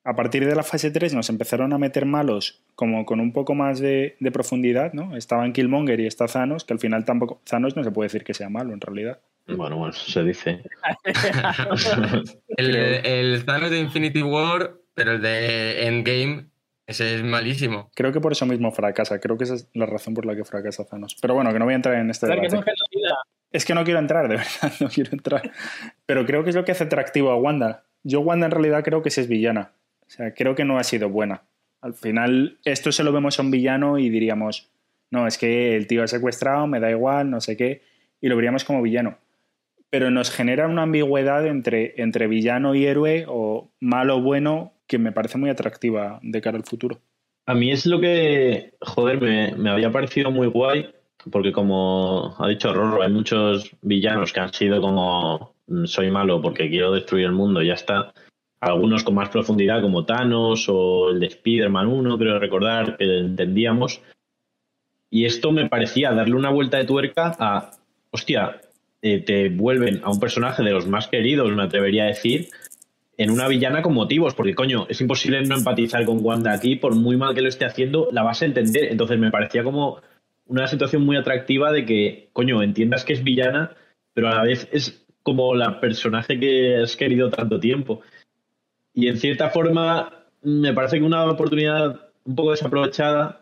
A 0.03 0.15
partir 0.15 0.45
de 0.47 0.55
la 0.55 0.63
fase 0.63 0.89
3 0.89 1.13
nos 1.13 1.29
empezaron 1.29 1.71
a 1.73 1.77
meter 1.77 2.05
malos 2.05 2.63
como 2.75 3.05
con 3.05 3.19
un 3.19 3.31
poco 3.31 3.53
más 3.53 3.79
de, 3.79 4.17
profundidad, 4.33 4.93
¿no? 4.93 5.15
Estaban 5.15 5.53
Killmonger 5.53 5.99
y 5.99 6.07
está 6.07 6.25
Thanos, 6.25 6.65
que 6.65 6.73
al 6.73 6.79
final 6.79 7.05
tampoco... 7.05 7.39
Thanos 7.47 7.77
no 7.77 7.83
se 7.83 7.91
puede 7.91 8.07
decir 8.07 8.23
que 8.23 8.33
sea 8.33 8.49
malo 8.49 8.73
en 8.73 8.81
realidad. 8.81 9.21
Bueno, 9.47 9.77
bueno, 9.77 9.93
se 9.93 10.23
dice. 10.23 10.63
el, 12.57 12.75
el 12.75 13.45
Thanos 13.45 13.69
de 13.69 13.79
Infinity 13.79 14.23
War, 14.23 14.73
pero 14.93 15.13
el 15.13 15.21
de 15.21 15.87
Endgame 15.87 16.47
ese 16.85 17.15
es 17.15 17.23
malísimo. 17.23 17.89
Creo 17.95 18.11
que 18.11 18.19
por 18.19 18.33
eso 18.33 18.45
mismo 18.45 18.71
fracasa. 18.71 19.19
Creo 19.19 19.37
que 19.37 19.45
esa 19.45 19.55
es 19.55 19.69
la 19.73 19.85
razón 19.85 20.13
por 20.13 20.25
la 20.25 20.35
que 20.35 20.43
fracasa 20.43 20.85
Thanos. 20.85 21.15
Pero 21.21 21.33
bueno, 21.33 21.53
que 21.53 21.59
no 21.59 21.65
voy 21.65 21.73
a 21.73 21.77
entrar 21.77 21.95
en 21.95 22.09
este 22.09 22.27
debate. 22.27 22.59
Es 23.51 23.65
que 23.65 23.73
no 23.73 23.83
quiero 23.83 23.99
entrar, 23.99 24.27
de 24.27 24.35
verdad, 24.37 24.73
no 24.79 24.89
quiero 24.89 25.11
entrar. 25.13 25.51
Pero 26.05 26.25
creo 26.25 26.43
que 26.43 26.49
es 26.49 26.55
lo 26.55 26.65
que 26.65 26.73
hace 26.73 26.85
atractivo 26.85 27.31
a 27.31 27.37
Wanda. 27.37 27.85
Yo 28.03 28.19
Wanda 28.19 28.47
en 28.47 28.51
realidad 28.51 28.83
creo 28.83 29.01
que 29.01 29.11
sí 29.11 29.21
es 29.21 29.27
villana. 29.27 29.71
O 30.05 30.09
sea, 30.09 30.33
creo 30.33 30.55
que 30.55 30.65
no 30.65 30.77
ha 30.77 30.83
sido 30.83 31.09
buena. 31.09 31.43
Al 31.79 31.93
final, 31.93 32.59
esto 32.65 32.91
se 32.91 33.03
lo 33.03 33.13
vemos 33.13 33.39
a 33.39 33.43
un 33.43 33.51
villano 33.51 33.97
y 33.97 34.09
diríamos, 34.09 34.71
no, 35.09 35.27
es 35.27 35.37
que 35.37 35.75
el 35.75 35.87
tío 35.87 36.03
ha 36.03 36.07
secuestrado, 36.07 36.67
me 36.67 36.79
da 36.79 36.89
igual, 36.89 37.29
no 37.29 37.39
sé 37.39 37.55
qué, 37.55 37.81
y 38.19 38.27
lo 38.27 38.35
veríamos 38.35 38.63
como 38.65 38.81
villano. 38.81 39.17
Pero 39.89 40.09
nos 40.09 40.31
genera 40.31 40.67
una 40.67 40.83
ambigüedad 40.83 41.45
entre, 41.45 41.93
entre 42.01 42.27
villano 42.27 42.75
y 42.75 42.85
héroe 42.85 43.25
o 43.27 43.71
malo 43.79 44.17
o 44.17 44.21
bueno 44.21 44.72
que 44.87 44.97
me 44.97 45.11
parece 45.11 45.37
muy 45.37 45.49
atractiva 45.49 46.19
de 46.21 46.41
cara 46.41 46.57
al 46.57 46.63
futuro. 46.63 47.01
A 47.45 47.53
mí 47.53 47.71
es 47.71 47.85
lo 47.85 47.99
que, 47.99 48.73
joder, 48.81 49.19
me, 49.19 49.69
había 49.69 49.91
parecido 49.91 50.31
muy 50.31 50.47
guay, 50.47 50.89
porque 51.29 51.51
como 51.51 52.35
ha 52.39 52.47
dicho 52.47 52.73
Rorro, 52.73 53.01
hay 53.01 53.11
muchos 53.11 53.71
villanos 53.81 54.31
que 54.31 54.39
han 54.39 54.53
sido 54.53 54.81
como 54.81 55.55
mm, 55.67 55.85
soy 55.85 56.09
malo 56.09 56.41
porque 56.41 56.69
quiero 56.69 56.91
destruir 56.91 57.25
el 57.25 57.33
mundo 57.33 57.61
ya 57.61 57.73
está. 57.73 58.13
Algunos 58.61 59.03
con 59.03 59.15
más 59.15 59.27
profundidad 59.27 59.81
como 59.81 60.05
Thanos 60.05 60.67
o 60.69 61.09
el 61.09 61.19
de 61.19 61.27
Spider-Man 61.27 61.87
1, 61.87 62.17
creo 62.17 62.39
recordar 62.39 62.95
que 62.95 63.19
entendíamos. 63.19 64.01
Y 65.09 65.25
esto 65.25 65.51
me 65.51 65.67
parecía 65.67 66.13
darle 66.13 66.35
una 66.35 66.49
vuelta 66.49 66.77
de 66.77 66.85
tuerca 66.85 67.35
a, 67.37 67.71
hostia, 68.09 68.61
eh, 69.01 69.19
te 69.19 69.49
vuelven 69.49 69.99
a 70.03 70.09
un 70.09 70.19
personaje 70.19 70.63
de 70.63 70.71
los 70.71 70.87
más 70.87 71.09
queridos, 71.09 71.51
me 71.51 71.63
atrevería 71.63 72.05
a 72.05 72.07
decir, 72.07 72.47
en 73.17 73.31
una 73.31 73.47
villana 73.47 73.81
con 73.81 73.93
motivos, 73.93 74.33
porque 74.33 74.55
coño, 74.55 74.85
es 74.89 74.99
imposible 75.01 75.41
no 75.43 75.55
empatizar 75.55 76.05
con 76.05 76.23
Wanda 76.23 76.51
aquí, 76.51 76.75
por 76.75 76.95
muy 76.95 77.17
mal 77.17 77.35
que 77.35 77.41
lo 77.41 77.49
esté 77.49 77.65
haciendo, 77.65 78.09
la 78.11 78.23
vas 78.23 78.41
a 78.41 78.45
entender. 78.45 78.85
Entonces 78.85 79.19
me 79.19 79.31
parecía 79.31 79.63
como 79.63 80.01
una 80.45 80.67
situación 80.67 81.05
muy 81.05 81.17
atractiva 81.17 81.71
de 81.71 81.85
que, 81.85 82.29
coño, 82.33 82.61
entiendas 82.61 83.05
que 83.05 83.13
es 83.13 83.23
villana, 83.23 83.75
pero 84.13 84.29
a 84.29 84.35
la 84.35 84.43
vez 84.43 84.67
es 84.71 85.05
como 85.21 85.55
la 85.55 85.79
personaje 85.79 86.39
que 86.39 86.77
has 86.77 86.95
querido 86.95 87.29
tanto 87.29 87.59
tiempo. 87.59 88.01
Y 88.93 89.07
en 89.07 89.17
cierta 89.17 89.49
forma 89.49 90.23
me 90.41 90.73
parece 90.73 90.99
que 90.99 91.05
una 91.05 91.25
oportunidad 91.25 92.09
un 92.25 92.35
poco 92.35 92.51
desaprovechada, 92.51 93.41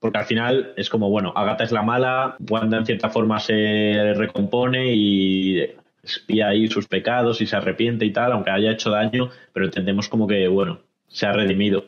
porque 0.00 0.18
al 0.18 0.24
final 0.24 0.74
es 0.76 0.88
como, 0.88 1.10
bueno, 1.10 1.32
Agatha 1.36 1.64
es 1.64 1.72
la 1.72 1.82
mala, 1.82 2.36
Wanda 2.50 2.78
en 2.78 2.86
cierta 2.86 3.10
forma 3.10 3.38
se 3.38 4.14
recompone 4.16 4.94
y 4.94 5.66
espía 6.02 6.48
ahí 6.48 6.68
sus 6.68 6.88
pecados 6.88 7.40
y 7.40 7.46
se 7.46 7.56
arrepiente 7.56 8.04
y 8.04 8.12
tal, 8.12 8.32
aunque 8.32 8.50
haya 8.50 8.72
hecho 8.72 8.90
daño, 8.90 9.30
pero 9.52 9.66
entendemos 9.66 10.08
como 10.08 10.26
que, 10.26 10.48
bueno, 10.48 10.80
se 11.08 11.26
ha 11.26 11.32
redimido. 11.32 11.86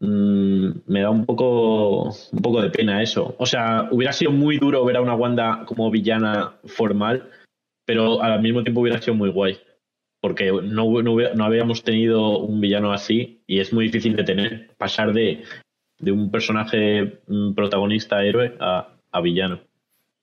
Mm, 0.00 0.70
me 0.86 1.02
da 1.02 1.10
un 1.10 1.26
poco, 1.26 2.04
un 2.04 2.42
poco 2.42 2.62
de 2.62 2.70
pena 2.70 3.02
eso. 3.02 3.34
O 3.38 3.46
sea, 3.46 3.88
hubiera 3.90 4.12
sido 4.12 4.32
muy 4.32 4.58
duro 4.58 4.84
ver 4.84 4.96
a 4.96 5.02
una 5.02 5.14
Wanda 5.14 5.64
como 5.66 5.90
villana 5.90 6.54
formal, 6.64 7.28
pero 7.84 8.22
al 8.22 8.40
mismo 8.40 8.62
tiempo 8.62 8.80
hubiera 8.80 9.00
sido 9.00 9.14
muy 9.14 9.30
guay. 9.30 9.58
Porque 10.22 10.52
no, 10.52 11.02
no, 11.02 11.44
habíamos 11.44 11.82
tenido 11.82 12.38
un 12.38 12.60
villano 12.60 12.92
así 12.92 13.42
y 13.46 13.60
es 13.60 13.72
muy 13.72 13.86
difícil 13.86 14.16
de 14.16 14.24
tener, 14.24 14.70
pasar 14.76 15.14
de, 15.14 15.44
de 15.98 16.12
un 16.12 16.30
personaje 16.30 17.20
mm, 17.26 17.54
protagonista 17.54 18.22
héroe 18.22 18.54
a, 18.60 18.88
a 19.10 19.20
villano. 19.20 19.60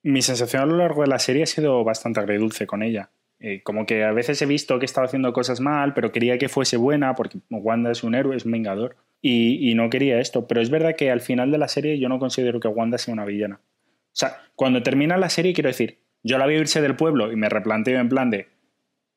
Mi 0.03 0.21
sensación 0.21 0.61
a 0.61 0.65
lo 0.65 0.77
largo 0.77 1.01
de 1.01 1.07
la 1.07 1.19
serie 1.19 1.43
ha 1.43 1.47
sido 1.47 1.83
bastante 1.83 2.19
agridulce 2.19 2.67
con 2.67 2.83
ella. 2.83 3.09
Eh, 3.39 3.61
como 3.63 3.85
que 3.85 4.03
a 4.03 4.11
veces 4.11 4.41
he 4.41 4.47
visto 4.47 4.79
que 4.79 4.85
estaba 4.85 5.05
haciendo 5.05 5.31
cosas 5.31 5.59
mal, 5.59 5.93
pero 5.93 6.11
quería 6.11 6.39
que 6.39 6.49
fuese 6.49 6.75
buena, 6.77 7.13
porque 7.13 7.37
Wanda 7.49 7.91
es 7.91 8.03
un 8.03 8.15
héroe, 8.15 8.35
es 8.35 8.45
un 8.45 8.51
vengador, 8.51 8.95
y, 9.21 9.73
no 9.75 9.89
quería 9.89 10.19
esto. 10.19 10.47
Pero 10.47 10.61
es 10.61 10.69
verdad 10.69 10.95
que 10.95 11.11
al 11.11 11.21
final 11.21 11.51
de 11.51 11.57
la 11.57 11.67
serie 11.67 11.99
yo 11.99 12.09
no 12.09 12.19
considero 12.19 12.59
que 12.59 12.67
Wanda 12.67 12.97
sea 12.97 13.13
una 13.13 13.25
villana. 13.25 13.59
O 13.59 14.19
sea, 14.19 14.37
cuando 14.55 14.81
termina 14.81 15.17
la 15.17 15.29
serie, 15.29 15.53
quiero 15.53 15.67
decir, 15.67 15.99
yo 16.23 16.37
la 16.37 16.47
vi 16.47 16.55
irse 16.55 16.81
del 16.81 16.95
pueblo 16.95 17.31
y 17.31 17.35
me 17.35 17.49
replanteo 17.49 17.99
en 17.99 18.09
plan 18.09 18.31
de, 18.31 18.47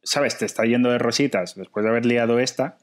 ¿sabes? 0.03 0.37
Te 0.37 0.45
está 0.45 0.65
yendo 0.65 0.91
de 0.91 0.99
rositas 0.99 1.57
después 1.57 1.85
de 1.85 1.91
haber 1.91 2.05
liado 2.05 2.39
esta, 2.39 2.77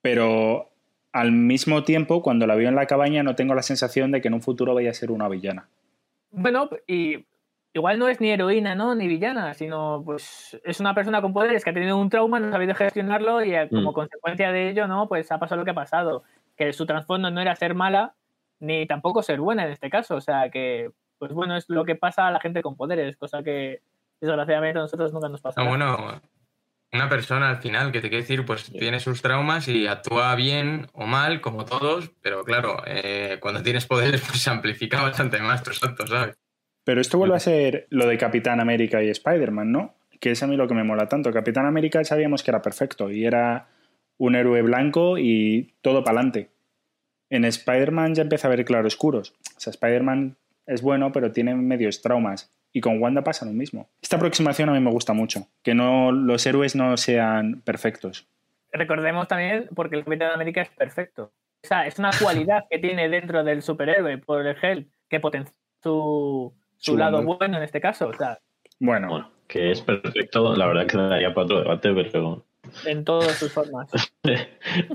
pero 0.00 0.70
al 1.12 1.32
mismo 1.32 1.82
tiempo, 1.82 2.22
cuando 2.22 2.46
la 2.46 2.54
veo 2.54 2.68
en 2.68 2.76
la 2.76 2.86
cabaña, 2.86 3.24
no 3.24 3.34
tengo 3.34 3.54
la 3.54 3.62
sensación 3.62 4.12
de 4.12 4.20
que 4.20 4.28
en 4.28 4.34
un 4.34 4.42
futuro 4.42 4.74
vaya 4.74 4.90
a 4.90 4.94
ser 4.94 5.10
una 5.10 5.28
villana. 5.28 5.68
Bueno, 6.30 6.68
y 6.86 7.24
igual 7.76 7.98
no 7.98 8.08
es 8.08 8.20
ni 8.22 8.30
heroína, 8.30 8.74
¿no? 8.74 8.94
Ni 8.94 9.06
villana, 9.06 9.52
sino 9.52 10.02
pues 10.04 10.58
es 10.64 10.80
una 10.80 10.94
persona 10.94 11.20
con 11.20 11.34
poderes 11.34 11.62
que 11.62 11.70
ha 11.70 11.74
tenido 11.74 11.98
un 11.98 12.08
trauma, 12.08 12.40
no 12.40 12.48
ha 12.48 12.50
sabido 12.50 12.74
gestionarlo 12.74 13.44
y 13.44 13.54
eh, 13.54 13.68
como 13.68 13.90
mm. 13.90 13.94
consecuencia 13.94 14.50
de 14.50 14.70
ello, 14.70 14.86
¿no? 14.86 15.08
Pues 15.08 15.30
ha 15.30 15.38
pasado 15.38 15.58
lo 15.58 15.64
que 15.64 15.72
ha 15.72 15.74
pasado. 15.74 16.22
Que 16.56 16.72
su 16.72 16.86
trasfondo 16.86 17.30
no 17.30 17.40
era 17.40 17.54
ser 17.54 17.74
mala, 17.74 18.14
ni 18.60 18.86
tampoco 18.86 19.22
ser 19.22 19.40
buena 19.40 19.66
en 19.66 19.72
este 19.72 19.90
caso. 19.90 20.16
O 20.16 20.22
sea 20.22 20.48
que, 20.50 20.90
pues 21.18 21.34
bueno, 21.34 21.54
es 21.54 21.66
lo 21.68 21.84
que 21.84 21.96
pasa 21.96 22.26
a 22.26 22.30
la 22.30 22.40
gente 22.40 22.62
con 22.62 22.76
poderes, 22.76 23.18
cosa 23.18 23.42
que 23.42 23.82
desgraciadamente 24.22 24.78
a 24.78 24.82
nosotros 24.82 25.12
nunca 25.12 25.28
nos 25.28 25.42
pasa. 25.42 25.60
Ah, 25.60 25.68
bueno, 25.68 26.22
una 26.94 27.10
persona 27.10 27.50
al 27.50 27.58
final 27.58 27.92
que 27.92 28.00
te 28.00 28.08
quiere 28.08 28.22
decir, 28.22 28.46
pues 28.46 28.72
tiene 28.72 29.00
sus 29.00 29.20
traumas 29.20 29.68
y 29.68 29.86
actúa 29.86 30.34
bien 30.34 30.88
o 30.94 31.04
mal, 31.04 31.42
como 31.42 31.66
todos, 31.66 32.10
pero 32.22 32.42
claro, 32.42 32.82
eh, 32.86 33.36
cuando 33.38 33.62
tienes 33.62 33.84
poderes, 33.84 34.22
pues 34.26 34.40
se 34.40 34.48
amplifica 34.48 35.02
bastante 35.02 35.40
más 35.40 35.62
tus 35.62 35.82
actos, 35.82 36.08
¿sabes? 36.08 36.38
Pero 36.86 37.00
esto 37.00 37.18
vuelve 37.18 37.34
a 37.34 37.40
ser 37.40 37.88
lo 37.90 38.06
de 38.06 38.16
Capitán 38.16 38.60
América 38.60 39.02
y 39.02 39.08
Spider-Man, 39.08 39.72
¿no? 39.72 39.96
Que 40.20 40.30
es 40.30 40.42
a 40.44 40.46
mí 40.46 40.56
lo 40.56 40.68
que 40.68 40.74
me 40.74 40.84
mola 40.84 41.08
tanto. 41.08 41.32
Capitán 41.32 41.66
América 41.66 42.04
sabíamos 42.04 42.44
que 42.44 42.52
era 42.52 42.62
perfecto 42.62 43.10
y 43.10 43.24
era 43.24 43.66
un 44.18 44.36
héroe 44.36 44.62
blanco 44.62 45.18
y 45.18 45.74
todo 45.82 46.04
para 46.04 46.18
adelante. 46.18 46.48
En 47.28 47.44
Spider-Man 47.44 48.14
ya 48.14 48.22
empieza 48.22 48.46
a 48.46 48.52
haber 48.52 48.64
claroscuros. 48.64 49.34
O 49.56 49.60
sea, 49.60 49.72
Spider-Man 49.72 50.36
es 50.64 50.80
bueno, 50.80 51.10
pero 51.10 51.32
tiene 51.32 51.56
medios 51.56 52.02
traumas. 52.02 52.54
Y 52.72 52.80
con 52.80 53.02
Wanda 53.02 53.24
pasa 53.24 53.44
lo 53.44 53.52
mismo. 53.52 53.88
Esta 54.00 54.14
aproximación 54.14 54.68
a 54.68 54.72
mí 54.72 54.78
me 54.78 54.92
gusta 54.92 55.12
mucho. 55.12 55.48
Que 55.64 55.74
no, 55.74 56.12
los 56.12 56.46
héroes 56.46 56.76
no 56.76 56.96
sean 56.96 57.62
perfectos. 57.62 58.28
Recordemos 58.70 59.26
también, 59.26 59.68
porque 59.74 59.96
el 59.96 60.04
Capitán 60.04 60.30
América 60.30 60.62
es 60.62 60.70
perfecto. 60.70 61.32
O 61.64 61.66
sea, 61.66 61.88
es 61.88 61.98
una 61.98 62.10
cualidad 62.22 62.66
que 62.70 62.78
tiene 62.78 63.08
dentro 63.08 63.42
del 63.42 63.62
superhéroe 63.62 64.18
por 64.18 64.46
el 64.46 64.54
gel 64.54 64.86
que 65.08 65.18
potencia 65.18 65.52
su, 65.82 66.52
su 66.78 66.96
lado 66.96 67.22
bueno 67.22 67.56
en 67.56 67.62
este 67.62 67.80
caso. 67.80 68.08
O 68.08 68.12
sea, 68.12 68.38
bueno. 68.78 69.30
que 69.48 69.70
es 69.70 69.80
perfecto, 69.80 70.54
la 70.54 70.66
verdad 70.66 70.86
que 70.86 70.96
daría 70.96 71.34
para 71.34 71.44
otro 71.44 71.58
debate, 71.60 71.94
pero. 72.10 72.44
En 72.84 73.04
todas 73.04 73.38
sus 73.38 73.52
formas. 73.52 73.90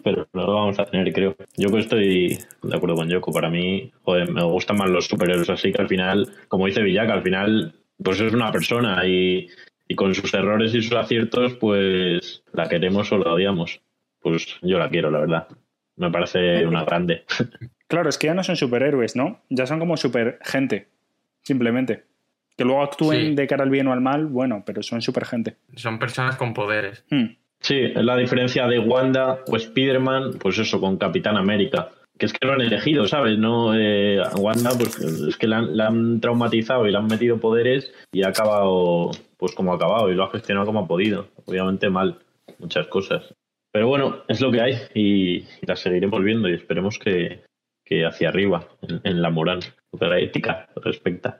pero 0.04 0.28
no 0.34 0.46
lo 0.46 0.54
vamos 0.54 0.80
a 0.80 0.86
tener, 0.86 1.12
creo. 1.14 1.36
Yo 1.56 1.76
estoy 1.78 2.38
de 2.62 2.76
acuerdo 2.76 2.96
con 2.96 3.10
Yoko. 3.10 3.32
Para 3.32 3.50
mí, 3.50 3.92
joder, 4.04 4.30
me 4.30 4.44
gustan 4.44 4.78
más 4.78 4.90
los 4.90 5.08
superhéroes 5.08 5.50
así 5.50 5.72
que 5.72 5.82
al 5.82 5.88
final, 5.88 6.34
como 6.50 6.66
dice 6.66 6.82
Villaca, 6.82 7.14
al 7.14 7.24
final, 7.24 7.74
pues 8.04 8.20
es 8.20 8.34
una 8.34 8.52
persona 8.52 9.06
y, 9.08 9.48
y 9.88 9.96
con 9.96 10.14
sus 10.14 10.34
errores 10.34 10.76
y 10.76 10.82
sus 10.82 10.98
aciertos, 10.98 11.54
pues 11.54 12.44
la 12.52 12.68
queremos 12.68 13.10
o 13.14 13.18
la 13.18 13.34
odiamos. 13.34 13.82
Pues 14.20 14.60
yo 14.62 14.78
la 14.78 14.90
quiero, 14.90 15.10
la 15.10 15.20
verdad. 15.20 15.48
Me 15.96 16.12
parece 16.12 16.66
una 16.66 16.84
grande. 16.84 17.26
Claro, 17.92 18.08
es 18.08 18.18
que 18.18 18.28
ya 18.28 18.34
no 18.34 18.42
son 18.42 18.56
superhéroes, 18.56 19.18
¿no? 19.18 19.42
Ya 19.50 19.66
son 19.68 19.78
como 19.78 19.98
super 19.98 20.40
gente 20.44 20.88
simplemente. 21.42 22.06
Que 22.58 22.66
luego 22.66 22.84
actúen 22.84 23.36
de 23.36 23.48
cara 23.48 23.64
al 23.64 23.70
bien 23.70 23.88
o 23.88 23.94
al 23.94 24.02
mal, 24.02 24.28
bueno, 24.28 24.64
pero 24.66 24.84
son 24.84 25.02
super 25.02 25.26
gente. 25.26 25.56
Son 25.76 25.98
personas 25.98 26.36
con 26.38 26.54
poderes. 26.54 27.06
Hmm. 27.10 27.36
Sí, 27.60 27.76
es 27.80 28.04
la 28.04 28.18
diferencia 28.18 28.68
de 28.68 28.80
Wanda 28.80 29.40
o 29.48 29.56
Spider-Man, 29.56 30.34
pues 30.40 30.58
eso, 30.58 30.80
con 30.80 30.98
Capitán 30.98 31.38
América. 31.38 31.90
Que 32.18 32.26
es 32.26 32.34
que 32.34 32.46
lo 32.46 32.54
han 32.54 32.62
elegido, 32.62 33.08
¿sabes? 33.08 33.38
No, 33.38 33.74
eh, 33.76 34.22
Wanda, 34.38 34.72
pues 34.78 35.00
es 35.00 35.38
que 35.38 35.48
la 35.48 35.88
han, 35.88 36.20
traumatizado 36.20 36.88
y 36.88 36.92
le 36.92 36.98
han 36.98 37.08
metido 37.08 37.40
poderes 37.40 37.92
y 38.12 38.24
ha 38.24 38.30
acabado, 38.30 39.12
pues 39.38 39.56
como 39.56 39.72
ha 39.72 39.76
acabado 39.76 40.12
y 40.12 40.16
lo 40.16 40.24
ha 40.24 40.32
gestionado 40.32 40.68
como 40.68 40.82
ha 40.82 40.88
podido. 40.88 41.30
Obviamente 41.46 41.90
mal, 41.90 42.20
muchas 42.60 42.88
cosas. 42.88 43.34
Pero 43.72 43.88
bueno, 43.88 44.24
es 44.28 44.42
lo 44.42 44.52
que 44.52 44.62
hay 44.62 44.78
y, 44.94 45.46
la 45.66 45.76
seguiremos 45.76 46.22
viendo 46.24 46.50
y 46.50 46.54
esperemos 46.54 47.00
que, 47.00 47.44
que 47.86 48.06
hacia 48.06 48.30
arriba 48.30 48.68
en, 49.04 49.22
la 49.22 49.30
moral, 49.30 49.60
de 49.92 50.08
la 50.08 50.20
ética 50.20 50.68
respecta. 50.76 51.40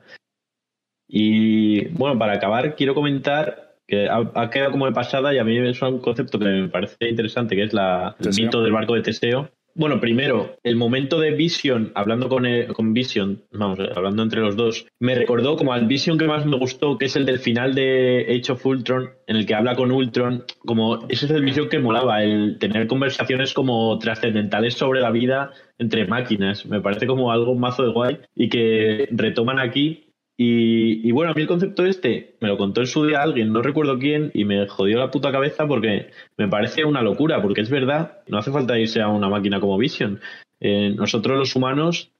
Y 1.08 1.88
bueno, 1.88 2.18
para 2.18 2.34
acabar, 2.34 2.74
quiero 2.74 2.94
comentar 2.94 3.76
que 3.86 4.08
ha, 4.08 4.50
quedado 4.50 4.70
como 4.70 4.86
de 4.86 4.92
pasada 4.92 5.34
y 5.34 5.38
a 5.38 5.44
mí 5.44 5.58
es 5.58 5.82
un 5.82 5.98
concepto 5.98 6.38
que 6.38 6.44
me 6.46 6.68
parece 6.68 6.96
interesante, 7.08 7.56
que 7.56 7.64
es 7.64 7.72
la, 7.72 8.16
el 8.20 8.34
mito 8.34 8.62
del 8.62 8.72
barco 8.72 8.94
de 8.94 9.02
Teseo. 9.02 9.50
Bueno, 9.74 10.00
primero, 10.00 10.56
el 10.64 10.76
momento 10.76 11.18
de 11.18 11.30
Vision, 11.30 11.92
hablando 11.94 12.28
con, 12.28 12.44
con 12.74 12.92
Vision, 12.92 13.42
vamos, 13.52 13.78
hablando 13.94 14.22
entre 14.22 14.40
los 14.42 14.54
dos, 14.54 14.86
me 14.98 15.14
recordó 15.14 15.56
como 15.56 15.72
al 15.72 15.86
Vision 15.86 16.18
que 16.18 16.26
más 16.26 16.44
me 16.44 16.58
gustó, 16.58 16.98
que 16.98 17.06
es 17.06 17.16
el 17.16 17.24
del 17.24 17.38
final 17.38 17.74
de 17.74 18.26
Age 18.28 18.52
of 18.52 18.66
Ultron, 18.66 19.10
en 19.26 19.36
el 19.36 19.46
que 19.46 19.54
habla 19.54 19.74
con 19.74 19.90
Ultron, 19.90 20.44
como 20.58 21.06
ese 21.08 21.24
es 21.24 21.30
el 21.30 21.42
Vision 21.42 21.70
que 21.70 21.78
molaba, 21.78 22.22
el 22.22 22.58
tener 22.58 22.86
conversaciones 22.86 23.54
como 23.54 23.98
trascendentales 23.98 24.74
sobre 24.74 25.00
la 25.00 25.10
vida 25.10 25.52
entre 25.78 26.06
máquinas. 26.06 26.66
Me 26.66 26.82
parece 26.82 27.06
como 27.06 27.32
algo 27.32 27.54
mazo 27.54 27.82
de 27.82 27.92
guay 27.92 28.18
y 28.36 28.50
que 28.50 29.08
retoman 29.10 29.58
aquí 29.58 30.11
y, 30.36 31.12
bueno, 31.12 31.30
a 31.30 31.34
mí 31.34 31.42
el 31.42 31.48
concepto 31.48 31.84
este 31.84 32.36
me 32.40 32.48
lo 32.48 32.56
contó 32.56 32.80
en 32.80 32.86
su 32.86 33.06
día 33.06 33.22
alguien, 33.22 33.52
no 33.52 33.62
recuerdo 33.62 33.98
quién, 33.98 34.30
y 34.34 34.44
me 34.44 34.66
jodió 34.66 34.98
la 34.98 35.10
puta 35.10 35.30
cabeza 35.30 35.66
porque 35.66 36.10
me 36.36 36.48
parece 36.48 36.84
una 36.84 37.02
locura, 37.02 37.40
porque 37.42 37.60
es 37.60 37.70
verdad, 37.70 38.22
no 38.26 38.38
hace 38.38 38.50
falta 38.50 38.78
irse 38.78 39.00
a 39.00 39.08
una 39.08 39.28
máquina 39.28 39.60
como 39.60 39.78
Vision. 39.78 40.20
Eh, 40.60 40.94
nosotros 40.96 41.38
los 41.38 41.54
humanos, 41.54 42.10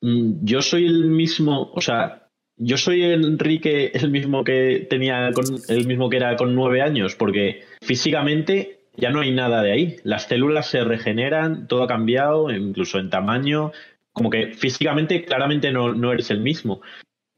mm, 0.00 0.44
yo 0.44 0.62
soy 0.62 0.86
el 0.86 1.04
mismo, 1.06 1.70
o 1.74 1.80
sea, 1.80 2.28
yo 2.56 2.76
soy 2.76 3.02
Enrique 3.02 3.92
el 3.94 4.10
mismo 4.10 4.42
que 4.44 4.86
tenía, 4.88 5.30
con, 5.32 5.44
el 5.68 5.86
mismo 5.86 6.10
que 6.10 6.16
era 6.16 6.36
con 6.36 6.54
nueve 6.54 6.82
años, 6.82 7.14
porque 7.14 7.62
físicamente 7.82 8.80
ya 8.96 9.10
no 9.10 9.20
hay 9.20 9.32
nada 9.32 9.62
de 9.62 9.72
ahí. 9.72 9.96
Las 10.02 10.24
células 10.28 10.66
se 10.68 10.84
regeneran, 10.84 11.68
todo 11.68 11.84
ha 11.84 11.88
cambiado, 11.88 12.50
incluso 12.50 12.98
en 12.98 13.10
tamaño, 13.10 13.72
como 14.12 14.30
que 14.30 14.54
físicamente 14.54 15.24
claramente 15.24 15.72
no, 15.72 15.94
no 15.94 16.12
eres 16.12 16.30
el 16.30 16.40
mismo. 16.40 16.80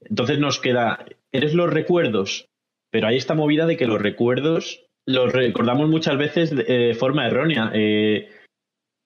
Entonces 0.05 0.39
nos 0.39 0.61
queda, 0.61 1.05
eres 1.33 1.55
los 1.55 1.71
recuerdos, 1.71 2.49
pero 2.91 3.09
hay 3.09 3.17
esta 3.17 3.35
movida 3.35 3.67
de 3.67 3.77
que 3.77 3.87
los 3.87 4.01
recuerdos 4.01 4.87
los 5.07 5.33
recordamos 5.33 5.89
muchas 5.89 6.17
veces 6.17 6.55
de 6.55 6.95
forma 6.99 7.27
errónea. 7.27 7.71
Eh, 7.75 8.29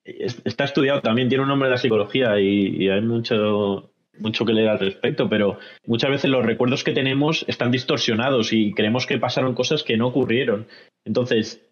está 0.05 0.65
estudiado 0.65 1.01
también, 1.01 1.29
tiene 1.29 1.43
un 1.43 1.49
nombre 1.49 1.69
de 1.69 1.75
la 1.75 1.81
psicología 1.81 2.39
y, 2.39 2.89
hay 2.89 3.01
mucho, 3.01 3.91
mucho 4.19 4.45
que 4.45 4.53
leer 4.53 4.69
al 4.69 4.79
respecto, 4.79 5.29
pero 5.29 5.59
muchas 5.87 6.11
veces 6.11 6.31
los 6.31 6.45
recuerdos 6.45 6.85
que 6.85 6.93
tenemos 6.93 7.45
están 7.49 7.71
distorsionados 7.71 8.53
y 8.53 8.73
creemos 8.73 9.07
que 9.07 9.19
pasaron 9.19 9.55
cosas 9.55 9.83
que 9.83 9.97
no 9.97 10.09
ocurrieron. 10.09 10.67
Entonces, 11.05 11.67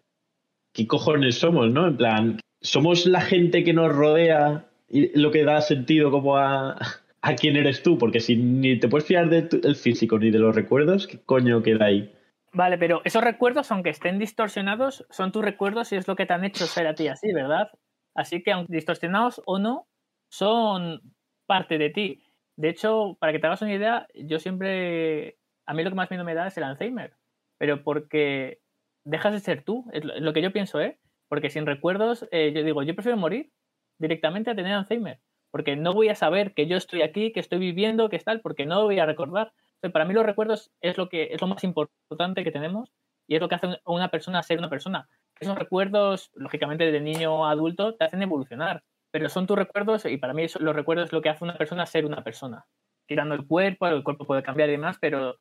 ¿qué 0.73 0.87
cojones 0.87 1.35
somos, 1.35 1.69
no? 1.71 1.87
En 1.87 1.97
plan, 1.97 2.39
¿somos 2.61 3.05
la 3.05 3.21
gente 3.21 3.63
que 3.63 3.73
nos 3.73 3.95
rodea 3.95 4.65
y 4.89 5.17
lo 5.17 5.31
que 5.31 5.43
da 5.43 5.61
sentido 5.61 6.11
como 6.11 6.37
a, 6.37 6.77
a 7.25 7.35
quién 7.35 7.55
eres 7.55 7.81
tú, 7.81 7.97
porque 7.97 8.19
si 8.19 8.35
ni 8.35 8.79
te 8.79 8.87
puedes 8.87 9.07
fiar 9.07 9.27
del 9.29 9.75
físico 9.75 10.19
ni 10.19 10.29
de 10.29 10.37
los 10.37 10.53
recuerdos, 10.53 11.07
¿qué 11.07 11.19
coño 11.19 11.63
queda 11.63 11.85
ahí? 11.85 12.13
Vale, 12.53 12.77
pero 12.77 13.01
esos 13.03 13.23
recuerdos, 13.23 13.71
aunque 13.71 13.89
estén 13.89 14.19
distorsionados, 14.19 15.07
son 15.09 15.31
tus 15.31 15.43
recuerdos 15.43 15.91
y 15.91 15.95
es 15.95 16.07
lo 16.07 16.15
que 16.15 16.27
te 16.27 16.33
han 16.33 16.45
hecho 16.45 16.67
ser 16.67 16.85
a 16.85 16.93
ti 16.93 17.07
así, 17.07 17.33
¿verdad? 17.33 17.71
Así 18.13 18.43
que, 18.43 18.51
aunque 18.51 18.73
distorsionados 18.73 19.41
o 19.47 19.57
no, 19.57 19.87
son 20.29 21.01
parte 21.47 21.79
de 21.79 21.89
ti. 21.89 22.23
De 22.57 22.69
hecho, 22.69 23.17
para 23.19 23.33
que 23.33 23.39
te 23.39 23.47
hagas 23.47 23.63
una 23.63 23.73
idea, 23.73 24.07
yo 24.13 24.37
siempre. 24.37 25.39
A 25.65 25.73
mí 25.73 25.83
lo 25.83 25.89
que 25.89 25.95
más 25.95 26.11
miedo 26.11 26.23
me 26.23 26.35
da 26.35 26.45
es 26.45 26.57
el 26.57 26.63
Alzheimer. 26.63 27.15
Pero 27.57 27.83
porque 27.83 28.59
dejas 29.03 29.33
de 29.33 29.39
ser 29.39 29.63
tú, 29.63 29.83
es 29.93 30.05
lo 30.05 30.31
que 30.31 30.43
yo 30.43 30.53
pienso, 30.53 30.79
¿eh? 30.79 30.99
Porque 31.27 31.49
sin 31.49 31.65
recuerdos, 31.65 32.27
eh, 32.31 32.53
yo 32.53 32.63
digo, 32.63 32.83
yo 32.83 32.93
prefiero 32.93 33.17
morir 33.17 33.51
directamente 33.97 34.51
a 34.51 34.55
tener 34.55 34.73
Alzheimer 34.73 35.19
porque 35.55 35.77
no 35.77 35.93
voy 35.93 36.09
a 36.09 36.15
saber 36.15 36.53
que 36.53 36.67
yo 36.67 36.75
estoy 36.75 37.01
aquí, 37.01 37.31
que 37.31 37.39
estoy 37.39 37.59
viviendo, 37.59 38.09
que 38.09 38.19
tal, 38.19 38.41
porque 38.41 38.65
no 38.65 38.83
voy 38.83 38.99
a 38.99 39.05
recordar. 39.05 39.53
para 39.93 40.03
mí 40.03 40.13
los 40.13 40.25
recuerdos 40.25 40.69
es 40.81 40.97
lo 40.97 41.07
que 41.07 41.29
es 41.31 41.39
lo 41.39 41.47
más 41.47 41.63
importante 41.63 42.43
que 42.43 42.51
tenemos 42.51 42.91
y 43.25 43.35
es 43.35 43.41
lo 43.41 43.47
que 43.47 43.55
hace 43.55 43.67
a 43.67 43.79
una 43.85 44.09
persona 44.09 44.43
ser 44.43 44.59
una 44.59 44.69
persona. 44.69 45.07
Esos 45.39 45.57
recuerdos, 45.57 46.29
lógicamente, 46.33 46.91
de 46.91 46.99
niño 46.99 47.45
a 47.45 47.51
adulto, 47.51 47.95
te 47.95 48.03
hacen 48.03 48.21
evolucionar, 48.21 48.83
pero 49.11 49.29
son 49.29 49.47
tus 49.47 49.57
recuerdos 49.57 50.03
y 50.03 50.17
para 50.17 50.33
mí 50.33 50.45
los 50.59 50.75
recuerdos 50.75 51.05
es 51.05 51.13
lo 51.13 51.21
que 51.21 51.29
hace 51.29 51.45
una 51.45 51.57
persona 51.57 51.85
ser 51.85 52.05
una 52.05 52.21
persona. 52.21 52.65
Tirando 53.07 53.33
el 53.33 53.47
cuerpo, 53.47 53.87
el 53.87 54.03
cuerpo 54.03 54.25
puede 54.25 54.43
cambiar 54.43 54.67
y 54.67 54.73
demás, 54.73 54.97
pero 54.99 55.37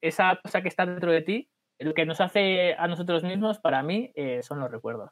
esa 0.00 0.38
cosa 0.44 0.62
que 0.62 0.68
está 0.68 0.86
dentro 0.86 1.10
de 1.10 1.22
ti, 1.22 1.50
lo 1.80 1.92
que 1.92 2.06
nos 2.06 2.20
hace 2.20 2.76
a 2.78 2.86
nosotros 2.86 3.24
mismos, 3.24 3.58
para 3.58 3.82
mí, 3.82 4.12
eh, 4.14 4.44
son 4.44 4.60
los 4.60 4.70
recuerdos. 4.70 5.10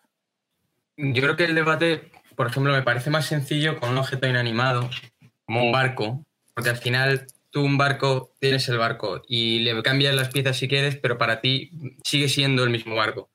Yo 0.97 1.23
creo 1.23 1.37
que 1.37 1.45
el 1.45 1.55
debate, 1.55 2.11
por 2.37 2.47
ejemplo, 2.47 2.73
me 2.73 2.83
parece 2.83 3.11
más 3.11 3.27
sencillo 3.27 3.81
con 3.81 3.91
un 3.91 3.99
objeto 3.99 4.29
inanimado, 4.29 4.89
como 5.45 5.65
un 5.65 5.73
barco, 5.73 6.25
porque 6.55 6.71
al 6.71 6.77
final 6.77 7.27
tú 7.51 7.65
un 7.65 7.79
barco 7.79 8.33
tienes 8.41 8.69
el 8.69 8.79
barco 8.79 9.23
y 9.29 9.61
le 9.61 9.81
cambias 9.83 10.15
las 10.15 10.29
piezas 10.29 10.57
si 10.57 10.69
quieres, 10.69 10.97
pero 10.97 11.19
para 11.19 11.41
ti 11.41 11.71
sigue 12.05 12.29
siendo 12.29 12.65
el 12.65 12.71
mismo 12.71 12.95
barco. 12.95 13.31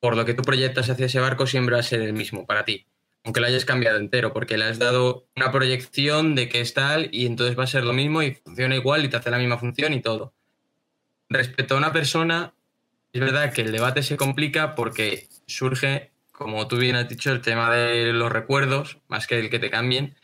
Por 0.00 0.16
lo 0.16 0.24
que 0.24 0.34
tú 0.34 0.42
proyectas 0.42 0.88
hacia 0.90 1.06
ese 1.06 1.20
barco 1.20 1.46
siempre 1.46 1.74
va 1.74 1.80
a 1.80 1.84
ser 1.84 2.00
el 2.02 2.12
mismo 2.12 2.46
para 2.46 2.64
ti, 2.64 2.86
aunque 3.24 3.40
lo 3.40 3.46
hayas 3.46 3.64
cambiado 3.64 3.98
entero, 3.98 4.32
porque 4.32 4.56
le 4.56 4.64
has 4.64 4.78
dado 4.78 5.26
una 5.36 5.52
proyección 5.52 6.34
de 6.34 6.48
que 6.48 6.60
es 6.60 6.72
tal 6.72 7.08
y 7.12 7.26
entonces 7.26 7.58
va 7.58 7.64
a 7.64 7.68
ser 7.68 7.84
lo 7.84 7.92
mismo 7.92 8.22
y 8.22 8.34
funciona 8.34 8.76
igual 8.76 9.04
y 9.04 9.08
te 9.08 9.16
hace 9.16 9.30
la 9.30 9.38
misma 9.38 9.58
función 9.58 9.92
y 9.92 10.00
todo. 10.00 10.32
Respecto 11.28 11.74
a 11.74 11.78
una 11.78 11.92
persona, 11.92 12.54
es 13.12 13.20
verdad 13.20 13.52
que 13.52 13.62
el 13.62 13.72
debate 13.72 14.02
se 14.02 14.16
complica 14.16 14.74
porque 14.74 15.28
surge, 15.46 16.10
como 16.40 16.66
tú 16.68 16.78
bien 16.78 16.96
has 16.96 17.06
dicho, 17.06 17.30
el 17.30 17.42
tema 17.42 17.70
de 17.70 18.14
los 18.14 18.32
recuerdos, 18.32 18.96
más 19.08 19.26
que 19.26 19.38
el 19.38 19.50
que 19.50 19.58
te 19.58 19.68
cambien, 19.68 20.16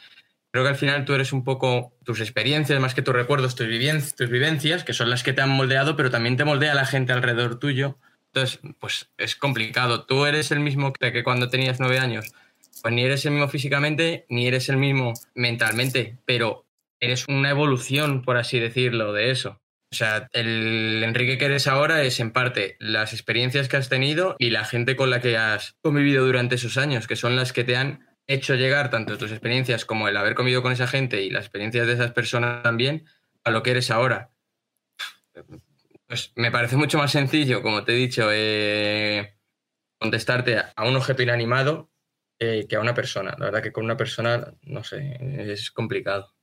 creo 0.50 0.64
que 0.64 0.70
al 0.70 0.76
final 0.76 1.04
tú 1.04 1.12
eres 1.12 1.34
un 1.34 1.44
poco 1.44 1.92
tus 2.04 2.20
experiencias, 2.20 2.80
más 2.80 2.94
que 2.94 3.02
tus 3.02 3.14
recuerdos, 3.14 3.54
tus, 3.54 3.68
vivencias, 3.68 4.82
que 4.82 4.94
son 4.94 5.10
las 5.10 5.22
que 5.22 5.34
te 5.34 5.42
han 5.42 5.50
moldeado, 5.50 5.94
pero 5.94 6.10
también 6.10 6.38
te 6.38 6.46
moldea 6.46 6.74
la 6.74 6.86
gente 6.86 7.12
alrededor 7.12 7.58
tuyo. 7.58 7.98
Entonces, 8.32 8.60
pues 8.78 9.10
es 9.18 9.36
complicado. 9.36 10.06
Tú 10.06 10.24
eres 10.24 10.50
el 10.52 10.60
mismo 10.60 10.94
que 10.94 11.22
cuando 11.22 11.50
tenías 11.50 11.80
nueve 11.80 11.98
años. 11.98 12.32
Pues 12.80 12.94
ni 12.94 13.04
eres 13.04 13.26
el 13.26 13.32
mismo 13.32 13.48
físicamente, 13.48 14.24
ni 14.30 14.46
eres 14.46 14.70
el 14.70 14.78
mismo 14.78 15.12
mentalmente, 15.34 16.16
pero 16.24 16.64
eres 16.98 17.28
una 17.28 17.50
evolución, 17.50 18.22
por 18.22 18.38
así 18.38 18.58
decirlo, 18.58 19.12
de 19.12 19.32
eso. 19.32 19.60
O 19.92 19.94
sea, 19.94 20.28
el 20.32 21.02
Enrique 21.04 21.38
que 21.38 21.44
eres 21.44 21.66
ahora 21.68 22.02
es 22.02 22.18
en 22.18 22.32
parte 22.32 22.76
las 22.80 23.12
experiencias 23.12 23.68
que 23.68 23.76
has 23.76 23.88
tenido 23.88 24.34
y 24.38 24.50
la 24.50 24.64
gente 24.64 24.96
con 24.96 25.10
la 25.10 25.20
que 25.20 25.36
has 25.36 25.76
convivido 25.80 26.26
durante 26.26 26.56
esos 26.56 26.76
años, 26.76 27.06
que 27.06 27.16
son 27.16 27.36
las 27.36 27.52
que 27.52 27.64
te 27.64 27.76
han 27.76 28.06
hecho 28.26 28.56
llegar 28.56 28.90
tanto 28.90 29.16
tus 29.16 29.30
experiencias 29.30 29.84
como 29.84 30.08
el 30.08 30.16
haber 30.16 30.34
comido 30.34 30.62
con 30.62 30.72
esa 30.72 30.88
gente 30.88 31.22
y 31.22 31.30
las 31.30 31.44
experiencias 31.44 31.86
de 31.86 31.92
esas 31.92 32.12
personas 32.12 32.62
también 32.62 33.06
a 33.44 33.50
lo 33.50 33.62
que 33.62 33.70
eres 33.70 33.90
ahora. 33.90 34.32
Pues 36.06 36.32
me 36.34 36.50
parece 36.50 36.76
mucho 36.76 36.98
más 36.98 37.12
sencillo, 37.12 37.62
como 37.62 37.84
te 37.84 37.92
he 37.92 37.96
dicho, 37.96 38.28
eh, 38.32 39.36
contestarte 39.98 40.58
a 40.74 40.84
un 40.84 40.96
objeto 40.96 41.22
inanimado 41.22 41.90
eh, 42.38 42.66
que 42.68 42.76
a 42.76 42.80
una 42.80 42.94
persona. 42.94 43.34
La 43.38 43.46
verdad 43.46 43.62
que 43.62 43.72
con 43.72 43.84
una 43.84 43.96
persona, 43.96 44.52
no 44.62 44.84
sé, 44.84 45.16
es 45.52 45.70
complicado. 45.70 46.35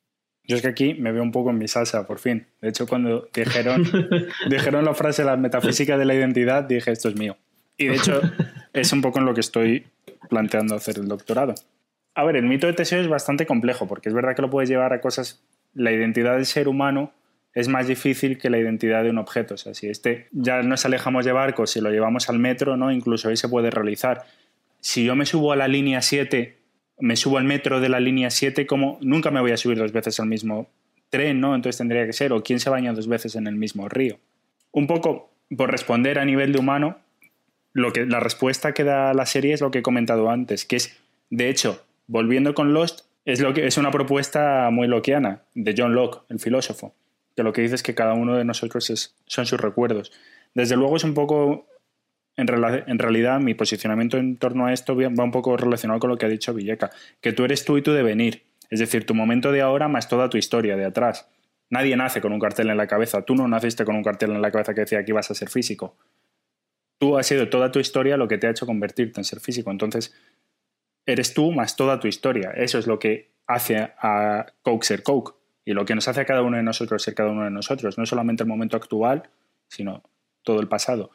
Yo 0.46 0.58
es 0.58 0.62
que 0.62 0.68
aquí 0.68 0.94
me 0.94 1.12
veo 1.12 1.24
un 1.24 1.32
poco 1.32 1.52
en 1.52 1.58
mi 1.58 1.68
salsa, 1.68 2.06
por 2.06 2.20
fin. 2.20 2.46
De 2.62 2.70
hecho, 2.70 2.86
cuando 2.86 3.30
dijeron, 3.34 3.84
dijeron 4.50 4.84
la 4.84 4.94
frase 4.94 5.24
la 5.24 5.38
metafísica 5.38 5.98
de 5.98 6.06
la 6.06 6.14
identidad, 6.14 6.64
dije, 6.64 6.92
esto 6.92 7.10
es 7.10 7.16
mío. 7.16 7.38
Y 7.78 7.88
de 7.88 7.96
hecho, 7.96 8.22
es 8.74 8.92
un 8.92 9.02
poco 9.02 9.20
en 9.20 9.26
lo 9.26 9.34
que 9.34 9.40
estoy 9.40 9.86
planteando 10.30 10.76
hacer 10.76 10.98
el 10.98 11.08
doctorado. 11.08 11.56
A 12.16 12.24
ver, 12.26 12.36
el 12.36 12.46
mito 12.46 12.68
de 12.68 12.74
Teseo 12.74 13.02
es 13.02 13.08
bastante 13.08 13.46
complejo, 13.46 13.88
porque 13.88 14.10
es 14.10 14.16
verdad 14.16 14.36
que 14.36 14.42
lo 14.42 14.50
puedes 14.50 14.70
llevar 14.70 14.94
a 14.94 15.02
cosas. 15.02 15.44
La 15.74 15.92
identidad 15.92 16.36
del 16.36 16.46
ser 16.46 16.68
humano 16.68 17.14
es 17.54 17.68
más 17.68 17.88
difícil 17.88 18.38
que 18.38 18.50
la 18.50 18.58
identidad 18.58 19.04
de 19.04 19.10
un 19.10 19.18
objeto. 19.18 19.56
O 19.56 19.58
sea, 19.58 19.74
si 19.74 19.88
este 19.88 20.28
ya 20.32 20.62
nos 20.62 20.86
alejamos 20.86 21.26
de 21.26 21.32
barcos, 21.32 21.72
si 21.72 21.82
lo 21.82 21.90
llevamos 21.90 22.30
al 22.30 22.40
metro, 22.40 22.78
¿no? 22.78 22.92
Incluso 22.92 23.30
ahí 23.30 23.38
se 23.38 23.48
puede 23.48 23.72
realizar. 23.72 24.26
Si 24.80 25.06
yo 25.06 25.16
me 25.16 25.26
subo 25.26 25.54
a 25.54 25.56
la 25.56 25.68
línea 25.68 26.02
7, 26.02 26.58
me 27.00 27.16
subo 27.16 27.38
al 27.38 27.44
metro 27.44 27.80
de 27.80 27.90
la 27.90 28.00
línea 28.00 28.30
7, 28.30 28.66
como 28.68 28.98
nunca 29.02 29.32
me 29.32 29.42
voy 29.42 29.52
a 29.52 29.58
subir 29.58 29.78
dos 29.78 29.92
veces 29.92 30.20
al 30.20 30.28
mismo 30.28 30.70
tren, 31.10 31.40
¿no? 31.40 31.56
Entonces 31.56 31.78
tendría 31.78 32.06
que 32.06 32.14
ser, 32.14 32.34
o 32.34 32.44
quién 32.44 32.60
se 32.60 32.70
baña 32.70 32.94
dos 32.94 33.08
veces 33.08 33.36
en 33.36 33.48
el 33.48 33.56
mismo 33.56 33.88
río. 33.90 34.18
Un 34.72 34.88
poco 34.88 35.32
por 35.56 35.72
responder 35.72 36.20
a 36.20 36.26
nivel 36.26 36.54
de 36.54 36.60
humano, 36.60 36.98
lo 37.74 37.92
que, 37.92 38.06
la 38.06 38.20
respuesta 38.20 38.74
que 38.74 38.84
da 38.84 39.14
la 39.14 39.26
serie 39.26 39.54
es 39.54 39.62
lo 39.62 39.72
que 39.72 39.80
he 39.80 39.84
comentado 39.84 40.30
antes, 40.30 40.66
que 40.66 40.76
es, 40.76 40.98
de 41.30 41.50
hecho, 41.50 41.84
volviendo 42.08 42.54
con 42.54 42.74
Lost, 42.74 43.02
es, 43.26 43.40
lo 43.40 43.54
que, 43.54 43.66
es 43.66 43.78
una 43.78 43.92
propuesta 43.92 44.70
muy 44.72 44.88
loquiana 44.88 45.44
de 45.56 45.74
John 45.78 45.96
Locke, 45.96 46.22
el 46.30 46.40
filósofo, 46.40 46.94
que 47.36 47.44
lo 47.44 47.54
que 47.54 47.62
dice 47.62 47.76
es 47.76 47.84
que 47.84 47.96
cada 47.96 48.14
uno 48.14 48.36
de 48.36 48.46
nosotros 48.46 48.90
es, 48.90 49.16
son 49.26 49.46
sus 49.46 49.60
recuerdos. 49.60 50.12
Desde 50.54 50.76
luego 50.76 50.98
es 50.98 51.04
un 51.04 51.14
poco, 51.14 51.68
en, 52.36 53.00
realidad 53.00 53.40
mi 53.40 53.54
posicionamiento 53.54 54.18
en 54.18 54.38
torno 54.38 54.66
a 54.66 54.74
esto 54.74 54.96
va 54.96 55.24
un 55.24 55.32
poco 55.32 55.56
relacionado 55.56 56.00
con 56.00 56.10
lo 56.10 56.18
que 56.18 56.26
ha 56.26 56.30
dicho 56.30 56.54
Villeca, 56.54 56.92
que 57.22 57.34
tú 57.34 57.44
eres 57.44 57.66
tú 57.66 57.78
y 57.78 57.82
tu 57.82 57.92
devenir, 57.92 58.44
es 58.70 58.80
decir, 58.80 59.06
tu 59.06 59.14
momento 59.14 59.52
de 59.52 59.62
ahora 59.62 59.88
más 59.88 60.08
toda 60.10 60.30
tu 60.30 60.38
historia 60.38 60.76
de 60.76 60.86
atrás. 60.86 61.30
Nadie 61.70 61.96
nace 61.96 62.22
con 62.22 62.34
un 62.34 62.40
cartel 62.40 62.70
en 62.70 62.78
la 62.78 62.88
cabeza, 62.88 63.24
tú 63.24 63.36
no 63.36 63.48
naciste 63.48 63.86
con 63.86 63.96
un 63.96 64.04
cartel 64.04 64.32
en 64.32 64.42
la 64.42 64.52
cabeza 64.52 64.74
que 64.74 64.82
decía 64.82 65.04
que 65.04 65.12
ibas 65.12 65.30
a 65.32 65.36
ser 65.36 65.50
físico. 65.50 65.96
Tú 66.98 67.18
has 67.18 67.28
sido 67.28 67.50
toda 67.50 67.72
tu 67.72 67.80
historia 67.80 68.18
lo 68.18 68.28
que 68.28 68.38
te 68.38 68.48
ha 68.48 68.52
hecho 68.52 68.66
convertirte 68.66 69.20
en 69.20 69.26
ser 69.26 69.40
físico. 69.40 69.72
Entonces, 69.72 70.14
eres 71.06 71.34
tú 71.34 71.52
más 71.52 71.76
toda 71.76 72.00
tu 72.00 72.08
historia. 72.08 72.52
Eso 72.52 72.80
es 72.80 72.88
lo 72.88 73.00
que 73.00 73.32
hace 73.48 73.92
a 73.98 74.46
Coke 74.62 74.86
ser 74.86 75.04
Coke 75.04 75.34
y 75.66 75.74
lo 75.74 75.86
que 75.86 75.96
nos 75.96 76.08
hace 76.08 76.22
a 76.22 76.26
cada 76.26 76.42
uno 76.42 76.58
de 76.58 76.64
nosotros 76.64 77.04
ser 77.04 77.14
cada 77.14 77.30
uno 77.30 77.44
de 77.44 77.52
nosotros. 77.52 77.98
No 77.98 78.06
solamente 78.06 78.44
el 78.44 78.50
momento 78.50 78.78
actual, 78.78 79.24
sino 79.68 80.04
todo 80.44 80.60
el 80.62 80.68
pasado. 80.68 81.12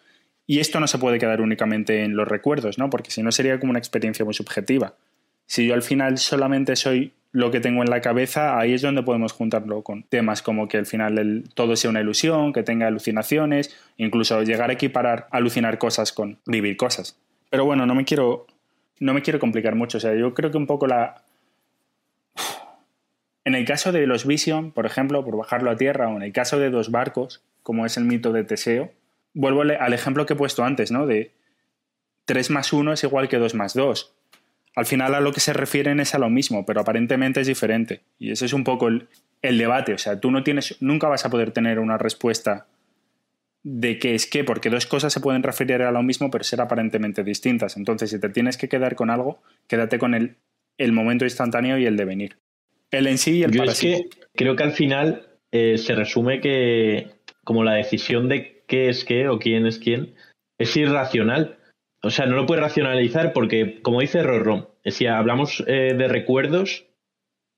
Y 0.48 0.58
esto 0.58 0.80
no 0.80 0.88
se 0.88 0.98
puede 0.98 1.18
quedar 1.18 1.40
únicamente 1.40 2.02
en 2.02 2.16
los 2.16 2.26
recuerdos, 2.26 2.78
¿no? 2.78 2.90
Porque 2.90 3.10
si 3.12 3.22
no 3.22 3.30
sería 3.30 3.60
como 3.60 3.70
una 3.70 3.78
experiencia 3.78 4.24
muy 4.24 4.34
subjetiva. 4.34 4.94
Si 5.46 5.66
yo 5.66 5.74
al 5.74 5.82
final 5.82 6.18
solamente 6.18 6.74
soy 6.74 7.12
lo 7.32 7.50
que 7.50 7.60
tengo 7.60 7.82
en 7.82 7.90
la 7.90 8.00
cabeza, 8.00 8.58
ahí 8.58 8.72
es 8.72 8.80
donde 8.80 9.02
podemos 9.02 9.32
juntarlo 9.32 9.82
con 9.82 10.04
temas 10.04 10.40
como 10.40 10.66
que 10.66 10.78
al 10.78 10.86
final 10.86 11.44
todo 11.54 11.76
sea 11.76 11.90
una 11.90 12.00
ilusión, 12.00 12.54
que 12.54 12.62
tenga 12.62 12.86
alucinaciones, 12.86 13.76
incluso 13.98 14.42
llegar 14.42 14.70
a 14.70 14.72
equiparar 14.72 15.28
alucinar 15.30 15.76
cosas 15.76 16.12
con 16.12 16.38
vivir 16.46 16.78
cosas. 16.78 17.18
Pero 17.50 17.66
bueno, 17.66 17.84
no 17.84 17.94
me 17.94 18.06
quiero 18.06 18.46
no 19.00 19.14
me 19.14 19.22
quiero 19.22 19.38
complicar 19.38 19.74
mucho. 19.74 19.98
O 19.98 20.00
sea, 20.00 20.14
yo 20.14 20.32
creo 20.34 20.50
que 20.50 20.56
un 20.56 20.66
poco 20.66 20.86
la. 20.86 21.22
En 23.44 23.54
el 23.54 23.64
caso 23.64 23.92
de 23.92 24.06
los 24.06 24.26
Vision, 24.26 24.72
por 24.72 24.86
ejemplo, 24.86 25.24
por 25.24 25.36
bajarlo 25.36 25.70
a 25.70 25.76
tierra, 25.76 26.08
o 26.08 26.16
en 26.16 26.22
el 26.22 26.32
caso 26.32 26.58
de 26.58 26.70
dos 26.70 26.90
barcos, 26.90 27.42
como 27.62 27.86
es 27.86 27.96
el 27.96 28.04
mito 28.04 28.32
de 28.32 28.44
Teseo, 28.44 28.90
vuelvo 29.38 29.62
al 29.62 29.92
ejemplo 29.94 30.26
que 30.26 30.32
he 30.32 30.36
puesto 30.36 30.64
antes, 30.64 30.90
¿no? 30.90 31.06
De 31.06 31.30
3 32.24 32.50
más 32.50 32.72
1 32.72 32.92
es 32.92 33.04
igual 33.04 33.28
que 33.28 33.38
2 33.38 33.54
más 33.54 33.72
2. 33.72 34.12
Al 34.74 34.84
final 34.84 35.14
a 35.14 35.20
lo 35.20 35.32
que 35.32 35.40
se 35.40 35.52
refieren 35.52 36.00
es 36.00 36.14
a 36.14 36.18
lo 36.18 36.28
mismo, 36.28 36.66
pero 36.66 36.80
aparentemente 36.80 37.40
es 37.40 37.46
diferente. 37.46 38.00
Y 38.18 38.32
ese 38.32 38.46
es 38.46 38.52
un 38.52 38.64
poco 38.64 38.88
el, 38.88 39.06
el 39.40 39.56
debate. 39.56 39.94
O 39.94 39.98
sea, 39.98 40.18
tú 40.18 40.32
no 40.32 40.42
tienes, 40.42 40.76
nunca 40.80 41.06
vas 41.06 41.24
a 41.24 41.30
poder 41.30 41.52
tener 41.52 41.78
una 41.78 41.98
respuesta 41.98 42.66
de 43.62 43.98
qué 44.00 44.16
es 44.16 44.26
qué, 44.26 44.42
porque 44.42 44.70
dos 44.70 44.86
cosas 44.86 45.12
se 45.12 45.20
pueden 45.20 45.44
referir 45.44 45.82
a 45.82 45.92
lo 45.92 46.02
mismo, 46.02 46.30
pero 46.32 46.42
ser 46.42 46.60
aparentemente 46.60 47.22
distintas. 47.22 47.76
Entonces, 47.76 48.10
si 48.10 48.20
te 48.20 48.30
tienes 48.30 48.56
que 48.56 48.68
quedar 48.68 48.96
con 48.96 49.08
algo, 49.08 49.40
quédate 49.68 50.00
con 50.00 50.14
el, 50.14 50.34
el 50.78 50.92
momento 50.92 51.24
instantáneo 51.24 51.78
y 51.78 51.86
el 51.86 51.96
devenir. 51.96 52.38
El 52.90 53.06
en 53.06 53.18
sí 53.18 53.38
y 53.38 53.42
el 53.44 53.52
Yo 53.52 53.62
es 53.62 53.80
que 53.80 54.08
creo 54.34 54.56
que 54.56 54.64
al 54.64 54.72
final 54.72 55.28
eh, 55.52 55.78
se 55.78 55.94
resume 55.94 56.40
que 56.40 57.06
como 57.44 57.62
la 57.62 57.74
decisión 57.74 58.28
de 58.28 58.57
qué 58.68 58.88
es 58.88 59.04
qué 59.04 59.28
o 59.28 59.38
quién 59.38 59.66
es 59.66 59.78
quién 59.78 60.14
es 60.58 60.76
irracional. 60.76 61.58
O 62.02 62.10
sea, 62.10 62.26
no 62.26 62.36
lo 62.36 62.46
puedes 62.46 62.62
racionalizar 62.62 63.32
porque, 63.32 63.80
como 63.82 64.00
dice 64.00 64.22
Rorro, 64.22 64.76
si 64.84 65.06
hablamos 65.06 65.64
eh, 65.66 65.94
de 65.96 66.08
recuerdos, 66.08 66.86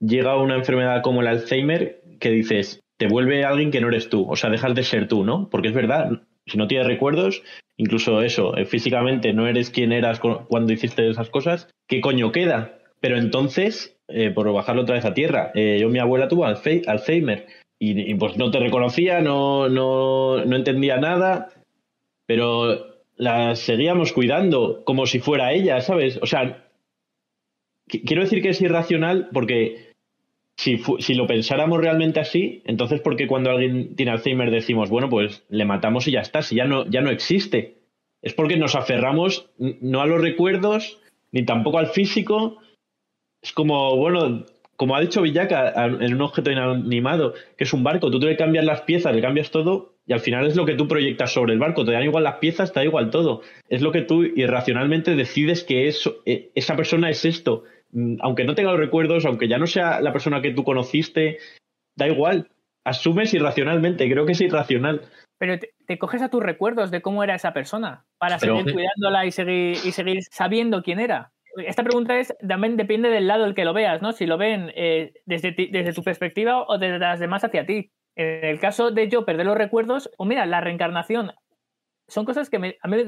llega 0.01 0.41
una 0.41 0.57
enfermedad 0.57 1.03
como 1.03 1.21
el 1.21 1.27
Alzheimer 1.27 2.03
que 2.21 2.31
dices, 2.31 2.81
te 2.99 3.09
vuelve 3.09 3.45
alguien 3.45 3.71
que 3.71 3.81
no 3.81 3.89
eres 3.89 4.09
tú, 4.09 4.27
o 4.31 4.37
sea, 4.37 4.51
dejas 4.51 4.75
de 4.75 4.83
ser 4.83 5.09
tú, 5.09 5.25
¿no? 5.25 5.49
Porque 5.51 5.69
es 5.69 5.75
verdad, 5.75 6.23
si 6.47 6.57
no 6.57 6.69
tienes 6.69 6.87
recuerdos, 6.87 7.43
incluso 7.77 8.23
eso, 8.23 8.57
eh, 8.57 8.65
físicamente 8.65 9.33
no 9.33 9.47
eres 9.47 9.71
quien 9.71 9.93
eras 9.93 10.21
cuando 10.21 10.73
hiciste 10.73 11.09
esas 11.09 11.29
cosas, 11.31 11.69
¿qué 11.87 12.01
coño 12.01 12.33
queda? 12.33 12.79
Pero 13.01 13.17
entonces, 13.17 13.97
eh, 14.09 14.31
por 14.31 14.51
bajarlo 14.53 14.83
otra 14.83 14.97
vez 14.97 15.05
a 15.05 15.15
tierra, 15.15 15.53
yo 15.55 15.89
mi 15.89 15.99
abuela 15.99 16.29
tuvo 16.29 16.45
Alzheimer 16.45 17.47
y, 17.83 18.15
pues 18.17 18.37
no 18.37 18.51
te 18.51 18.59
reconocía, 18.59 19.23
no, 19.23 19.71
no, 19.71 20.45
no 20.45 20.57
entendía 20.57 20.99
nada, 20.99 21.49
pero 22.27 22.99
la 23.17 23.57
seguíamos 23.57 24.13
cuidando 24.13 24.85
como 24.85 25.07
si 25.07 25.19
fuera 25.19 25.55
ella, 25.55 25.81
¿sabes? 25.81 26.19
O 26.21 26.27
sea, 26.27 26.67
quiero 27.89 28.23
decir 28.23 28.43
que 28.43 28.51
es 28.51 28.61
irracional 28.61 29.31
porque 29.33 29.93
si, 30.59 31.15
lo 31.15 31.27
pensáramos 31.27 31.81
realmente 31.81 32.21
así, 32.21 32.61
entonces 32.67 33.01
¿por 33.01 33.17
qué 33.17 33.27
cuando 33.27 33.51
alguien 33.51 33.97
tiene 33.97 34.13
Alzheimer 34.13 34.51
decimos, 34.51 34.91
bueno, 34.91 35.09
pues 35.09 35.43
le 35.49 35.65
matamos 35.65 36.07
y 36.07 36.13
ya 36.13 36.21
está, 36.21 36.43
si 36.43 36.57
ya 36.57 36.67
no, 36.67 36.85
ya 36.85 37.01
no 37.01 37.11
existe? 37.11 37.79
Es 38.21 38.35
porque 38.35 38.59
nos 38.59 38.75
aferramos 38.75 39.49
no 39.59 40.03
a 40.03 40.07
los 40.07 40.21
recuerdos, 40.21 41.01
ni 41.33 41.47
tampoco 41.47 41.79
al 41.79 41.87
físico. 41.87 42.59
Es 43.41 43.53
como, 43.53 43.97
bueno, 43.97 44.45
como 44.81 44.97
ha 44.97 45.01
dicho 45.03 45.21
Villaca 45.21 45.75
en 45.77 46.15
un 46.15 46.23
objeto 46.23 46.51
inanimado, 46.51 47.35
que 47.59 47.65
es 47.65 47.73
un 47.75 47.85
barco, 47.85 48.11
tú 48.11 48.19
te 48.19 48.35
cambias 48.35 48.65
las 48.65 48.81
piezas, 48.81 49.15
le 49.15 49.21
cambias 49.21 49.51
todo, 49.51 49.97
y 50.07 50.15
al 50.15 50.21
final 50.21 50.47
es 50.47 50.57
lo 50.57 50.65
que 50.65 50.73
tú 50.73 50.89
proyectas 50.89 51.35
sobre 51.35 51.53
el 51.53 51.59
barco. 51.59 51.85
Te 51.85 51.93
dan 51.93 52.03
igual 52.03 52.25
las 52.25 52.37
piezas, 52.37 52.73
te 52.73 52.81
da 52.81 52.85
igual 52.87 53.11
todo. 53.11 53.43
Es 53.69 53.83
lo 53.83 53.93
que 53.93 54.01
tú 54.01 54.23
irracionalmente 54.23 55.17
decides 55.17 55.65
que 55.65 55.87
eh, 55.87 56.51
esa 56.55 56.77
persona 56.77 57.11
es 57.11 57.27
esto. 57.27 57.65
Mm, 57.93 58.21
aunque 58.23 58.45
no 58.45 58.55
tenga 58.55 58.71
los 58.71 58.81
recuerdos, 58.81 59.27
aunque 59.27 59.49
ya 59.49 59.59
no 59.59 59.67
sea 59.67 60.01
la 60.01 60.15
persona 60.15 60.41
que 60.41 60.53
tú 60.53 60.65
conociste, 60.65 61.37
da 61.95 62.09
igual. 62.09 62.49
Asumes 62.83 63.35
irracionalmente, 63.35 64.11
creo 64.11 64.25
que 64.25 64.33
es 64.33 64.41
irracional. 64.41 65.03
Pero 65.37 65.59
te, 65.59 65.99
coges 65.99 66.23
a 66.23 66.31
tus 66.31 66.43
recuerdos 66.43 66.91
de 66.91 67.03
cómo 67.03 67.23
era 67.23 67.35
esa 67.35 67.53
persona 67.53 68.07
para 68.17 68.39
seguir 68.39 68.65
cuidándola 68.73 69.27
y 69.27 69.31
seguir, 69.31 69.77
y 69.85 69.93
seguir 69.93 70.23
sabiendo 70.23 70.83
quién 70.83 71.01
era. 71.01 71.33
Esta 71.67 71.83
pregunta 71.83 72.19
es 72.19 72.35
también 72.47 72.77
depende 72.77 73.09
del 73.09 73.27
lado 73.27 73.45
el 73.45 73.55
que 73.55 73.65
lo 73.65 73.73
veas, 73.73 74.03
¿no? 74.03 74.13
Si 74.13 74.27
lo 74.27 74.39
ven 74.39 74.73
eh, 74.75 75.13
desde, 75.27 75.53
desde 75.53 75.93
tu 75.93 76.03
perspectiva 76.03 76.65
o 76.67 76.79
desde 76.79 76.99
las 76.99 77.21
demás 77.21 77.45
hacia 77.45 77.67
ti. 77.67 77.91
En 78.17 78.45
el 78.45 78.61
caso 78.61 78.91
de 78.91 79.09
yo 79.09 79.25
perder 79.25 79.47
los 79.47 79.57
recuerdos, 79.57 80.11
o 80.19 80.25
mira, 80.25 80.45
la 80.47 80.61
reencarnación, 80.61 81.33
son 82.09 82.25
cosas 82.25 82.51
que 82.51 82.57
a 82.57 82.89
mí 82.89 83.05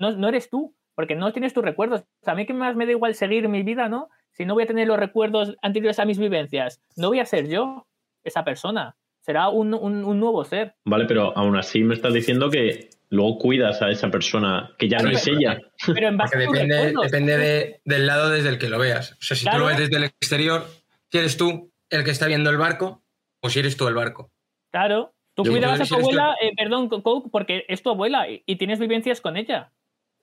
no, 0.00 0.28
eres 0.28 0.48
tú, 0.48 0.74
porque 0.94 1.16
no 1.16 1.32
tienes 1.32 1.52
tus 1.52 1.64
recuerdos. 1.64 2.04
a 2.24 2.34
mí 2.34 2.46
que 2.46 2.54
más 2.54 2.76
me 2.76 2.86
da 2.86 2.92
igual 2.92 3.14
seguir 3.14 3.48
mi 3.48 3.62
vida, 3.62 3.88
¿no? 3.88 4.08
Si 4.30 4.44
no 4.44 4.54
voy 4.54 4.62
a 4.62 4.66
tener 4.66 4.86
los 4.86 4.98
recuerdos 4.98 5.56
anteriores 5.62 5.98
a 5.98 6.04
mis 6.04 6.18
vivencias, 6.18 6.80
no 6.96 7.08
voy 7.08 7.20
a 7.20 7.26
ser 7.26 7.48
yo 7.48 7.86
esa 8.24 8.44
persona 8.44 8.96
será 9.28 9.50
un, 9.50 9.70
nuevo 10.18 10.42
ser. 10.42 10.74
Vale, 10.86 11.04
pero 11.04 11.36
aún 11.36 11.54
así 11.54 11.84
me 11.84 11.92
estás 11.92 12.14
diciendo 12.14 12.48
que 12.48 12.88
luego 13.10 13.38
cuidas 13.38 13.80
a 13.82 13.90
esa 13.90 14.10
persona, 14.10 14.74
que 14.78 14.88
ya 14.88 14.98
no 14.98 15.10
es 15.10 15.26
ella. 15.26 15.58
Pero 15.86 16.08
en 16.08 16.16
base 16.16 16.38
depende, 16.38 16.92
depende 17.02 17.80
del 17.84 18.06
lado 18.06 18.30
desde 18.30 18.50
el 18.50 18.58
que 18.58 18.68
lo 18.68 18.78
veas. 18.78 19.12
O 19.12 19.22
sea, 19.22 19.36
si 19.36 19.46
tú 19.48 19.58
lo 19.58 19.66
ves 19.66 19.78
desde 19.78 19.96
el 19.96 20.04
exterior, 20.04 20.66
si 21.10 21.18
eres 21.18 21.36
tú 21.36 21.72
el 21.90 22.04
que 22.04 22.10
está 22.10 22.26
viendo 22.26 22.50
el 22.50 22.56
barco 22.56 23.02
o 23.40 23.50
si 23.50 23.60
eres 23.60 23.76
tú 23.76 23.88
el 23.88 23.94
barco. 23.94 24.30
Claro. 24.70 25.14
Tú 25.34 25.44
cuidabas 25.44 25.80
a 25.80 25.84
tu 25.84 25.94
abuela, 25.94 26.34
eh, 26.42 26.50
perdón, 26.56 26.88
Coke, 26.88 27.28
porque 27.30 27.64
es 27.68 27.80
tu 27.80 27.90
abuela 27.90 28.26
y, 28.28 28.56
tienes 28.56 28.80
vivencias 28.80 29.20
con 29.20 29.36
ella. 29.36 29.70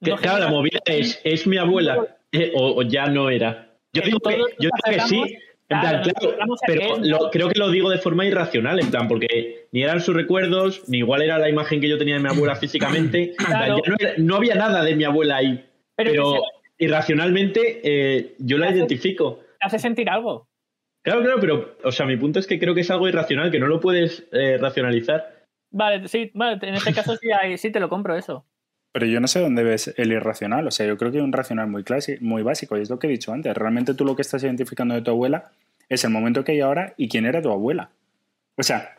claro, 0.02 0.40
la 0.40 0.50
movida 0.50 0.80
es, 0.86 1.22
¿es 1.24 1.48
mi 1.48 1.58
abuela 1.58 2.18
eh, 2.34 2.52
o, 2.54 2.82
ya 2.82 3.06
no 3.08 3.30
era? 3.30 3.78
Yo 3.94 4.02
digo 4.02 4.20
que, 4.20 4.38
yo 4.38 4.46
digo 4.60 4.72
que 4.84 5.00
sí, 5.02 5.38
Claro, 5.68 6.04
pero 6.68 7.30
creo 7.32 7.50
que 7.50 7.58
lo 7.58 7.72
digo 7.72 7.90
de 7.90 7.98
forma 7.98 8.26
irracional, 8.26 8.80
en 8.80 8.92
plan, 8.92 9.08
porque 9.08 9.68
ni 9.72 9.82
eran 9.82 10.00
sus 10.00 10.16
recuerdos, 10.16 10.88
ni 10.88 11.00
igual 11.00 11.24
era 11.24 11.40
la 11.40 11.50
imagen 11.50 11.82
que 11.82 11.90
yo 11.90 11.98
tenía 11.98 12.16
de 12.16 12.22
mi 12.22 12.30
abuela 12.30 12.56
físicamente. 12.56 13.34
no, 14.18 14.36
había 14.36 14.56
nada 14.56 14.84
de 14.84 14.96
mi 14.96 15.04
abuela 15.06 15.38
ahí. 15.38 15.66
Pero, 15.96 16.44
irracionalmente 16.78 17.80
eh, 17.84 18.36
yo 18.40 18.58
la 18.58 18.70
identifico. 18.70 19.40
¿Te 19.60 19.66
hace 19.66 19.80
sentir 19.80 20.10
algo? 20.10 20.48
Claro, 21.04 21.22
claro, 21.22 21.40
pero, 21.40 21.78
o 21.84 21.92
sea, 21.92 22.06
mi 22.06 22.18
punto 22.18 22.40
es 22.40 22.48
que 22.48 22.60
creo 22.60 22.76
que 22.76 22.82
es 22.82 22.92
algo 22.92 23.08
irracional, 23.08 23.50
que 23.50 23.60
no 23.60 23.68
lo 23.68 23.80
puedes 23.80 24.28
eh, 24.34 24.58
racionalizar. 24.60 25.46
Vale, 25.72 26.08
sí, 26.08 26.32
vale, 26.34 26.60
en 26.62 26.76
este 26.76 26.94
caso 26.94 27.16
sí, 27.16 27.30
sí 27.58 27.72
te 27.72 27.80
lo 27.80 27.90
compro 27.90 28.16
eso. 28.16 28.46
Pero 28.96 29.08
yo 29.08 29.20
no 29.20 29.28
sé 29.28 29.42
dónde 29.42 29.62
ves 29.62 29.94
el 29.98 30.14
irracional. 30.14 30.66
O 30.68 30.72
sea, 30.72 30.86
yo 30.86 30.96
creo 30.96 31.12
que 31.12 31.18
hay 31.18 31.24
un 31.26 31.34
racional 31.34 31.68
muy 31.68 31.84
clásico, 31.84 32.24
muy 32.24 32.44
básico, 32.44 32.78
y 32.78 32.82
es 32.82 32.90
lo 32.90 32.98
que 32.98 33.08
he 33.08 33.10
dicho 33.10 33.34
antes. 33.34 33.54
Realmente 33.54 33.94
tú 33.94 34.06
lo 34.06 34.16
que 34.16 34.22
estás 34.22 34.42
identificando 34.42 34.96
de 34.96 35.02
tu 35.02 35.12
abuela 35.12 35.52
es 35.90 36.06
el 36.06 36.12
momento 36.12 36.46
que 36.46 36.54
hay 36.54 36.62
ahora 36.62 36.94
y 36.96 37.10
quién 37.10 37.26
era 37.26 37.42
tu 37.42 37.52
abuela. 37.52 37.90
O 38.56 38.64
sea, 38.64 38.96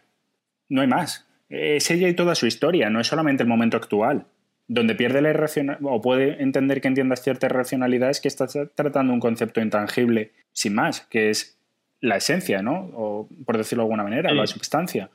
no 0.68 0.82
hay 0.82 0.86
más. 0.86 1.26
Es 1.48 1.90
ella 1.90 2.08
y 2.08 2.12
toda 2.12 2.34
su 2.34 2.46
historia, 2.46 2.90
no 2.90 3.00
es 3.00 3.06
solamente 3.06 3.42
el 3.42 3.48
momento 3.48 3.78
actual. 3.78 4.26
Donde 4.68 4.94
pierde 4.96 5.22
la 5.22 5.30
irracional, 5.30 5.78
o 5.80 6.02
puede 6.02 6.42
entender 6.42 6.82
que 6.82 6.88
entiendas 6.88 7.22
cierta 7.22 7.46
irracionalidad, 7.46 8.10
es 8.10 8.20
que 8.20 8.28
estás 8.28 8.54
tratando 8.74 9.14
un 9.14 9.20
concepto 9.20 9.62
intangible 9.62 10.32
sin 10.52 10.74
más, 10.74 11.06
que 11.08 11.30
es 11.30 11.58
la 12.02 12.18
esencia, 12.18 12.60
¿no? 12.60 12.90
O 12.92 13.30
por 13.46 13.56
decirlo 13.56 13.84
de 13.84 13.86
alguna 13.86 14.02
manera, 14.02 14.30
la 14.34 14.46
substancia. 14.46 15.08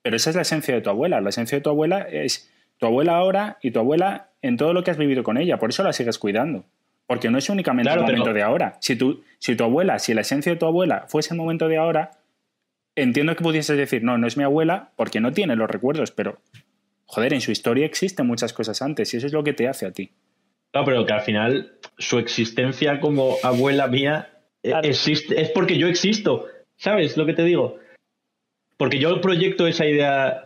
Pero 0.00 0.14
esa 0.14 0.30
es 0.30 0.36
la 0.36 0.42
esencia 0.42 0.76
de 0.76 0.80
tu 0.80 0.90
abuela. 0.90 1.20
La 1.20 1.30
esencia 1.30 1.58
de 1.58 1.62
tu 1.62 1.70
abuela 1.70 2.02
es 2.02 2.48
tu 2.78 2.86
abuela 2.86 3.16
ahora 3.16 3.58
y 3.62 3.70
tu 3.70 3.78
abuela 3.78 4.30
en 4.42 4.56
todo 4.56 4.72
lo 4.72 4.82
que 4.82 4.90
has 4.90 4.96
vivido 4.96 5.22
con 5.22 5.36
ella. 5.36 5.58
Por 5.58 5.70
eso 5.70 5.82
la 5.82 5.92
sigues 5.92 6.18
cuidando. 6.18 6.64
Porque 7.06 7.30
no 7.30 7.38
es 7.38 7.48
únicamente 7.48 7.90
el 7.90 8.00
momento 8.00 8.32
de 8.32 8.42
ahora. 8.42 8.76
Si 8.80 8.96
tu, 8.96 9.22
si 9.38 9.56
tu 9.56 9.64
abuela, 9.64 9.98
si 9.98 10.14
la 10.14 10.20
esencia 10.20 10.52
de 10.52 10.58
tu 10.58 10.66
abuela 10.66 11.06
fuese 11.08 11.34
el 11.34 11.38
momento 11.38 11.66
de 11.66 11.78
ahora, 11.78 12.10
entiendo 12.94 13.34
que 13.34 13.42
pudieses 13.42 13.76
decir, 13.76 14.02
no, 14.02 14.18
no 14.18 14.26
es 14.26 14.36
mi 14.36 14.44
abuela 14.44 14.90
porque 14.96 15.20
no 15.20 15.32
tiene 15.32 15.56
los 15.56 15.70
recuerdos, 15.70 16.10
pero 16.10 16.38
joder, 17.06 17.32
en 17.32 17.40
su 17.40 17.50
historia 17.50 17.86
existen 17.86 18.26
muchas 18.26 18.52
cosas 18.52 18.82
antes 18.82 19.12
y 19.14 19.16
eso 19.16 19.26
es 19.26 19.32
lo 19.32 19.42
que 19.42 19.54
te 19.54 19.68
hace 19.68 19.86
a 19.86 19.92
ti. 19.92 20.12
No, 20.74 20.84
pero 20.84 21.06
que 21.06 21.12
al 21.14 21.22
final 21.22 21.78
su 21.96 22.18
existencia 22.18 23.00
como 23.00 23.36
abuela 23.42 23.86
mía 23.86 24.28
eh, 24.62 24.74
existe, 24.82 25.40
es 25.40 25.50
porque 25.50 25.78
yo 25.78 25.88
existo. 25.88 26.46
¿Sabes 26.76 27.16
lo 27.16 27.24
que 27.24 27.32
te 27.32 27.44
digo? 27.44 27.78
Porque 28.76 28.98
yo 28.98 29.20
proyecto 29.20 29.66
esa 29.66 29.86
idea 29.86 30.44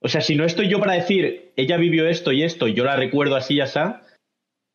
o 0.00 0.08
sea, 0.08 0.20
si 0.20 0.36
no 0.36 0.44
estoy 0.44 0.68
yo 0.68 0.78
para 0.78 0.92
decir, 0.92 1.52
ella 1.56 1.76
vivió 1.76 2.06
esto 2.06 2.32
y 2.32 2.42
esto, 2.42 2.68
yo 2.68 2.84
la 2.84 2.96
recuerdo 2.96 3.36
así 3.36 3.54
y 3.54 3.60
así, 3.60 3.80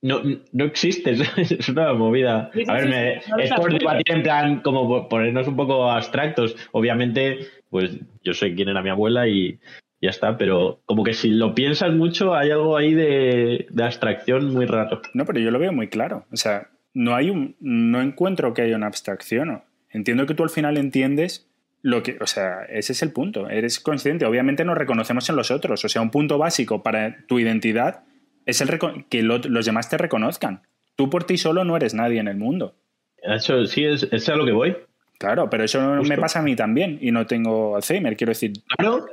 no, 0.04 0.22
no 0.52 0.66
existe, 0.66 1.12
es 1.38 1.70
una 1.70 1.94
movida. 1.94 2.52
A 2.68 2.74
ver, 2.74 2.90
me, 2.90 3.44
es 3.44 3.52
por 3.56 3.72
debatir 3.72 4.14
en 4.14 4.24
plan, 4.24 4.60
como 4.62 5.08
ponernos 5.08 5.48
un 5.48 5.56
poco 5.56 5.90
abstractos. 5.90 6.56
Obviamente, 6.74 7.48
pues 7.70 7.98
yo 8.22 8.34
sé 8.34 8.54
quién 8.54 8.68
era 8.68 8.84
mi 8.84 8.90
abuela 8.90 9.28
y 9.30 9.60
ya 10.02 10.10
está, 10.10 10.38
pero 10.38 10.82
como 10.86 11.06
que 11.06 11.14
si 11.14 11.30
lo 11.30 11.56
piensas 11.56 11.94
mucho, 11.94 12.36
hay 12.36 12.52
algo 12.52 12.76
ahí 12.76 12.94
de, 12.94 13.66
de 13.70 13.84
abstracción 13.84 14.54
muy 14.54 14.66
raro. 14.66 15.02
No, 15.14 15.26
pero 15.26 15.40
yo 15.40 15.52
lo 15.52 15.60
veo 15.60 15.72
muy 15.72 15.88
claro. 15.88 16.26
O 16.34 16.36
sea, 16.36 16.70
no 16.94 17.16
hay 17.16 17.30
un, 17.30 17.56
no 17.62 18.02
encuentro 18.02 18.54
que 18.54 18.64
haya 18.64 18.76
una 18.76 18.88
abstracción. 18.88 19.64
Entiendo 19.90 20.26
que 20.26 20.34
tú 20.34 20.44
al 20.44 20.50
final 20.50 20.76
entiendes 20.76 21.48
lo 21.84 22.02
que, 22.02 22.18
o 22.22 22.26
sea, 22.26 22.64
ese 22.64 22.94
es 22.94 23.04
el 23.04 23.12
punto. 23.12 23.50
Eres 23.50 23.80
consciente. 23.80 24.26
Obviamente 24.26 24.64
nos 24.64 24.78
reconocemos 24.78 25.30
en 25.30 25.36
los 25.36 25.52
otros. 25.52 25.84
O 25.84 25.90
sea, 25.90 26.02
un 26.02 26.12
punto 26.12 26.38
básico 26.38 26.82
para 26.82 27.26
tu 27.28 27.40
identidad 27.40 28.04
es 28.46 28.62
el 28.62 28.70
que 29.10 29.22
los 29.22 29.66
demás 29.66 29.90
te 29.90 29.98
reconozcan. 29.98 30.64
Tú 30.96 31.10
por 31.10 31.26
ti 31.26 31.38
solo 31.38 31.66
no 31.66 31.76
eres 31.76 31.94
nadie 31.94 32.20
en 32.20 32.30
el 32.30 32.38
mundo. 32.38 32.76
Eso 33.22 33.66
sí, 33.66 33.84
es, 33.84 34.08
es 34.12 34.30
a 34.30 34.36
lo 34.36 34.46
que 34.46 34.54
voy. 34.54 34.78
Claro, 35.20 35.50
pero 35.50 35.66
eso 35.66 35.82
me 36.04 36.18
pasa 36.18 36.40
a 36.40 36.42
mí 36.42 36.56
también 36.56 36.98
y 37.02 37.12
no 37.12 37.26
tengo 37.28 37.76
Alzheimer, 37.76 38.16
quiero 38.16 38.32
decir. 38.32 38.54
Claro, 38.78 39.06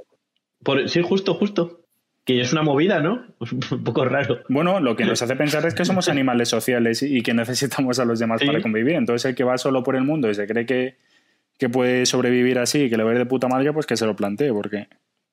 por, 0.62 0.88
sí, 0.88 1.02
justo, 1.02 1.34
justo. 1.34 1.80
Que 2.24 2.40
es 2.40 2.52
una 2.52 2.62
movida, 2.62 3.00
¿no? 3.00 3.26
un 3.72 3.84
poco 3.84 4.04
raro. 4.04 4.42
Bueno, 4.48 4.78
lo 4.78 4.94
que 4.94 5.04
nos 5.04 5.20
hace 5.22 5.34
pensar 5.34 5.66
es 5.66 5.74
que 5.74 5.84
somos 5.84 6.08
animales 6.08 6.48
sociales 6.48 7.02
y 7.02 7.22
que 7.22 7.34
necesitamos 7.34 7.98
a 7.98 8.04
los 8.04 8.20
demás 8.20 8.42
para 8.44 8.62
convivir. 8.62 8.94
Entonces, 8.94 9.30
el 9.30 9.34
que 9.34 9.42
va 9.42 9.58
solo 9.58 9.82
por 9.82 9.96
el 9.96 10.04
mundo 10.04 10.30
y 10.30 10.34
se 10.34 10.46
cree 10.46 10.66
que, 10.66 10.98
que 11.60 11.68
puede 11.68 12.06
sobrevivir 12.06 12.58
así 12.58 12.84
y 12.84 12.90
que 12.90 12.96
le 12.96 13.04
va 13.04 13.10
a 13.10 13.12
ir 13.12 13.18
de 13.18 13.26
puta 13.26 13.46
madre, 13.46 13.72
pues 13.72 13.86
que 13.86 13.98
se 13.98 14.06
lo 14.06 14.16
plantee, 14.16 14.50
porque... 14.50 14.88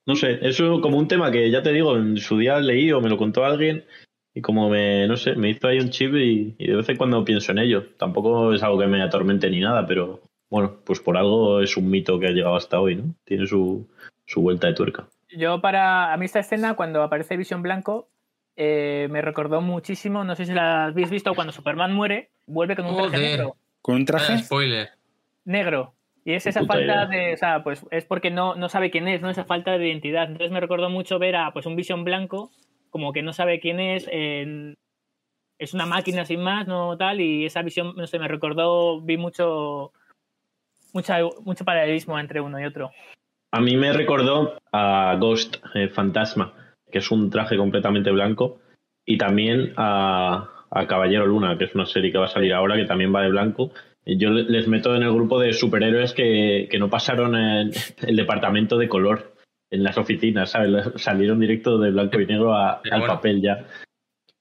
No 0.06 0.16
sé, 0.16 0.40
eso 0.41 0.82
como 0.82 0.98
un 0.98 1.08
tema 1.08 1.32
que 1.32 1.49
ya 1.49 1.64
te 1.64 1.72
digo, 1.72 1.95
en 1.95 2.18
su 2.18 2.38
día 2.38 2.60
leí 2.60 2.91
o 2.91 3.02
me 3.02 3.10
lo 3.10 3.18
contó 3.18 3.45
alguien 3.45 3.86
y 4.34 4.41
como 4.41 4.70
me, 4.70 5.08
no 5.08 5.16
sé, 5.18 5.36
me 5.36 5.49
hizo 5.49 5.68
ahí 5.68 5.80
un 5.80 5.90
chip 5.90 6.14
y, 6.16 6.54
de 6.60 6.76
vez 6.76 6.88
en 6.90 6.98
cuando 6.98 7.26
pienso 7.26 7.54
en 7.54 7.60
ello. 7.60 7.88
Tampoco 7.98 8.54
es 8.54 8.62
algo 8.62 8.78
que 8.78 8.88
me 8.88 9.02
atormente 9.02 9.49
ni 9.49 9.62
nada, 9.62 9.88
pero 9.88 10.22
bueno, 10.49 10.76
pues 10.84 10.99
por 10.99 11.18
algo 11.18 11.62
es 11.62 11.76
un 11.78 11.90
mito 11.90 12.20
que 12.20 12.28
ha 12.28 12.32
llegado 12.32 12.56
hasta 12.56 12.80
hoy, 12.80 12.95
¿no? 12.95 13.16
Tiene 13.24 13.48
su, 13.48 13.88
su 14.26 14.41
vuelta 14.41 14.68
de 14.68 14.74
tuerca. 14.74 15.08
Yo 15.30 15.60
para, 15.62 16.14
a 16.14 16.18
mí 16.18 16.26
esta 16.26 16.40
escena, 16.40 16.76
cuando 16.76 17.02
aparece 17.02 17.36
Visión 17.36 17.62
Blanco, 17.62 18.10
eh, 18.58 19.08
me 19.10 19.22
recordó 19.22 19.62
muchísimo, 19.62 20.24
no 20.24 20.36
sé 20.36 20.45
si 20.45 20.54
la 20.54 20.86
habéis 20.86 21.10
visto, 21.10 21.34
cuando 21.34 21.54
Superman 21.54 21.94
muere, 21.94 22.30
vuelve 22.45 22.76
con 22.76 22.86
un 22.86 22.98
traje 22.98 23.18
negro. 23.18 23.56
¿Con 23.82 23.95
un 23.95 24.06
traje? 24.06 24.38
spoiler. 24.40 24.90
Negro. 25.45 25.94
Y 26.28 26.34
es 26.34 26.45
esa 26.45 26.66
falta 26.66 27.06
de, 27.06 27.36
o 27.36 27.38
sea, 27.38 27.64
pues 27.64 27.86
es 27.90 28.04
porque 28.04 28.30
no, 28.30 28.54
no 28.56 28.68
sabe 28.68 28.91
quién 28.91 29.08
es, 29.08 29.22
¿no? 29.22 29.30
Esa 29.30 29.45
falta 29.45 29.78
de 29.78 29.88
identidad. 29.88 30.24
Entonces 30.24 30.52
me 30.52 30.60
recordó 30.60 30.90
mucho 30.90 31.20
ver 31.20 31.38
a 31.38 31.54
pues 31.54 31.66
un 31.66 31.78
Visión 31.78 32.04
blanco, 32.04 32.52
como 32.90 33.14
que 33.14 33.22
no 33.22 33.32
sabe 33.32 33.62
quién 33.62 33.80
es, 33.80 34.10
es 34.12 35.74
una 35.74 35.86
máquina 35.86 36.26
sin 36.26 36.41
más, 36.41 36.68
no 36.68 36.98
tal, 36.98 37.22
y 37.22 37.45
esa 37.45 37.62
visión, 37.62 37.94
no 37.95 38.06
sé, 38.08 38.20
me 38.20 38.28
recordó, 38.28 38.99
vi 38.99 39.16
mucho, 39.16 39.94
mucha, 40.94 41.20
mucho 41.45 41.64
paralelismo 41.64 42.20
entre 42.20 42.41
uno 42.41 42.60
y 42.60 42.66
otro. 42.66 42.91
A 43.54 43.62
mí 43.62 43.78
me 43.78 43.94
recordó 43.94 44.58
a 44.74 45.16
Ghost, 45.18 45.64
eh, 45.76 45.88
Fantasma, 45.88 46.76
que 46.91 46.98
es 46.98 47.10
un 47.10 47.30
traje 47.30 47.56
completamente 47.56 48.12
blanco, 48.12 48.60
y 49.06 49.18
también 49.18 49.72
a, 49.78 50.49
a 50.72 50.88
Caballero 50.88 51.26
Luna, 51.26 51.58
que 51.58 51.64
es 51.64 51.74
una 51.74 51.86
serie 51.86 52.12
que 52.12 52.18
va 52.18 52.26
a 52.26 52.30
salir 52.30 52.54
ahora, 52.54 52.76
que 52.76 52.84
también 52.84 53.16
va 53.16 53.22
de 53.22 53.30
blanco, 53.30 53.72
yo 54.16 54.30
les 54.30 54.68
meto 54.68 54.96
en 54.96 55.04
el 55.04 55.12
grupo 55.12 55.40
de 55.40 55.52
superhéroes 55.52 56.14
que, 56.14 56.70
no 56.80 56.90
pasaron 56.90 57.36
el, 57.36 57.74
el 58.06 58.16
departamento 58.16 58.78
de 58.78 58.88
color 58.88 59.34
en 59.70 59.84
las 59.84 59.98
oficinas, 59.98 60.52
¿sabes? 60.52 60.86
Salieron 60.96 61.40
directo 61.40 61.78
de 61.78 61.92
blanco 61.92 62.20
y 62.20 62.26
negro 62.26 62.56
al 62.56 63.06
papel 63.06 63.42
ya. 63.42 63.66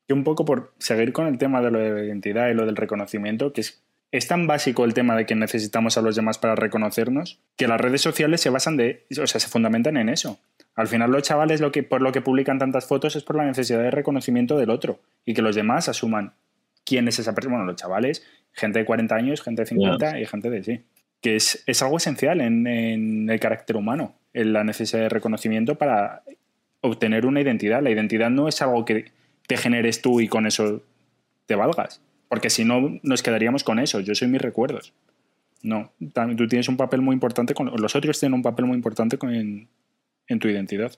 Y 0.08 0.12
un 0.12 0.22
poco 0.22 0.44
por 0.44 0.72
seguir 0.78 1.12
con 1.12 1.26
el 1.26 1.38
tema 1.38 1.60
de 1.60 1.70
lo 1.70 1.78
de 1.78 1.90
la 1.90 2.04
identidad 2.04 2.48
y 2.48 2.54
lo 2.54 2.64
del 2.64 2.76
reconocimiento, 2.76 3.52
que 3.52 3.62
es, 3.62 3.82
es 4.12 4.28
tan 4.28 4.46
básico 4.46 4.84
el 4.84 4.94
tema 4.94 5.16
de 5.16 5.26
que 5.26 5.34
necesitamos 5.34 5.98
a 5.98 6.02
los 6.02 6.14
demás 6.14 6.38
para 6.38 6.54
reconocernos, 6.54 7.40
que 7.56 7.66
las 7.66 7.80
redes 7.80 8.02
sociales 8.02 8.40
se 8.40 8.50
basan 8.50 8.76
de, 8.76 9.04
o 9.20 9.26
sea, 9.26 9.40
se 9.40 9.48
fundamentan 9.48 9.96
en 9.96 10.08
eso. 10.08 10.38
Al 10.76 10.86
final 10.86 11.10
los 11.10 11.22
chavales 11.22 11.60
lo 11.60 11.72
que, 11.72 11.82
por 11.82 12.02
lo 12.02 12.12
que 12.12 12.20
publican 12.20 12.58
tantas 12.58 12.86
fotos 12.86 13.16
es 13.16 13.24
por 13.24 13.36
la 13.36 13.44
necesidad 13.44 13.82
de 13.82 13.90
reconocimiento 13.90 14.58
del 14.58 14.70
otro 14.70 15.00
y 15.24 15.34
que 15.34 15.42
los 15.42 15.56
demás 15.56 15.88
asuman 15.88 16.34
quién 16.84 17.08
es 17.08 17.18
esa 17.18 17.34
persona. 17.34 17.56
Bueno, 17.56 17.70
los 17.72 17.76
chavales 17.76 18.24
gente 18.56 18.78
de 18.80 18.84
40 18.84 19.14
años, 19.14 19.42
gente 19.42 19.62
de 19.62 19.66
50 19.66 20.20
y 20.20 20.26
gente 20.26 20.50
de 20.50 20.62
sí. 20.64 20.80
Que 21.20 21.36
es, 21.36 21.82
algo 21.82 21.98
esencial 21.98 22.40
en, 22.40 23.28
el 23.28 23.40
carácter 23.40 23.76
humano, 23.76 24.14
en 24.32 24.52
la 24.52 24.64
necesidad 24.64 25.02
de 25.02 25.08
reconocimiento 25.08 25.76
para 25.76 26.22
obtener 26.80 27.26
una 27.26 27.40
identidad. 27.40 27.82
La 27.82 27.90
identidad 27.90 28.30
no 28.30 28.48
es 28.48 28.60
algo 28.62 28.84
que 28.84 29.06
te 29.46 29.56
generes 29.56 30.02
tú 30.02 30.20
y 30.20 30.28
con 30.28 30.46
eso 30.46 30.82
te 31.46 31.54
valgas. 31.54 32.00
Porque 32.28 32.50
si 32.50 32.64
no, 32.64 32.98
nos 33.02 33.22
quedaríamos 33.22 33.62
con 33.62 33.78
eso. 33.78 34.00
Yo 34.00 34.14
soy 34.14 34.28
mis 34.28 34.42
recuerdos. 34.42 34.92
No, 35.62 35.92
tú 36.36 36.48
tienes 36.48 36.68
un 36.68 36.76
papel 36.76 37.00
muy 37.00 37.14
importante, 37.14 37.54
con, 37.54 37.72
los 37.76 37.96
otros 37.96 38.20
tienen 38.20 38.34
un 38.34 38.42
papel 38.42 38.66
muy 38.66 38.76
importante 38.76 39.18
con, 39.18 39.34
en, 39.34 39.68
en 40.28 40.38
tu 40.38 40.48
identidad. 40.48 40.92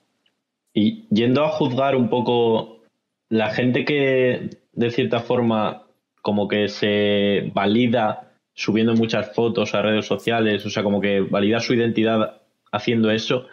Y 0.73 1.07
yendo 1.09 1.43
a 1.43 1.49
juzgar 1.49 1.95
un 1.95 2.09
poco 2.09 2.83
la 3.29 3.49
gente 3.51 3.85
que 3.85 4.49
de 4.73 4.91
cierta 4.91 5.21
forma 5.21 5.88
como 6.29 6.47
que 6.47 6.67
se 6.67 7.49
valida 7.55 8.35
subiendo 8.53 8.93
muchas 8.93 9.33
fotos 9.33 9.73
a 9.73 9.81
redes 9.81 10.05
sociales, 10.05 10.63
o 10.63 10.69
sea, 10.69 10.83
como 10.83 11.01
que 11.01 11.21
valida 11.21 11.59
su 11.59 11.73
identidad 11.73 12.43
haciendo 12.71 13.09
eso, 13.09 13.47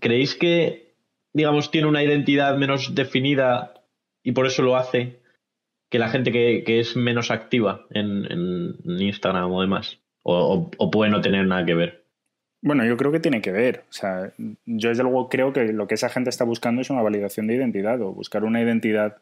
¿creéis 0.00 0.34
que, 0.34 0.92
digamos, 1.32 1.70
tiene 1.70 1.86
una 1.86 2.02
identidad 2.02 2.56
menos 2.56 2.96
definida 2.96 3.74
y 4.24 4.32
por 4.32 4.48
eso 4.48 4.62
lo 4.62 4.74
hace 4.74 5.20
que 5.88 6.00
la 6.00 6.08
gente 6.08 6.32
que, 6.32 6.80
es 6.80 6.96
menos 6.96 7.30
activa 7.30 7.86
en, 7.90 8.74
Instagram 8.84 9.52
o 9.52 9.60
demás? 9.60 10.00
O, 10.24 10.68
o, 10.78 10.90
puede 10.90 11.12
no 11.12 11.20
tener 11.20 11.46
nada 11.46 11.64
que 11.64 11.74
ver? 11.74 12.02
Bueno, 12.60 12.84
yo 12.84 12.96
creo 12.96 13.12
que 13.12 13.20
tiene 13.20 13.40
que 13.40 13.52
ver. 13.52 13.84
O 13.88 13.92
sea, 13.92 14.32
yo 14.66 14.88
desde 14.88 15.04
luego 15.04 15.28
creo 15.28 15.52
que 15.52 15.72
lo 15.72 15.86
que 15.86 15.94
esa 15.94 16.08
gente 16.08 16.28
está 16.28 16.42
buscando 16.42 16.80
es 16.80 16.90
una 16.90 17.02
validación 17.02 17.46
de 17.46 17.54
identidad 17.54 18.02
o 18.02 18.12
buscar 18.12 18.42
una 18.42 18.60
identidad 18.60 19.18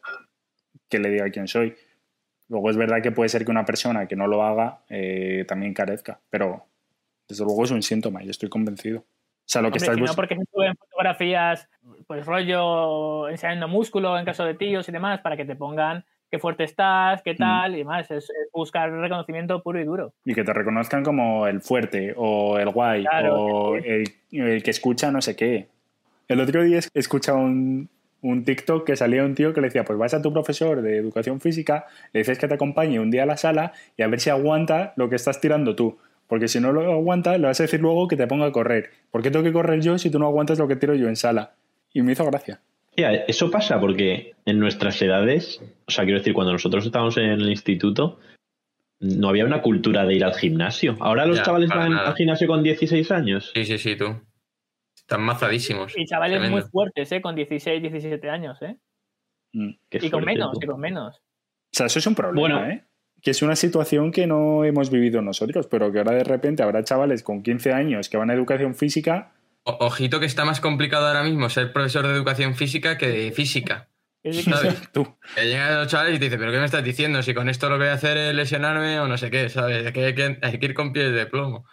que 0.89 0.97
le 0.97 1.11
diga 1.11 1.29
quién 1.29 1.47
soy. 1.47 1.75
Luego 2.49 2.69
es 2.71 2.77
verdad 2.77 3.01
que 3.01 3.11
puede 3.11 3.29
ser 3.29 3.45
que 3.45 3.51
una 3.51 3.65
persona 3.65 4.07
que 4.07 4.15
no 4.15 4.27
lo 4.27 4.43
haga 4.43 4.79
eh, 4.89 5.45
también 5.47 5.73
carezca, 5.73 6.19
pero 6.29 6.65
desde 7.27 7.45
luego 7.45 7.63
es 7.63 7.71
un 7.71 7.83
síntoma, 7.83 8.23
y 8.23 8.29
estoy 8.29 8.49
convencido. 8.49 8.99
O 9.01 9.51
sea, 9.51 9.61
lo 9.61 9.71
que 9.71 9.77
estás 9.77 9.97
No, 9.97 10.13
porque 10.15 10.35
se 10.35 10.43
suben 10.51 10.75
fotografías, 10.75 11.69
pues 12.07 12.25
rollo 12.25 13.29
enseñando 13.29 13.67
músculo 13.67 14.17
en 14.17 14.25
caso 14.25 14.45
de 14.45 14.55
tíos 14.55 14.89
y 14.89 14.91
demás, 14.91 15.21
para 15.21 15.37
que 15.37 15.45
te 15.45 15.55
pongan 15.55 16.05
qué 16.29 16.39
fuerte 16.39 16.63
estás, 16.63 17.21
qué 17.23 17.33
mm. 17.33 17.37
tal, 17.37 17.75
y 17.75 17.77
demás. 17.79 18.09
Es, 18.11 18.31
buscar 18.51 18.91
reconocimiento 18.91 19.61
puro 19.61 19.79
y 19.79 19.85
duro. 19.85 20.13
Y 20.25 20.33
que 20.33 20.43
te 20.43 20.53
reconozcan 20.53 21.03
como 21.03 21.47
el 21.47 21.61
fuerte, 21.61 22.13
o 22.17 22.57
el 22.57 22.69
guay, 22.69 23.05
o 23.31 23.75
el, 23.75 24.05
el, 24.31 24.63
que 24.63 24.71
escucha 24.71 25.11
no 25.11 25.21
sé 25.21 25.35
qué. 25.35 25.67
El 26.27 26.41
otro 26.41 26.63
día 26.63 26.79
he 26.79 26.99
escuchado 26.99 27.39
un, 27.39 27.89
un 28.21 28.43
TikTok 28.43 28.85
que 28.85 28.95
salía 28.95 29.23
un 29.23 29.35
tío 29.35 29.53
que 29.53 29.61
le 29.61 29.67
decía, 29.67 29.85
pues 29.85 29.97
vas 29.97 30.13
a 30.13 30.21
tu 30.21 30.31
profesor 30.33 30.81
de 30.81 30.97
educación 30.97 31.39
física, 31.39 31.85
le 32.13 32.19
dices 32.19 32.37
que 32.37 32.47
te 32.47 32.53
acompañe 32.55 32.99
un 32.99 33.11
día 33.11 33.23
a 33.23 33.25
la 33.25 33.37
sala 33.37 33.73
y 33.97 34.03
a 34.03 34.07
ver 34.07 34.19
si 34.19 34.29
aguanta 34.29 34.93
lo 34.95 35.09
que 35.09 35.15
estás 35.15 35.39
tirando 35.41 35.75
tú. 35.75 35.97
Porque 36.27 36.47
si 36.47 36.59
no 36.59 36.71
lo 36.71 36.81
aguanta, 36.91 37.37
le 37.37 37.47
vas 37.47 37.59
a 37.59 37.63
decir 37.63 37.81
luego 37.81 38.07
que 38.07 38.15
te 38.15 38.27
ponga 38.27 38.45
a 38.45 38.51
correr. 38.51 38.91
¿Por 39.09 39.23
qué 39.23 39.31
tengo 39.31 39.43
que 39.43 39.51
correr 39.51 39.81
yo 39.81 39.97
si 39.97 40.11
tú 40.11 40.19
no 40.19 40.27
aguantas 40.27 40.59
lo 40.59 40.67
que 40.67 40.75
tiro 40.75 40.93
yo 40.93 41.07
en 41.07 41.15
sala? 41.15 41.53
Y 41.91 42.03
me 42.03 42.11
hizo 42.11 42.23
gracia. 42.25 42.59
eso 42.95 43.49
pasa 43.49 43.79
porque 43.79 44.33
en 44.45 44.59
nuestras 44.59 45.01
edades, 45.01 45.59
o 45.87 45.91
sea, 45.91 46.03
quiero 46.03 46.19
decir, 46.19 46.33
cuando 46.33 46.53
nosotros 46.53 46.85
estábamos 46.85 47.17
en 47.17 47.31
el 47.31 47.49
instituto, 47.49 48.19
no 48.99 49.29
había 49.29 49.45
una 49.45 49.61
cultura 49.61 50.05
de 50.05 50.15
ir 50.15 50.23
al 50.23 50.35
gimnasio. 50.35 50.97
Ahora 50.99 51.25
los 51.25 51.41
chavales 51.41 51.69
van 51.69 51.93
al 51.93 52.15
gimnasio 52.15 52.47
con 52.47 52.61
16 52.61 53.11
años. 53.11 53.51
Sí, 53.55 53.65
sí, 53.65 53.77
sí, 53.79 53.95
tú. 53.95 54.21
Están 55.09 55.23
mazadísimos. 55.23 55.91
Y 55.97 56.05
chavales 56.05 56.51
muy 56.51 56.61
fuertes, 56.61 57.11
¿eh? 57.11 57.19
Con 57.19 57.33
16, 57.33 57.81
17 57.81 58.29
años, 58.29 58.61
¿eh? 58.61 58.77
Mm, 59.53 59.71
y 59.89 60.09
con 60.11 60.23
menos, 60.23 60.55
y 60.61 60.67
con 60.67 60.79
menos. 60.79 61.17
O 61.17 61.21
sea, 61.71 61.87
eso 61.87 61.97
es 61.97 62.05
un 62.05 62.13
problema, 62.13 62.69
¿eh? 62.69 62.85
Que 63.19 63.31
es 63.31 63.41
una 63.41 63.55
situación 63.55 64.11
que 64.11 64.27
no 64.27 64.63
hemos 64.65 64.91
vivido 64.91 65.23
nosotros, 65.23 65.65
pero 65.65 65.91
que 65.91 65.97
ahora 65.97 66.11
de 66.11 66.23
repente 66.23 66.61
habrá 66.61 66.83
chavales 66.83 67.23
con 67.23 67.41
15 67.41 67.73
años 67.73 68.07
que 68.07 68.17
van 68.17 68.29
a 68.29 68.35
educación 68.35 68.75
física. 68.75 69.33
ojito 69.63 70.19
que 70.19 70.27
está 70.27 70.45
más 70.45 70.61
complicado 70.61 71.07
ahora 71.07 71.23
mismo 71.23 71.49
ser 71.49 71.73
profesor 71.73 72.05
de 72.05 72.13
educación 72.13 72.53
física 72.53 72.99
que 72.99 73.07
de 73.07 73.31
física. 73.31 73.89
¿Sabes? 74.23 74.91
Tú. 74.91 75.07
Que 75.33 75.45
llegan 75.45 75.73
los 75.73 75.87
chavales 75.87 76.17
y 76.17 76.19
te 76.19 76.25
dicen, 76.25 76.39
¿pero 76.39 76.51
qué 76.51 76.59
me 76.59 76.65
estás 76.65 76.83
diciendo? 76.83 77.23
Si 77.23 77.33
con 77.33 77.49
esto 77.49 77.67
lo 77.67 77.77
que 77.77 77.85
voy 77.85 77.89
a 77.89 77.93
hacer 77.93 78.15
es 78.15 78.35
lesionarme 78.35 78.99
o 78.99 79.07
no 79.07 79.17
sé 79.17 79.31
qué, 79.31 79.49
¿sabes? 79.49 79.87
hay 79.87 79.91
que, 80.13 80.37
hay 80.39 80.59
que 80.59 80.65
ir 80.67 80.75
con 80.75 80.93
pies 80.93 81.11
de 81.11 81.25
plomo. 81.25 81.65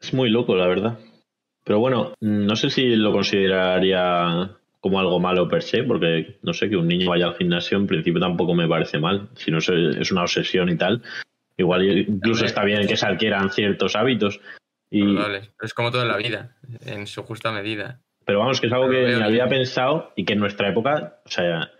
Es 0.00 0.12
muy 0.12 0.28
loco, 0.28 0.56
la 0.56 0.66
verdad. 0.66 0.98
Pero 1.64 1.78
bueno, 1.78 2.14
no 2.20 2.56
sé 2.56 2.70
si 2.70 2.96
lo 2.96 3.12
consideraría 3.12 4.50
como 4.80 4.98
algo 4.98 5.20
malo 5.20 5.46
per 5.46 5.62
se, 5.62 5.82
porque 5.82 6.38
no 6.42 6.52
sé, 6.54 6.70
que 6.70 6.76
un 6.76 6.88
niño 6.88 7.10
vaya 7.10 7.26
al 7.26 7.36
gimnasio 7.36 7.76
en 7.76 7.86
principio 7.86 8.20
tampoco 8.20 8.54
me 8.54 8.66
parece 8.66 8.98
mal, 8.98 9.28
si 9.34 9.50
no 9.50 9.58
es 9.58 10.10
una 10.10 10.22
obsesión 10.22 10.68
y 10.70 10.76
tal. 10.76 11.02
Igual 11.56 11.86
incluso 12.08 12.46
está 12.46 12.64
bien 12.64 12.86
que 12.86 12.96
se 12.96 13.06
adquieran 13.06 13.50
ciertos 13.50 13.94
hábitos. 13.94 14.40
Y... 14.90 15.16
es 15.62 15.74
como 15.74 15.90
toda 15.90 16.06
la 16.06 16.16
vida, 16.16 16.56
en 16.86 17.06
su 17.06 17.22
justa 17.22 17.52
medida. 17.52 18.00
Pero 18.24 18.38
vamos, 18.38 18.60
que 18.60 18.68
es 18.68 18.72
algo 18.72 18.88
que 18.88 19.16
me 19.16 19.24
había 19.24 19.48
pensado 19.48 20.12
y 20.16 20.24
que 20.24 20.32
en 20.32 20.40
nuestra 20.40 20.70
época, 20.70 21.20
o 21.26 21.30
sea, 21.30 21.70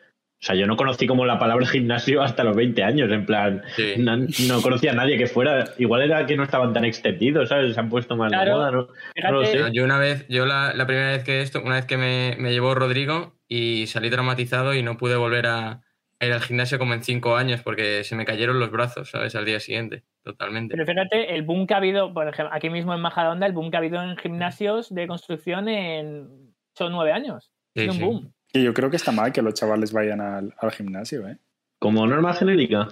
o 0.40 0.42
sea, 0.42 0.54
yo 0.54 0.66
no 0.66 0.76
conocí 0.76 1.06
como 1.06 1.26
la 1.26 1.38
palabra 1.38 1.66
gimnasio 1.66 2.22
hasta 2.22 2.44
los 2.44 2.56
20 2.56 2.82
años, 2.82 3.12
en 3.12 3.26
plan, 3.26 3.62
no, 3.98 4.62
conocía 4.62 4.92
a 4.92 4.94
nadie 4.94 5.18
que 5.18 5.26
fuera, 5.26 5.64
igual 5.78 6.02
era 6.02 6.24
que 6.24 6.36
no 6.36 6.44
estaban 6.44 6.72
tan 6.72 6.84
extendidos, 6.86 7.50
¿sabes? 7.50 7.74
Se 7.74 7.80
han 7.80 7.90
puesto 7.90 8.16
más 8.16 8.30
de 8.30 8.50
moda, 8.50 8.70
¿no? 8.70 8.88
lo 9.30 9.44
sé. 9.44 9.60
Yo 9.72 9.84
una 9.84 9.98
vez, 9.98 10.26
yo 10.28 10.46
la, 10.46 10.72
primera 10.86 11.10
vez 11.10 11.24
que 11.24 11.42
esto, 11.42 11.60
una 11.62 11.74
vez 11.74 11.84
que 11.84 11.98
me, 11.98 12.52
llevó 12.52 12.74
Rodrigo 12.74 13.34
y 13.48 13.86
salí 13.86 14.08
traumatizado 14.08 14.74
y 14.74 14.82
no 14.82 14.96
pude 14.96 15.16
volver 15.16 15.46
a, 15.46 15.82
ir 16.20 16.32
al 16.32 16.40
gimnasio 16.40 16.78
como 16.78 16.94
en 16.94 17.02
cinco 17.02 17.36
años 17.36 17.62
porque 17.62 18.02
se 18.04 18.16
me 18.16 18.24
cayeron 18.24 18.58
los 18.58 18.70
brazos, 18.70 19.10
¿sabes? 19.10 19.34
Al 19.34 19.44
día 19.44 19.60
siguiente, 19.60 20.04
totalmente. 20.22 20.74
Pero 20.74 20.86
fíjate, 20.86 21.34
el 21.34 21.42
boom 21.42 21.66
que 21.66 21.74
ha 21.74 21.78
habido, 21.78 22.14
por 22.14 22.26
ejemplo, 22.26 22.54
aquí 22.54 22.70
mismo 22.70 22.94
en 22.94 23.00
Majadahonda, 23.02 23.46
el 23.46 23.52
boom 23.52 23.70
que 23.70 23.76
ha 23.76 23.80
habido 23.80 24.02
en 24.02 24.16
gimnasios 24.16 24.94
de 24.94 25.06
construcción 25.06 25.68
en... 25.68 26.54
son 26.74 26.92
nueve 26.92 27.12
años. 27.12 27.52
es 27.74 27.90
un 27.90 28.00
boom. 28.00 28.32
Y 28.52 28.64
yo 28.64 28.74
creo 28.74 28.90
que 28.90 28.96
está 28.96 29.12
mal 29.12 29.32
que 29.32 29.42
los 29.42 29.54
chavales 29.54 29.92
vayan 29.92 30.20
al, 30.20 30.52
gimnasio, 30.72 31.26
¿eh? 31.28 31.38
¿Como 31.78 32.06
norma 32.06 32.34
genérica? 32.34 32.88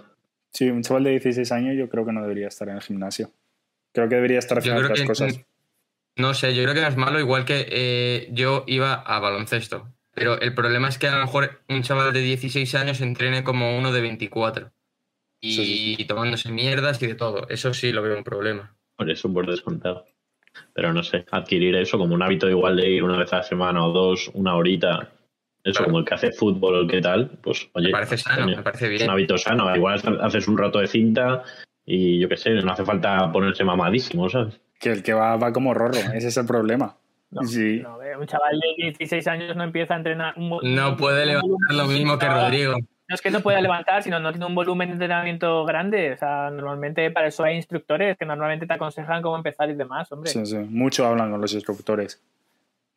Sí, 0.52 0.70
un 0.70 0.82
chaval 0.82 1.04
de 1.04 1.10
16 1.10 1.52
años 1.52 1.76
yo 1.76 1.88
creo 1.88 2.06
que 2.06 2.12
no 2.12 2.22
debería 2.22 2.48
estar 2.48 2.68
en 2.68 2.76
el 2.76 2.82
gimnasio. 2.82 3.32
Creo 3.92 4.08
que 4.08 4.14
debería 4.14 4.38
estar 4.38 4.58
haciendo 4.58 4.82
otras 4.82 5.02
cosas. 5.02 5.40
No 6.16 6.34
sé, 6.34 6.54
yo 6.54 6.62
creo 6.62 6.74
que 6.74 6.80
no 6.80 6.88
es 6.88 6.96
malo, 6.96 7.20
igual 7.20 7.44
que 7.44 7.66
eh, 7.70 8.28
yo 8.32 8.64
iba 8.66 8.94
a 8.94 9.20
baloncesto. 9.20 9.88
Pero 10.14 10.40
el 10.40 10.52
problema 10.52 10.88
es 10.88 10.98
que 10.98 11.06
a 11.06 11.16
lo 11.16 11.24
mejor 11.24 11.62
un 11.68 11.82
chaval 11.82 12.12
de 12.12 12.20
16 12.20 12.74
años 12.74 13.00
entrene 13.00 13.44
como 13.44 13.78
uno 13.78 13.92
de 13.92 14.00
24. 14.00 14.72
Y, 15.40 16.04
tomándose 16.06 16.50
mierdas 16.50 17.00
y 17.02 17.06
de 17.06 17.14
todo. 17.14 17.48
Eso 17.48 17.72
sí 17.72 17.92
lo 17.92 18.02
veo 18.02 18.18
un 18.18 18.24
problema. 18.24 18.74
Por 18.96 19.08
eso, 19.10 19.32
por 19.32 19.48
descontado. 19.48 20.06
Pero 20.74 20.92
no 20.92 21.04
sé, 21.04 21.24
adquirir 21.30 21.76
eso 21.76 21.98
como 21.98 22.14
un 22.14 22.22
hábito 22.22 22.50
igual 22.50 22.76
de 22.76 22.90
ir 22.90 23.04
una 23.04 23.16
vez 23.16 23.32
a 23.32 23.36
la 23.36 23.42
semana 23.44 23.86
o 23.86 23.92
dos, 23.92 24.28
una 24.34 24.56
horita, 24.56 25.12
eso, 25.70 25.84
como 25.84 25.98
el 25.98 26.04
que 26.04 26.14
hace 26.14 26.32
fútbol 26.32 26.74
o 26.74 26.80
el 26.80 26.88
que 26.88 27.00
tal, 27.00 27.30
pues 27.42 27.68
oye. 27.74 27.86
Me 27.86 27.92
parece 27.92 28.16
sano, 28.16 28.46
me 28.46 28.62
parece 28.62 28.88
bien. 28.88 29.02
Es 29.02 29.08
un 29.08 29.12
hábito 29.14 29.38
sano. 29.38 29.74
Igual 29.74 30.00
haces 30.20 30.48
un 30.48 30.58
rato 30.58 30.78
de 30.78 30.86
cinta 30.86 31.42
y 31.84 32.18
yo 32.18 32.28
qué 32.28 32.36
sé, 32.36 32.50
no 32.50 32.72
hace 32.72 32.84
falta 32.84 33.30
ponerse 33.32 33.64
mamadísimo, 33.64 34.28
¿sabes? 34.28 34.60
Que 34.78 34.92
el 34.92 35.02
que 35.02 35.14
va, 35.14 35.36
va 35.36 35.52
como 35.52 35.74
rorro, 35.74 35.98
ese 36.14 36.28
es 36.28 36.36
el 36.36 36.46
problema. 36.46 36.96
No, 37.30 37.42
un 37.42 38.26
chaval 38.26 38.58
de 38.58 38.84
16 38.84 39.26
años 39.26 39.54
no 39.54 39.62
empieza 39.64 39.94
a 39.94 39.96
entrenar. 39.98 40.34
no 40.36 40.96
puede 40.96 41.26
levantar 41.26 41.74
lo 41.74 41.86
mismo 41.86 42.18
que 42.18 42.26
Rodrigo. 42.26 42.74
No 43.08 43.14
es 43.14 43.22
que 43.22 43.30
no 43.30 43.40
pueda 43.40 43.60
levantar, 43.62 44.02
sino 44.02 44.20
no 44.20 44.32
tiene 44.32 44.44
un 44.44 44.54
volumen 44.54 44.88
de 44.88 44.92
entrenamiento 44.92 45.64
grande. 45.64 46.12
O 46.12 46.16
sea, 46.18 46.50
normalmente 46.50 47.10
para 47.10 47.28
eso 47.28 47.42
hay 47.42 47.56
instructores 47.56 48.18
que 48.18 48.26
normalmente 48.26 48.66
te 48.66 48.74
aconsejan 48.74 49.22
cómo 49.22 49.36
empezar 49.36 49.70
y 49.70 49.74
demás, 49.74 50.12
hombre. 50.12 50.30
Sí, 50.30 50.44
sí. 50.44 50.56
Mucho 50.56 51.06
hablan 51.06 51.30
con 51.30 51.40
los 51.40 51.54
instructores. 51.54 52.22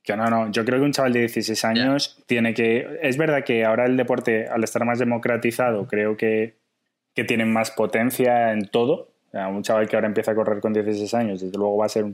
Que 0.03 0.15
no, 0.17 0.25
no, 0.29 0.51
yo 0.51 0.65
creo 0.65 0.79
que 0.79 0.85
un 0.85 0.91
chaval 0.91 1.13
de 1.13 1.19
16 1.21 1.65
años 1.65 2.23
tiene 2.25 2.53
que... 2.53 2.99
Es 3.01 3.17
verdad 3.17 3.43
que 3.43 3.65
ahora 3.65 3.85
el 3.85 3.97
deporte, 3.97 4.47
al 4.47 4.63
estar 4.63 4.83
más 4.83 4.97
democratizado, 4.99 5.87
creo 5.87 6.17
que, 6.17 6.55
que 7.13 7.23
tiene 7.23 7.45
más 7.45 7.71
potencia 7.71 8.51
en 8.51 8.67
todo. 8.67 9.09
un 9.33 9.63
chaval 9.63 9.87
que 9.87 9.95
ahora 9.95 10.07
empieza 10.07 10.31
a 10.31 10.35
correr 10.35 10.59
con 10.59 10.73
16 10.73 11.13
años, 11.13 11.41
desde 11.41 11.57
luego 11.57 11.77
va 11.77 11.85
a 11.85 11.89
ser 11.89 12.05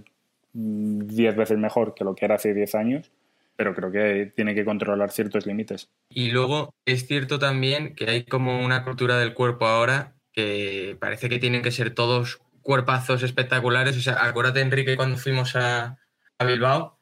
10 0.53 1.35
veces 1.35 1.57
mejor 1.57 1.93
que 1.93 2.03
lo 2.03 2.15
que 2.15 2.25
era 2.25 2.35
hace 2.35 2.53
10 2.53 2.75
años, 2.75 3.11
pero 3.55 3.73
creo 3.73 3.91
que 3.91 4.31
tiene 4.35 4.53
que 4.53 4.65
controlar 4.65 5.11
ciertos 5.11 5.45
límites. 5.45 5.89
Y 6.09 6.31
luego 6.31 6.73
es 6.85 7.07
cierto 7.07 7.39
también 7.39 7.95
que 7.95 8.09
hay 8.09 8.23
como 8.23 8.63
una 8.63 8.83
cultura 8.83 9.17
del 9.17 9.33
cuerpo 9.33 9.65
ahora 9.65 10.13
que 10.33 10.95
parece 10.99 11.29
que 11.29 11.39
tienen 11.39 11.63
que 11.63 11.71
ser 11.71 11.93
todos 11.93 12.39
cuerpazos 12.61 13.23
espectaculares. 13.23 13.97
O 13.97 14.01
sea, 14.01 14.23
acuérdate, 14.25 14.61
Enrique, 14.61 14.95
cuando 14.95 15.17
fuimos 15.17 15.55
a, 15.55 15.97
a 16.37 16.45
Bilbao, 16.45 16.96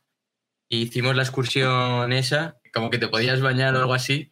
hicimos 0.69 1.15
la 1.15 1.23
excursión 1.23 2.11
esa, 2.13 2.57
como 2.73 2.89
que 2.89 2.97
te 2.97 3.07
podías 3.07 3.41
bañar 3.41 3.75
o 3.75 3.79
algo 3.79 3.93
así. 3.93 4.31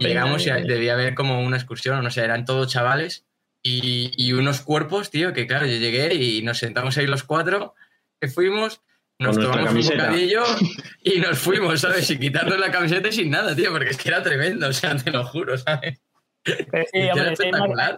llegamos 0.00 0.46
y 0.46 0.50
debía 0.50 0.94
haber 0.94 1.14
como 1.14 1.42
una 1.42 1.56
excursión, 1.56 2.02
no 2.02 2.10
sé, 2.10 2.22
eran 2.22 2.44
todos 2.44 2.72
chavales 2.72 3.26
y, 3.62 4.32
unos 4.32 4.60
cuerpos, 4.62 5.10
tío, 5.10 5.32
que 5.32 5.46
claro, 5.46 5.66
yo 5.66 5.76
llegué 5.76 6.14
y 6.14 6.42
nos 6.42 6.58
sentamos 6.58 6.96
ahí 6.98 7.06
los 7.06 7.22
cuatro, 7.22 7.74
que 8.20 8.28
fuimos, 8.28 8.82
nos 9.18 9.38
tomamos 9.38 9.72
un 9.72 9.98
bocadillo 9.98 10.42
y 11.02 11.20
nos 11.20 11.38
fuimos, 11.38 11.80
¿sabes? 11.80 12.06
Sin 12.06 12.18
quitarnos 12.18 12.58
la 12.58 12.70
camiseta 12.70 13.08
y 13.08 13.12
sin 13.12 13.30
nada, 13.30 13.54
tío, 13.54 13.70
porque 13.70 13.90
es 13.90 13.96
que 13.96 14.08
era 14.08 14.22
tremendo, 14.22 14.68
o 14.68 14.72
sea, 14.72 14.96
te 14.96 15.10
lo 15.10 15.24
juro, 15.24 15.56
¿sabes? 15.58 16.02
sí, 16.44 16.52
hombre, 17.12 17.34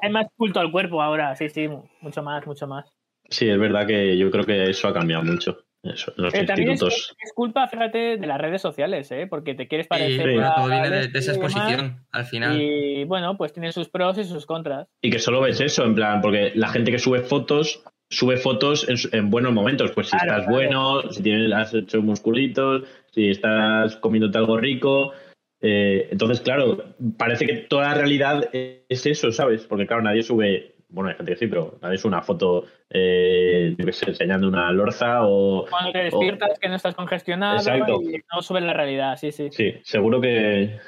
hay, 0.02 0.11
más, 0.11 0.27
culto 0.36 0.61
al 0.61 0.70
cuerpo 0.70 1.01
ahora, 1.02 1.35
sí, 1.35 1.48
sí, 1.48 1.69
mucho 2.01 2.23
más, 2.23 2.47
mucho 2.47 2.66
más. 2.66 2.85
Sí, 3.31 3.48
es 3.48 3.59
verdad 3.59 3.86
que 3.86 4.19
yo 4.19 4.31
creo 4.31 4.44
que 4.44 4.69
eso 4.69 4.89
ha 4.89 4.93
cambiado 4.93 5.24
mucho. 5.24 5.64
Eso, 5.85 6.12
en 6.16 6.23
los 6.24 6.32
Pero 6.32 6.47
también 6.47 6.70
es, 6.70 7.12
culpa, 7.35 7.69
fíjate, 7.69 8.16
de 8.16 8.27
las 8.27 8.40
redes 8.40 8.62
sociales, 8.62 9.11
¿eh? 9.12 9.27
Porque 9.28 9.55
te 9.55 9.69
quieres 9.69 9.86
parecer 9.86 10.32
bueno, 10.32 10.48
a 10.48 10.55
todo 10.55 10.69
viene 10.69 10.89
de, 10.90 11.19
esa 11.19 11.32
exposición 11.32 12.06
al 12.11 12.24
final. 12.24 12.61
Y 12.61 13.05
bueno, 13.05 13.36
pues 13.36 13.52
tiene 13.52 13.70
sus 13.70 13.89
pros 13.90 14.16
y 14.19 14.24
sus 14.24 14.47
contras. 14.47 14.89
Y 15.02 15.11
que 15.11 15.19
solo 15.19 15.43
ves 15.43 15.61
eso, 15.61 15.85
en 15.85 15.94
plan, 15.94 16.20
porque 16.23 16.52
la 16.55 16.69
gente 16.69 16.90
que 16.90 16.98
sube 16.98 17.20
fotos, 17.20 17.82
sube 18.09 18.39
fotos 18.39 18.89
en, 18.89 18.97
su- 18.97 19.11
en 19.12 19.28
buenos 19.31 19.52
momentos. 19.52 19.90
Pues 19.93 20.06
si 20.09 20.16
Claro, 20.16 20.31
estás 20.31 20.47
claro. 20.47 20.52
bueno, 20.55 21.12
si 21.12 21.23
tienes, 21.23 21.52
has 21.52 21.74
hecho 21.74 22.01
musculitos, 22.01 22.85
si 23.12 23.28
estás 23.28 23.97
comiéndote 23.97 24.39
algo 24.39 24.56
rico. 24.56 25.12
eh, 25.61 26.09
entonces, 26.11 26.40
claro, 26.40 26.94
parece 27.19 27.47
que 27.47 27.55
toda 27.55 27.89
la 27.89 27.94
realidad 27.94 28.48
es 28.52 29.06
eso, 29.06 29.32
¿sabes? 29.32 29.66
Porque, 29.66 29.86
claro, 29.86 30.02
nadie 30.02 30.23
sube. 30.23 30.74
Bueno, 30.95 31.11
hay 31.11 31.16
gente 31.16 31.33
que 31.33 31.39
sí, 31.39 31.47
pero 31.49 31.77
sube 31.97 32.09
una 32.09 32.23
foto, 32.23 32.66
eh, 32.89 33.75
enseñando 33.77 34.47
una 34.47 34.71
lorza 34.71 35.27
o. 35.27 35.66
Cuando 35.69 35.91
te 35.91 36.05
despiertas 36.05 36.57
que 36.61 36.69
no 36.69 36.77
estás 36.77 36.95
congestionado 36.95 37.57
Exacto. 37.57 38.01
y 38.01 38.23
no 38.33 38.43
subes 38.43 38.62
la 38.62 38.75
realidad, 38.75 39.16
sí, 39.16 39.33
sí. 39.33 39.49
Sí, 39.51 39.75
seguro 39.83 40.21
que, 40.21 40.79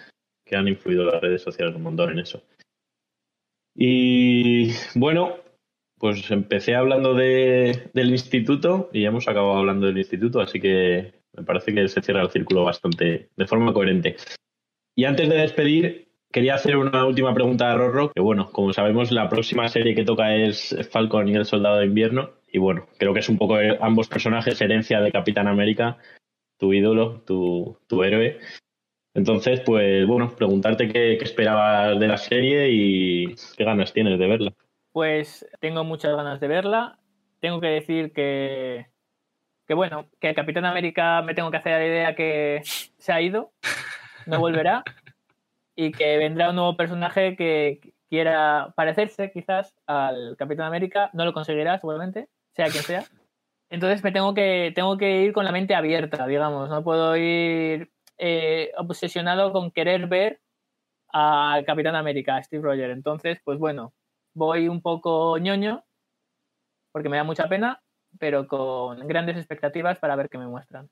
que 0.45 0.57
han 0.57 0.69
influido 0.69 1.05
las 1.05 1.21
redes 1.21 1.43
sociales 1.43 1.75
un 1.75 1.83
montón 1.83 2.13
en 2.13 2.21
eso. 2.21 2.41
Y 3.75 4.71
bueno, 4.95 5.39
pues 5.99 6.31
empecé 6.31 6.77
hablando 6.77 7.15
de, 7.15 7.91
del 7.93 8.11
instituto 8.11 8.89
y 8.93 9.03
ya 9.03 9.09
hemos 9.09 9.27
acabado 9.27 9.57
hablando 9.57 9.87
del 9.87 9.99
instituto, 9.99 10.41
así 10.41 10.61
que 10.61 11.15
me 11.37 11.43
parece 11.43 11.75
que 11.75 11.89
se 11.89 12.01
cierra 12.01 12.23
el 12.23 12.31
círculo 12.31 12.65
bastante 12.65 13.29
de 13.37 13.47
forma 13.47 13.73
coherente. 13.73 14.17
Y 14.95 15.05
antes 15.05 15.29
de 15.29 15.37
despedir, 15.37 16.06
quería 16.37 16.57
hacer 16.57 16.77
una 16.77 17.07
última 17.07 17.33
pregunta 17.33 17.73
a 17.73 17.77
Rorro, 17.79 18.13
que 18.13 18.21
bueno, 18.21 18.51
como 18.53 18.71
sabemos, 18.75 19.11
la 19.11 19.31
próxima 19.31 19.67
serie 19.69 19.95
que 19.95 20.05
toca 20.05 20.35
es 20.35 20.77
Falcon 20.91 21.29
y 21.29 21.35
el 21.35 21.47
Soldado 21.47 21.79
de 21.79 21.87
Invierno, 21.87 22.33
y 22.47 22.59
bueno, 22.59 22.89
creo 22.99 23.15
que 23.15 23.21
es 23.21 23.31
un 23.31 23.39
poco 23.39 23.57
ambos 23.81 24.07
personajes 24.07 24.61
herencia 24.61 25.01
de 25.01 25.13
Capitán 25.13 25.49
América, 25.49 25.97
tu 26.59 26.75
ídolo, 26.75 27.23
tu, 27.23 27.79
tu 27.87 28.03
héroe. 28.03 28.39
Entonces, 29.15 29.63
pues 29.65 30.07
bueno, 30.07 30.29
preguntarte 30.37 30.89
qué, 30.89 31.17
qué 31.17 31.25
esperabas 31.25 31.99
de 31.99 32.07
la 32.07 32.19
serie 32.19 32.69
y 32.69 33.35
qué 33.57 33.65
ganas 33.65 33.95
tienes 33.95 34.19
de 34.19 34.27
verla. 34.27 34.53
Pues 34.93 35.49
tengo 35.59 35.85
muchas 35.85 36.15
ganas 36.15 36.39
de 36.39 36.49
verla. 36.49 36.99
Tengo 37.41 37.63
que 37.63 37.69
decir 37.69 38.13
que, 38.13 38.89
que 39.67 39.73
bueno, 39.73 40.11
que 40.21 40.29
el 40.29 40.35
Capitán 40.35 40.67
América 40.67 41.23
me 41.23 41.33
tengo 41.33 41.51
que 41.51 41.57
hacer 41.57 41.81
la 41.81 41.87
idea 41.87 42.15
que 42.15 42.61
se 42.63 43.11
ha 43.11 43.23
ido, 43.23 43.53
no 44.27 44.39
volverá, 44.39 44.85
y 45.77 45.93
que 45.93 46.17
vendrá 46.17 46.51
un 46.51 46.57
nuevo 46.57 46.77
personaje 46.77 47.37
que 47.37 47.95
quiera 48.09 48.73
parecerse 48.75 49.31
quizás 49.31 49.75
al 49.87 50.37
Capitán 50.37 50.67
América. 50.67 51.11
No 51.13 51.25
lo 51.25 51.35
conseguirá 51.35 51.79
seguramente, 51.79 52.29
sea 52.53 52.71
quien 52.71 52.83
sea. 52.83 53.05
Entonces 53.69 54.03
me 54.03 54.13
tengo 54.13 54.33
que, 54.33 54.73
tengo 54.75 54.97
que 54.97 55.23
ir 55.23 55.33
con 55.33 55.45
la 55.45 55.53
mente 55.53 55.75
abierta, 55.75 56.27
digamos. 56.27 56.71
No 56.71 56.83
puedo 56.83 57.17
ir 57.17 57.91
eh, 58.19 58.73
obsesionado 58.79 59.53
con 59.53 59.71
querer 59.71 60.07
ver 60.07 60.41
al 61.09 61.65
Capitán 61.65 61.95
América, 61.95 62.37
a 62.37 62.43
Steve 62.43 62.63
Rogers. 62.63 62.93
Entonces, 62.93 63.39
pues 63.45 63.59
bueno, 63.59 63.93
voy 64.35 64.69
un 64.69 64.81
poco 64.81 65.37
ñoño, 65.39 65.85
porque 66.93 67.09
me 67.09 67.19
da 67.19 67.25
mucha 67.25 67.49
pena, 67.49 67.83
pero 68.19 68.47
con 68.47 69.07
grandes 69.07 69.37
expectativas 69.37 69.99
para 69.99 70.17
ver 70.17 70.31
qué 70.31 70.39
me 70.39 70.47
muestran. 70.47 70.89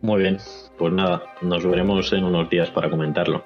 Muy 0.00 0.22
bien, 0.22 0.38
pues 0.78 0.92
nada, 0.92 1.22
nos 1.42 1.66
veremos 1.66 2.12
en 2.12 2.24
unos 2.24 2.48
días 2.50 2.70
para 2.70 2.90
comentarlo. 2.90 3.44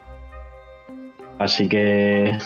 Así 1.39 1.69
que 1.69 2.37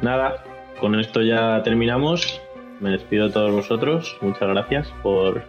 nada, 0.00 0.42
con 0.80 0.98
esto 0.98 1.22
ya 1.22 1.62
terminamos. 1.62 2.40
Me 2.80 2.90
despido 2.90 3.28
de 3.28 3.32
todos 3.32 3.52
vosotros. 3.52 4.16
Muchas 4.20 4.48
gracias 4.48 4.92
por 5.02 5.42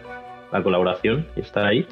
la 0.52 0.62
colaboración 0.62 1.26
y 1.36 1.40
estar 1.40 1.66
ahí. 1.66 1.86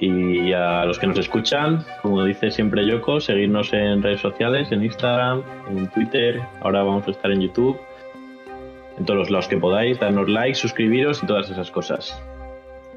Y 0.00 0.52
a 0.52 0.84
los 0.84 0.98
que 0.98 1.06
nos 1.06 1.18
escuchan, 1.18 1.84
como 2.02 2.24
dice 2.24 2.50
siempre 2.50 2.84
Yoko, 2.84 3.20
seguirnos 3.20 3.72
en 3.72 4.02
redes 4.02 4.20
sociales, 4.20 4.70
en 4.72 4.84
Instagram, 4.84 5.42
en 5.70 5.88
Twitter, 5.92 6.42
ahora 6.60 6.82
vamos 6.82 7.06
a 7.06 7.12
estar 7.12 7.30
en 7.30 7.40
YouTube, 7.40 7.78
en 8.98 9.04
todos 9.04 9.20
los 9.20 9.30
lados 9.30 9.48
que 9.48 9.56
podáis, 9.56 9.98
darnos 10.00 10.28
like, 10.28 10.56
suscribiros 10.56 11.22
y 11.22 11.26
todas 11.26 11.48
esas 11.48 11.70
cosas. 11.70 12.20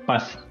Paz. 0.06 0.47